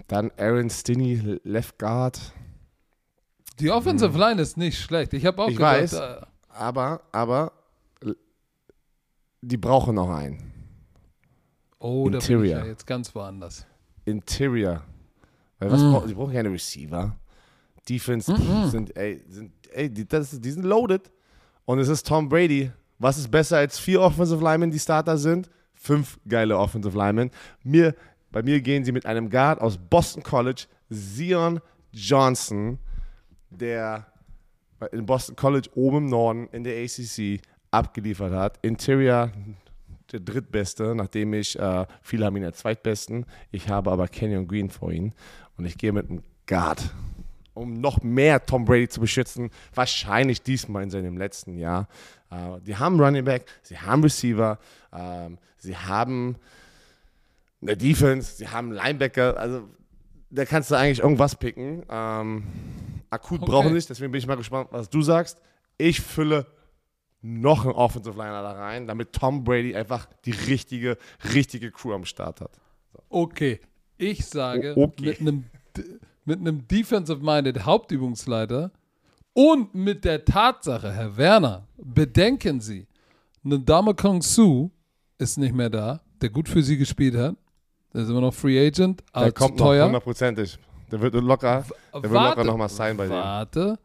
Dann 0.09 0.31
Aaron 0.39 0.71
Stinney, 0.71 1.39
Left 1.45 1.79
Guard. 1.79 2.33
Die 3.61 3.71
Offensive 3.71 4.17
Line 4.19 4.41
ist 4.41 4.57
nicht 4.57 4.79
schlecht. 4.79 5.13
Ich 5.15 5.25
habe 5.27 5.43
auch 5.43 5.49
Ich 5.49 5.57
gedacht, 5.57 5.83
weiß. 5.83 5.93
äh, 5.95 6.21
Aber, 6.49 7.03
aber, 7.13 7.53
die 9.43 9.57
brauchen 9.57 9.95
noch 9.95 10.11
einen. 10.11 10.53
oh, 11.79 12.09
da 12.09 12.19
bin 12.19 12.19
ich 12.21 12.31
Interior. 12.31 12.59
ja 12.61 12.67
jetzt 12.67 12.87
ganz 12.87 13.15
woanders. 13.15 13.67
Interior. 14.05 14.83
Weil 15.59 15.71
was 15.73 15.81
Mm. 15.83 15.93
brauchen, 15.93 16.09
sie 16.09 16.15
brauchen 16.15 16.33
keine 16.33 16.51
Receiver. 16.53 17.17
Defense 17.89 18.33
Mhm. 18.33 18.69
sind, 18.71 18.97
ey, 18.97 19.23
sind, 19.29 19.53
ey 19.73 19.89
die, 19.91 20.07
das, 20.07 20.39
die 20.41 20.51
sind 20.51 20.65
loaded. 20.65 21.11
Und 21.65 21.79
es 21.79 21.89
ist 21.89 22.07
Tom 22.07 22.29
Brady. 22.29 22.71
Was 22.99 23.17
ist 23.19 23.31
besser 23.31 23.59
als 23.59 23.79
vier 23.79 24.01
Offensive 24.03 24.43
Linemen, 24.43 24.71
die 24.71 24.79
Starter 24.79 25.17
sind? 25.17 25.49
Fünf 25.75 26.19
geile 26.29 26.59
Offensive 26.59 26.97
Linemen. 26.97 27.31
Mir, 27.63 27.95
bei 28.31 28.43
mir 28.43 28.61
gehen 28.61 28.85
sie 28.85 28.93
mit 28.93 29.07
einem 29.07 29.31
Guard 29.31 29.61
aus 29.61 29.79
Boston 29.79 30.23
College, 30.23 30.67
Zion 30.93 31.61
Johnson, 31.93 32.79
der 33.51 34.07
in 34.93 35.07
Boston 35.07 35.37
College 35.37 35.69
oben 35.75 35.99
im 35.99 36.07
Norden 36.07 36.49
in 36.53 36.65
der 36.65 36.83
ACC 36.83 37.41
abgeliefert 37.71 38.33
hat. 38.33 38.59
Interior 38.63 39.31
der 40.13 40.21
drittbeste, 40.21 40.95
nachdem 40.95 41.35
ich, 41.35 41.59
äh, 41.59 41.87
viele 42.03 42.27
haben 42.27 42.37
ihn 42.37 42.45
als 42.45 42.59
zweitbesten. 42.59 43.27
Ich 43.51 43.69
habe 43.69 43.91
aber 43.91 44.09
Kenyon 44.09 44.49
Green 44.49 44.71
vor 44.71 44.93
ihn. 44.93 45.13
Und 45.57 45.67
ich 45.67 45.79
gehe 45.79 45.93
mit 45.93 46.11
einem 46.11 46.23
Guard, 46.47 46.93
um 47.55 47.75
noch 47.75 48.03
mehr 48.03 48.45
Tom 48.45 48.65
Brady 48.65 48.89
zu 48.89 49.01
beschützen. 49.01 49.51
Wahrscheinlich 49.75 50.43
diesmal 50.43 50.83
in 50.83 50.91
seinem 50.91 51.17
letzten 51.17 51.57
Jahr. 51.57 51.89
Äh, 52.31 52.61
die 52.67 52.77
haben 52.77 53.01
Running 53.01 53.25
Back, 53.25 53.47
sie 53.63 53.79
haben 53.79 54.03
Receiver, 54.03 54.59
ähm, 54.93 55.39
sie 55.59 55.77
haben 55.77 56.37
eine 57.63 57.77
Defense, 57.77 58.37
sie 58.37 58.49
haben 58.49 58.73
Linebacker. 58.73 59.37
Also 59.39 59.69
da 60.31 60.45
kannst 60.45 60.71
du 60.71 60.77
eigentlich 60.77 61.01
irgendwas 61.01 61.37
picken. 61.37 61.85
Ähm, 61.91 62.45
akut 63.11 63.43
Okay. 63.43 63.51
brauchen 63.51 63.75
nicht, 63.75 63.89
deswegen 63.91 64.13
bin 64.13 64.19
ich 64.19 64.27
mal 64.27 64.37
gespannt, 64.37 64.69
was 64.71 64.89
du 64.89 65.03
sagst. 65.03 65.41
Ich 65.79 66.01
fülle 66.01 66.47
noch 67.23 67.65
einen 67.65 67.75
Offensive 67.75 68.17
Liner 68.17 68.43
da 68.43 68.53
rein, 68.53 68.87
damit 68.87 69.13
Tom 69.13 69.45
Brady 69.45 69.75
einfach 69.75 70.07
die 70.25 70.31
richtige, 70.31 70.97
richtige 71.35 71.71
Crew 71.71 71.93
am 71.93 72.05
Start 72.05 72.41
hat. 72.41 72.59
Okay, 73.09 73.61
ich 73.99 74.25
sage 74.27 74.75
O- 74.77 74.85
okay. 74.85 75.05
mit 75.07 75.21
einem 75.21 75.45
mit 76.25 76.39
einem 76.41 76.67
Defensive-Minded 76.69 77.65
Hauptübungsleiter 77.65 78.71
und 79.33 79.75
mit 79.75 80.05
der 80.05 80.25
Tatsache, 80.25 80.93
Herr 80.93 81.17
Werner, 81.17 81.67
bedenken 81.77 82.61
Sie, 82.61 82.87
eine 83.45 83.59
Dame 83.59 83.95
Kong 83.95 84.21
Su 84.23 84.71
ist 85.19 85.39
nicht 85.39 85.55
mehr 85.55 85.71
da, 85.71 86.01
der 86.21 86.29
gut 86.31 86.49
für 86.49 86.63
Sie 86.63 86.77
gespielt 86.77 87.17
hat. 87.17 87.37
Der 87.93 88.03
ist 88.03 88.09
immer 88.11 88.21
noch 88.21 88.35
Free 88.35 88.65
Agent, 88.65 89.03
aber 89.13 89.27
Der 89.27 89.35
zu 89.35 89.43
kommt 89.45 89.59
noch 89.59 89.67
teuer. 89.67 89.87
hundertprozentig. 89.87 90.59
Der 90.91 91.01
wird 91.01 91.15
locker, 91.15 91.65
der 91.95 92.03
wird 92.03 92.13
locker 92.13 92.45
noch 92.45 92.57
mal 92.57 92.69
sein 92.69 92.97
bei 92.97 93.07
dir. 93.07 93.15
Warte. 93.15 93.79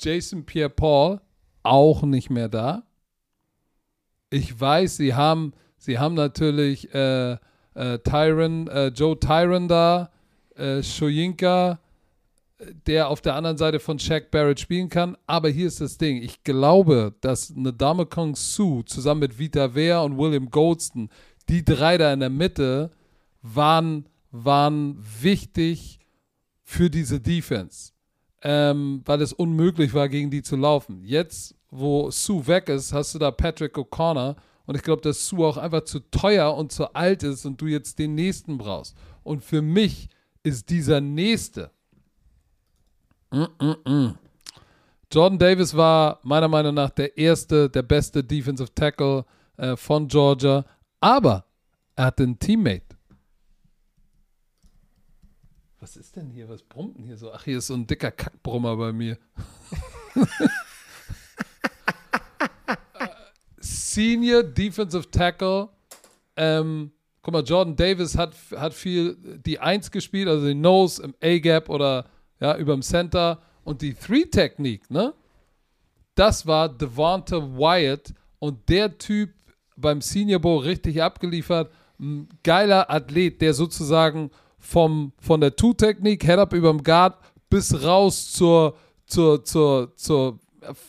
Jason 0.00 0.44
Pierre-Paul 0.44 1.20
auch 1.62 2.02
nicht 2.02 2.30
mehr 2.30 2.48
da. 2.48 2.84
Ich 4.30 4.58
weiß, 4.58 4.96
sie 4.96 5.14
haben, 5.14 5.52
sie 5.78 5.98
haben 5.98 6.14
natürlich 6.14 6.92
äh, 6.94 7.32
äh, 7.74 7.98
Tyron, 8.00 8.68
äh, 8.68 8.88
Joe 8.88 9.18
Tyron 9.18 9.68
da, 9.68 10.10
äh, 10.56 10.82
Shoyinka, 10.82 11.78
der 12.86 13.08
auf 13.08 13.20
der 13.20 13.34
anderen 13.34 13.58
Seite 13.58 13.80
von 13.80 13.98
Shaq 13.98 14.30
Barrett 14.30 14.60
spielen 14.60 14.88
kann. 14.88 15.16
Aber 15.26 15.48
hier 15.48 15.66
ist 15.66 15.80
das 15.80 15.98
Ding. 15.98 16.22
Ich 16.22 16.42
glaube, 16.42 17.14
dass 17.20 17.54
eine 17.54 17.72
Dame 17.72 18.06
Kong 18.06 18.34
Su 18.34 18.82
zusammen 18.82 19.20
mit 19.20 19.38
Vita 19.38 19.74
Ware 19.74 20.02
und 20.04 20.16
William 20.18 20.50
Goldston, 20.50 21.10
die 21.48 21.64
drei 21.64 21.98
da 21.98 22.12
in 22.12 22.20
der 22.20 22.30
Mitte, 22.30 22.90
waren, 23.42 24.08
waren 24.30 24.96
wichtig 25.20 26.00
für 26.66 26.90
diese 26.90 27.20
Defense, 27.20 27.92
ähm, 28.42 29.00
weil 29.04 29.22
es 29.22 29.32
unmöglich 29.32 29.94
war, 29.94 30.08
gegen 30.08 30.30
die 30.30 30.42
zu 30.42 30.56
laufen. 30.56 31.04
Jetzt, 31.04 31.54
wo 31.70 32.10
Sue 32.10 32.44
weg 32.48 32.68
ist, 32.68 32.92
hast 32.92 33.14
du 33.14 33.20
da 33.20 33.30
Patrick 33.30 33.76
O'Connor 33.78 34.34
und 34.66 34.74
ich 34.74 34.82
glaube, 34.82 35.00
dass 35.00 35.28
Sue 35.28 35.46
auch 35.46 35.56
einfach 35.56 35.84
zu 35.84 36.00
teuer 36.10 36.54
und 36.54 36.72
zu 36.72 36.92
alt 36.92 37.22
ist 37.22 37.46
und 37.46 37.60
du 37.60 37.66
jetzt 37.66 38.00
den 38.00 38.16
nächsten 38.16 38.58
brauchst. 38.58 38.96
Und 39.22 39.44
für 39.44 39.62
mich 39.62 40.08
ist 40.42 40.68
dieser 40.68 41.00
nächste. 41.00 41.70
Mm-mm-mm. 43.30 44.14
Jordan 45.12 45.38
Davis 45.38 45.76
war 45.76 46.18
meiner 46.24 46.48
Meinung 46.48 46.74
nach 46.74 46.90
der 46.90 47.16
erste, 47.16 47.70
der 47.70 47.82
beste 47.82 48.24
Defensive 48.24 48.74
Tackle 48.74 49.24
äh, 49.56 49.76
von 49.76 50.08
Georgia, 50.08 50.64
aber 51.00 51.44
er 51.94 52.06
hatte 52.06 52.24
einen 52.24 52.40
Teammate. 52.40 52.85
Was 55.86 55.96
ist 55.96 56.16
denn 56.16 56.30
hier? 56.30 56.48
Was 56.48 56.64
brummt 56.64 56.98
denn 56.98 57.04
hier 57.04 57.16
so? 57.16 57.30
Ach, 57.30 57.44
hier 57.44 57.58
ist 57.58 57.68
so 57.68 57.74
ein 57.74 57.86
dicker 57.86 58.10
Kackbrummer 58.10 58.76
bei 58.76 58.92
mir. 58.92 59.18
Senior 63.60 64.42
Defensive 64.42 65.08
Tackle, 65.08 65.68
ähm, 66.34 66.90
guck 67.22 67.34
mal, 67.34 67.44
Jordan 67.44 67.76
Davis 67.76 68.18
hat, 68.18 68.34
hat 68.56 68.74
viel 68.74 69.16
die 69.46 69.60
Eins 69.60 69.88
gespielt, 69.92 70.26
also 70.26 70.48
die 70.48 70.54
Nose 70.54 71.04
im 71.04 71.14
A-Gap 71.22 71.68
oder 71.68 72.06
ja, 72.40 72.56
über 72.56 72.72
dem 72.72 72.82
Center 72.82 73.40
und 73.62 73.80
die 73.80 73.94
Three-Technik, 73.94 74.90
ne? 74.90 75.14
Das 76.16 76.48
war 76.48 76.68
Devonta 76.68 77.36
Wyatt 77.36 78.12
und 78.40 78.68
der 78.68 78.98
Typ 78.98 79.30
beim 79.76 80.00
Senior 80.00 80.40
Bowl 80.40 80.64
richtig 80.64 81.00
abgeliefert. 81.00 81.72
Ein 82.00 82.28
geiler 82.42 82.90
Athlet, 82.90 83.40
der 83.40 83.54
sozusagen 83.54 84.32
vom, 84.66 85.12
von 85.18 85.40
der 85.40 85.54
Two-Technik, 85.54 86.24
Head-Up 86.24 86.52
über 86.52 86.70
dem 86.70 86.82
Guard 86.82 87.18
bis 87.48 87.82
raus 87.82 88.32
zur, 88.32 88.76
zur, 89.06 89.44
zur, 89.44 89.94
zur 89.96 90.40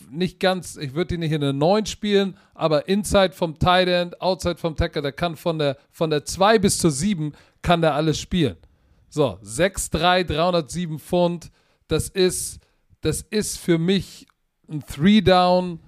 nicht 0.09 0.39
ganz, 0.39 0.75
ich 0.77 0.95
würde 0.95 1.13
ihn 1.13 1.19
nicht 1.19 1.31
in 1.31 1.41
der 1.41 1.53
9 1.53 1.85
spielen, 1.85 2.35
aber 2.55 2.87
Inside 2.87 3.33
vom 3.33 3.59
Tight 3.59 3.87
End, 3.87 4.19
Outside 4.19 4.57
vom 4.57 4.75
Tackle, 4.75 5.03
der 5.03 5.11
kann 5.11 5.35
von 5.35 5.59
der, 5.59 5.77
von 5.91 6.09
der 6.09 6.25
2 6.25 6.57
bis 6.57 6.79
zur 6.79 6.89
7 6.89 7.33
kann 7.61 7.81
der 7.81 7.93
alles 7.93 8.19
spielen. 8.19 8.57
So, 9.09 9.37
6'3, 9.43 10.23
307 10.23 10.97
Pfund, 10.97 11.51
das 11.87 12.09
ist, 12.09 12.59
das 13.01 13.21
ist 13.21 13.57
für 13.57 13.77
mich 13.77 14.25
ein 14.67 14.83
Three-Down 14.83 15.79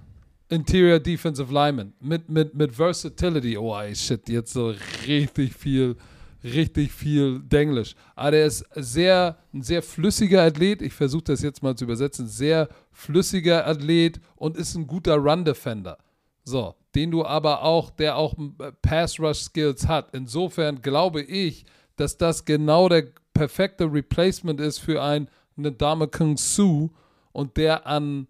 Interior 0.48 1.00
Defensive 1.00 1.52
Lineman 1.52 1.92
mit, 2.00 2.28
mit, 2.28 2.54
mit 2.54 2.72
Versatility. 2.72 3.56
Oh, 3.56 3.76
ey, 3.76 3.94
shit, 3.94 4.28
jetzt 4.28 4.52
so 4.52 4.74
richtig 5.06 5.54
viel 5.54 5.96
richtig 6.44 6.92
viel 6.92 7.40
Denglisch. 7.40 7.94
Aber 8.14 8.36
er 8.36 8.46
ist 8.46 8.64
sehr, 8.74 9.38
ein 9.52 9.62
sehr 9.62 9.82
flüssiger 9.82 10.42
Athlet. 10.42 10.82
Ich 10.82 10.92
versuche 10.92 11.24
das 11.24 11.42
jetzt 11.42 11.62
mal 11.62 11.76
zu 11.76 11.84
übersetzen. 11.84 12.26
Sehr 12.26 12.68
flüssiger 12.92 13.66
Athlet 13.66 14.20
und 14.36 14.56
ist 14.56 14.74
ein 14.74 14.86
guter 14.86 15.16
Run-Defender. 15.16 15.98
So, 16.44 16.74
den 16.94 17.10
du 17.10 17.24
aber 17.24 17.62
auch, 17.62 17.90
der 17.90 18.16
auch 18.16 18.34
äh, 18.38 18.72
Pass-Rush-Skills 18.82 19.86
hat. 19.86 20.08
Insofern 20.14 20.82
glaube 20.82 21.22
ich, 21.22 21.64
dass 21.96 22.16
das 22.16 22.44
genau 22.44 22.88
der 22.88 23.06
perfekte 23.34 23.84
Replacement 23.92 24.60
ist 24.60 24.78
für 24.78 25.02
einen 25.02 25.28
Ndame 25.56 26.08
Kung 26.08 26.36
Su 26.36 26.90
und 27.32 27.56
der 27.56 27.86
an, 27.86 28.26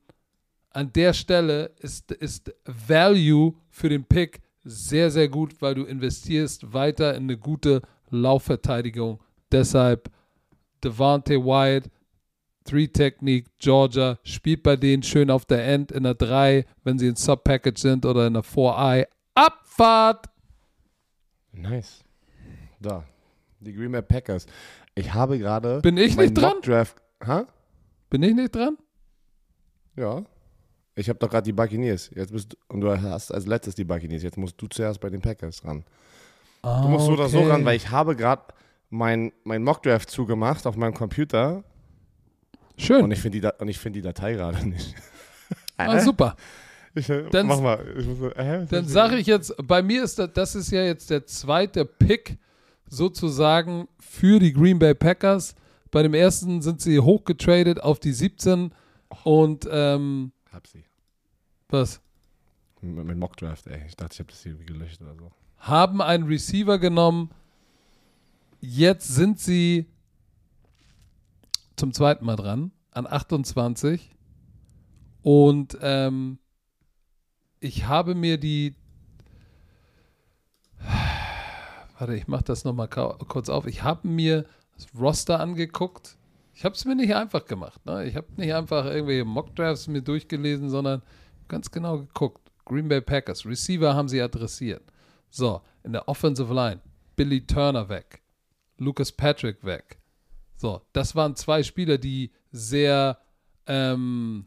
an 0.71 0.93
der 0.93 1.13
Stelle 1.13 1.73
ist, 1.79 2.11
ist 2.13 2.53
Value 2.65 3.55
für 3.69 3.89
den 3.89 4.05
Pick 4.05 4.41
sehr, 4.63 5.11
sehr 5.11 5.29
gut, 5.29 5.61
weil 5.63 5.75
du 5.75 5.85
investierst 5.85 6.73
weiter 6.73 7.15
in 7.15 7.25
eine 7.25 7.39
gute 7.39 7.83
Laufverteidigung. 8.11 9.21
Deshalb 9.53 10.11
Devante 10.83 11.35
Wyatt, 11.45 11.91
Three-Technik, 12.65 13.47
Georgia, 13.59 14.19
spielt 14.23 14.63
bei 14.63 14.77
denen 14.77 15.03
schön 15.03 15.31
auf 15.31 15.45
der 15.45 15.67
End 15.67 15.93
in 15.93 16.05
der 16.05 16.15
3, 16.15 16.65
wenn 16.85 16.99
sie 16.99 17.09
in 17.09 17.17
Sub-Package 17.17 17.81
sind 17.81 18.07
oder 18.07 18.27
in 18.27 18.35
der 18.35 18.45
4-Eye. 18.45 19.07
Abfahrt! 19.35 20.27
Nice. 21.53 22.05
Da, 22.81 23.05
die 23.61 23.75
Green 23.75 23.93
Bay 23.93 24.03
Packers. 24.03 24.47
Ich 24.95 25.13
habe 25.13 25.39
gerade. 25.39 25.81
Bin 25.81 25.97
ich 25.97 26.17
nicht 26.17 26.35
dran? 26.35 26.61
Draft. 26.63 26.97
Ha? 27.27 27.47
Bin 28.09 28.23
ich 28.23 28.35
nicht 28.35 28.55
dran? 28.55 28.77
Ja. 29.97 30.25
Ich 30.95 31.09
habe 31.09 31.19
doch 31.19 31.31
gerade 31.31 31.45
die 31.45 31.53
Buccaneers. 31.53 32.11
Jetzt 32.15 32.33
bist 32.33 32.53
du, 32.53 32.57
und 32.69 32.81
du 32.81 32.91
hast 32.91 33.33
als 33.33 33.47
letztes 33.47 33.75
die 33.75 33.85
Buccaneers. 33.85 34.23
Jetzt 34.23 34.37
musst 34.37 34.61
du 34.61 34.67
zuerst 34.67 35.01
bei 35.01 35.11
den 35.11 35.21
Packers 35.21 35.65
ran. 35.65 35.85
Ah, 36.63 36.83
Du 36.83 36.89
musst 36.89 37.07
so 37.07 37.13
oder 37.13 37.29
so 37.29 37.39
okay. 37.39 37.51
ran, 37.51 37.65
weil 37.65 37.77
ich 37.77 37.91
habe 37.91 38.17
gerade 38.17 38.43
mein, 38.91 39.33
mein 39.45 39.63
Mockdraft 39.63 40.11
zugemacht 40.11 40.67
auf 40.67 40.77
meinem 40.77 40.95
Computer 40.95 41.65
Schön. 42.77 43.03
und 43.05 43.11
ich 43.13 43.21
finde 43.21 43.37
die, 43.37 43.41
Da- 43.41 43.55
und 43.59 43.69
ich 43.69 43.79
find 43.79 43.97
die 43.97 44.03
Datei 44.03 44.33
gerade 44.35 44.67
nicht. 44.67 44.95
ah, 45.77 46.01
super. 46.01 46.37
Ich, 46.93 47.09
äh, 47.09 47.29
Dann- 47.31 47.47
mach 47.47 47.61
mal. 47.61 47.87
Ich 47.97 48.05
muss, 48.05 48.33
äh, 48.33 48.67
Dann 48.69 48.85
sage 48.89 49.17
ich 49.17 49.29
jetzt, 49.29 49.55
bei 49.63 49.81
mir 49.81 50.03
ist 50.03 50.19
das, 50.19 50.33
das 50.35 50.55
ist 50.57 50.73
ja 50.73 50.83
jetzt 50.83 51.09
der 51.09 51.25
zweite 51.25 51.85
Pick 51.85 52.37
sozusagen 52.89 53.87
für 54.01 54.41
die 54.41 54.53
Green 54.53 54.81
Bay 54.81 54.95
Packers. 54.95 55.55
Bei 55.93 56.03
dem 56.03 56.15
ersten 56.15 56.63
sind 56.63 56.81
sie 56.81 56.99
hochgetradet 56.99 57.81
auf 57.81 58.01
die 58.01 58.13
17 58.13 58.73
und 59.23 59.69
ähm, 59.71 60.33
Hab 60.53 60.67
sie. 60.67 60.83
was? 61.69 62.01
Mit, 62.81 63.05
mit 63.07 63.17
Mockdraft, 63.17 63.69
ey. 63.69 63.83
Ich 63.87 63.95
dachte, 63.95 64.15
ich 64.15 64.19
habe 64.19 64.31
das 64.33 64.43
hier 64.43 64.51
irgendwie 64.53 64.73
gelöscht 64.73 65.01
oder 65.01 65.15
so. 65.15 65.31
Haben 65.61 66.03
einen 66.03 66.25
Receiver 66.25 66.79
genommen. 66.79 67.31
Jetzt 68.61 69.09
sind 69.09 69.39
sie 69.39 69.87
zum 71.77 71.93
zweiten 71.93 72.25
Mal 72.25 72.37
dran, 72.37 72.73
an 72.91 73.07
28. 73.07 74.11
Und 75.23 75.79
ähm, 75.81 76.39
ich 77.61 77.87
habe 77.87 78.15
mir 78.15 78.39
die. 78.39 78.75
Warte, 81.99 82.15
ich 82.15 82.27
mache 82.27 82.45
das 82.45 82.65
nochmal 82.65 82.89
kurz 82.89 83.51
auf. 83.51 83.67
Ich 83.67 83.83
habe 83.83 84.09
mir 84.09 84.47
das 84.75 84.87
Roster 84.99 85.41
angeguckt. 85.41 86.17
Ich 86.55 86.65
habe 86.65 86.75
es 86.75 86.85
mir 86.85 86.95
nicht 86.95 87.15
einfach 87.15 87.45
gemacht. 87.45 87.85
Ne? 87.85 88.07
Ich 88.07 88.17
habe 88.17 88.27
nicht 88.37 88.55
einfach 88.55 88.87
irgendwelche 88.87 89.25
Mockdrafts 89.25 89.89
mir 89.89 90.03
durchgelesen, 90.03 90.71
sondern 90.71 91.03
ganz 91.49 91.71
genau 91.71 91.99
geguckt. 91.99 92.51
Green 92.65 92.89
Bay 92.89 93.01
Packers, 93.01 93.45
Receiver 93.45 93.95
haben 93.95 94.09
sie 94.09 94.21
adressiert. 94.21 94.83
So, 95.31 95.63
in 95.85 95.93
der 95.93 96.09
Offensive 96.09 96.53
Line, 96.53 96.81
Billy 97.17 97.47
Turner 97.47 97.89
weg, 97.89 98.23
Lucas 98.79 99.13
Patrick 99.13 99.65
weg. 99.65 99.99
So, 100.57 100.83
das 100.93 101.15
waren 101.15 101.37
zwei 101.37 101.63
Spieler, 101.63 101.97
die 101.97 102.31
sehr, 102.53 103.19
ähm, 103.67 104.47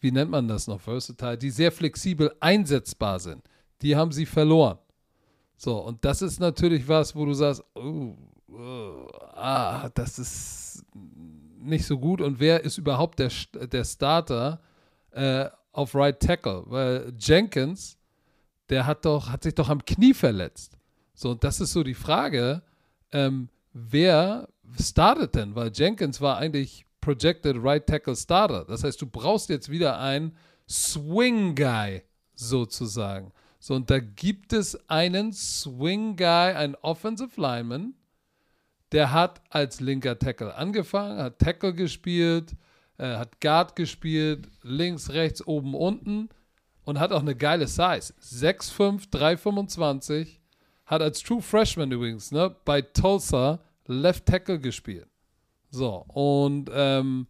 wie 0.00 0.10
nennt 0.10 0.30
man 0.30 0.48
das 0.48 0.66
noch, 0.66 0.80
versatile, 0.80 1.38
die 1.38 1.50
sehr 1.50 1.72
flexibel 1.72 2.34
einsetzbar 2.40 3.18
sind. 3.20 3.42
Die 3.80 3.96
haben 3.96 4.12
sie 4.12 4.26
verloren. 4.26 4.78
So, 5.56 5.78
und 5.78 6.04
das 6.04 6.22
ist 6.22 6.38
natürlich 6.38 6.86
was, 6.86 7.16
wo 7.16 7.24
du 7.24 7.34
sagst, 7.34 7.64
oh, 7.74 8.14
oh, 8.52 9.08
ah, 9.34 9.88
das 9.90 10.18
ist 10.18 10.84
nicht 11.58 11.84
so 11.84 11.98
gut. 11.98 12.20
Und 12.20 12.40
wer 12.40 12.62
ist 12.64 12.78
überhaupt 12.78 13.18
der, 13.18 13.30
der 13.66 13.84
Starter 13.84 14.60
äh, 15.10 15.46
auf 15.72 15.94
Right 15.94 16.20
Tackle? 16.20 16.62
Weil 16.66 17.12
Jenkins, 17.18 17.97
der 18.68 18.86
hat 18.86 19.04
doch, 19.04 19.30
hat 19.30 19.42
sich 19.42 19.54
doch 19.54 19.68
am 19.68 19.84
Knie 19.84 20.14
verletzt. 20.14 20.76
So, 21.14 21.30
und 21.30 21.42
das 21.44 21.60
ist 21.60 21.72
so 21.72 21.82
die 21.82 21.94
Frage, 21.94 22.62
ähm, 23.12 23.48
wer 23.72 24.48
startet 24.80 25.34
denn? 25.34 25.54
Weil 25.54 25.72
Jenkins 25.72 26.20
war 26.20 26.38
eigentlich 26.38 26.86
Projected 27.00 27.56
Right 27.58 27.86
Tackle 27.86 28.16
Starter. 28.16 28.64
Das 28.64 28.84
heißt, 28.84 29.00
du 29.00 29.06
brauchst 29.06 29.48
jetzt 29.48 29.70
wieder 29.70 29.98
einen 29.98 30.36
Swing 30.68 31.54
Guy 31.54 32.02
sozusagen. 32.34 33.32
So, 33.58 33.74
und 33.74 33.90
da 33.90 33.98
gibt 33.98 34.52
es 34.52 34.78
einen 34.88 35.32
Swing 35.32 36.16
Guy, 36.16 36.26
einen 36.54 36.76
Offensive 36.76 37.40
Lineman, 37.40 37.94
der 38.92 39.12
hat 39.12 39.42
als 39.50 39.80
linker 39.80 40.18
Tackle 40.18 40.54
angefangen, 40.54 41.18
hat 41.18 41.38
Tackle 41.38 41.74
gespielt, 41.74 42.52
äh, 42.96 43.16
hat 43.16 43.40
Guard 43.40 43.76
gespielt, 43.76 44.48
links, 44.62 45.10
rechts, 45.10 45.46
oben, 45.46 45.74
unten 45.74 46.28
und 46.88 46.98
hat 46.98 47.12
auch 47.12 47.20
eine 47.20 47.36
geile 47.36 47.66
Size. 47.66 48.14
6'5, 48.18 49.10
325, 49.10 50.40
hat 50.86 51.02
als 51.02 51.22
True 51.22 51.42
Freshman 51.42 51.92
übrigens 51.92 52.32
ne, 52.32 52.56
bei 52.64 52.80
Tulsa 52.80 53.60
Left 53.84 54.24
Tackle 54.24 54.58
gespielt. 54.58 55.06
So, 55.70 56.06
und 56.08 56.70
ähm, 56.72 57.26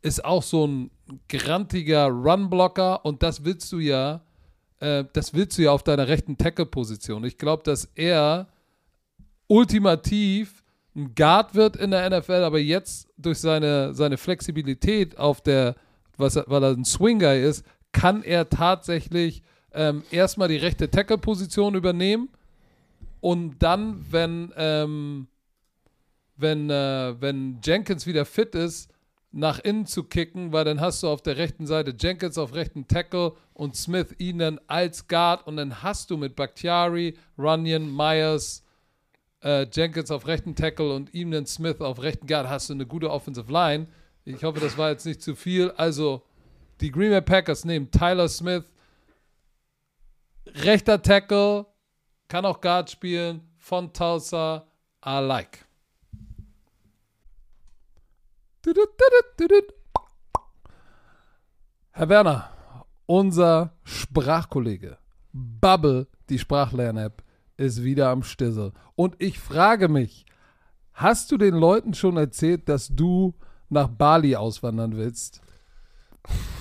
ist 0.00 0.24
auch 0.24 0.44
so 0.44 0.64
ein 0.64 0.92
grantiger 1.28 2.06
Runblocker 2.06 3.04
und 3.04 3.24
das 3.24 3.44
willst 3.44 3.72
du 3.72 3.80
ja, 3.80 4.20
äh, 4.78 5.04
das 5.12 5.34
willst 5.34 5.58
du 5.58 5.62
ja 5.62 5.72
auf 5.72 5.82
deiner 5.82 6.06
rechten 6.06 6.38
Tackle-Position. 6.38 7.24
Ich 7.24 7.36
glaube, 7.36 7.64
dass 7.64 7.86
er 7.96 8.46
ultimativ 9.48 10.62
ein 10.94 11.16
Guard 11.16 11.56
wird 11.56 11.74
in 11.74 11.90
der 11.90 12.08
NFL, 12.08 12.44
aber 12.44 12.60
jetzt 12.60 13.08
durch 13.16 13.40
seine, 13.40 13.92
seine 13.92 14.18
Flexibilität 14.18 15.18
auf 15.18 15.40
der, 15.40 15.74
was, 16.16 16.36
weil 16.46 16.62
er 16.62 16.70
ein 16.70 16.84
Swing-Guy 16.84 17.42
ist, 17.42 17.64
kann 17.92 18.22
er 18.22 18.48
tatsächlich 18.48 19.42
ähm, 19.72 20.02
erstmal 20.10 20.48
die 20.48 20.56
rechte 20.56 20.90
Tackle-Position 20.90 21.74
übernehmen 21.74 22.28
und 23.20 23.58
dann, 23.62 24.04
wenn, 24.10 24.52
ähm, 24.56 25.28
wenn, 26.36 26.70
äh, 26.70 27.14
wenn 27.20 27.60
Jenkins 27.62 28.06
wieder 28.06 28.24
fit 28.24 28.54
ist, 28.54 28.90
nach 29.32 29.60
innen 29.60 29.86
zu 29.86 30.04
kicken, 30.04 30.52
weil 30.52 30.64
dann 30.64 30.80
hast 30.80 31.02
du 31.02 31.08
auf 31.08 31.22
der 31.22 31.36
rechten 31.36 31.66
Seite 31.66 31.94
Jenkins 31.98 32.36
auf 32.36 32.54
rechten 32.54 32.88
Tackle 32.88 33.34
und 33.54 33.76
Smith 33.76 34.14
ihn 34.18 34.38
dann 34.38 34.60
als 34.66 35.06
Guard 35.06 35.46
und 35.46 35.56
dann 35.56 35.82
hast 35.82 36.10
du 36.10 36.16
mit 36.16 36.34
Bakhtiari, 36.34 37.16
Runyon, 37.38 37.94
Myers, 37.94 38.64
äh, 39.42 39.66
Jenkins 39.72 40.10
auf 40.10 40.26
rechten 40.26 40.56
Tackle 40.56 40.92
und 40.92 41.14
ihm 41.14 41.30
dann 41.30 41.46
Smith 41.46 41.80
auf 41.80 42.02
rechten 42.02 42.26
Guard 42.26 42.48
hast 42.48 42.70
du 42.70 42.74
eine 42.74 42.86
gute 42.86 43.10
Offensive 43.10 43.50
Line. 43.52 43.86
Ich 44.24 44.42
hoffe, 44.42 44.60
das 44.60 44.76
war 44.76 44.90
jetzt 44.90 45.06
nicht 45.06 45.22
zu 45.22 45.36
viel. 45.36 45.70
Also 45.72 46.22
die 46.80 46.90
Green 46.90 47.10
Bay 47.10 47.20
Packers 47.20 47.64
nehmen 47.64 47.90
Tyler 47.90 48.28
Smith, 48.28 48.64
rechter 50.46 51.00
Tackle, 51.00 51.66
kann 52.28 52.44
auch 52.44 52.60
Guard 52.60 52.90
spielen, 52.90 53.42
von 53.58 53.92
Tulsa, 53.92 54.66
I 55.04 55.20
like. 55.20 55.66
Herr 61.92 62.08
Werner, 62.08 62.50
unser 63.06 63.72
Sprachkollege 63.84 64.98
Bubble, 65.32 66.06
die 66.28 66.38
Sprachlern-App, 66.38 67.22
ist 67.56 67.82
wieder 67.82 68.08
am 68.10 68.22
Stissel. 68.22 68.72
Und 68.94 69.16
ich 69.18 69.38
frage 69.38 69.88
mich, 69.88 70.24
hast 70.92 71.30
du 71.30 71.36
den 71.36 71.54
Leuten 71.54 71.94
schon 71.94 72.16
erzählt, 72.16 72.68
dass 72.68 72.88
du 72.88 73.34
nach 73.68 73.88
Bali 73.88 74.36
auswandern 74.36 74.96
willst? 74.96 75.40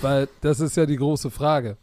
Weil 0.02 0.27
das 0.41 0.60
ist 0.60 0.77
ja 0.77 0.86
die 0.86 0.95
große 0.95 1.30
Frage. 1.30 1.77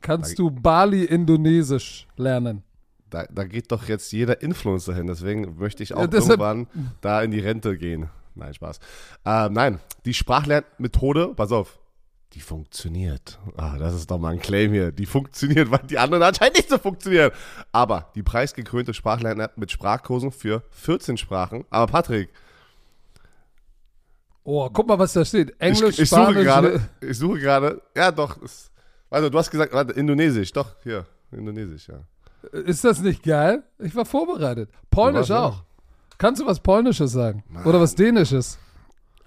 Kannst 0.00 0.38
du 0.38 0.50
Bali 0.50 1.04
Indonesisch 1.04 2.06
lernen? 2.16 2.62
Da, 3.10 3.24
da 3.30 3.44
geht 3.44 3.70
doch 3.72 3.88
jetzt 3.88 4.12
jeder 4.12 4.40
Influencer 4.40 4.94
hin, 4.94 5.06
deswegen 5.06 5.56
möchte 5.58 5.82
ich 5.82 5.94
auch 5.94 6.00
Ja, 6.02 6.12
irgendwann 6.12 6.68
da 7.00 7.22
in 7.22 7.32
die 7.32 7.40
Rente 7.40 7.76
gehen. 7.76 8.08
Nein, 8.34 8.54
Spaß. 8.54 8.78
Ähm, 9.24 9.52
nein, 9.52 9.80
die 10.04 10.14
Sprachlernmethode, 10.14 11.34
pass 11.34 11.50
auf, 11.50 11.80
die 12.34 12.40
funktioniert. 12.40 13.40
Ah, 13.56 13.76
das 13.76 13.94
ist 13.94 14.10
doch 14.10 14.18
mal 14.18 14.32
ein 14.32 14.40
Claim 14.40 14.72
hier. 14.72 14.92
Die 14.92 15.06
funktioniert, 15.06 15.70
weil 15.70 15.80
die 15.80 15.98
anderen 15.98 16.22
anscheinend 16.22 16.56
nicht 16.56 16.68
so 16.68 16.78
funktionieren. 16.78 17.32
Aber 17.72 18.10
die 18.14 18.22
preisgekrönte 18.22 18.94
Sprachlern-App 18.94 19.58
mit 19.58 19.72
Sprachkursen 19.72 20.30
für 20.30 20.62
14 20.70 21.16
Sprachen. 21.16 21.64
Aber 21.70 21.90
Patrick, 21.90 22.30
Oh, 24.52 24.68
guck 24.68 24.88
mal, 24.88 24.98
was 24.98 25.12
da 25.12 25.24
steht. 25.24 25.54
Englisch, 25.60 25.90
ich, 25.94 26.00
ich 26.00 26.10
suche 26.10 26.22
Spanisch. 26.22 26.42
gerade, 26.44 26.80
ich 27.00 27.16
suche 27.18 27.38
gerade, 27.38 27.80
ja 27.96 28.10
doch, 28.10 28.42
ist, 28.42 28.72
also 29.08 29.30
du 29.30 29.38
hast 29.38 29.48
gesagt, 29.48 29.72
warte, 29.72 29.92
Indonesisch, 29.92 30.50
doch, 30.52 30.74
hier, 30.82 31.06
Indonesisch, 31.30 31.86
ja. 31.88 32.00
Ist 32.58 32.82
das 32.82 33.00
nicht 33.00 33.22
geil? 33.22 33.62
Ich 33.78 33.94
war 33.94 34.04
vorbereitet. 34.04 34.68
Polnisch 34.90 35.30
auch. 35.30 35.62
Kannst 36.18 36.40
du 36.42 36.46
was 36.46 36.58
Polnisches 36.58 37.12
sagen? 37.12 37.44
Oder 37.64 37.80
was 37.80 37.94
Dänisches? 37.94 38.58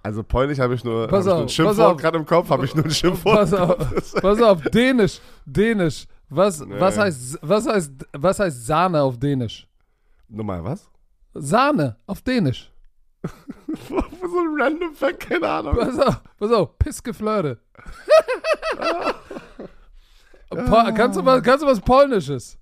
Also 0.01 0.23
Polnisch 0.23 0.59
habe 0.59 0.73
ich 0.75 0.83
nur, 0.83 1.03
hab 1.09 1.19
ich 1.19 1.25
nur 1.25 1.37
ein 1.37 1.47
Schimpfwort 1.49 2.01
gerade 2.01 2.17
im 2.17 2.25
Kopf, 2.25 2.49
habe 2.49 2.65
ich 2.65 2.75
nur 2.75 2.83
ein 2.83 2.91
Schimpfwort. 2.91 3.35
Pass 3.37 3.53
auf, 3.53 4.13
pass 4.21 4.41
auf, 4.41 4.61
Dänisch, 4.63 5.21
Dänisch. 5.45 6.05
Was, 6.29 6.59
was, 6.67 6.95
Nee. 6.97 7.01
heißt, 7.03 7.39
was, 7.41 7.65
heißt, 7.67 7.91
was 8.11 8.39
heißt 8.39 8.65
Sahne 8.65 9.01
auf 9.01 9.17
Dänisch? 9.17 9.67
Nochmal, 10.27 10.61
was? 10.65 10.89
Sahne 11.33 11.95
auf 12.07 12.21
Dänisch. 12.21 12.69
so 14.29 14.39
ein 14.39 14.61
random 14.61 14.93
Fact, 14.93 15.19
keine 15.21 15.47
Ahnung. 15.49 15.75
Pass 15.75 15.99
auf, 15.99 16.21
pass 16.39 16.51
auf, 16.51 16.77
Pissgeflirte. 16.79 17.57
Po 20.49 20.83
kannst, 20.95 21.17
du 21.17 21.25
was, 21.25 21.41
kannst 21.41 21.63
du 21.63 21.67
was 21.67 21.79
Polnisches? 21.81 22.57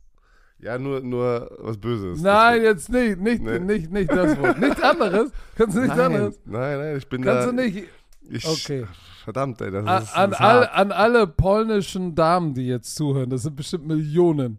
Ja, 0.59 0.77
nur, 0.77 1.01
nur 1.01 1.49
was 1.59 1.77
Böses. 1.77 2.21
Nein, 2.21 2.61
jetzt 2.61 2.89
nicht, 2.89 3.19
nicht, 3.19 3.41
Nee. 3.41 3.59
nicht, 3.59 3.91
nicht 3.91 4.11
das 4.11 4.39
Wort. 4.39 4.59
Nichts 4.61 4.81
anderes. 4.81 5.31
Kannst 5.55 5.75
du 5.75 5.81
nichts 5.81 5.97
nein, 5.97 6.05
anderes? 6.05 6.39
nein, 6.45 6.77
nein, 6.79 6.97
ich 6.97 7.09
bin 7.09 7.23
Kannst 7.23 7.47
da. 7.47 7.51
du 7.51 7.55
nicht. 7.55 7.87
Ich, 8.29 8.47
Okay. 8.47 8.85
Verdammt, 9.23 9.59
ey, 9.61 9.71
das 9.71 9.85
An, 9.85 10.03
ist, 10.03 10.15
an, 10.15 10.33
all, 10.33 10.67
an 10.69 10.91
alle 10.91 11.27
polnischen 11.27 12.15
Damen, 12.15 12.53
die 12.53 12.67
jetzt 12.67 12.95
zuhören, 12.95 13.29
das 13.29 13.41
sind 13.43 13.55
bestimmt 13.55 13.85
Millionen. 13.87 14.57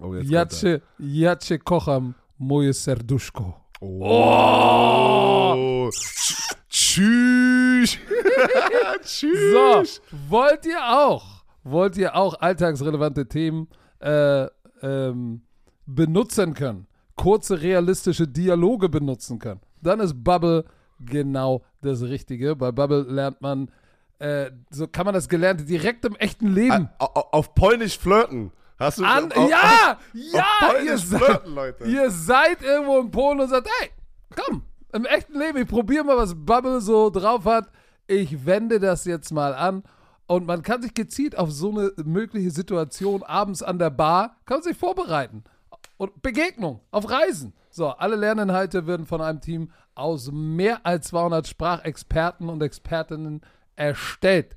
Oh, 0.00 0.14
jetzt 0.14 0.20
kommt 0.22 0.30
Jacie, 0.30 0.78
Jacie 0.98 1.58
kocham 1.58 2.14
moje 2.38 2.72
serduszko. 2.72 3.54
er. 3.80 3.86
Oh. 3.86 5.54
Tschüss. 6.68 7.98
Tschüss. 9.02 9.52
So, 9.52 9.82
wollt 10.28 10.66
ihr 10.66 10.80
auch, 10.82 11.44
wollt 11.64 11.96
ihr 11.96 12.14
auch 12.14 12.40
alltagsrelevante 12.40 13.26
Themen 13.28 13.68
äh, 14.00 14.46
ähm, 14.82 15.42
benutzen 15.86 16.54
können, 16.54 16.86
kurze 17.16 17.60
realistische 17.60 18.26
Dialoge 18.28 18.88
benutzen 18.88 19.38
können, 19.38 19.60
dann 19.82 20.00
ist 20.00 20.22
Bubble 20.22 20.64
genau 21.00 21.62
das 21.82 22.02
Richtige. 22.02 22.56
Bei 22.56 22.72
Bubble 22.72 23.02
lernt 23.08 23.40
man, 23.40 23.70
äh, 24.18 24.50
so 24.70 24.86
kann 24.86 25.04
man 25.06 25.14
das 25.14 25.28
Gelernte 25.28 25.64
direkt 25.64 26.04
im 26.04 26.14
echten 26.16 26.48
Leben 26.52 26.88
Au- 26.98 27.06
au- 27.14 27.28
Auf 27.32 27.54
Polnisch 27.54 27.98
flirten. 27.98 28.52
Hast 28.78 28.98
du 28.98 29.04
an. 29.04 29.30
auf, 29.32 29.50
ja, 29.50 29.92
auf 29.92 29.98
ja, 30.14 30.44
ihr 30.62 30.68
Polnisch 30.68 31.02
seid, 31.02 31.22
flirten, 31.22 31.54
Leute. 31.54 31.84
ihr 31.84 32.10
seid 32.10 32.62
irgendwo 32.62 32.98
in 33.00 33.10
Polen 33.10 33.40
und 33.40 33.48
sagt, 33.50 33.68
hey, 33.80 33.90
komm, 34.34 34.62
im 34.92 35.04
echten 35.04 35.38
Leben, 35.38 35.58
ich 35.58 35.68
probiere 35.68 36.04
mal, 36.04 36.16
was 36.16 36.34
Bubble 36.34 36.80
so 36.80 37.10
drauf 37.10 37.44
hat. 37.44 37.70
Ich 38.06 38.44
wende 38.46 38.80
das 38.80 39.04
jetzt 39.04 39.32
mal 39.32 39.54
an. 39.54 39.82
Und 40.26 40.46
man 40.46 40.62
kann 40.62 40.82
sich 40.82 40.94
gezielt 40.94 41.36
auf 41.36 41.50
so 41.50 41.70
eine 41.70 41.92
mögliche 42.04 42.50
Situation 42.50 43.22
abends 43.22 43.62
an 43.62 43.78
der 43.78 43.90
Bar, 43.90 44.36
kann 44.46 44.62
sich 44.62 44.76
vorbereiten. 44.76 45.42
Und 45.96 46.22
Begegnung 46.22 46.80
auf 46.92 47.10
Reisen. 47.10 47.52
So, 47.70 47.88
alle 47.88 48.16
Lerninhalte 48.16 48.86
werden 48.86 49.06
von 49.06 49.20
einem 49.20 49.40
Team 49.40 49.70
aus 49.94 50.30
mehr 50.32 50.86
als 50.86 51.08
200 51.08 51.46
Sprachexperten 51.46 52.48
und 52.48 52.62
Expertinnen 52.62 53.40
erstellt. 53.76 54.56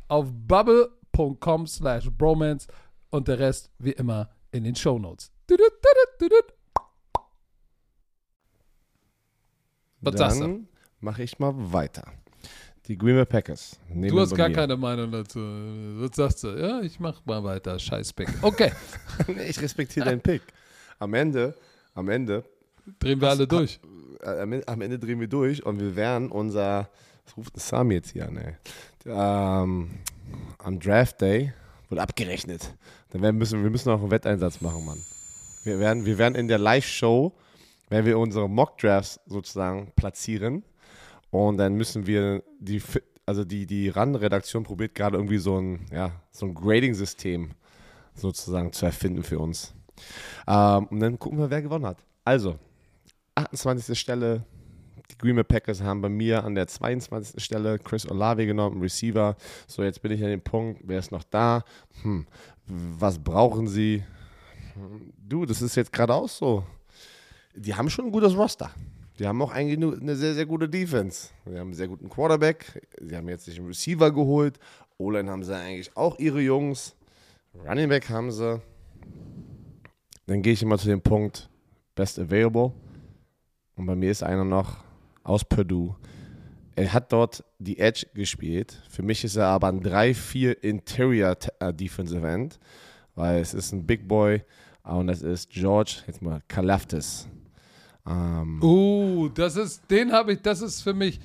auf 0.11 0.27
bubble.com 0.29 1.65
slash 1.67 2.09
bromance 2.11 2.67
und 3.11 3.27
der 3.29 3.39
Rest 3.39 3.69
wie 3.79 3.91
immer 3.93 4.29
in 4.51 4.65
den 4.65 4.75
Shownotes. 4.75 5.31
Was 10.01 10.15
sagst 10.17 10.39
du? 10.39 10.43
Dann 10.43 10.67
mache 10.99 11.23
ich 11.23 11.39
mal 11.39 11.53
weiter. 11.55 12.03
Die 12.87 12.97
Green 12.97 13.15
Bay 13.15 13.25
Packers. 13.25 13.79
Du 13.89 14.19
hast 14.19 14.35
gar 14.35 14.49
mir. 14.49 14.55
keine 14.55 14.75
Meinung 14.75 15.11
dazu. 15.11 15.39
Was 15.39 16.15
sagst 16.15 16.43
du? 16.43 16.47
Ja, 16.59 16.81
ich 16.81 16.99
mach 16.99 17.23
mal 17.25 17.41
weiter. 17.43 17.77
Scheiß 17.79 18.11
Pick. 18.13 18.27
Okay, 18.41 18.71
Nee, 19.27 19.43
ich 19.49 19.61
respektiere 19.61 20.07
deinen 20.07 20.21
Pick. 20.21 20.41
Am 20.99 21.13
Ende, 21.13 21.55
am 21.93 22.09
Ende, 22.09 22.43
drehen 22.99 23.21
wir 23.21 23.29
alle 23.29 23.47
durch. 23.47 23.79
äh, 24.21 24.41
am 24.41 24.51
Ende, 24.51 24.67
am 24.67 24.81
Ende 24.81 24.99
drehen 24.99 25.19
wir 25.19 25.27
durch 25.27 25.65
und 25.65 25.79
wir 25.79 25.95
werden 25.95 26.29
unser, 26.31 26.89
was 27.25 27.37
ruft 27.37 27.55
ein 27.55 27.59
Sami 27.59 27.95
jetzt 27.95 28.11
hier 28.11 28.27
an, 28.27 28.37
ey? 28.37 28.55
Ähm, 29.05 29.89
am 30.59 30.79
Draft 30.79 31.21
Day 31.21 31.53
wird 31.89 31.99
abgerechnet. 31.99 32.75
Dann 33.09 33.21
werden 33.21 33.37
müssen, 33.37 33.63
wir 33.63 33.69
müssen 33.69 33.89
noch 33.89 34.01
einen 34.01 34.11
Wetteinsatz 34.11 34.61
machen, 34.61 34.85
Mann. 34.85 35.03
Wir 35.63 35.79
werden, 35.79 36.05
wir 36.05 36.17
werden 36.17 36.35
in 36.35 36.47
der 36.47 36.57
Live-Show, 36.57 37.33
werden 37.89 38.05
wir 38.05 38.17
unsere 38.17 38.49
Mock-Drafts 38.49 39.19
sozusagen 39.25 39.91
platzieren 39.95 40.63
und 41.29 41.57
dann 41.57 41.75
müssen 41.75 42.07
wir 42.07 42.43
die, 42.59 42.81
also 43.25 43.43
die, 43.43 43.65
die 43.65 43.89
RAN-Redaktion 43.89 44.63
probiert 44.63 44.95
gerade 44.95 45.17
irgendwie 45.17 45.37
so 45.37 45.59
ein, 45.59 45.85
ja, 45.91 46.11
so 46.31 46.45
ein 46.45 46.53
Grading-System 46.53 47.51
sozusagen 48.13 48.73
zu 48.73 48.85
erfinden 48.85 49.23
für 49.23 49.39
uns. 49.39 49.73
Ähm, 50.47 50.85
und 50.87 50.99
dann 50.99 51.19
gucken 51.19 51.39
wir, 51.39 51.49
wer 51.49 51.61
gewonnen 51.61 51.85
hat. 51.85 51.97
Also, 52.23 52.57
28. 53.35 53.97
Stelle, 53.97 54.45
die 55.11 55.17
Green 55.17 55.35
Bay 55.35 55.43
Packers 55.43 55.81
haben 55.81 56.01
bei 56.01 56.09
mir 56.09 56.43
an 56.43 56.55
der 56.55 56.67
22. 56.67 57.43
Stelle 57.43 57.79
Chris 57.79 58.09
Olave 58.09 58.45
genommen, 58.45 58.81
Receiver. 58.81 59.35
So, 59.67 59.83
jetzt 59.83 60.01
bin 60.01 60.11
ich 60.11 60.23
an 60.23 60.29
dem 60.29 60.41
Punkt, 60.41 60.81
wer 60.83 60.99
ist 60.99 61.11
noch 61.11 61.23
da? 61.23 61.63
Hm, 62.01 62.25
was 62.65 63.19
brauchen 63.19 63.67
sie? 63.67 64.03
Du, 65.17 65.45
das 65.45 65.61
ist 65.61 65.75
jetzt 65.75 65.91
gerade 65.91 66.13
auch 66.13 66.29
so. 66.29 66.63
Die 67.55 67.75
haben 67.75 67.89
schon 67.89 68.05
ein 68.05 68.11
gutes 68.11 68.35
Roster. 68.35 68.71
Die 69.19 69.27
haben 69.27 69.41
auch 69.41 69.51
eigentlich 69.51 69.77
eine 70.01 70.15
sehr, 70.15 70.33
sehr 70.33 70.45
gute 70.45 70.69
Defense. 70.69 71.29
Sie 71.45 71.51
haben 71.51 71.67
einen 71.67 71.73
sehr 71.73 71.87
guten 71.87 72.09
Quarterback. 72.09 72.81
Sie 72.99 73.15
haben 73.15 73.27
jetzt 73.29 73.45
sich 73.45 73.57
einen 73.59 73.67
Receiver 73.67 74.11
geholt. 74.11 74.57
O-Line 74.97 75.29
haben 75.29 75.43
sie 75.43 75.55
eigentlich 75.55 75.95
auch 75.95 76.17
ihre 76.17 76.41
Jungs. 76.41 76.95
Running 77.67 77.89
Back 77.89 78.09
haben 78.09 78.31
sie. 78.31 78.61
Dann 80.27 80.41
gehe 80.41 80.53
ich 80.53 80.63
immer 80.63 80.77
zu 80.77 80.87
dem 80.87 81.01
Punkt 81.01 81.49
Best 81.95 82.17
Available. 82.17 82.71
Und 83.75 83.85
bei 83.85 83.95
mir 83.95 84.11
ist 84.11 84.23
einer 84.23 84.45
noch 84.45 84.83
aus 85.23 85.45
Purdue. 85.45 85.95
Er 86.75 86.93
hat 86.93 87.11
dort 87.11 87.43
die 87.59 87.79
Edge 87.79 88.07
gespielt. 88.13 88.81
Für 88.89 89.03
mich 89.03 89.23
ist 89.23 89.35
er 89.35 89.47
aber 89.47 89.67
ein 89.67 89.81
3-4 89.81 90.51
Interior 90.61 91.35
äh, 91.59 91.73
Defensive 91.73 92.27
End, 92.27 92.59
weil 93.15 93.41
es 93.41 93.53
ist 93.53 93.71
ein 93.71 93.85
Big 93.85 94.07
Boy 94.07 94.43
und 94.83 95.07
das 95.07 95.21
ist 95.21 95.49
George, 95.49 95.97
jetzt 96.07 96.21
mal, 96.21 96.41
Kalaftis. 96.47 97.27
Ähm, 98.07 98.61
uh, 98.63 99.29
das 99.29 99.55
ist, 99.55 99.83
den 99.91 100.11
habe 100.11 100.33
ich, 100.33 100.41
das 100.41 100.61
ist 100.61 100.81
für 100.81 100.93
mich 100.93 101.19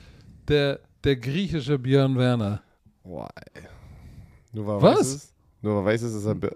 der, 0.47 0.81
der 1.05 1.17
griechische 1.17 1.79
Björn 1.79 2.17
Werner. 2.17 2.63
Boah, 3.03 3.31
ey. 3.55 3.63
Nur 4.53 4.67
weil 4.67 4.83
Was? 4.83 5.33
Nur 5.67 5.85
weil 5.85 5.95
weiß 5.95 6.03
es 6.03 6.15
ist 6.15 6.27
ein. 6.29 6.41
Äh, 6.41 6.49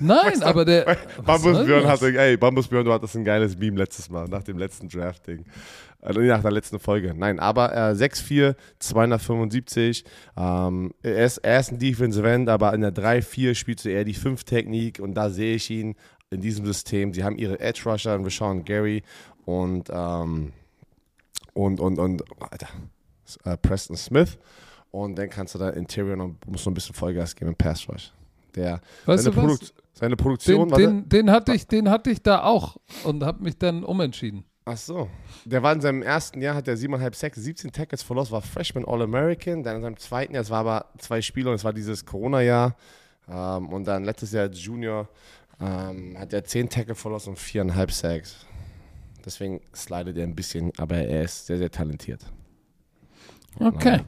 Nein, 0.00 0.42
aber 0.42 0.64
der. 0.64 0.96
Bambus 1.24 1.64
Björn 1.64 1.86
hatte, 1.86 2.18
ey, 2.18 2.36
Bambus 2.36 2.66
Björn, 2.66 2.84
du 2.84 2.92
hattest 2.92 3.14
ein 3.14 3.24
geiles 3.24 3.56
Meme 3.56 3.78
letztes 3.78 4.10
Mal, 4.10 4.26
nach 4.26 4.42
dem 4.42 4.58
letzten 4.58 4.88
Drafting. 4.88 5.44
Also 6.00 6.20
nach 6.20 6.42
der 6.42 6.50
letzten 6.50 6.80
Folge. 6.80 7.14
Nein, 7.16 7.38
aber 7.38 7.72
äh, 7.72 7.92
6'4, 7.92 8.56
275. 8.80 10.04
Ähm, 10.36 10.92
er, 11.02 11.24
ist, 11.24 11.38
er 11.38 11.60
ist 11.60 11.70
ein 11.70 11.78
Defensive 11.78 12.28
End, 12.28 12.48
aber 12.48 12.74
in 12.74 12.80
der 12.80 12.92
3-4 12.92 13.54
spielt 13.54 13.86
er 13.86 13.92
eher 13.92 14.04
die 14.04 14.14
5-Technik 14.14 14.98
und 14.98 15.14
da 15.14 15.30
sehe 15.30 15.54
ich 15.54 15.70
ihn 15.70 15.94
in 16.30 16.40
diesem 16.40 16.66
System. 16.66 17.14
Sie 17.14 17.22
haben 17.22 17.38
ihre 17.38 17.60
Edge 17.60 17.82
Rusher, 17.86 18.18
Rashawn 18.20 18.64
Gary 18.64 19.04
und, 19.44 19.88
ähm, 19.90 20.52
und, 21.54 21.78
und, 21.78 21.98
und, 21.98 22.24
Alter, 22.40 22.68
äh, 23.44 23.56
Preston 23.56 23.96
Smith. 23.96 24.36
Und 24.96 25.18
dann 25.18 25.28
kannst 25.28 25.54
du 25.54 25.58
da 25.58 25.68
Interior 25.68 26.16
noch, 26.16 26.30
musst 26.46 26.64
noch 26.64 26.70
ein 26.70 26.74
bisschen 26.74 26.94
Vollgas 26.94 27.36
geben 27.36 27.50
im 27.50 27.54
Pass 27.54 27.86
Rush. 27.86 28.12
Der, 28.54 28.80
weißt 29.04 29.24
seine, 29.24 29.36
Produ 29.36 29.56
seine 29.92 30.16
Produktion 30.16 30.70
den, 30.70 30.78
den, 30.78 31.08
den, 31.10 31.30
hatte 31.30 31.52
ich, 31.52 31.66
den 31.66 31.90
hatte 31.90 32.10
ich 32.10 32.22
da 32.22 32.42
auch 32.42 32.78
und 33.04 33.22
habe 33.22 33.42
mich 33.42 33.58
dann 33.58 33.84
umentschieden. 33.84 34.46
Ach 34.64 34.78
so. 34.78 35.10
Der 35.44 35.62
war 35.62 35.74
in 35.74 35.82
seinem 35.82 36.00
ersten 36.00 36.40
Jahr, 36.40 36.54
hat 36.54 36.66
er 36.66 36.76
7,5 36.76 37.14
Sacks, 37.14 37.36
17 37.36 37.72
Tackles 37.72 38.02
verloren, 38.02 38.30
war 38.30 38.40
Freshman 38.40 38.86
All-American. 38.86 39.62
Dann 39.62 39.76
in 39.76 39.82
seinem 39.82 39.96
zweiten 39.98 40.32
Jahr, 40.32 40.42
es 40.42 40.48
war 40.48 40.60
aber 40.60 40.86
zwei 40.96 41.20
Spiele 41.20 41.50
und 41.50 41.56
es 41.56 41.64
war 41.64 41.74
dieses 41.74 42.06
Corona-Jahr. 42.06 42.74
Ähm, 43.28 43.68
und 43.68 43.84
dann 43.84 44.04
letztes 44.04 44.32
Jahr 44.32 44.44
als 44.44 44.64
Junior 44.64 45.10
ähm, 45.60 46.18
hat 46.18 46.32
er 46.32 46.42
10 46.42 46.70
Tackles 46.70 46.98
verloren 46.98 47.22
und 47.26 47.38
4,5 47.38 47.90
Sacks. 47.90 48.46
Deswegen 49.22 49.60
slidet 49.74 50.16
er 50.16 50.24
ein 50.24 50.34
bisschen, 50.34 50.72
aber 50.78 50.96
er 50.96 51.24
ist 51.24 51.44
sehr, 51.44 51.58
sehr 51.58 51.70
talentiert. 51.70 52.22
Okay. 53.60 54.00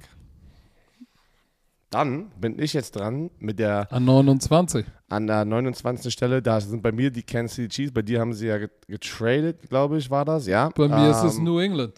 Dann 1.91 2.31
bin 2.39 2.59
ich 2.59 2.75
jetzt 2.75 2.97
dran 2.97 3.31
mit 3.39 3.59
der. 3.59 3.91
An 3.91 4.05
29. 4.05 4.85
An 5.09 5.27
der 5.27 5.45
29. 5.45 6.13
Stelle, 6.13 6.43
da 6.43 6.61
sind 6.61 6.83
bei 6.83 6.93
mir 6.93 7.11
die 7.11 7.23
Kansas 7.23 7.57
City 7.57 7.69
Chiefs. 7.69 7.93
Bei 7.93 8.03
dir 8.03 8.21
haben 8.21 8.35
sie 8.35 8.47
ja 8.47 8.59
getradet, 8.87 9.69
glaube 9.69 9.97
ich, 9.97 10.11
war 10.11 10.25
das, 10.25 10.47
ja. 10.47 10.69
Bei 10.75 10.87
mir 10.87 11.07
ähm, 11.07 11.11
ist 11.11 11.23
es 11.23 11.39
ähm, 11.39 11.45
New 11.45 11.59
England. 11.59 11.95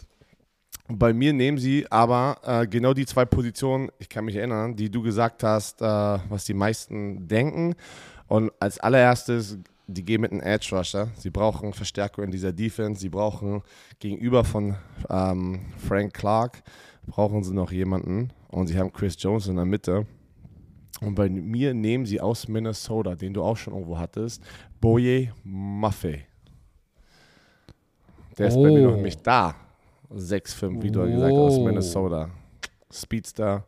Bei 0.87 1.13
mir 1.13 1.33
nehmen 1.33 1.57
sie 1.57 1.85
aber 1.89 2.37
äh, 2.43 2.67
genau 2.67 2.93
die 2.93 3.05
zwei 3.05 3.25
Positionen, 3.25 3.89
ich 3.99 4.09
kann 4.09 4.25
mich 4.25 4.35
erinnern, 4.35 4.75
die 4.75 4.89
du 4.89 5.01
gesagt 5.01 5.43
hast, 5.43 5.81
äh, 5.81 5.85
was 5.85 6.45
die 6.45 6.53
meisten 6.53 7.27
denken. 7.27 7.75
Und 8.27 8.51
als 8.59 8.79
allererstes, 8.79 9.57
die 9.87 10.05
gehen 10.05 10.21
mit 10.21 10.31
einem 10.31 10.41
Edge 10.41 10.69
Rusher. 10.71 11.09
Sie 11.17 11.29
brauchen 11.29 11.73
Verstärkung 11.73 12.23
in 12.23 12.31
dieser 12.31 12.53
Defense. 12.53 13.01
Sie 13.01 13.09
brauchen 13.09 13.61
gegenüber 13.99 14.45
von 14.45 14.75
ähm, 15.09 15.65
Frank 15.85 16.13
Clark, 16.13 16.63
brauchen 17.07 17.43
sie 17.43 17.53
noch 17.53 17.71
jemanden 17.71 18.31
und 18.51 18.67
sie 18.67 18.77
haben 18.77 18.91
Chris 18.91 19.15
Jones 19.17 19.47
in 19.47 19.55
der 19.55 19.65
Mitte. 19.65 20.05
Und 20.99 21.15
bei 21.15 21.29
mir 21.29 21.73
nehmen 21.73 22.05
sie 22.05 22.21
aus 22.21 22.47
Minnesota, 22.47 23.15
den 23.15 23.33
du 23.33 23.41
auch 23.41 23.57
schon 23.57 23.73
irgendwo 23.73 23.97
hattest, 23.97 24.43
Boye 24.79 25.31
Maffei. 25.43 26.27
Der 28.37 28.47
ist 28.47 28.55
oh. 28.55 28.63
bei 28.63 28.69
mir 28.69 28.87
noch 28.87 28.97
oh. 28.97 29.01
nicht 29.01 29.25
da. 29.25 29.55
6'5, 30.13 30.81
wie 30.83 30.91
du 30.91 31.01
oh. 31.01 31.05
gesagt 31.05 31.31
hast, 31.31 31.39
aus 31.39 31.59
Minnesota. 31.59 32.29
Speedster. 32.91 33.65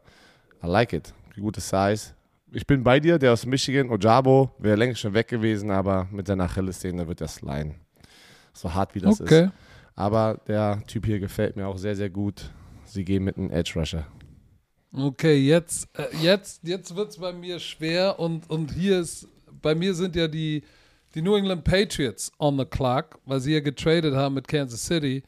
I 0.63 0.67
like 0.67 0.93
it. 0.93 1.13
Gute 1.35 1.61
Size. 1.61 2.13
Ich 2.51 2.67
bin 2.67 2.83
bei 2.83 2.99
dir, 2.99 3.17
der 3.17 3.33
aus 3.33 3.45
Michigan, 3.47 3.89
Ojabo, 3.89 4.51
wäre 4.59 4.75
längst 4.75 5.01
schon 5.01 5.13
weg 5.13 5.27
gewesen, 5.27 5.71
aber 5.71 6.07
mit 6.11 6.27
seiner 6.27 6.43
Achillessehne 6.43 7.07
wird 7.07 7.21
er 7.21 7.27
sliden. 7.27 7.75
So 8.53 8.71
hart 8.71 8.93
wie 8.93 8.99
das 8.99 9.19
okay. 9.19 9.45
ist. 9.45 9.51
Aber 9.95 10.39
der 10.47 10.83
Typ 10.85 11.05
hier 11.05 11.19
gefällt 11.19 11.55
mir 11.55 11.67
auch 11.67 11.77
sehr, 11.77 11.95
sehr 11.95 12.09
gut. 12.09 12.51
Sie 12.85 13.03
gehen 13.03 13.23
mit 13.23 13.37
einem 13.37 13.49
Edge 13.49 13.73
Rusher. 13.75 14.05
Okay, 14.95 15.37
jetzt, 15.37 15.89
äh, 15.97 16.05
jetzt, 16.21 16.61
jetzt 16.63 16.95
wird 16.95 17.09
es 17.09 17.17
bei 17.17 17.33
mir 17.33 17.59
schwer 17.59 18.19
und, 18.19 18.47
und 18.47 18.73
hier 18.73 18.99
ist, 18.99 19.27
bei 19.59 19.73
mir 19.73 19.95
sind 19.95 20.15
ja 20.15 20.27
die, 20.27 20.63
die 21.15 21.21
New 21.23 21.35
England 21.35 21.63
Patriots 21.63 22.31
on 22.37 22.59
the 22.59 22.65
clock, 22.65 23.19
weil 23.25 23.39
sie 23.39 23.53
ja 23.53 23.59
getradet 23.59 24.13
haben 24.13 24.35
mit 24.35 24.47
Kansas 24.47 24.85
City. 24.85 25.23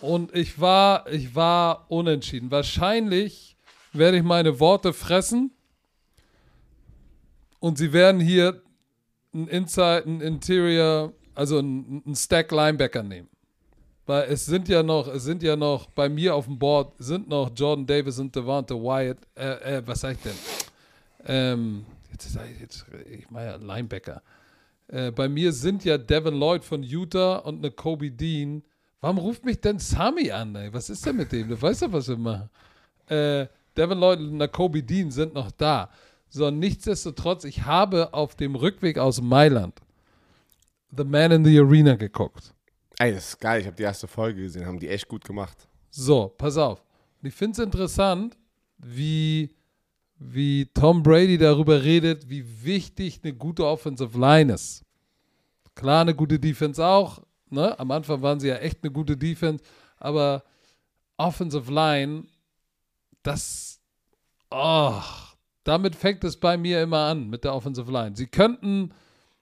Und 0.00 0.34
ich 0.34 0.58
war, 0.58 1.06
ich 1.12 1.34
war 1.34 1.84
unentschieden. 1.90 2.50
Wahrscheinlich 2.50 3.58
werde 3.92 4.16
ich 4.16 4.22
meine 4.22 4.58
Worte 4.58 4.94
fressen 4.94 5.50
und 7.60 7.76
sie 7.76 7.92
werden 7.92 8.22
hier 8.22 8.62
ein 9.34 9.48
Inside, 9.48 10.04
ein 10.06 10.20
Interior, 10.22 11.12
also 11.34 11.58
ein, 11.58 12.14
Stack 12.14 12.52
Linebacker 12.52 13.02
nehmen. 13.02 13.28
Weil 14.08 14.30
es 14.30 14.46
sind 14.46 14.70
ja 14.70 14.82
noch, 14.82 15.06
es 15.06 15.24
sind 15.24 15.42
ja 15.42 15.54
noch, 15.54 15.90
bei 15.90 16.08
mir 16.08 16.34
auf 16.34 16.46
dem 16.46 16.58
Board 16.58 16.94
sind 16.98 17.28
noch 17.28 17.50
Jordan 17.54 17.86
Davis 17.86 18.18
und 18.18 18.34
Devante 18.34 18.74
Wyatt, 18.74 19.18
äh, 19.34 19.76
äh, 19.76 19.82
was 19.84 20.00
sag 20.00 20.12
ich 20.12 20.22
denn? 20.22 20.32
Ähm, 21.26 21.84
jetzt, 22.10 22.38
jetzt, 22.58 22.86
ich 23.12 23.30
meine 23.30 23.50
ja 23.50 23.56
Linebacker. 23.56 24.22
Äh, 24.86 25.10
bei 25.10 25.28
mir 25.28 25.52
sind 25.52 25.84
ja 25.84 25.98
Devin 25.98 26.32
Lloyd 26.32 26.64
von 26.64 26.82
Utah 26.82 27.36
und 27.36 27.58
eine 27.58 27.70
Kobe 27.70 28.10
Dean. 28.10 28.62
Warum 29.02 29.18
ruft 29.18 29.44
mich 29.44 29.60
denn 29.60 29.78
Sami 29.78 30.30
an, 30.30 30.54
ey? 30.54 30.72
Was 30.72 30.88
ist 30.88 31.04
denn 31.04 31.16
mit 31.16 31.30
dem? 31.30 31.46
Du 31.46 31.60
weißt 31.60 31.82
ja, 31.82 31.92
was 31.92 32.08
wir 32.08 32.16
machen. 32.16 32.48
Äh, 33.08 33.46
Devin 33.76 33.98
Lloyd 33.98 34.20
und 34.20 34.36
eine 34.36 34.48
Kobe 34.48 34.82
Dean 34.82 35.10
sind 35.10 35.34
noch 35.34 35.50
da. 35.50 35.90
So, 36.30 36.50
nichtsdestotrotz, 36.50 37.44
ich 37.44 37.66
habe 37.66 38.14
auf 38.14 38.36
dem 38.36 38.54
Rückweg 38.54 38.96
aus 38.96 39.20
Mailand 39.20 39.78
The 40.96 41.04
Man 41.04 41.30
in 41.30 41.44
the 41.44 41.58
Arena 41.58 41.96
geguckt. 41.96 42.54
Ey, 42.98 43.14
das 43.14 43.28
ist 43.28 43.40
geil. 43.40 43.60
Ich 43.60 43.66
habe 43.66 43.76
die 43.76 43.84
erste 43.84 44.08
Folge 44.08 44.42
gesehen, 44.42 44.66
haben 44.66 44.80
die 44.80 44.88
echt 44.88 45.06
gut 45.06 45.24
gemacht. 45.24 45.68
So, 45.90 46.28
pass 46.36 46.56
auf. 46.56 46.82
ich 47.22 47.34
finde 47.34 47.52
es 47.52 47.64
interessant, 47.64 48.36
wie, 48.76 49.54
wie 50.18 50.66
Tom 50.74 51.02
Brady 51.02 51.38
darüber 51.38 51.82
redet, 51.82 52.28
wie 52.28 52.44
wichtig 52.64 53.20
eine 53.22 53.34
gute 53.34 53.64
Offensive 53.64 54.18
Line 54.18 54.52
ist. 54.52 54.84
Klar, 55.76 56.00
eine 56.00 56.14
gute 56.14 56.40
Defense 56.40 56.84
auch. 56.84 57.22
Ne? 57.50 57.78
Am 57.78 57.90
Anfang 57.92 58.20
waren 58.20 58.40
sie 58.40 58.48
ja 58.48 58.56
echt 58.56 58.78
eine 58.82 58.92
gute 58.92 59.16
Defense, 59.16 59.62
aber 59.98 60.42
Offensive 61.16 61.72
Line, 61.72 62.24
das, 63.22 63.80
oh, 64.50 65.00
damit 65.62 65.94
fängt 65.94 66.24
es 66.24 66.36
bei 66.36 66.56
mir 66.56 66.82
immer 66.82 67.06
an 67.06 67.28
mit 67.28 67.44
der 67.44 67.54
Offensive 67.54 67.90
Line. 67.90 68.16
Sie 68.16 68.26
könnten 68.26 68.92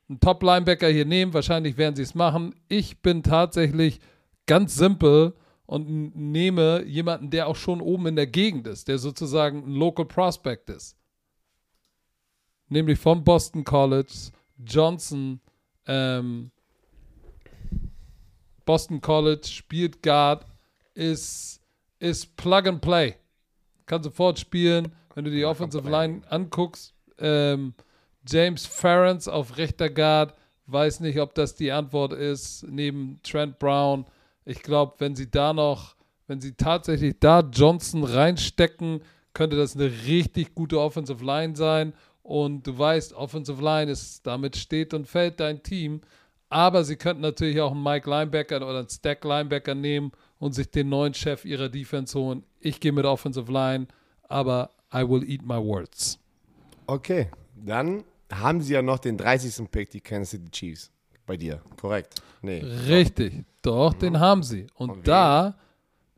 einen 0.09 0.21
Top-Linebacker 0.21 0.89
hier 0.89 1.05
nehmen. 1.05 1.35
Wahrscheinlich 1.35 1.77
werden 1.77 1.97
sie 1.97 2.03
es 2.03 2.15
machen. 2.15 2.55
Ich 2.69 3.03
bin 3.03 3.23
tatsächlich 3.23 4.01
ganz 4.47 4.75
simpel 4.75 5.35
und 5.67 6.15
nehme 6.15 6.85
jemanden, 6.85 7.31
der 7.31 7.49
auch 7.49 7.57
schon 7.57 7.81
oben 7.81 8.07
in 8.07 8.17
der 8.17 8.29
Gegend 8.29 8.67
ist, 8.67 8.89
der 8.89 8.99
sozusagen 8.99 9.65
ein 9.67 9.73
Local 9.73 10.07
Prospect 10.07 10.71
ist. 10.71 10.97
Nämlich 12.69 12.99
von 12.99 13.25
Boston 13.25 13.65
College, 13.65 14.31
Johnson, 14.65 15.41
ähm, 15.87 16.51
Boston 18.65 19.01
College, 19.01 19.47
spielt 19.47 20.03
Guard, 20.03 20.47
ist, 20.95 21.61
ist 21.99 22.37
Plug 22.37 22.67
and 22.67 22.81
Play. 22.81 23.15
Kann 23.87 24.03
sofort 24.03 24.39
spielen. 24.39 24.93
Wenn 25.15 25.25
du 25.25 25.31
die 25.31 25.45
Offensive 25.45 25.89
Line 25.89 26.23
anguckst, 26.29 26.95
ähm, 27.19 27.75
James 28.29 28.67
Ferrens 28.67 29.29
auf 29.29 29.57
rechter 29.57 29.91
Guard. 29.91 30.35
Weiß 30.67 31.01
nicht, 31.01 31.21
ob 31.21 31.35
das 31.35 31.55
die 31.55 31.71
Antwort 31.73 32.13
ist, 32.13 32.67
neben 32.69 33.21
Trent 33.23 33.59
Brown. 33.59 34.05
Ich 34.45 34.63
glaube, 34.63 34.95
wenn 34.99 35.15
sie 35.15 35.31
da 35.31 35.53
noch, 35.53 35.95
wenn 36.27 36.41
sie 36.41 36.55
tatsächlich 36.55 37.17
da 37.21 37.41
Johnson 37.41 38.05
reinstecken, 38.05 39.01
könnte 39.33 39.57
das 39.57 39.77
eine 39.77 39.91
richtig 40.07 40.55
gute 40.55 40.81
Offensive 40.81 41.25
Line 41.25 41.55
sein. 41.55 41.93
Und 42.23 42.67
du 42.67 42.77
weißt, 42.77 43.13
Offensive 43.13 43.63
Line 43.63 43.91
ist, 43.91 44.27
damit 44.27 44.57
steht 44.57 44.93
und 44.95 45.07
fällt 45.07 45.39
dein 45.39 45.63
Team. 45.63 46.01
Aber 46.49 46.85
sie 46.85 46.97
könnten 46.97 47.23
natürlich 47.23 47.61
auch 47.61 47.73
einen 47.73 47.83
Mike 47.83 48.09
Linebacker 48.09 48.57
oder 48.57 48.79
einen 48.79 48.89
Stack 48.89 49.25
Linebacker 49.25 49.75
nehmen 49.75 50.13
und 50.39 50.53
sich 50.55 50.71
den 50.71 50.89
neuen 50.89 51.15
Chef 51.15 51.45
ihrer 51.45 51.69
Defense 51.69 52.19
holen. 52.19 52.45
Ich 52.61 52.81
gehe 52.81 52.93
mit 52.93 53.05
Offensive 53.05 53.51
Line, 53.51 53.87
aber 54.23 54.71
I 54.93 55.09
will 55.09 55.29
eat 55.29 55.43
my 55.43 55.57
words. 55.57 56.19
Okay, 56.87 57.31
dann 57.55 58.05
haben 58.33 58.61
sie 58.61 58.75
ja 58.75 58.83
noch 58.83 58.99
den 58.99 59.17
30. 59.17 59.71
Pick, 59.71 59.91
die 59.91 60.01
Kansas 60.01 60.31
City 60.31 60.51
Chiefs. 60.51 60.91
bei 61.27 61.37
dir, 61.37 61.61
korrekt. 61.81 62.23
Nee. 62.43 62.61
Richtig, 62.61 63.45
doch, 63.63 63.93
den 63.95 64.21
haben 64.21 64.43
sie. 64.43 64.67
Und 64.75 64.97
wen? 64.97 65.03
da, 65.03 65.57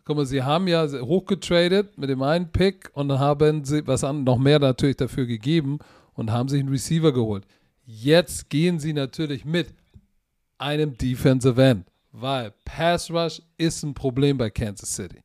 guck 0.04 0.16
mal, 0.16 0.26
sie 0.26 0.42
haben 0.42 0.68
ja 0.68 0.86
hochgetradet 0.86 1.96
mit 1.96 2.10
dem 2.10 2.22
einen 2.22 2.50
Pick 2.50 2.90
und 2.92 3.08
dann 3.08 3.18
haben 3.18 3.64
sie 3.64 3.86
was 3.86 4.04
an, 4.04 4.24
noch 4.24 4.38
mehr 4.38 4.58
natürlich 4.58 4.96
dafür 4.96 5.26
gegeben 5.26 5.78
und 6.14 6.30
haben 6.30 6.48
sich 6.48 6.60
einen 6.60 6.68
Receiver 6.68 7.12
geholt. 7.12 7.46
Jetzt 7.84 8.50
gehen 8.50 8.78
sie 8.78 8.92
natürlich 8.92 9.44
mit 9.44 9.72
einem 10.58 10.98
Defensive 10.98 11.62
End, 11.62 11.86
weil 12.12 12.52
Pass 12.64 13.10
Rush 13.10 13.40
ist 13.56 13.82
ein 13.82 13.94
Problem 13.94 14.36
bei 14.36 14.50
Kansas 14.50 14.94
City. 14.94 15.22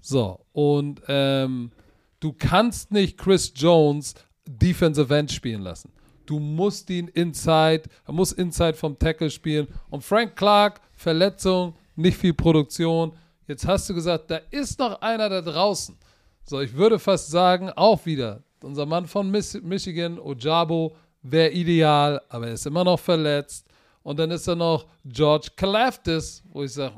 So, 0.00 0.40
und 0.52 1.00
ähm, 1.06 1.70
du 2.18 2.32
kannst 2.32 2.90
nicht 2.90 3.18
Chris 3.18 3.52
Jones 3.54 4.14
Defensive 4.44 5.14
End 5.14 5.30
spielen 5.30 5.62
lassen. 5.62 5.92
Du 6.26 6.38
musst 6.38 6.88
ihn 6.90 7.08
inside, 7.08 7.82
er 8.06 8.12
muss 8.12 8.32
inside 8.32 8.74
vom 8.74 8.98
Tackle 8.98 9.30
spielen. 9.30 9.68
Und 9.90 10.02
Frank 10.02 10.36
Clark, 10.36 10.80
Verletzung, 10.92 11.74
nicht 11.96 12.16
viel 12.16 12.34
Produktion. 12.34 13.12
Jetzt 13.46 13.66
hast 13.66 13.88
du 13.88 13.94
gesagt, 13.94 14.30
da 14.30 14.40
ist 14.50 14.78
noch 14.78 15.00
einer 15.00 15.28
da 15.28 15.40
draußen. 15.40 15.96
So, 16.44 16.60
ich 16.60 16.74
würde 16.74 16.98
fast 16.98 17.30
sagen, 17.30 17.70
auch 17.70 18.04
wieder, 18.06 18.42
unser 18.62 18.86
Mann 18.86 19.06
von 19.06 19.30
Michigan, 19.30 20.18
Ojabo, 20.18 20.96
wäre 21.22 21.50
ideal, 21.50 22.20
aber 22.28 22.48
er 22.48 22.54
ist 22.54 22.66
immer 22.66 22.84
noch 22.84 22.98
verletzt. 22.98 23.66
Und 24.02 24.18
dann 24.18 24.30
ist 24.30 24.48
da 24.48 24.54
noch 24.54 24.86
George 25.04 25.48
Kalafdis, 25.54 26.42
wo 26.50 26.64
ich 26.64 26.72
sage, 26.72 26.94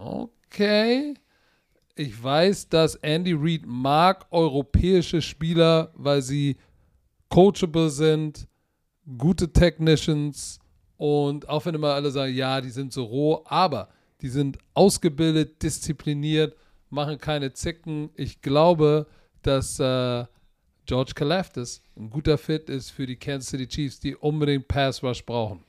okay. 0.00 1.14
Ich 1.94 2.22
weiß, 2.22 2.68
dass 2.70 2.94
Andy 2.96 3.34
Reid 3.34 3.62
mag 3.66 4.26
europäische 4.30 5.20
Spieler, 5.20 5.90
weil 5.94 6.22
sie 6.22 6.56
coachable 7.32 7.88
sind, 7.88 8.46
gute 9.16 9.50
Technicians 9.50 10.58
und 10.98 11.48
auch 11.48 11.64
wenn 11.64 11.74
immer 11.74 11.94
alle 11.94 12.10
sagen, 12.10 12.34
ja, 12.34 12.60
die 12.60 12.68
sind 12.68 12.92
so 12.92 13.04
roh, 13.04 13.42
aber 13.46 13.88
die 14.20 14.28
sind 14.28 14.58
ausgebildet, 14.74 15.62
diszipliniert, 15.62 16.54
machen 16.90 17.16
keine 17.16 17.54
Zicken. 17.54 18.10
Ich 18.16 18.42
glaube, 18.42 19.06
dass 19.40 19.80
äh, 19.80 20.26
George 20.84 21.12
Kalafdis 21.14 21.82
ein 21.96 22.10
guter 22.10 22.36
Fit 22.36 22.68
ist 22.68 22.90
für 22.90 23.06
die 23.06 23.16
Kansas 23.16 23.48
City 23.48 23.66
Chiefs, 23.66 23.98
die 23.98 24.14
unbedingt 24.14 24.68
Pass 24.68 25.02
Rush 25.02 25.24
brauchen. 25.24 25.64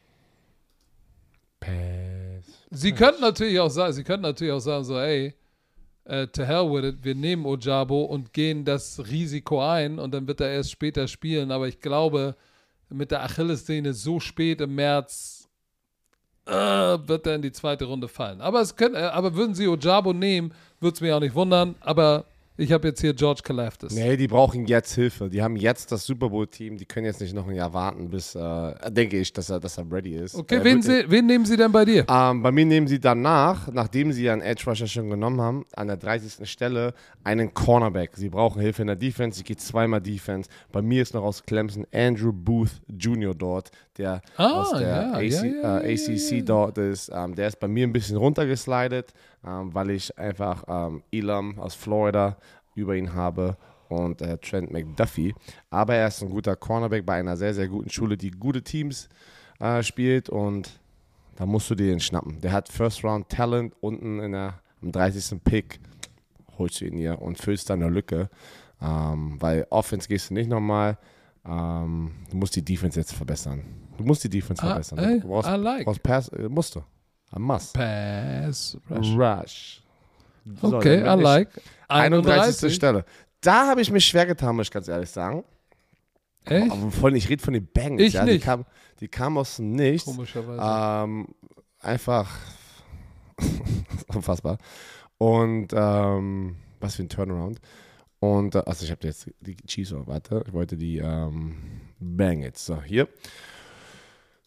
Pass. 1.61 2.44
Sie 2.72 2.91
könnten 2.91 3.22
natürlich 3.22 3.57
auch 3.61 3.69
sagen, 3.69 3.94
sie 3.94 4.03
könnten 4.03 4.23
natürlich 4.23 4.52
auch 4.52 4.60
sagen, 4.60 4.84
so, 4.84 4.99
ey, 4.99 5.34
äh, 6.05 6.27
to 6.27 6.43
hell 6.43 6.71
with 6.71 6.84
it, 6.85 7.03
wir 7.03 7.15
nehmen 7.15 7.45
Ojabo 7.45 8.03
und 8.03 8.34
gehen 8.34 8.65
das 8.65 9.03
Risiko 9.09 9.61
ein 9.61 9.99
und 9.99 10.13
dann 10.13 10.27
wird 10.27 10.41
er 10.41 10.49
erst 10.49 10.71
später 10.71 11.07
spielen. 11.07 11.51
Aber 11.51 11.67
ich 11.67 11.80
glaube, 11.80 12.35
mit 12.89 13.11
der 13.11 13.23
Achillessehne 13.23 13.93
so 13.93 14.19
spät 14.19 14.61
im 14.61 14.75
März 14.75 15.49
äh, 16.45 16.51
wird 16.51 17.25
er 17.25 17.35
in 17.35 17.41
die 17.41 17.51
zweite 17.51 17.85
Runde 17.85 18.07
fallen. 18.07 18.41
Aber 18.41 18.61
es 18.61 18.75
können, 18.75 18.95
äh, 18.95 18.99
aber 18.99 19.35
würden 19.35 19.55
sie 19.55 19.67
Ojabo 19.67 20.13
nehmen, 20.13 20.53
würde 20.80 20.95
es 20.95 21.01
mich 21.01 21.11
auch 21.11 21.19
nicht 21.19 21.35
wundern. 21.35 21.75
Aber 21.80 22.25
ich 22.57 22.71
habe 22.71 22.88
jetzt 22.89 23.01
hier 23.01 23.13
George 23.13 23.41
Kalafdis. 23.43 23.93
Nee, 23.93 24.15
die 24.17 24.27
brauchen 24.27 24.65
jetzt 24.65 24.93
Hilfe. 24.93 25.30
Die 25.30 25.41
haben 25.41 25.55
jetzt 25.55 25.91
das 25.91 26.05
Super 26.05 26.30
Bowl-Team. 26.30 26.77
Die 26.77 26.85
können 26.85 27.05
jetzt 27.05 27.19
nicht 27.21 27.34
noch 27.34 27.47
ein 27.47 27.55
Jahr 27.55 27.73
warten, 27.73 28.09
bis, 28.09 28.35
äh, 28.35 28.91
denke 28.91 29.17
ich, 29.19 29.34
dass 29.34 29.49
er, 29.49 29.59
dass 29.59 29.77
er 29.77 29.91
ready 29.91 30.15
ist. 30.15 30.35
Okay, 30.35 30.57
Äh, 30.57 30.63
wen, 30.63 30.81
sie, 30.81 31.03
wen 31.09 31.25
nehmen 31.25 31.45
sie 31.45 31.57
denn 31.57 31.71
bei 31.71 31.84
dir? 31.85 32.05
Ähm, 32.07 32.43
bei 32.43 32.51
mir 32.51 32.65
nehmen 32.65 32.88
sie 32.88 32.99
danach, 32.99 33.67
nachdem 33.71 34.11
sie 34.11 34.30
einen 34.30 34.41
Edge 34.41 34.63
Rusher 34.67 34.88
schon 34.88 35.09
genommen 35.09 35.41
haben, 35.41 35.65
an 35.75 35.88
der 35.88 35.97
30. 35.97 36.47
Stelle 36.49 36.93
einen 37.23 37.53
Cornerback. 37.53 38.11
Sie 38.15 38.30
brauchen 38.30 38.61
Hilfe 38.61 38.81
in 38.84 38.88
der 38.88 38.95
Defense. 38.97 39.38
Sie 39.39 39.43
geht 39.43 39.59
zweimal 39.61 40.01
Defense. 40.01 40.49
Bei 40.71 40.81
mir 40.81 41.01
ist 41.01 41.13
noch 41.13 41.23
aus 41.23 41.43
Clemson 41.43 41.85
Andrew 41.93 42.31
Booth 42.31 42.81
Jr. 42.88 43.34
dort, 43.34 43.71
der 43.97 44.21
Ah, 44.38 44.61
aus 44.61 44.71
der 44.77 44.81
ja, 44.81 45.13
AC, 45.13 45.23
ja, 45.23 45.43
ja, 45.45 45.80
äh, 45.81 45.93
ACC 45.93 46.45
dort 46.45 46.77
ist. 46.77 47.11
Ähm, 47.13 47.35
der 47.35 47.47
ist 47.47 47.59
bei 47.59 47.67
mir 47.67 47.88
ein 47.88 47.93
bisschen 47.93 48.17
runtergeslidet, 48.17 49.13
ähm, 49.45 49.74
weil 49.74 49.91
ich 49.91 50.18
einfach 50.18 50.64
ähm, 50.68 51.03
Elam 51.11 51.60
aus 51.60 51.76
Florida 51.76 52.38
über 52.76 52.95
ihn 52.95 53.14
habe 53.14 53.57
und 53.90 54.22
äh, 54.22 54.38
Trent 54.38 54.72
McDuffie. 54.72 55.36
Aber 55.70 55.95
er 55.95 56.07
ist 56.07 56.22
ein 56.24 56.30
guter 56.30 56.56
Cornerback 56.56 57.06
bei 57.06 57.15
einer 57.20 57.38
sehr, 57.38 57.53
sehr 57.53 57.68
guten 57.68 57.90
Schule, 57.90 58.18
die 58.18 58.32
gute 58.32 58.61
Teams 58.64 59.10
äh, 59.60 59.84
spielt 59.84 60.30
und 60.30 60.80
da 61.36 61.45
musst 61.45 61.70
du 61.70 61.76
dir 61.76 61.88
den 61.88 61.99
schnappen. 61.99 62.40
Der 62.41 62.52
hat 62.52 62.70
First 62.70 63.03
Round 63.03 63.30
Talent 63.30 63.74
unten 63.82 64.20
in 64.20 64.32
der, 64.34 64.60
am 64.82 64.91
30. 64.91 65.40
Pick. 65.44 65.80
Holst 66.60 66.82
du 66.82 66.86
ihn 66.86 66.98
hier 66.98 67.20
und 67.22 67.38
füllst 67.40 67.70
da 67.70 67.74
eine 67.74 67.90
Lücke. 67.90 68.30
Ähm, 68.82 69.38
weil 69.40 69.65
Offense 69.72 70.07
gehst 70.07 70.30
du 70.30 70.36
nicht 70.36 70.49
nochmal. 70.49 70.98
Ähm, 71.45 72.11
du 72.30 72.38
musst 72.38 72.56
die 72.56 72.64
Defense 72.64 72.99
jetzt 72.99 73.14
verbessern. 73.14 73.64
Du 73.98 74.03
musst 74.03 74.24
die 74.24 74.30
Defense 74.30 74.61
Ah, 74.61 74.68
verbessern. 74.68 74.99
ey, 74.99 75.20
du 75.20 75.28
brauchst, 75.28 75.49
I 75.49 75.56
like. 75.56 75.86
brauchst 75.86 76.03
Pass, 76.03 76.28
äh, 76.30 76.48
musst 76.49 76.76
du. 76.76 76.84
Must. 77.38 77.73
Pass 77.73 78.77
Rush. 78.89 79.15
Rush. 79.15 79.84
So, 80.61 80.77
Okay, 80.77 80.99
I 81.01 81.22
like. 81.22 81.49
31. 81.88 82.73
Stelle. 82.73 83.05
Da 83.41 83.68
habe 83.68 83.81
ich 83.81 83.91
mich 83.91 84.05
schwer 84.05 84.26
getan, 84.26 84.55
muss 84.55 84.68
ich 84.68 84.72
ganz 84.72 84.88
ehrlich 84.88 85.10
sagen. 85.10 85.43
Echt? 86.45 86.72
Aber 86.72 86.91
von, 86.91 87.15
ich 87.15 87.30
rede 87.30 87.41
von 87.41 87.53
den 87.53 87.65
Bengals. 87.65 88.07
Ich 88.10 88.14
ja, 88.14 88.26
Die 88.26 88.34
nicht. 88.34 88.43
kamen 88.43 88.65
die 88.99 89.07
kam 89.07 89.38
aus 89.38 89.57
dem 89.57 89.72
Nichts. 89.72 90.05
Komischerweise. 90.05 90.61
Ähm, 90.64 91.27
einfach 91.80 92.30
unfassbar. 94.07 94.57
Und 95.18 95.69
ähm, 95.73 96.55
was 96.80 96.95
für 96.95 97.03
ein 97.03 97.10
Turnaround. 97.10 97.60
Und, 98.19 98.55
äh, 98.55 98.64
also 98.65 98.85
ich 98.85 98.91
habe 98.91 99.05
jetzt 99.05 99.30
die 99.41 99.55
Chiefs, 99.68 99.91
oh, 99.91 100.03
warte, 100.05 100.43
ich 100.47 100.53
wollte 100.53 100.77
die 100.77 100.99
ähm, 100.99 101.55
Bengals. 101.99 102.65
So, 102.65 102.81
hier. 102.81 103.10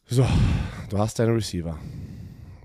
So, 0.07 0.27
du 0.89 0.99
hast 0.99 1.19
deine 1.19 1.35
Receiver. 1.35 1.79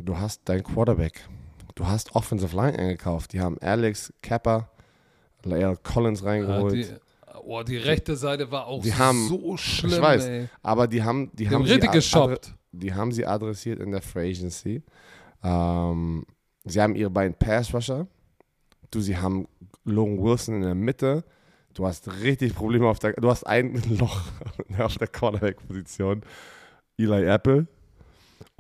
Du 0.04 0.18
hast 0.18 0.48
deinen 0.50 0.64
Quarterback. 0.64 1.28
Du 1.76 1.86
hast 1.88 2.16
Offensive 2.16 2.56
Line 2.56 2.78
eingekauft. 2.78 3.34
Die 3.34 3.40
haben 3.40 3.58
Alex 3.60 4.14
Kappa, 4.22 4.70
Lael 5.44 5.78
Collins 5.82 6.22
Ja, 6.22 6.28
reingeholt. 6.28 6.74
die, 6.74 6.86
oh, 7.44 7.64
die 7.64 7.78
rechte 7.78 8.16
Seite 8.16 8.52
war 8.52 8.68
auch 8.68 8.84
haben- 8.86 9.28
so 9.28 9.58
schlimm, 9.58 9.92
ich 9.94 10.02
weiß, 10.02 10.26
ey. 10.26 10.50
aber 10.62 10.88
die 10.88 11.04
haben, 11.04 11.30
die 11.34 11.46
Die 11.46 11.50
haben 11.50 11.64
richtig 11.64 11.92
geshoppt. 11.92 12.54
die 12.72 12.94
haben 12.94 13.12
sie 13.12 13.26
adressiert 13.26 13.80
in 13.80 13.92
der 13.92 14.02
Free 14.02 14.30
Agency. 14.32 14.84
Ähm, 15.44 16.26
sie 16.66 16.82
haben 16.82 16.96
ihre 16.96 17.10
beiden 17.10 17.34
Pass 17.36 17.74
Rusher. 17.74 18.08
Du, 18.92 19.00
sie 19.00 19.18
haben 19.18 19.48
Logan 19.86 20.22
Wilson 20.22 20.56
in 20.56 20.62
der 20.64 20.76
Mitte. 20.76 21.24
Du 21.74 21.88
hast 21.88 22.12
richtig 22.22 22.54
Probleme 22.54 22.88
auf 22.88 23.00
der, 23.00 23.14
du 23.14 23.30
hast 23.30 23.46
ein 23.48 23.82
Loch 23.98 24.22
auf 24.78 24.98
der 24.98 25.08
Cornerback-Position. 25.08 26.22
Eli 26.98 27.26
Apple. 27.26 27.66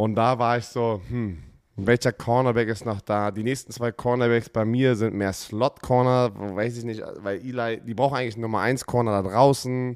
Und 0.01 0.15
da 0.15 0.39
war 0.39 0.57
ich 0.57 0.65
so, 0.65 0.99
hm, 1.09 1.37
welcher 1.75 2.11
Cornerback 2.11 2.67
ist 2.69 2.87
noch 2.87 3.01
da? 3.01 3.29
Die 3.29 3.43
nächsten 3.43 3.71
zwei 3.71 3.91
Cornerbacks 3.91 4.49
bei 4.49 4.65
mir 4.65 4.95
sind 4.95 5.13
mehr 5.13 5.31
Slot-Corner, 5.31 6.31
weiß 6.55 6.79
ich 6.79 6.85
nicht, 6.85 7.03
weil 7.17 7.37
Eli, 7.37 7.81
die 7.85 7.93
brauchen 7.93 8.17
eigentlich 8.17 8.35
Nummer 8.35 8.61
1 8.61 8.83
Corner 8.87 9.21
da 9.21 9.29
draußen. 9.29 9.95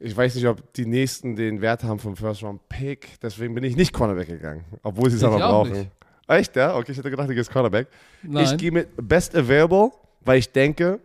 Ich 0.00 0.16
weiß 0.16 0.34
nicht, 0.34 0.48
ob 0.48 0.72
die 0.72 0.86
nächsten 0.86 1.36
den 1.36 1.60
Wert 1.60 1.84
haben 1.84 2.00
vom 2.00 2.16
First 2.16 2.42
Round 2.42 2.68
Pick. 2.68 3.20
Deswegen 3.22 3.54
bin 3.54 3.62
ich 3.62 3.76
nicht 3.76 3.92
Cornerback 3.92 4.26
gegangen, 4.26 4.64
obwohl 4.82 5.08
sie 5.08 5.18
es 5.18 5.22
aber 5.22 5.36
auch 5.36 5.62
brauchen. 5.62 5.72
nicht. 5.72 5.90
Echt, 6.26 6.56
ja? 6.56 6.76
Okay, 6.76 6.90
ich 6.90 6.98
hätte 6.98 7.10
gedacht, 7.10 7.28
du 7.28 7.34
gehst 7.36 7.52
Cornerback. 7.52 7.86
Nein. 8.24 8.44
Ich 8.44 8.56
gehe 8.56 8.72
mit 8.72 8.88
Best 8.96 9.36
Available, 9.36 9.92
weil 10.22 10.40
ich 10.40 10.50
denke, 10.50 10.98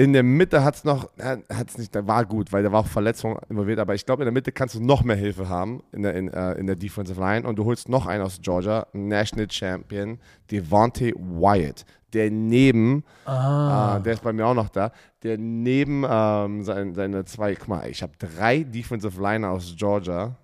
in 0.00 0.14
der 0.14 0.22
Mitte 0.22 0.64
hat 0.64 0.76
es 0.76 0.84
noch, 0.84 1.10
hat 1.18 1.68
es 1.68 1.76
nicht, 1.76 1.94
da 1.94 2.06
war 2.06 2.24
gut, 2.24 2.54
weil 2.54 2.62
da 2.62 2.72
war 2.72 2.80
auch 2.80 2.86
Verletzung 2.86 3.38
involviert, 3.50 3.78
aber 3.78 3.94
ich 3.94 4.06
glaube, 4.06 4.22
in 4.22 4.26
der 4.26 4.32
Mitte 4.32 4.50
kannst 4.50 4.74
du 4.74 4.82
noch 4.82 5.04
mehr 5.04 5.16
Hilfe 5.16 5.50
haben 5.50 5.82
in 5.92 6.02
der, 6.02 6.14
in, 6.14 6.28
äh, 6.28 6.54
in 6.54 6.66
der 6.66 6.76
Defensive 6.76 7.20
Line 7.20 7.46
und 7.46 7.56
du 7.56 7.66
holst 7.66 7.90
noch 7.90 8.06
einen 8.06 8.24
aus 8.24 8.38
Georgia, 8.40 8.86
National 8.94 9.50
Champion, 9.50 10.18
Devontae 10.50 11.12
Wyatt, 11.12 11.84
der 12.14 12.30
neben, 12.30 13.04
ah. 13.26 13.98
äh, 13.98 14.02
der 14.02 14.14
ist 14.14 14.22
bei 14.22 14.32
mir 14.32 14.46
auch 14.46 14.54
noch 14.54 14.70
da, 14.70 14.90
der 15.22 15.36
neben 15.36 16.06
ähm, 16.08 16.62
sein, 16.62 16.94
seine 16.94 17.26
zwei, 17.26 17.54
guck 17.54 17.68
mal, 17.68 17.86
ich 17.86 18.02
habe 18.02 18.14
drei 18.18 18.62
Defensive 18.62 19.20
Liner 19.20 19.50
aus 19.50 19.74
Georgia 19.76 20.34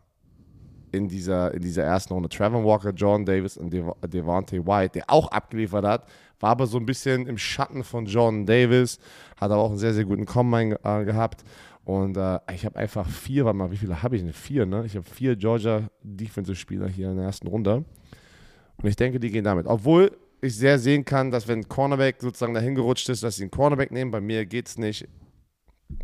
in 0.93 1.09
dieser, 1.09 1.55
in 1.55 1.63
dieser 1.63 1.85
ersten 1.85 2.13
Runde. 2.13 2.29
Trevor 2.29 2.63
Walker, 2.63 2.91
John 2.91 3.25
Davis 3.25 3.57
und 3.57 3.73
Dev 3.73 3.91
Devontae 4.07 4.67
White, 4.67 4.93
der 4.99 5.05
auch 5.09 5.29
abgeliefert 5.29 5.87
hat, 5.87 6.05
war 6.41 6.51
aber 6.51 6.67
so 6.67 6.79
ein 6.79 6.87
bisschen 6.87 7.27
im 7.27 7.39
Schatten 7.39 7.85
von 7.85 8.07
John 8.07 8.47
Davis, 8.47 8.99
hat 9.37 9.51
aber 9.51 9.63
auch 9.63 9.71
einen 9.71 9.79
sehr, 9.79 9.95
sehr 9.95 10.05
guten 10.05 10.27
Combine 10.27 10.79
äh, 10.85 11.05
gehabt. 11.05 11.45
Und 11.85 12.17
äh, 12.17 12.41
ich 12.53 12.65
habe 12.67 12.77
einfach 12.77 13.09
vier, 13.09 13.45
warte 13.45 13.57
mal, 13.57 13.71
wie 13.71 13.77
viele 13.77 14.03
habe 14.03 14.17
ich 14.17 14.23
denn? 14.23 14.33
Vier, 14.33 14.67
ne? 14.67 14.85
Ich 14.87 14.97
habe 14.97 15.09
vier 15.09 15.37
Georgia 15.37 15.89
Defensive-Spieler 16.03 16.89
hier 16.89 17.11
in 17.11 17.17
der 17.17 17.27
ersten 17.27 17.47
Runde. 17.47 17.85
Und 18.77 18.89
ich 18.89 18.97
denke, 18.97 19.21
die 19.21 19.31
gehen 19.31 19.45
damit. 19.45 19.67
Obwohl 19.67 20.11
ich 20.41 20.57
sehr 20.57 20.79
sehen 20.79 21.05
kann, 21.05 21.31
dass 21.31 21.49
wenn 21.49 21.69
Cornerback 21.69 22.21
sozusagen 22.21 22.55
dahin 22.55 22.75
gerutscht 22.75 23.09
ist, 23.09 23.23
dass 23.23 23.37
sie 23.37 23.45
einen 23.45 23.51
Cornerback 23.51 23.91
nehmen. 23.91 24.11
Bei 24.11 24.21
mir 24.21 24.45
geht 24.47 24.69
es 24.69 24.79
nicht. 24.79 25.07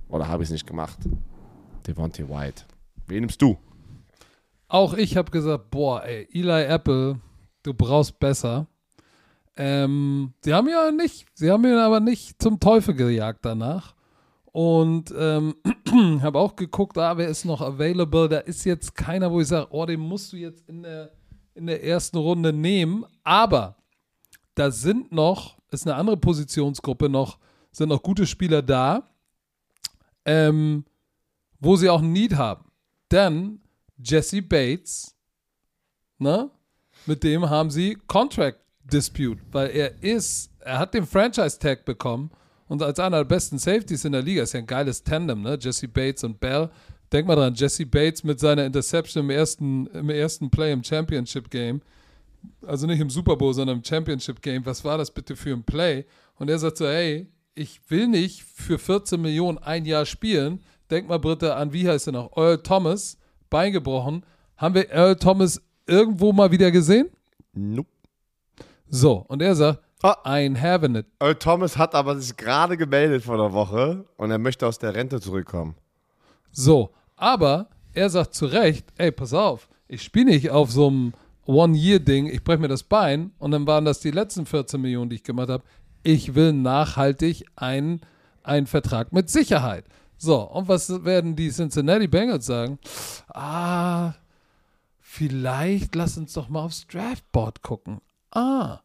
Oder 0.09 0.29
habe 0.29 0.43
ich 0.43 0.49
es 0.49 0.53
nicht 0.53 0.67
gemacht. 0.67 0.99
Devontae 1.87 2.29
White. 2.29 2.65
Wen 3.07 3.21
nimmst 3.21 3.43
du? 3.43 3.59
Auch 4.69 4.95
ich 4.95 5.17
habe 5.17 5.31
gesagt, 5.31 5.71
boah, 5.71 6.05
ey, 6.05 6.29
Eli 6.33 6.65
Apple, 6.65 7.21
du 7.63 7.75
brauchst 7.75 8.19
besser. 8.19 8.67
Ähm, 9.57 10.33
sie 10.41 10.55
haben 10.55 10.69
ja 10.69 10.91
nicht, 10.91 11.27
sie 11.35 11.51
haben 11.51 11.65
ihn 11.65 11.77
aber 11.77 12.01
nicht 12.01 12.41
zum 12.41 12.59
Teufel 12.59 12.95
gejagt 12.95 13.45
danach. 13.45 13.95
Und 14.53 15.13
ähm, 15.17 15.55
habe 16.23 16.39
auch 16.39 16.57
geguckt, 16.57 16.99
ah, 16.99 17.17
wer 17.17 17.29
ist 17.29 17.45
noch 17.45 17.61
available. 17.61 18.29
Da 18.29 18.39
ist 18.39 18.65
jetzt 18.65 18.95
keiner, 18.95 19.31
wo 19.31 19.41
ich 19.41 19.49
sage, 19.49 19.69
oh, 19.71 19.87
den 19.87 20.01
musst 20.01 20.33
du 20.33 20.37
jetzt 20.37 20.69
in 20.69 20.83
der, 20.83 21.13
in 21.55 21.67
der 21.67 21.83
ersten 21.83 22.19
Runde 22.19 22.53
nehmen. 22.53 23.05
Aber 23.25 23.77
da 24.55 24.71
sind 24.71 25.13
noch, 25.13 25.59
ist 25.71 25.87
eine 25.87 25.97
andere 25.97 26.19
Positionsgruppe 26.19 27.09
noch, 27.09 27.39
sind 27.71 27.89
noch 27.89 28.03
gute 28.03 28.27
Spieler 28.27 28.61
da, 28.61 29.09
ähm, 30.27 30.85
wo 31.59 31.77
sie 31.77 31.89
auch 31.89 32.03
ein 32.03 32.13
Need 32.13 32.37
haben. 32.37 32.71
Denn 33.11 33.61
Jesse 33.97 34.43
Bates, 34.43 35.15
ne, 36.19 36.51
mit 37.07 37.23
dem 37.25 37.49
haben 37.49 37.71
sie 37.71 37.97
Contract 38.07 38.59
Dispute, 38.85 39.41
weil 39.51 39.71
er 39.71 40.03
ist, 40.03 40.51
er 40.61 40.79
hat 40.79 40.95
den 40.95 41.07
Franchise 41.07 41.59
Tag 41.59 41.85
bekommen 41.85 42.31
und 42.69 42.83
als 42.83 42.99
einer 42.99 43.19
der 43.19 43.25
besten 43.25 43.59
Safeties 43.59 44.05
in 44.05 44.13
der 44.13 44.23
Liga 44.23 44.43
ist 44.43 44.55
ja 44.55 44.61
ein 44.61 44.67
geiles 44.67 45.03
Tandem, 45.03 45.43
ne? 45.43 45.59
Jesse 45.61 45.89
Bates 45.89 46.25
und 46.25 46.41
Bell. 46.41 46.71
Denk 47.13 47.27
mal 47.27 47.37
dran, 47.37 47.55
Jesse 47.55 47.85
Bates 47.85 48.25
mit 48.25 48.41
seiner 48.41 48.65
Interception 48.65 49.25
im 49.25 49.31
ersten, 49.31 49.87
im 49.89 50.09
ersten 50.09 50.51
Play 50.51 50.73
im 50.73 50.83
Championship 50.83 51.51
Game, 51.51 51.83
also 52.67 52.87
nicht 52.87 53.01
im 53.01 53.11
Super 53.11 53.37
Bowl, 53.37 53.53
sondern 53.53 53.79
im 53.79 53.85
Championship 53.85 54.41
Game. 54.41 54.65
Was 54.65 54.85
war 54.85 54.99
das 54.99 55.11
bitte 55.11 55.37
für 55.37 55.53
ein 55.53 55.65
Play? 55.65 56.07
Und 56.37 56.49
er 56.49 56.59
sagt 56.59 56.79
so, 56.79 56.87
hey, 56.87 57.29
ich 57.55 57.81
will 57.89 58.09
nicht 58.09 58.43
für 58.43 58.79
14 58.79 59.21
Millionen 59.21 59.59
ein 59.59 59.85
Jahr 59.85 60.07
spielen. 60.07 60.61
Denk 60.91 61.09
mal, 61.09 61.19
Britta, 61.19 61.57
an 61.57 61.73
wie 61.73 61.87
heißt 61.87 62.09
er 62.09 62.13
noch? 62.13 62.37
Earl 62.37 62.63
Thomas, 62.63 63.19
Bein 63.51 63.73
gebrochen. 63.73 64.25
Haben 64.57 64.75
wir 64.75 64.91
Earl 64.91 65.17
Thomas 65.17 65.61
irgendwo 65.87 66.33
mal 66.33 66.51
wieder 66.51 66.71
gesehen? 66.71 67.11
Nope. 67.53 67.92
So, 68.95 69.25
und 69.29 69.41
er 69.41 69.55
sagt, 69.55 69.81
Ah. 70.03 70.17
I'm 70.25 70.61
having 70.61 70.97
it. 70.97 71.07
Earl 71.21 71.37
Thomas 71.37 71.79
hat 71.79 71.95
aber 71.95 72.19
sich 72.19 72.37
gerade 72.37 72.77
gemeldet 72.77 73.23
vor 73.23 73.35
einer 73.35 73.53
Woche 73.53 74.05
und 74.17 74.31
er 74.33 74.39
möchte 74.39 74.67
aus 74.67 74.79
der 74.79 74.95
Rente 74.95 75.21
zurückkommen. 75.21 75.77
So, 76.51 76.91
aber 77.17 77.69
er 77.95 78.11
sagt 78.11 78.35
zu 78.35 78.47
Recht, 78.47 78.87
ey, 78.99 79.13
pass 79.13 79.33
auf, 79.33 79.69
ich 79.87 80.03
spiele 80.03 80.27
nicht 80.27 80.51
auf 80.51 80.73
so 80.73 80.89
einem 80.89 81.13
One-Year-Ding, 81.47 82.27
ich 82.27 82.43
breche 82.43 82.59
mir 82.59 82.69
das 82.69 82.83
Bein 82.83 83.31
und 83.39 83.53
dann 83.53 83.67
waren 83.67 83.85
das 83.85 84.01
die 84.01 84.11
letzten 84.11 84.45
14 84.45 84.81
Millionen, 84.81 85.09
die 85.09 85.17
ich 85.17 85.25
gemacht 85.25 85.49
habe. 85.49 85.65
Ich 86.03 86.35
will 86.35 86.53
nachhaltig 86.53 87.45
einen, 87.55 88.01
einen 88.43 88.67
Vertrag 88.67 89.13
mit 89.13 89.31
Sicherheit. 89.31 89.85
So, 90.19 90.41
und 90.43 90.67
was 90.67 91.05
werden 91.05 91.37
die 91.37 91.51
Cincinnati 91.51 92.09
Bengals 92.09 92.47
sagen? 92.47 92.79
Ah, 93.29 94.15
vielleicht 95.01 95.95
lass 95.95 96.19
uns 96.19 96.33
doch 96.33 96.49
mal 96.49 96.65
aufs 96.65 96.87
Draftboard 96.89 97.63
gucken. 97.63 98.01
Ah, 98.35 98.81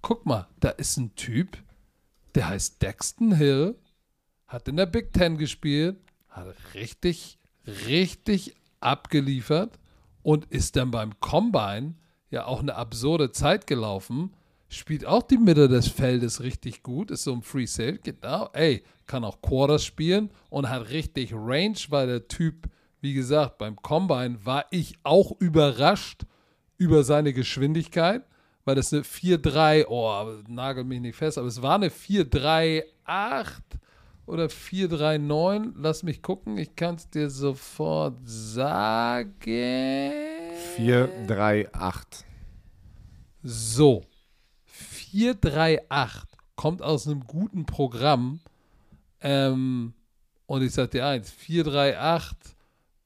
guck 0.00 0.24
mal, 0.24 0.48
da 0.58 0.70
ist 0.70 0.96
ein 0.96 1.14
Typ, 1.16 1.58
der 2.34 2.48
heißt 2.48 2.80
Dexton 2.80 3.34
Hill, 3.34 3.76
hat 4.46 4.68
in 4.68 4.76
der 4.78 4.86
Big 4.86 5.12
Ten 5.12 5.36
gespielt, 5.36 5.98
hat 6.30 6.54
richtig, 6.72 7.38
richtig 7.66 8.56
abgeliefert 8.80 9.78
und 10.22 10.46
ist 10.46 10.76
dann 10.76 10.90
beim 10.90 11.20
Combine 11.20 11.96
ja 12.30 12.46
auch 12.46 12.60
eine 12.60 12.74
absurde 12.74 13.32
Zeit 13.32 13.66
gelaufen. 13.66 14.32
Spielt 14.68 15.04
auch 15.04 15.22
die 15.22 15.36
Mitte 15.36 15.68
des 15.68 15.88
Feldes 15.88 16.40
richtig 16.40 16.82
gut, 16.82 17.10
ist 17.10 17.24
so 17.24 17.34
ein 17.34 17.42
Free 17.42 17.66
Sale, 17.66 17.98
genau. 17.98 18.48
Ey, 18.54 18.82
kann 19.06 19.24
auch 19.24 19.42
Quarters 19.42 19.84
spielen 19.84 20.30
und 20.48 20.70
hat 20.70 20.88
richtig 20.88 21.34
Range, 21.34 21.76
weil 21.90 22.06
der 22.06 22.28
Typ, 22.28 22.70
wie 23.02 23.12
gesagt, 23.12 23.58
beim 23.58 23.76
Combine 23.76 24.38
war 24.46 24.64
ich 24.70 24.98
auch 25.02 25.38
überrascht 25.38 26.22
über 26.78 27.04
seine 27.04 27.34
Geschwindigkeit, 27.34 28.24
weil 28.66 28.74
das 28.74 28.92
eine 28.92 29.02
4-3, 29.02 29.86
oh, 29.88 30.42
nagel 30.48 30.82
mich 30.82 31.00
nicht 31.00 31.16
fest, 31.16 31.38
aber 31.38 31.46
es 31.46 31.62
war 31.62 31.76
eine 31.76 31.88
4-3-8 31.88 32.82
oder 34.26 34.46
4-3-9. 34.46 35.74
Lass 35.76 36.02
mich 36.02 36.20
gucken, 36.20 36.58
ich 36.58 36.74
kann 36.74 36.96
es 36.96 37.08
dir 37.08 37.30
sofort 37.30 38.16
sagen. 38.24 39.32
4, 40.74 41.26
3, 41.28 41.72
8. 41.72 42.24
So, 43.44 44.02
438 44.64 46.24
kommt 46.56 46.82
aus 46.82 47.06
einem 47.06 47.20
guten 47.20 47.66
Programm. 47.66 48.40
Ähm, 49.20 49.94
und 50.46 50.62
ich 50.62 50.72
sag 50.72 50.90
dir 50.90 51.06
eins, 51.06 51.30
438, 51.30 52.56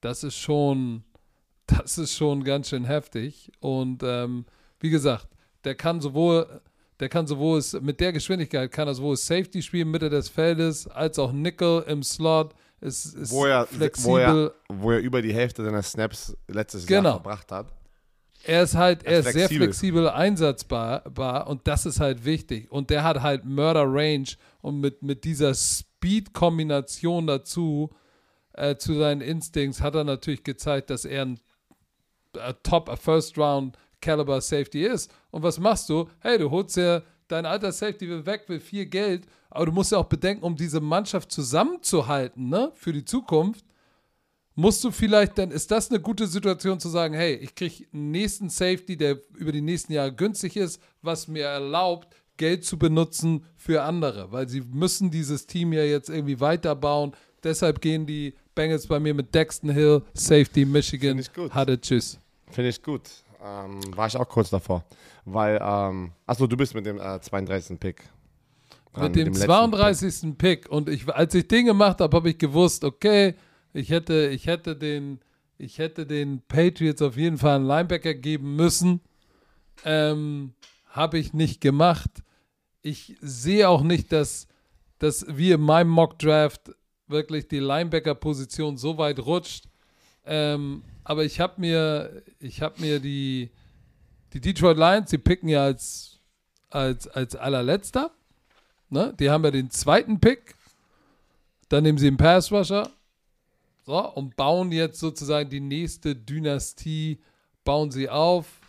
das 0.01 0.25
ist 0.25 0.37
schon, 0.37 1.05
das 1.67 1.99
ist 1.99 2.17
schon 2.17 2.45
ganz 2.45 2.71
schön 2.71 2.87
heftig. 2.87 3.53
Und 3.61 4.03
ähm, 4.03 4.47
wie 4.79 4.89
gesagt, 4.89 5.29
der 5.65 5.75
kann 5.75 6.01
sowohl, 6.01 6.61
der 7.01 7.09
kann 7.09 7.27
sowohl 7.27 7.63
mit 7.81 8.01
der 8.01 8.13
Geschwindigkeit 8.13 8.71
kann 8.71 8.89
er 8.89 8.95
sowohl 8.95 9.17
Safety 9.17 9.63
spielen, 9.63 9.91
Mitte 9.91 10.11
des 10.11 10.29
Feldes, 10.29 10.87
als 10.87 11.19
auch 11.19 11.33
Nickel 11.33 11.85
im 11.89 12.03
Slot. 12.03 12.55
Ist, 12.83 13.15
ist 13.15 13.31
Wo 13.31 13.45
er, 13.45 13.67
flexibel. 13.67 14.13
wo, 14.13 14.17
er, 14.19 14.55
wo 14.69 14.91
er 14.93 14.99
über 15.01 15.21
die 15.21 15.35
Hälfte 15.35 15.63
seiner 15.63 15.83
Snaps 15.83 16.35
letztes 16.49 16.89
Jahr 16.89 17.03
Genau. 17.03 17.13
verbracht 17.15 17.53
hat. 17.53 17.73
Er 18.45 18.63
ist 18.63 18.75
halt, 18.75 19.03
er 19.05 19.13
Er 19.13 19.19
ist 19.21 19.27
ist 19.27 19.33
sehr 19.35 19.49
flexibel. 19.49 19.67
flexibel 19.67 20.09
einsatzbar 20.09 21.01
bar, 21.11 21.47
und 21.47 21.69
das 21.69 21.85
ist 21.85 22.01
halt 22.01 22.25
wichtig. 22.25 22.71
Und 22.73 22.89
der 22.89 23.05
hat 23.05 23.21
halt 23.21 23.45
Murder 23.45 23.85
Range 23.87 24.25
und 24.63 24.81
mit, 24.81 25.03
mit 25.03 25.25
dieser 25.25 25.53
Speed-Kombination 26.25 27.27
dazu, 27.27 27.91
äh, 28.55 28.77
zu 28.77 28.95
seinen 28.95 29.21
Instincts, 29.21 29.81
hat 29.81 29.95
er 29.95 30.05
natürlich 30.05 30.43
gezeigt, 30.45 30.91
dass 30.91 31.05
er 31.05 31.23
ein 31.23 31.41
äh, 32.37 32.55
Top, 32.63 32.89
a 32.89 32.97
First 32.97 33.37
Round 33.39 33.77
Caliber 34.01 34.41
Safety 34.41 34.85
ist. 34.85 35.13
Und 35.31 35.43
was 35.43 35.59
machst 35.59 35.89
du? 35.89 36.09
Hey, 36.21 36.39
du 36.39 36.51
holst 36.51 36.77
ja 36.77 37.03
dein 37.29 37.47
alter 37.47 37.73
Safety 37.73 38.09
will 38.09 38.27
weg, 38.27 38.45
will 38.49 38.61
viel 38.61 38.87
Geld, 38.87 39.27
aber 39.51 39.67
du 39.67 39.73
musst 39.73 39.93
ja 39.93 39.99
auch 39.99 40.07
bedenken, 40.07 40.43
um 40.45 40.57
diese 40.57 40.81
Mannschaft 40.81 41.31
zusammenzuhalten, 41.31 42.49
ne, 42.49 42.73
für 42.75 42.93
die 42.93 43.05
Zukunft 43.05 43.65
musst 44.55 44.85
du 44.85 44.91
vielleicht, 44.91 45.39
dann 45.39 45.51
ist 45.51 45.71
das 45.71 45.91
eine 45.91 46.01
gute 46.01 46.27
Situation 46.27 46.79
zu 46.81 46.89
sagen, 46.89 47.15
hey, 47.15 47.35
ich 47.37 47.55
kriege 47.55 47.87
einen 47.93 48.11
nächsten 48.11 48.51
Safety, 48.51 48.97
der 48.97 49.19
über 49.37 49.53
die 49.53 49.63
nächsten 49.63 49.93
Jahre 49.93 50.13
günstig 50.13 50.57
ist, 50.57 50.81
was 51.03 51.29
mir 51.29 51.45
erlaubt, 51.45 52.15
Geld 52.37 52.65
zu 52.65 52.79
benutzen 52.79 53.45
für 53.57 53.83
andere, 53.83 54.33
weil 54.33 54.49
sie 54.49 54.63
müssen 54.63 55.11
dieses 55.11 55.47
Team 55.47 55.73
ja 55.73 55.85
jetzt 55.85 56.09
irgendwie 56.09 56.41
weiterbauen. 56.41 57.13
Deshalb 57.43 57.81
gehen 57.81 58.07
die 58.07 58.35
Bengals 58.55 58.87
bei 58.87 58.99
mir 58.99 59.15
mit 59.15 59.35
Dexton 59.35 59.71
Hill, 59.71 60.03
Safety, 60.15 60.65
Michigan, 60.65 61.17
Find 61.17 61.21
ich 61.29 61.33
gut. 61.33 61.55
hatte 61.55 61.81
Tschüss. 61.81 62.19
Finde 62.51 62.71
ich 62.71 62.83
gut. 62.83 63.03
Ähm, 63.43 63.81
war 63.97 64.07
ich 64.07 64.17
auch 64.17 64.29
kurz 64.29 64.51
davor. 64.51 64.85
Weil, 65.25 65.59
ähm, 65.63 66.13
achso, 66.27 66.47
du 66.47 66.57
bist 66.57 66.75
mit 66.75 66.87
dem 66.87 67.01
äh, 67.01 67.21
32. 67.21 67.81
Pick. 67.81 68.03
dran, 68.93 69.05
mit 69.05 69.17
dem, 69.17 69.29
letzten 69.29 69.47
32. 69.47 70.39
Pick. 70.39 70.69
Und 70.71 70.89
ich, 70.89 71.09
als 71.09 71.35
ich 71.35 71.49
den 71.49 71.67
gemacht 71.67 72.01
habe, 72.01 72.17
habe 72.17 72.31
ich 72.31 72.39
gewusst, 72.39 72.85
okay, 72.85 73.35
ich 73.73 73.91
hätte, 73.91 74.29
ich 74.29 74.47
hätte 74.47 74.77
den, 74.77 75.21
ich 75.57 75.79
hätte 75.79 76.07
den 76.07 76.43
Patriots 76.49 77.03
auf 77.03 77.17
jeden 77.17 77.39
Fall 77.39 77.57
einen 77.57 77.67
Linebacker 77.67 78.15
geben 78.15 78.57
müssen. 78.57 79.01
Ähm, 79.85 80.53
habe 80.89 81.19
ich 81.19 81.33
nicht 81.33 81.61
gemacht. 81.61 82.11
Ich 82.83 83.17
sehe 83.21 83.69
auch 83.69 83.83
nicht, 83.83 84.13
dass, 84.13 84.49
dass 84.99 85.25
wie 85.29 85.53
in 85.53 85.61
meinem 85.61 85.91
Mock 85.91 86.19
Draft 86.19 86.73
wirklich 87.07 87.49
die 87.49 87.59
Linebacker-Position 87.59 88.77
so 88.77 88.99
weit 88.99 89.19
rutscht. 89.21 89.69
Ähm, 90.25 90.83
aber 91.11 91.25
ich 91.25 91.41
habe 91.41 91.55
mir, 91.61 92.23
ich 92.39 92.63
habe 92.63 92.81
mir 92.81 93.01
die, 93.01 93.51
die 94.33 94.41
Detroit 94.41 94.77
Lions, 94.77 95.11
die 95.11 95.19
picken 95.19 95.49
ja 95.49 95.65
als, 95.65 96.21
als, 96.69 97.09
als 97.09 97.35
allerletzter. 97.35 98.13
Ne? 98.91 99.13
Die 99.19 99.29
haben 99.29 99.43
ja 99.43 99.51
den 99.51 99.73
zweiten 99.73 100.21
Pick. 100.21 100.55
Dann 101.69 101.83
nehmen 101.83 101.99
sie 101.99 102.07
einen 102.07 102.17
Pass 102.17 102.53
Rusher. 102.53 102.89
So, 103.87 103.99
und 104.13 104.37
bauen 104.37 104.71
jetzt 104.71 105.01
sozusagen 105.01 105.51
die 105.51 105.59
nächste 105.59 106.15
Dynastie, 106.15 107.19
bauen 107.65 107.91
sie 107.91 108.09
auf. 108.09 108.61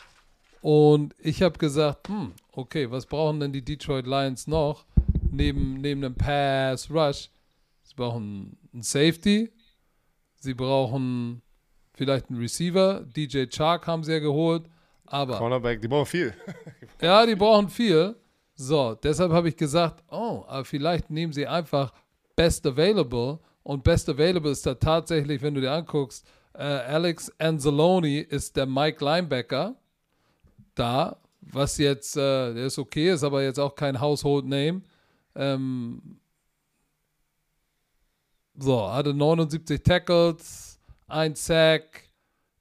Und 0.62 1.14
ich 1.20 1.44
habe 1.44 1.60
gesagt, 1.60 2.08
hm, 2.08 2.32
okay, 2.54 2.90
was 2.90 3.06
brauchen 3.06 3.40
denn 3.40 3.54
die 3.54 3.64
Detroit 3.64 4.08
Lions 4.08 4.48
noch 4.48 4.86
neben, 5.30 5.80
neben 5.80 6.04
einem 6.04 6.16
Pass 6.16 6.90
Rush? 6.90 7.30
Sie 7.84 7.94
brauchen 7.94 8.58
einen 8.74 8.82
Safety, 8.82 9.52
sie 10.38 10.56
brauchen 10.56 11.44
vielleicht 12.02 12.32
einen 12.32 12.40
Receiver. 12.40 13.06
DJ 13.16 13.46
Chark 13.46 13.86
haben 13.86 14.04
sie 14.04 14.14
ja 14.14 14.18
geholt, 14.18 14.64
aber 15.06 15.38
Cornerback, 15.38 15.80
die 15.80 15.88
brauchen 15.88 16.08
viel. 16.08 16.34
ja, 17.02 17.24
die 17.28 17.36
brauchen 17.36 17.70
viel. 17.70 18.16
So, 18.56 18.96
deshalb 18.96 19.32
habe 19.32 19.50
ich 19.50 19.56
gesagt, 19.56 20.04
oh, 20.10 20.44
aber 20.48 20.66
vielleicht 20.66 21.12
nehmen 21.12 21.32
sie 21.32 21.46
einfach 21.46 21.94
Best 22.36 22.66
Available. 22.66 23.38
Und 23.62 23.84
Best 23.84 24.10
Available 24.10 24.50
ist 24.50 24.66
da 24.66 24.74
tatsächlich, 24.74 25.44
wenn 25.44 25.54
du 25.54 25.62
dir 25.62 25.72
anguckst, 25.72 26.28
äh, 26.56 26.64
Alex 26.64 27.32
Anzalone 27.38 28.22
ist 28.22 28.58
der 28.58 28.66
Mike 28.66 29.06
Linebacker 29.06 29.76
da, 30.74 31.18
was 31.42 31.78
jetzt, 31.78 32.18
äh, 32.18 32.54
der 32.56 32.66
ist 32.66 32.80
okay, 32.80 33.12
ist 33.12 33.24
aber 33.24 33.44
jetzt 33.44 33.60
auch 33.60 33.76
kein 33.76 34.02
Household 34.02 34.46
Name. 34.46 34.82
Ähm, 35.36 36.18
so, 38.58 38.92
hatte 38.92 39.14
79 39.14 39.84
Tackles, 39.84 40.71
ein 41.12 41.36
Sack. 41.36 42.04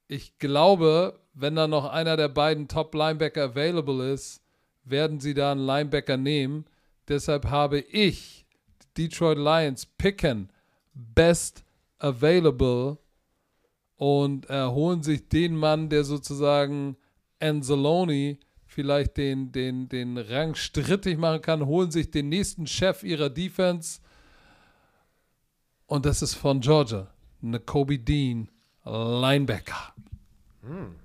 Ich 0.07 0.37
glaube, 0.37 1.19
wenn 1.33 1.55
da 1.55 1.67
noch 1.67 1.85
einer 1.85 2.17
der 2.17 2.29
beiden 2.29 2.67
Top 2.67 2.93
Linebacker 2.93 3.43
available 3.43 4.11
ist, 4.11 4.41
werden 4.83 5.19
sie 5.19 5.33
da 5.33 5.51
einen 5.51 5.65
Linebacker 5.65 6.17
nehmen. 6.17 6.65
Deshalb 7.07 7.45
habe 7.45 7.79
ich 7.79 8.45
Detroit 8.97 9.37
Lions 9.37 9.85
picken 9.85 10.51
best 10.93 11.63
available 11.99 12.97
und 13.95 14.49
äh, 14.49 14.65
holen 14.65 15.03
sich 15.03 15.29
den 15.29 15.55
Mann, 15.55 15.89
der 15.89 16.03
sozusagen 16.03 16.97
Anzalone 17.39 18.37
vielleicht 18.65 19.17
den, 19.17 19.51
den, 19.51 19.89
den 19.89 20.17
Rang 20.17 20.55
strittig 20.55 21.17
machen 21.17 21.41
kann, 21.41 21.65
holen 21.65 21.91
sich 21.91 22.09
den 22.11 22.29
nächsten 22.29 22.67
Chef 22.67 23.03
ihrer 23.03 23.29
Defense 23.29 24.01
und 25.85 26.05
das 26.05 26.21
ist 26.21 26.35
von 26.35 26.61
Georgia, 26.61 27.10
eine 27.43 27.59
Kobe 27.59 27.99
Dean, 27.99 28.49
Linebacker. 28.85 29.93
Hm. 30.63 30.95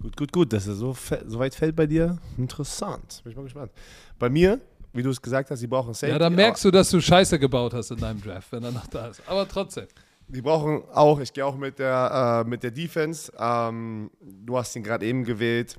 Gut, 0.00 0.16
gut, 0.16 0.32
gut, 0.32 0.52
dass 0.52 0.66
er 0.66 0.74
so, 0.74 0.94
so 1.26 1.38
weit 1.38 1.54
fällt 1.54 1.76
bei 1.76 1.86
dir. 1.86 2.18
Interessant. 2.36 3.20
Bin 3.22 3.32
ich 3.32 3.36
mal 3.36 3.44
gespannt. 3.44 3.72
Bei 4.18 4.28
mir, 4.28 4.60
wie 4.92 5.02
du 5.02 5.10
es 5.10 5.20
gesagt 5.20 5.50
hast, 5.50 5.60
sie 5.60 5.66
brauchen 5.66 5.94
Safety. 5.94 6.12
Ja, 6.12 6.18
da 6.18 6.28
merkst 6.28 6.64
du, 6.64 6.70
dass 6.70 6.90
du 6.90 7.00
Scheiße 7.00 7.38
gebaut 7.38 7.72
hast 7.72 7.90
in 7.90 7.98
deinem 7.98 8.20
Draft, 8.20 8.52
wenn 8.52 8.64
er 8.64 8.72
noch 8.72 8.86
da 8.86 9.08
ist. 9.08 9.22
Aber 9.26 9.48
trotzdem. 9.48 9.86
Die 10.28 10.42
brauchen 10.42 10.82
auch, 10.92 11.20
ich 11.20 11.32
gehe 11.32 11.44
auch 11.44 11.56
mit 11.56 11.78
der, 11.78 12.44
äh, 12.44 12.48
mit 12.48 12.62
der 12.62 12.70
Defense. 12.70 13.32
Ähm, 13.38 14.10
du 14.20 14.56
hast 14.56 14.74
ihn 14.76 14.82
gerade 14.82 15.06
eben 15.06 15.24
gewählt 15.24 15.78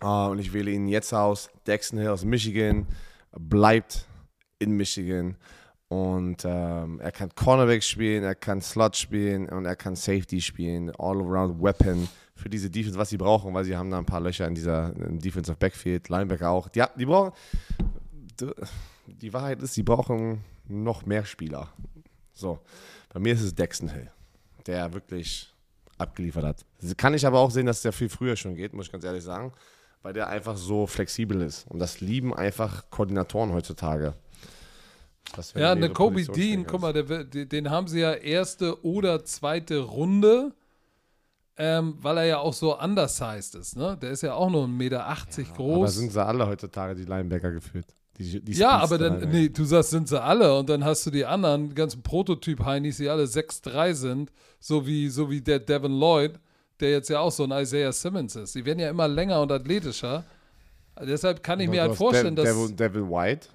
äh, 0.00 0.06
und 0.06 0.38
ich 0.38 0.52
wähle 0.52 0.70
ihn 0.70 0.88
jetzt 0.88 1.12
aus. 1.12 1.50
Dexton 1.66 1.98
Hill 1.98 2.08
aus 2.08 2.24
Michigan 2.24 2.86
bleibt 3.32 4.06
in 4.58 4.72
Michigan 4.72 5.36
und 5.88 6.44
ähm, 6.44 7.00
er 7.00 7.12
kann 7.12 7.34
Cornerback 7.34 7.82
spielen, 7.82 8.22
er 8.22 8.34
kann 8.34 8.60
Slot 8.60 8.96
spielen 8.96 9.48
und 9.48 9.64
er 9.64 9.76
kann 9.76 9.96
Safety 9.96 10.40
spielen. 10.40 10.90
All-around 10.98 11.62
Weapon 11.62 12.08
für 12.34 12.50
diese 12.50 12.70
Defense, 12.70 12.98
was 12.98 13.08
sie 13.08 13.16
brauchen, 13.16 13.54
weil 13.54 13.64
sie 13.64 13.76
haben 13.76 13.90
da 13.90 13.98
ein 13.98 14.04
paar 14.04 14.20
Löcher 14.20 14.46
in 14.46 14.54
dieser 14.54 14.94
in 14.96 15.18
Defensive 15.18 15.56
Backfield, 15.56 16.08
Linebacker 16.10 16.50
auch. 16.50 16.68
Die, 16.68 16.84
die 16.96 17.06
brauchen, 17.06 17.32
die 19.06 19.32
Wahrheit 19.32 19.62
ist, 19.62 19.74
sie 19.74 19.82
brauchen 19.82 20.44
noch 20.68 21.06
mehr 21.06 21.24
Spieler. 21.24 21.72
So, 22.34 22.60
bei 23.12 23.18
mir 23.18 23.32
ist 23.32 23.42
es 23.42 23.54
Dexton 23.54 23.88
Hill, 23.88 24.10
der 24.66 24.92
wirklich 24.92 25.52
abgeliefert 25.96 26.44
hat. 26.44 26.66
Kann 26.98 27.14
ich 27.14 27.26
aber 27.26 27.40
auch 27.40 27.50
sehen, 27.50 27.66
dass 27.66 27.80
der 27.80 27.92
viel 27.92 28.10
früher 28.10 28.36
schon 28.36 28.54
geht, 28.54 28.74
muss 28.74 28.86
ich 28.86 28.92
ganz 28.92 29.04
ehrlich 29.04 29.24
sagen, 29.24 29.52
weil 30.02 30.12
der 30.12 30.28
einfach 30.28 30.56
so 30.56 30.86
flexibel 30.86 31.40
ist. 31.40 31.66
Und 31.68 31.78
das 31.78 32.00
lieben 32.00 32.34
einfach 32.34 32.90
Koordinatoren 32.90 33.52
heutzutage. 33.54 34.14
Ja, 35.54 35.72
eine 35.72 35.90
Kobe 35.90 36.24
Dean, 36.24 36.66
guck 36.66 36.80
mal, 36.80 36.92
der, 36.92 37.24
den 37.24 37.70
haben 37.70 37.86
sie 37.86 38.00
ja 38.00 38.12
erste 38.12 38.84
oder 38.84 39.24
zweite 39.24 39.80
Runde 39.80 40.52
ähm, 41.58 41.96
weil 42.00 42.18
er 42.18 42.24
ja 42.24 42.38
auch 42.38 42.54
so 42.54 42.78
undersized 42.78 43.56
ist. 43.56 43.76
Ne? 43.76 43.98
Der 44.00 44.10
ist 44.10 44.22
ja 44.22 44.34
auch 44.34 44.48
nur 44.48 44.64
1,80 44.64 44.68
Meter 44.68 44.98
ja, 44.98 45.44
groß. 45.56 45.76
Aber 45.76 45.88
sind 45.88 46.12
sie 46.12 46.24
alle 46.24 46.46
heutzutage 46.46 46.94
die 46.94 47.04
Linebacker 47.04 47.50
geführt? 47.50 47.86
Die, 48.16 48.40
die 48.40 48.52
ja, 48.52 48.78
aber 48.78 48.98
dann, 48.98 49.28
nee, 49.30 49.48
du 49.48 49.64
sagst, 49.64 49.90
sind 49.90 50.08
sie 50.08 50.20
alle 50.20 50.56
und 50.56 50.68
dann 50.68 50.84
hast 50.84 51.06
du 51.06 51.10
die 51.10 51.24
anderen, 51.24 51.68
die 51.68 51.74
ganzen 51.74 52.02
Prototyp-Heinis, 52.02 52.96
die 52.96 53.08
alle 53.08 53.24
6'3 53.24 53.94
sind, 53.94 54.32
so 54.60 54.86
wie, 54.86 55.08
so 55.08 55.30
wie 55.30 55.40
der 55.40 55.58
Devin 55.58 55.98
Lloyd, 55.98 56.32
der 56.80 56.90
jetzt 56.90 57.10
ja 57.10 57.20
auch 57.20 57.32
so 57.32 57.44
ein 57.44 57.50
Isaiah 57.50 57.92
Simmons 57.92 58.36
ist. 58.36 58.54
Die 58.54 58.64
werden 58.64 58.78
ja 58.78 58.90
immer 58.90 59.08
länger 59.08 59.40
und 59.40 59.50
athletischer. 59.50 60.24
Deshalb 61.00 61.42
kann 61.42 61.60
ich 61.60 61.68
mir 61.68 61.82
halt 61.82 61.94
vorstellen, 61.94 62.34
De 62.34 62.44
dass. 62.44 62.54
Devin, 62.54 62.76
Devin 62.76 63.10
White. 63.10 63.48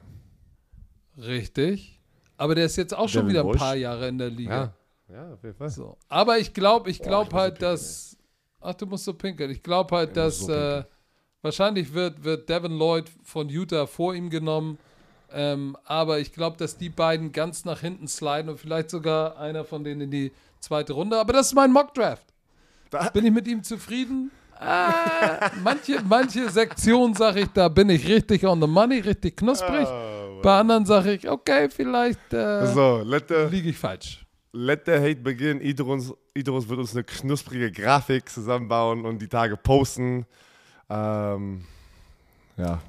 Richtig. 1.18 2.00
Aber 2.38 2.56
der 2.56 2.66
ist 2.66 2.76
jetzt 2.76 2.94
auch 2.94 3.08
Devin 3.08 3.10
schon 3.10 3.28
wieder 3.30 3.46
ein 3.46 3.52
paar 3.52 3.76
Jahre 3.76 4.08
in 4.08 4.18
der 4.18 4.30
Liga. 4.30 4.56
Ja. 4.56 4.74
Ja, 5.14 5.34
auf 5.34 5.44
jeden 5.44 5.56
Fall. 5.56 5.70
So. 5.70 5.98
Aber 6.10 6.40
ich 6.40 6.54
glaube, 6.54 6.90
ich 6.90 7.00
glaube 7.00 7.36
halt, 7.36 7.60
so 7.60 7.66
dass. 7.66 8.18
Ach, 8.62 8.74
du 8.74 8.86
musst 8.86 9.06
so 9.06 9.14
pinkeln. 9.14 9.52
Ich 9.52 9.62
glaube 9.62 9.96
halt, 9.96 10.16
dass 10.16 10.40
so 10.40 10.54
äh, 10.54 10.84
wahrscheinlich 11.42 11.94
wird, 11.94 12.24
wird 12.24 12.50
Devin 12.50 12.78
Lloyd 12.78 13.12
von 13.22 13.50
Utah 13.50 13.86
vor 13.86 14.16
ihm 14.16 14.30
genommen. 14.30 14.80
Ähm, 15.32 15.76
aber 15.84 16.20
ich 16.20 16.32
glaube, 16.32 16.58
dass 16.58 16.78
die 16.78 16.90
beiden 16.90 17.32
ganz 17.32 17.66
nach 17.66 17.82
hinten 17.82 18.08
sliden 18.08 18.50
und 18.50 18.60
vielleicht 18.60 18.90
sogar 18.90 19.38
einer 19.38 19.66
von 19.66 19.84
denen 19.84 20.02
in 20.02 20.12
die 20.12 20.32
zweite 20.60 20.94
Runde. 20.94 21.20
Aber 21.20 21.34
das 21.34 21.48
ist 21.48 21.54
mein 21.54 21.72
Mock-Draft. 21.72 22.26
Bin 23.14 23.26
ich 23.26 23.32
mit 23.32 23.48
ihm 23.48 23.64
zufrieden? 23.64 24.32
Ah, 24.60 25.50
manche, 25.64 26.02
manche 26.08 26.50
Sektionen 26.50 27.16
sage 27.16 27.42
ich, 27.42 27.48
da 27.54 27.68
bin 27.68 27.90
ich 27.90 28.08
richtig 28.08 28.46
on 28.46 28.62
the 28.62 28.68
money, 28.68 29.00
richtig 29.00 29.36
knusprig. 29.36 29.88
Oh, 29.88 30.23
Bei 30.44 30.60
anderen 30.60 30.86
sage 30.86 31.14
ich, 31.14 31.28
okay, 31.30 31.70
vielleicht 31.70 32.34
äh, 32.34 32.68
so, 32.68 33.02
liege 33.50 33.70
ich 33.70 33.78
falsch 33.78 34.24
let 34.54 34.86
the 34.86 34.94
hate 34.94 35.22
begin. 35.22 35.60
Idrus, 35.60 36.14
Idrus 36.34 36.70
wird 36.70 36.80
uns 36.80 36.94
eine 36.94 37.04
knusprige 37.04 37.72
Grafik 37.72 38.30
zusammenbauen 38.30 39.06
und 39.06 39.22
die 39.22 39.28
Tage 39.28 39.58
posten. 39.58 40.26
Ähm, 40.90 41.66
ja, 42.56 42.82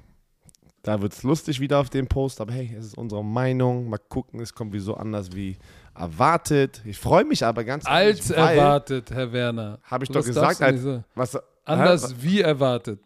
da 0.83 1.01
wird 1.01 1.15
es 1.15 1.23
lustig 1.23 1.59
wieder 1.61 1.81
auf 1.81 1.89
dem 1.89 2.07
Post, 2.07 2.41
aber 2.41 2.53
hey, 2.53 2.75
es 2.79 2.87
ist 2.87 2.99
unsere 2.99 3.25
Meinung. 3.25 3.89
Mal 3.89 3.99
gucken, 3.99 4.41
es 4.41 4.55
kommt 4.55 4.73
wieso 4.73 4.95
anders 4.95 5.35
wie 5.35 5.57
erwartet. 5.95 6.83
Ich 6.85 6.99
freue 6.99 7.25
mich 7.25 7.45
aber 7.45 7.65
ganz 7.65 7.87
Als 7.87 8.31
ehrlich, 8.31 8.59
erwartet, 8.59 9.11
Herr 9.11 9.33
Werner. 9.33 9.79
Habe 9.85 10.05
ich 10.05 10.11
doch 10.11 10.25
gesagt. 10.25 10.61
Als, 10.61 10.83
so. 10.83 11.03
was, 11.15 11.39
anders 11.65 12.11
hä? 12.11 12.15
wie 12.19 12.41
erwartet. 12.43 13.01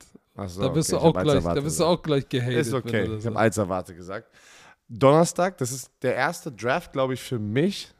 So, 0.46 0.62
da 0.62 0.68
bist, 0.68 0.92
okay, 0.92 1.02
du, 1.02 1.08
auch 1.08 1.22
gleich, 1.22 1.42
da 1.42 1.60
bist 1.60 1.80
du 1.80 1.84
auch 1.84 2.02
gleich 2.02 2.28
gehatet. 2.28 2.58
Ist 2.58 2.72
okay, 2.72 3.16
ich 3.18 3.26
habe 3.26 3.38
als 3.38 3.58
erwartet 3.58 3.96
gesagt. 3.96 4.28
Donnerstag, 4.88 5.58
das 5.58 5.72
ist 5.72 5.90
der 6.02 6.14
erste 6.14 6.52
Draft, 6.52 6.92
glaube 6.92 7.14
ich, 7.14 7.20
für 7.20 7.38
mich 7.38 7.92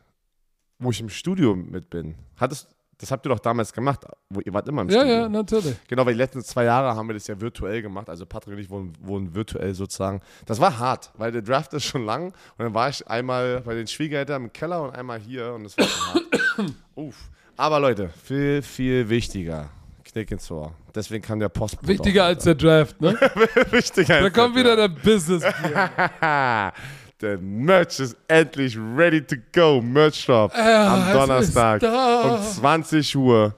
wo 0.79 0.91
ich 0.91 1.01
im 1.01 1.09
Studio 1.09 1.55
mit 1.55 1.91
bin. 1.91 2.15
Hattest, 2.37 2.69
das 2.99 3.11
habt 3.11 3.27
ihr 3.27 3.31
doch 3.31 3.39
damals 3.39 3.73
gemacht. 3.73 4.05
Wo, 4.31 4.41
ihr 4.41 4.53
wart 4.53 4.69
immer 4.69 4.83
im 4.83 4.89
ja, 4.89 5.01
Studio. 5.01 5.15
Ja, 5.15 5.23
ja, 5.23 5.29
natürlich. 5.29 5.77
Genau, 5.89 6.07
weil 6.07 6.15
die 6.15 6.19
letzten 6.19 6.43
zwei 6.43 6.65
Jahre 6.65 6.95
haben 6.95 7.09
wir 7.09 7.15
das 7.15 7.27
ja 7.27 7.41
virtuell 7.41 7.83
gemacht. 7.83 8.09
Also 8.09 8.27
Patrick 8.27 8.55
und 8.55 8.61
ich 8.61 8.71
wohnen, 8.71 8.93
wohnen 9.01 9.35
virtuell 9.35 9.75
sozusagen. 9.75 10.21
Das 10.47 10.61
war 10.61 10.79
hart, 10.79 11.11
weil 11.17 11.33
der 11.33 11.43
Draft 11.43 11.73
ist 11.75 11.85
schon 11.85 12.05
lang. 12.05 12.27
Und 12.27 12.65
dann 12.65 12.75
war 12.75 12.89
ich 12.89 13.07
einmal 13.09 13.61
bei 13.61 13.75
den 13.75 13.87
Schwiegereltern 13.87 14.45
im 14.45 14.53
Keller 14.53 14.83
und 14.83 14.95
einmal 14.95 15.19
hier. 15.19 15.53
Und 15.53 15.65
das 15.65 15.77
war 15.77 15.87
schon 15.87 16.15
hart. 16.15 16.75
Uff. 16.95 17.31
Aber 17.57 17.81
Leute, 17.81 18.11
viel, 18.11 18.63
viel 18.63 19.09
wichtiger. 19.09 19.71
Knick 20.13 20.31
ins 20.31 20.51
Ohr. 20.51 20.73
Deswegen 20.95 21.23
kann 21.23 21.39
der 21.39 21.49
Post. 21.49 21.77
Wichtiger 21.83 22.25
als 22.25 22.45
der 22.45 22.55
Draft, 22.55 23.01
ne? 23.01 23.15
Wichtiger 23.71 24.17
als 24.17 24.25
Da 24.25 24.31
kommt 24.31 24.57
wieder 24.57 24.77
der 24.77 24.89
Business. 24.89 25.45
Der 27.21 27.37
Merch 27.39 27.99
ist 27.99 28.17
endlich 28.29 28.79
ready 28.79 29.21
to 29.21 29.35
go. 29.53 29.81
Merch 29.83 30.21
Shop 30.21 30.53
ja, 30.57 30.95
am 30.95 31.13
Donnerstag 31.13 31.83
um 31.83 32.41
20 32.41 33.17
Uhr. 33.17 33.55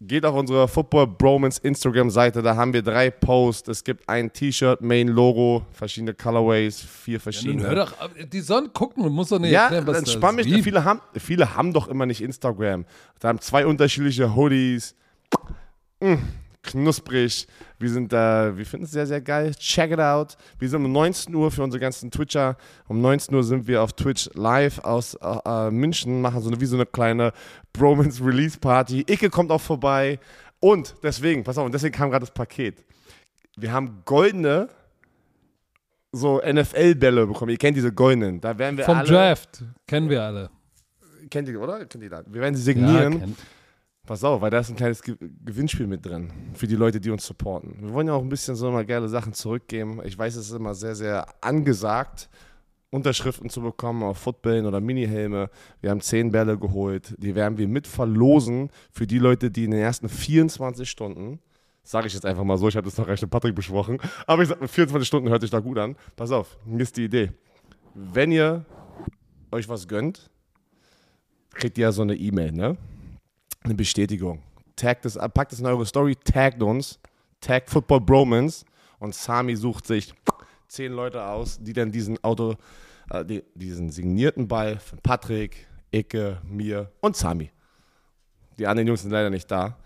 Geht 0.00 0.24
auf 0.24 0.34
unsere 0.36 0.68
Football 0.68 1.08
Bromance 1.08 1.58
Instagram-Seite, 1.60 2.40
da 2.40 2.54
haben 2.54 2.72
wir 2.72 2.82
drei 2.82 3.10
Posts. 3.10 3.68
Es 3.68 3.82
gibt 3.82 4.08
ein 4.08 4.32
T-Shirt, 4.32 4.80
Main-Logo, 4.80 5.66
verschiedene 5.72 6.14
Colorways, 6.14 6.80
vier 6.80 7.18
verschiedene. 7.18 7.62
Ja, 7.62 7.68
hör 7.70 7.74
doch, 7.74 7.94
die 8.30 8.40
sollen 8.40 8.72
gucken, 8.72 9.10
muss 9.10 9.30
doch 9.30 9.40
nicht 9.40 9.50
ja, 9.50 9.62
erklären, 9.62 9.86
was 9.88 9.96
dann 9.96 10.06
spann 10.06 10.36
mich, 10.36 10.46
viele 10.62 10.84
haben, 10.84 11.00
viele 11.16 11.56
haben 11.56 11.72
doch 11.72 11.88
immer 11.88 12.06
nicht 12.06 12.20
Instagram. 12.20 12.84
Da 13.18 13.28
haben 13.28 13.40
zwei 13.40 13.66
unterschiedliche 13.66 14.36
Hoodies. 14.36 14.94
Mm 16.00 16.18
knusprig. 16.68 17.46
Wir 17.78 17.90
sind 17.90 18.12
da, 18.12 18.56
wir 18.56 18.66
finden 18.66 18.84
es 18.84 18.92
sehr, 18.92 19.06
sehr 19.06 19.20
geil. 19.20 19.54
Check 19.54 19.92
it 19.92 20.00
out. 20.00 20.36
Wir 20.58 20.68
sind 20.68 20.84
um 20.84 20.92
19 20.92 21.34
Uhr 21.34 21.50
für 21.50 21.62
unsere 21.62 21.80
ganzen 21.80 22.10
Twitcher. 22.10 22.56
Um 22.86 23.00
19 23.00 23.34
Uhr 23.34 23.44
sind 23.44 23.66
wir 23.66 23.82
auf 23.82 23.92
Twitch 23.92 24.28
live 24.34 24.78
aus 24.80 25.14
äh, 25.14 25.38
äh, 25.44 25.70
München, 25.70 26.20
machen 26.20 26.40
so 26.42 26.48
eine, 26.48 26.60
wie 26.60 26.66
so 26.66 26.76
eine 26.76 26.86
kleine 26.86 27.32
Bromance 27.72 28.24
Release 28.24 28.58
Party. 28.58 29.04
Icke 29.08 29.30
kommt 29.30 29.50
auch 29.50 29.60
vorbei. 29.60 30.18
Und 30.60 30.94
deswegen, 31.02 31.44
pass 31.44 31.56
auf, 31.56 31.66
und 31.66 31.72
deswegen 31.72 31.94
kam 31.94 32.10
gerade 32.10 32.26
das 32.26 32.34
Paket. 32.34 32.84
Wir 33.56 33.72
haben 33.72 34.02
goldene 34.04 34.68
so 36.10 36.40
NFL-Bälle 36.40 37.26
bekommen. 37.26 37.50
Ihr 37.50 37.58
kennt 37.58 37.76
diese 37.76 37.92
goldenen. 37.92 38.40
Da 38.40 38.58
werden 38.58 38.76
wir 38.76 38.84
Vom 38.84 38.98
alle, 38.98 39.08
Draft. 39.08 39.62
Kennen 39.86 40.08
wir 40.08 40.22
alle. 40.22 40.50
Kennt 41.30 41.48
ihr, 41.48 41.60
oder? 41.60 41.84
Kennt 41.84 42.02
ihr 42.02 42.10
das? 42.10 42.24
Wir 42.26 42.40
werden 42.40 42.54
sie 42.54 42.62
signieren. 42.62 43.20
Ja, 43.20 43.26
Pass 44.08 44.24
auf, 44.24 44.40
weil 44.40 44.48
da 44.48 44.60
ist 44.60 44.70
ein 44.70 44.76
kleines 44.76 45.02
Gewinnspiel 45.02 45.86
mit 45.86 46.06
drin 46.06 46.32
für 46.54 46.66
die 46.66 46.76
Leute, 46.76 46.98
die 46.98 47.10
uns 47.10 47.26
supporten. 47.26 47.76
Wir 47.78 47.92
wollen 47.92 48.06
ja 48.06 48.14
auch 48.14 48.22
ein 48.22 48.30
bisschen 48.30 48.56
so 48.56 48.70
mal 48.70 48.86
geile 48.86 49.06
Sachen 49.06 49.34
zurückgeben. 49.34 50.00
Ich 50.02 50.16
weiß, 50.16 50.34
es 50.36 50.46
ist 50.46 50.56
immer 50.56 50.74
sehr, 50.74 50.94
sehr 50.94 51.26
angesagt, 51.42 52.30
Unterschriften 52.88 53.50
zu 53.50 53.60
bekommen 53.60 54.02
auf 54.02 54.16
Footballen 54.16 54.64
oder 54.64 54.80
Minihelme. 54.80 55.50
Wir 55.82 55.90
haben 55.90 56.00
zehn 56.00 56.32
Bälle 56.32 56.56
geholt. 56.56 57.16
Die 57.18 57.34
werden 57.34 57.58
wir 57.58 57.68
mit 57.68 57.86
verlosen 57.86 58.70
für 58.90 59.06
die 59.06 59.18
Leute, 59.18 59.50
die 59.50 59.64
in 59.64 59.72
den 59.72 59.80
ersten 59.80 60.08
24 60.08 60.88
Stunden, 60.88 61.40
sage 61.82 62.06
ich 62.06 62.14
jetzt 62.14 62.24
einfach 62.24 62.44
mal 62.44 62.56
so, 62.56 62.66
ich 62.66 62.76
habe 62.76 62.86
das 62.86 62.96
noch 62.96 63.08
recht 63.08 63.20
mit 63.20 63.30
Patrick 63.30 63.54
besprochen, 63.54 63.98
aber 64.26 64.40
ich 64.40 64.48
sage, 64.48 64.66
24 64.66 65.06
Stunden 65.06 65.28
hört 65.28 65.42
sich 65.42 65.50
da 65.50 65.60
gut 65.60 65.76
an. 65.76 65.96
Pass 66.16 66.30
auf, 66.30 66.56
mir 66.64 66.80
ist 66.80 66.96
die 66.96 67.04
Idee. 67.04 67.32
Wenn 67.92 68.32
ihr 68.32 68.64
euch 69.52 69.68
was 69.68 69.86
gönnt, 69.86 70.30
kriegt 71.52 71.76
ihr 71.76 71.82
ja 71.82 71.92
so 71.92 72.00
eine 72.00 72.14
E-Mail, 72.14 72.52
ne? 72.52 72.78
Eine 73.68 73.76
Bestätigung. 73.76 74.42
Tagt 74.76 75.04
das, 75.04 75.14
packt 75.34 75.52
es 75.52 75.60
in 75.60 75.66
eure 75.66 75.84
Story, 75.86 76.16
taggt 76.16 76.62
uns, 76.62 76.98
taggt 77.40 77.70
Football 77.70 78.00
Bromance 78.00 78.64
und 78.98 79.14
Sami 79.14 79.56
sucht 79.56 79.86
sich 79.86 80.14
zehn 80.68 80.92
Leute 80.92 81.24
aus, 81.24 81.58
die 81.60 81.72
dann 81.72 81.92
diesen 81.92 82.22
Auto, 82.22 82.56
äh, 83.10 83.24
die, 83.24 83.42
diesen 83.54 83.90
signierten 83.90 84.48
Ball 84.48 84.78
von 84.78 84.98
Patrick, 85.00 85.66
Icke, 85.90 86.40
mir 86.44 86.92
und 87.00 87.16
Sami. 87.16 87.50
Die 88.58 88.66
anderen 88.66 88.88
Jungs 88.88 89.02
sind 89.02 89.10
leider 89.10 89.30
nicht 89.30 89.50
da. 89.50 89.76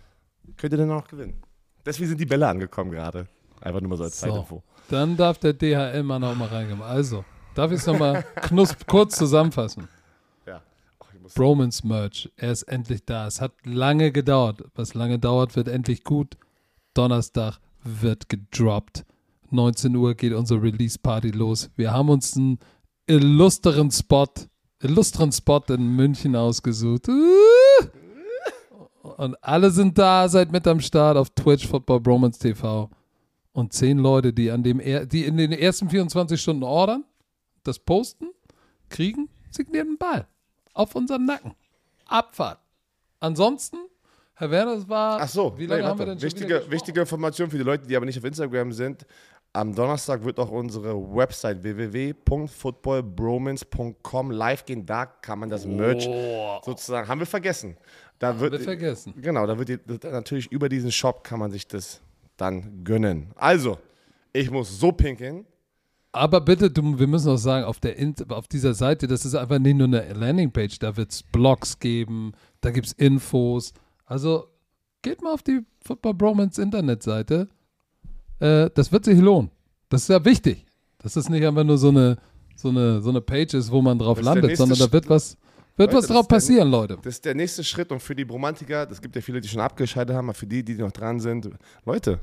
Könnt 0.56 0.72
ihr 0.72 0.78
dann 0.78 0.90
auch 0.90 1.06
gewinnen. 1.06 1.42
Deswegen 1.84 2.08
sind 2.08 2.20
die 2.20 2.26
Bälle 2.26 2.48
angekommen 2.48 2.90
gerade. 2.90 3.26
Einfach 3.60 3.80
nur 3.80 3.90
mal 3.90 3.96
so 3.96 4.04
als 4.04 4.18
so, 4.18 4.26
Zeitinfo. 4.26 4.62
Dann 4.88 5.16
darf 5.16 5.38
der 5.38 5.52
DHL 5.52 6.02
mal 6.02 6.18
noch 6.18 6.34
mal 6.34 6.48
reingehen. 6.48 6.82
Also, 6.82 7.24
darf 7.54 7.70
ich 7.70 7.78
es 7.78 7.86
nochmal 7.86 8.24
kurz 8.86 9.16
zusammenfassen? 9.16 9.88
Bromance 11.34 11.86
Merch. 11.86 12.30
Er 12.36 12.52
ist 12.52 12.64
endlich 12.64 13.04
da. 13.04 13.26
Es 13.26 13.40
hat 13.40 13.52
lange 13.64 14.12
gedauert. 14.12 14.64
Was 14.74 14.94
lange 14.94 15.18
dauert, 15.18 15.56
wird 15.56 15.68
endlich 15.68 16.04
gut. 16.04 16.36
Donnerstag 16.94 17.58
wird 17.82 18.28
gedroppt. 18.28 19.04
19 19.50 19.94
Uhr 19.96 20.14
geht 20.14 20.32
unsere 20.32 20.62
Release 20.62 20.98
Party 20.98 21.30
los. 21.30 21.70
Wir 21.76 21.92
haben 21.92 22.08
uns 22.08 22.36
einen 22.36 22.58
illustren 23.06 23.90
Spot, 23.90 24.28
illustren 24.82 25.32
Spot 25.32 25.62
in 25.68 25.94
München 25.94 26.36
ausgesucht. 26.36 27.08
Uh! 27.08 27.86
Und 29.02 29.36
alle 29.42 29.70
sind 29.70 29.98
da, 29.98 30.28
seid 30.28 30.52
mit 30.52 30.66
am 30.66 30.80
Start 30.80 31.16
auf 31.16 31.30
Twitch 31.30 31.66
Football 31.66 32.00
Bromance 32.00 32.38
TV. 32.38 32.88
Und 33.52 33.72
zehn 33.74 33.98
Leute, 33.98 34.32
die 34.32 34.50
an 34.50 34.62
dem 34.62 34.78
die 35.08 35.24
in 35.24 35.36
den 35.36 35.52
ersten 35.52 35.90
24 35.90 36.40
Stunden 36.40 36.62
ordern, 36.62 37.04
das 37.64 37.78
posten, 37.78 38.28
kriegen 38.88 39.28
signierten 39.50 39.98
Ball 39.98 40.26
auf 40.74 40.94
unseren 40.94 41.26
Nacken. 41.26 41.54
Abfahrt. 42.06 42.58
Ansonsten, 43.20 43.76
Herr 44.34 44.50
Werner, 44.50 44.72
es 44.72 44.88
war. 44.88 45.20
Ach 45.20 45.28
so, 45.28 45.56
wie 45.56 45.66
lange 45.66 45.82
nee, 45.82 45.88
haben 45.88 45.98
wir 45.98 46.06
denn 46.06 46.18
schon 46.18 46.26
wichtige, 46.26 46.70
wichtige 46.70 47.00
Information 47.00 47.50
für 47.50 47.58
die 47.58 47.64
Leute, 47.64 47.86
die 47.86 47.96
aber 47.96 48.06
nicht 48.06 48.18
auf 48.18 48.24
Instagram 48.24 48.72
sind. 48.72 49.06
Am 49.54 49.74
Donnerstag 49.74 50.24
wird 50.24 50.38
auch 50.38 50.50
unsere 50.50 50.94
Website 51.14 51.62
www.footballbromance.com 51.62 54.30
live 54.30 54.64
gehen. 54.64 54.86
Da 54.86 55.04
kann 55.04 55.40
man 55.40 55.50
das 55.50 55.66
Merch 55.66 56.08
sozusagen, 56.64 57.06
haben 57.06 57.18
wir 57.18 57.26
vergessen. 57.26 57.76
Da 58.18 58.40
wird, 58.40 58.52
wir 58.52 58.60
vergessen. 58.60 59.12
Genau, 59.20 59.46
da 59.46 59.58
wird 59.58 59.68
die, 59.68 59.78
natürlich 60.08 60.50
über 60.50 60.70
diesen 60.70 60.90
Shop 60.90 61.22
kann 61.22 61.38
man 61.38 61.50
sich 61.50 61.68
das 61.68 62.00
dann 62.38 62.82
gönnen. 62.82 63.30
Also, 63.36 63.76
ich 64.32 64.50
muss 64.50 64.80
so 64.80 64.90
pinkeln. 64.90 65.44
Aber 66.12 66.42
bitte, 66.42 66.70
du, 66.70 66.98
wir 66.98 67.06
müssen 67.06 67.30
auch 67.30 67.36
sagen, 67.38 67.64
auf, 67.64 67.80
der, 67.80 67.94
auf 68.28 68.46
dieser 68.46 68.74
Seite, 68.74 69.06
das 69.06 69.24
ist 69.24 69.34
einfach 69.34 69.58
nicht 69.58 69.76
nur 69.76 69.86
eine 69.86 70.12
Landingpage, 70.12 70.78
da 70.78 70.94
wird 70.96 71.10
es 71.10 71.22
Blogs 71.22 71.78
geben, 71.78 72.32
da 72.60 72.70
gibt 72.70 72.86
es 72.88 72.92
Infos. 72.92 73.72
Also 74.04 74.48
geht 75.00 75.22
mal 75.22 75.32
auf 75.32 75.42
die 75.42 75.60
Football 75.82 76.14
Bromance 76.14 76.60
Internetseite. 76.60 77.48
Äh, 78.40 78.68
das 78.74 78.92
wird 78.92 79.06
sich 79.06 79.18
lohnen. 79.18 79.50
Das 79.88 80.02
ist 80.02 80.08
ja 80.08 80.22
wichtig. 80.24 80.66
Dass 80.98 81.16
es 81.16 81.28
nicht 81.30 81.44
einfach 81.46 81.64
nur 81.64 81.78
so 81.78 81.88
eine, 81.88 82.18
so 82.56 82.68
eine, 82.68 83.00
so 83.00 83.08
eine 83.08 83.20
Page 83.22 83.54
ist, 83.54 83.70
wo 83.72 83.80
man 83.80 83.98
drauf 83.98 84.18
Das 84.18 84.26
ist 84.26 84.34
landet, 84.34 84.56
sondern 84.56 84.78
da 84.78 84.92
wird 84.92 85.08
was, 85.08 85.36
wird 85.76 85.92
Leute, 85.92 85.96
was 85.96 86.06
das 86.06 86.14
drauf 86.14 86.22
ist 86.24 86.30
der- 86.30 86.36
passieren, 86.36 86.70
Leute. 86.70 86.98
Das 87.02 87.14
ist 87.14 87.24
der 87.24 87.34
nächste 87.34 87.64
Schritt 87.64 87.90
und 87.90 88.00
für 88.00 88.14
die 88.14 88.24
Bromantiker, 88.26 88.84
das 88.86 89.00
gibt 89.00 89.16
ja 89.16 89.22
viele, 89.22 89.40
die 89.40 89.48
schon 89.48 89.60
abgeschaltet 89.62 90.14
haben, 90.14 90.26
aber 90.28 90.34
für 90.34 90.46
die, 90.46 90.62
die 90.62 90.74
noch 90.74 90.92
dran 90.92 91.18
sind, 91.20 91.48
Leute, 91.86 92.20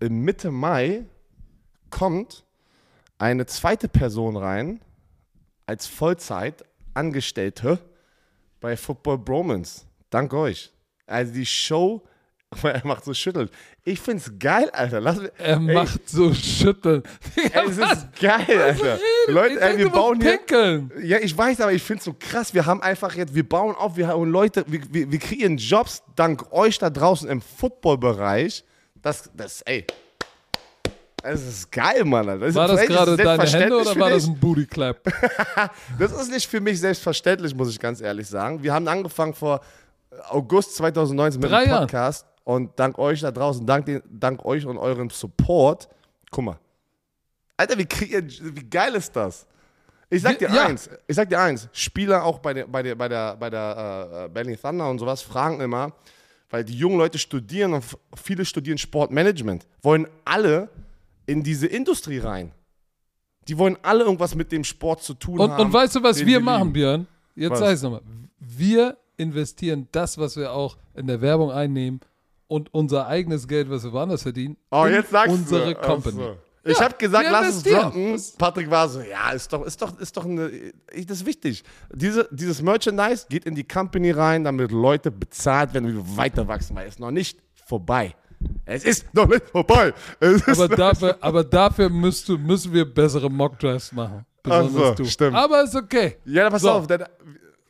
im 0.00 0.20
Mitte 0.22 0.50
Mai 0.50 1.04
kommt 1.88 2.44
eine 3.20 3.46
zweite 3.46 3.88
Person 3.88 4.36
rein 4.36 4.80
als 5.66 5.86
Vollzeit 5.86 6.64
Angestellte 6.94 7.78
bei 8.60 8.76
Football 8.76 9.18
Bromance. 9.18 9.82
Dank 10.10 10.32
euch. 10.34 10.72
Also 11.06 11.32
die 11.32 11.46
Show, 11.46 12.02
er 12.62 12.84
macht 12.84 13.04
so 13.04 13.14
schüttelt. 13.14 13.52
Ich 13.84 14.00
find's 14.00 14.32
geil, 14.38 14.68
Alter. 14.70 15.00
Lass, 15.00 15.18
mir- 15.20 15.32
Er 15.38 15.54
ey, 15.56 15.60
macht 15.60 16.08
so 16.08 16.34
Schütteln. 16.34 17.02
ey, 17.36 17.50
es 17.68 17.78
ist 17.78 18.06
geil, 18.20 18.60
Alter. 18.60 18.98
Leute, 19.28 19.60
ey, 19.60 19.78
wir 19.78 19.90
bauen 19.90 20.20
hier. 20.20 20.88
Ja, 21.02 21.18
ich 21.18 21.36
weiß, 21.36 21.60
aber 21.60 21.72
ich 21.72 21.82
finde 21.82 21.98
es 22.00 22.04
so 22.06 22.14
krass. 22.18 22.52
Wir 22.54 22.66
haben 22.66 22.82
einfach 22.82 23.14
jetzt, 23.14 23.34
wir 23.34 23.48
bauen 23.48 23.76
auf, 23.76 23.96
wir 23.96 24.08
haben 24.08 24.30
Leute, 24.30 24.64
wir, 24.66 24.80
wir, 24.92 25.12
wir 25.12 25.18
kreieren 25.18 25.56
Jobs 25.58 26.02
dank 26.16 26.52
euch 26.52 26.78
da 26.78 26.90
draußen 26.90 27.28
im 27.28 27.40
Footballbereich. 27.40 28.64
Das, 29.00 29.30
das, 29.34 29.62
ey. 29.62 29.86
Das 31.22 31.42
ist 31.42 31.70
geil, 31.70 32.04
Mann. 32.04 32.40
Das 32.40 32.54
War 32.54 32.68
das 32.68 32.86
gerade 32.86 33.16
deine 33.16 33.44
Hände 33.44 33.80
oder 33.80 33.98
war 33.98 34.10
das 34.10 34.26
ein 34.26 34.38
Booty 34.38 34.66
Clap? 34.66 35.00
Das 35.98 36.12
ist 36.12 36.30
nicht 36.30 36.48
für 36.48 36.60
mich 36.60 36.80
selbstverständlich, 36.80 37.54
muss 37.54 37.70
ich 37.70 37.78
ganz 37.78 38.00
ehrlich 38.00 38.26
sagen. 38.26 38.62
Wir 38.62 38.72
haben 38.72 38.88
angefangen 38.88 39.34
vor 39.34 39.60
August 40.28 40.76
2019 40.76 41.40
mit 41.40 41.50
Drei 41.50 41.64
dem. 41.64 41.70
Podcast 41.72 42.26
und 42.44 42.70
dank 42.76 42.98
euch 42.98 43.20
da 43.20 43.30
draußen, 43.30 43.66
dank, 43.66 43.86
den, 43.86 44.02
dank 44.08 44.44
euch 44.44 44.64
und 44.66 44.78
eurem 44.78 45.10
Support, 45.10 45.88
guck 46.30 46.44
mal. 46.44 46.58
Alter, 47.56 47.78
wie, 47.78 47.86
wie 47.86 48.70
geil 48.70 48.94
ist 48.94 49.14
das? 49.14 49.46
Ich 50.08 50.22
sag 50.22 50.38
dir 50.38 50.48
ja. 50.50 50.66
eins, 50.66 50.90
ich 51.06 51.14
sag 51.14 51.28
dir 51.28 51.38
eins, 51.38 51.68
Spieler 51.72 52.24
auch 52.24 52.38
bei 52.40 52.54
der, 52.54 52.66
bei 52.66 52.82
der, 52.82 52.96
bei 52.96 53.08
der, 53.08 53.36
bei 53.36 53.50
der 53.50 54.24
äh, 54.24 54.28
Berlin 54.28 54.58
Thunder 54.60 54.88
und 54.88 54.98
sowas 54.98 55.22
fragen 55.22 55.60
immer, 55.60 55.92
weil 56.48 56.64
die 56.64 56.76
jungen 56.76 56.98
Leute 56.98 57.18
studieren 57.18 57.74
und 57.74 57.84
viele 58.16 58.44
studieren 58.44 58.78
Sportmanagement, 58.78 59.66
wollen 59.82 60.08
alle 60.24 60.68
in 61.30 61.42
diese 61.42 61.66
Industrie 61.66 62.18
rein. 62.18 62.52
Die 63.48 63.56
wollen 63.56 63.78
alle 63.82 64.04
irgendwas 64.04 64.34
mit 64.34 64.52
dem 64.52 64.64
Sport 64.64 65.02
zu 65.02 65.14
tun 65.14 65.38
Und, 65.40 65.50
haben. 65.50 65.64
und 65.66 65.72
weißt 65.72 65.96
du, 65.96 66.02
was 66.02 66.24
wir 66.24 66.38
sie 66.38 66.44
machen. 66.44 66.72
Björn? 66.72 67.06
Jetzt 67.34 67.58
sag 67.58 67.72
ich's 67.72 67.82
nochmal. 67.82 68.02
Wir 68.38 68.96
investieren 69.16 69.88
das, 69.92 70.18
was 70.18 70.36
wir 70.36 70.52
auch 70.52 70.76
in 70.94 71.06
der 71.06 71.20
Werbung 71.20 71.50
einnehmen 71.50 72.00
und 72.48 72.72
unser 72.74 73.06
eigenes 73.06 73.46
Geld, 73.46 73.70
was 73.70 73.84
wir 73.84 73.92
woanders 73.92 74.22
verdienen, 74.22 74.56
Oh, 74.70 74.84
in 74.84 74.94
jetzt 74.94 75.10
sagst 75.10 75.32
unsere 75.34 75.74
du. 75.74 75.80
Company. 75.80 76.20
Ach 76.20 76.26
so. 76.26 76.36
Ich 76.62 76.78
Ja, 76.78 76.84
habe 76.84 76.96
gesagt, 76.98 77.24
wir 77.24 77.32
lass 77.32 77.56
es 77.56 77.62
droppen. 77.62 78.20
Patrick 78.36 78.70
war 78.70 78.88
so, 78.88 79.00
ja, 79.00 79.30
ist 79.30 79.50
doch, 79.52 79.64
ist 79.64 79.80
doch, 79.80 79.98
ist 79.98 80.14
doch 80.16 80.24
eine, 80.26 80.50
ich, 80.92 81.06
das 81.06 81.18
ist 81.18 81.26
wichtig. 81.26 81.64
Diese, 81.94 82.28
dieses 82.30 82.60
Merchandise 82.60 83.26
geht 83.30 83.46
in 83.46 83.54
die 83.54 83.64
Company 83.66 84.10
rein, 84.10 84.44
damit 84.44 84.70
Leute 84.70 85.10
bezahlt 85.10 85.72
werden, 85.72 85.88
wie 85.88 85.94
wir 85.94 86.16
weiter 86.18 86.46
wachsen, 86.48 86.76
weil 86.76 86.86
es 86.86 86.94
ist 86.94 87.00
noch 87.00 87.10
nicht 87.12 87.38
vorbei. 87.66 88.14
Es 88.64 88.84
ist 88.84 89.12
noch 89.14 89.26
nicht 89.28 89.46
vorbei. 89.48 89.92
Es 90.20 90.46
ist 90.46 90.60
Aber 90.60 90.68
dafür, 90.74 91.16
aber 91.20 91.44
dafür 91.44 91.88
müsst 91.88 92.28
du, 92.28 92.38
müssen 92.38 92.72
wir 92.72 92.84
bessere 92.84 93.30
Mockdrafts 93.30 93.92
machen. 93.92 94.24
Ach 94.44 94.62
Besonders 94.62 94.98
so, 94.98 95.04
stimmt. 95.04 95.36
Aber 95.36 95.62
ist 95.62 95.74
okay. 95.76 96.16
ja, 96.24 96.48
pass 96.48 96.62
So. 96.62 96.70
auf. 96.70 96.86
Dann, 96.86 97.04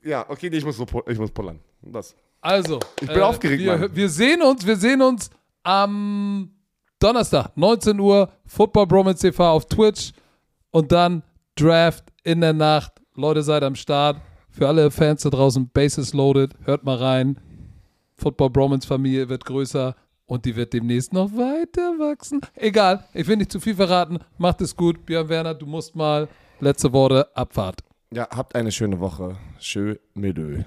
ja, 0.05 0.25
okay, 0.29 0.49
nee, 0.51 0.59
ich 0.59 0.65
muss, 0.65 0.77
so, 0.77 0.87
ich 1.07 1.19
muss 1.19 1.31
pullern. 1.31 1.59
Das. 1.83 2.15
Also, 2.41 2.79
Ich 3.01 3.09
bin 3.09 3.21
aufgeregt, 3.21 3.63
wir, 3.63 3.95
wir 3.95 4.09
sehen 4.09 4.43
uns, 4.43 4.67
wir 4.67 4.77
sehen 4.77 5.03
uns 5.03 5.31
am 5.63 6.51
Donnerstag, 6.99 7.57
19 7.57 7.99
Uhr, 7.99 8.31
Football 8.47 8.87
Bromance 8.87 9.21
TV 9.21 9.51
auf 9.51 9.67
Twitch 9.67 10.13
und 10.71 10.93
dann 10.93 11.23
Draft 11.57 12.05
in 12.23 12.41
der 12.41 12.53
Nacht. 12.53 12.93
Leute, 13.15 13.43
seid 13.43 13.63
am 13.63 13.75
Start. 13.75 14.21
Für 14.51 14.69
alle 14.69 14.91
Fans 14.91 15.23
da 15.23 15.31
draußen, 15.31 15.69
Bases 15.69 16.13
loaded, 16.13 16.55
hört 16.65 16.85
mal 16.85 16.97
rein. 16.97 17.39
Football 18.17 18.51
Bromance 18.51 18.87
Familie 18.87 19.29
wird 19.29 19.45
größer 19.45 19.95
und 20.31 20.45
die 20.45 20.55
wird 20.55 20.73
demnächst 20.73 21.13
noch 21.13 21.33
weiter 21.33 21.99
wachsen. 21.99 22.41
Egal, 22.55 23.05
ich 23.13 23.27
will 23.27 23.37
nicht 23.37 23.51
zu 23.51 23.59
viel 23.59 23.75
verraten. 23.75 24.21
Macht 24.39 24.61
es 24.61 24.77
gut. 24.77 25.05
Björn 25.05 25.29
Werner, 25.29 25.55
du 25.55 25.67
musst 25.67 25.97
mal 25.97 26.29
letzte 26.61 26.93
Worte, 26.93 27.35
Abfahrt. 27.37 27.81
Ja, 28.13 28.29
habt 28.31 28.55
eine 28.55 28.71
schöne 28.71 29.01
Woche. 29.01 29.37
Schön 29.59 29.99
Ö. 30.17 30.63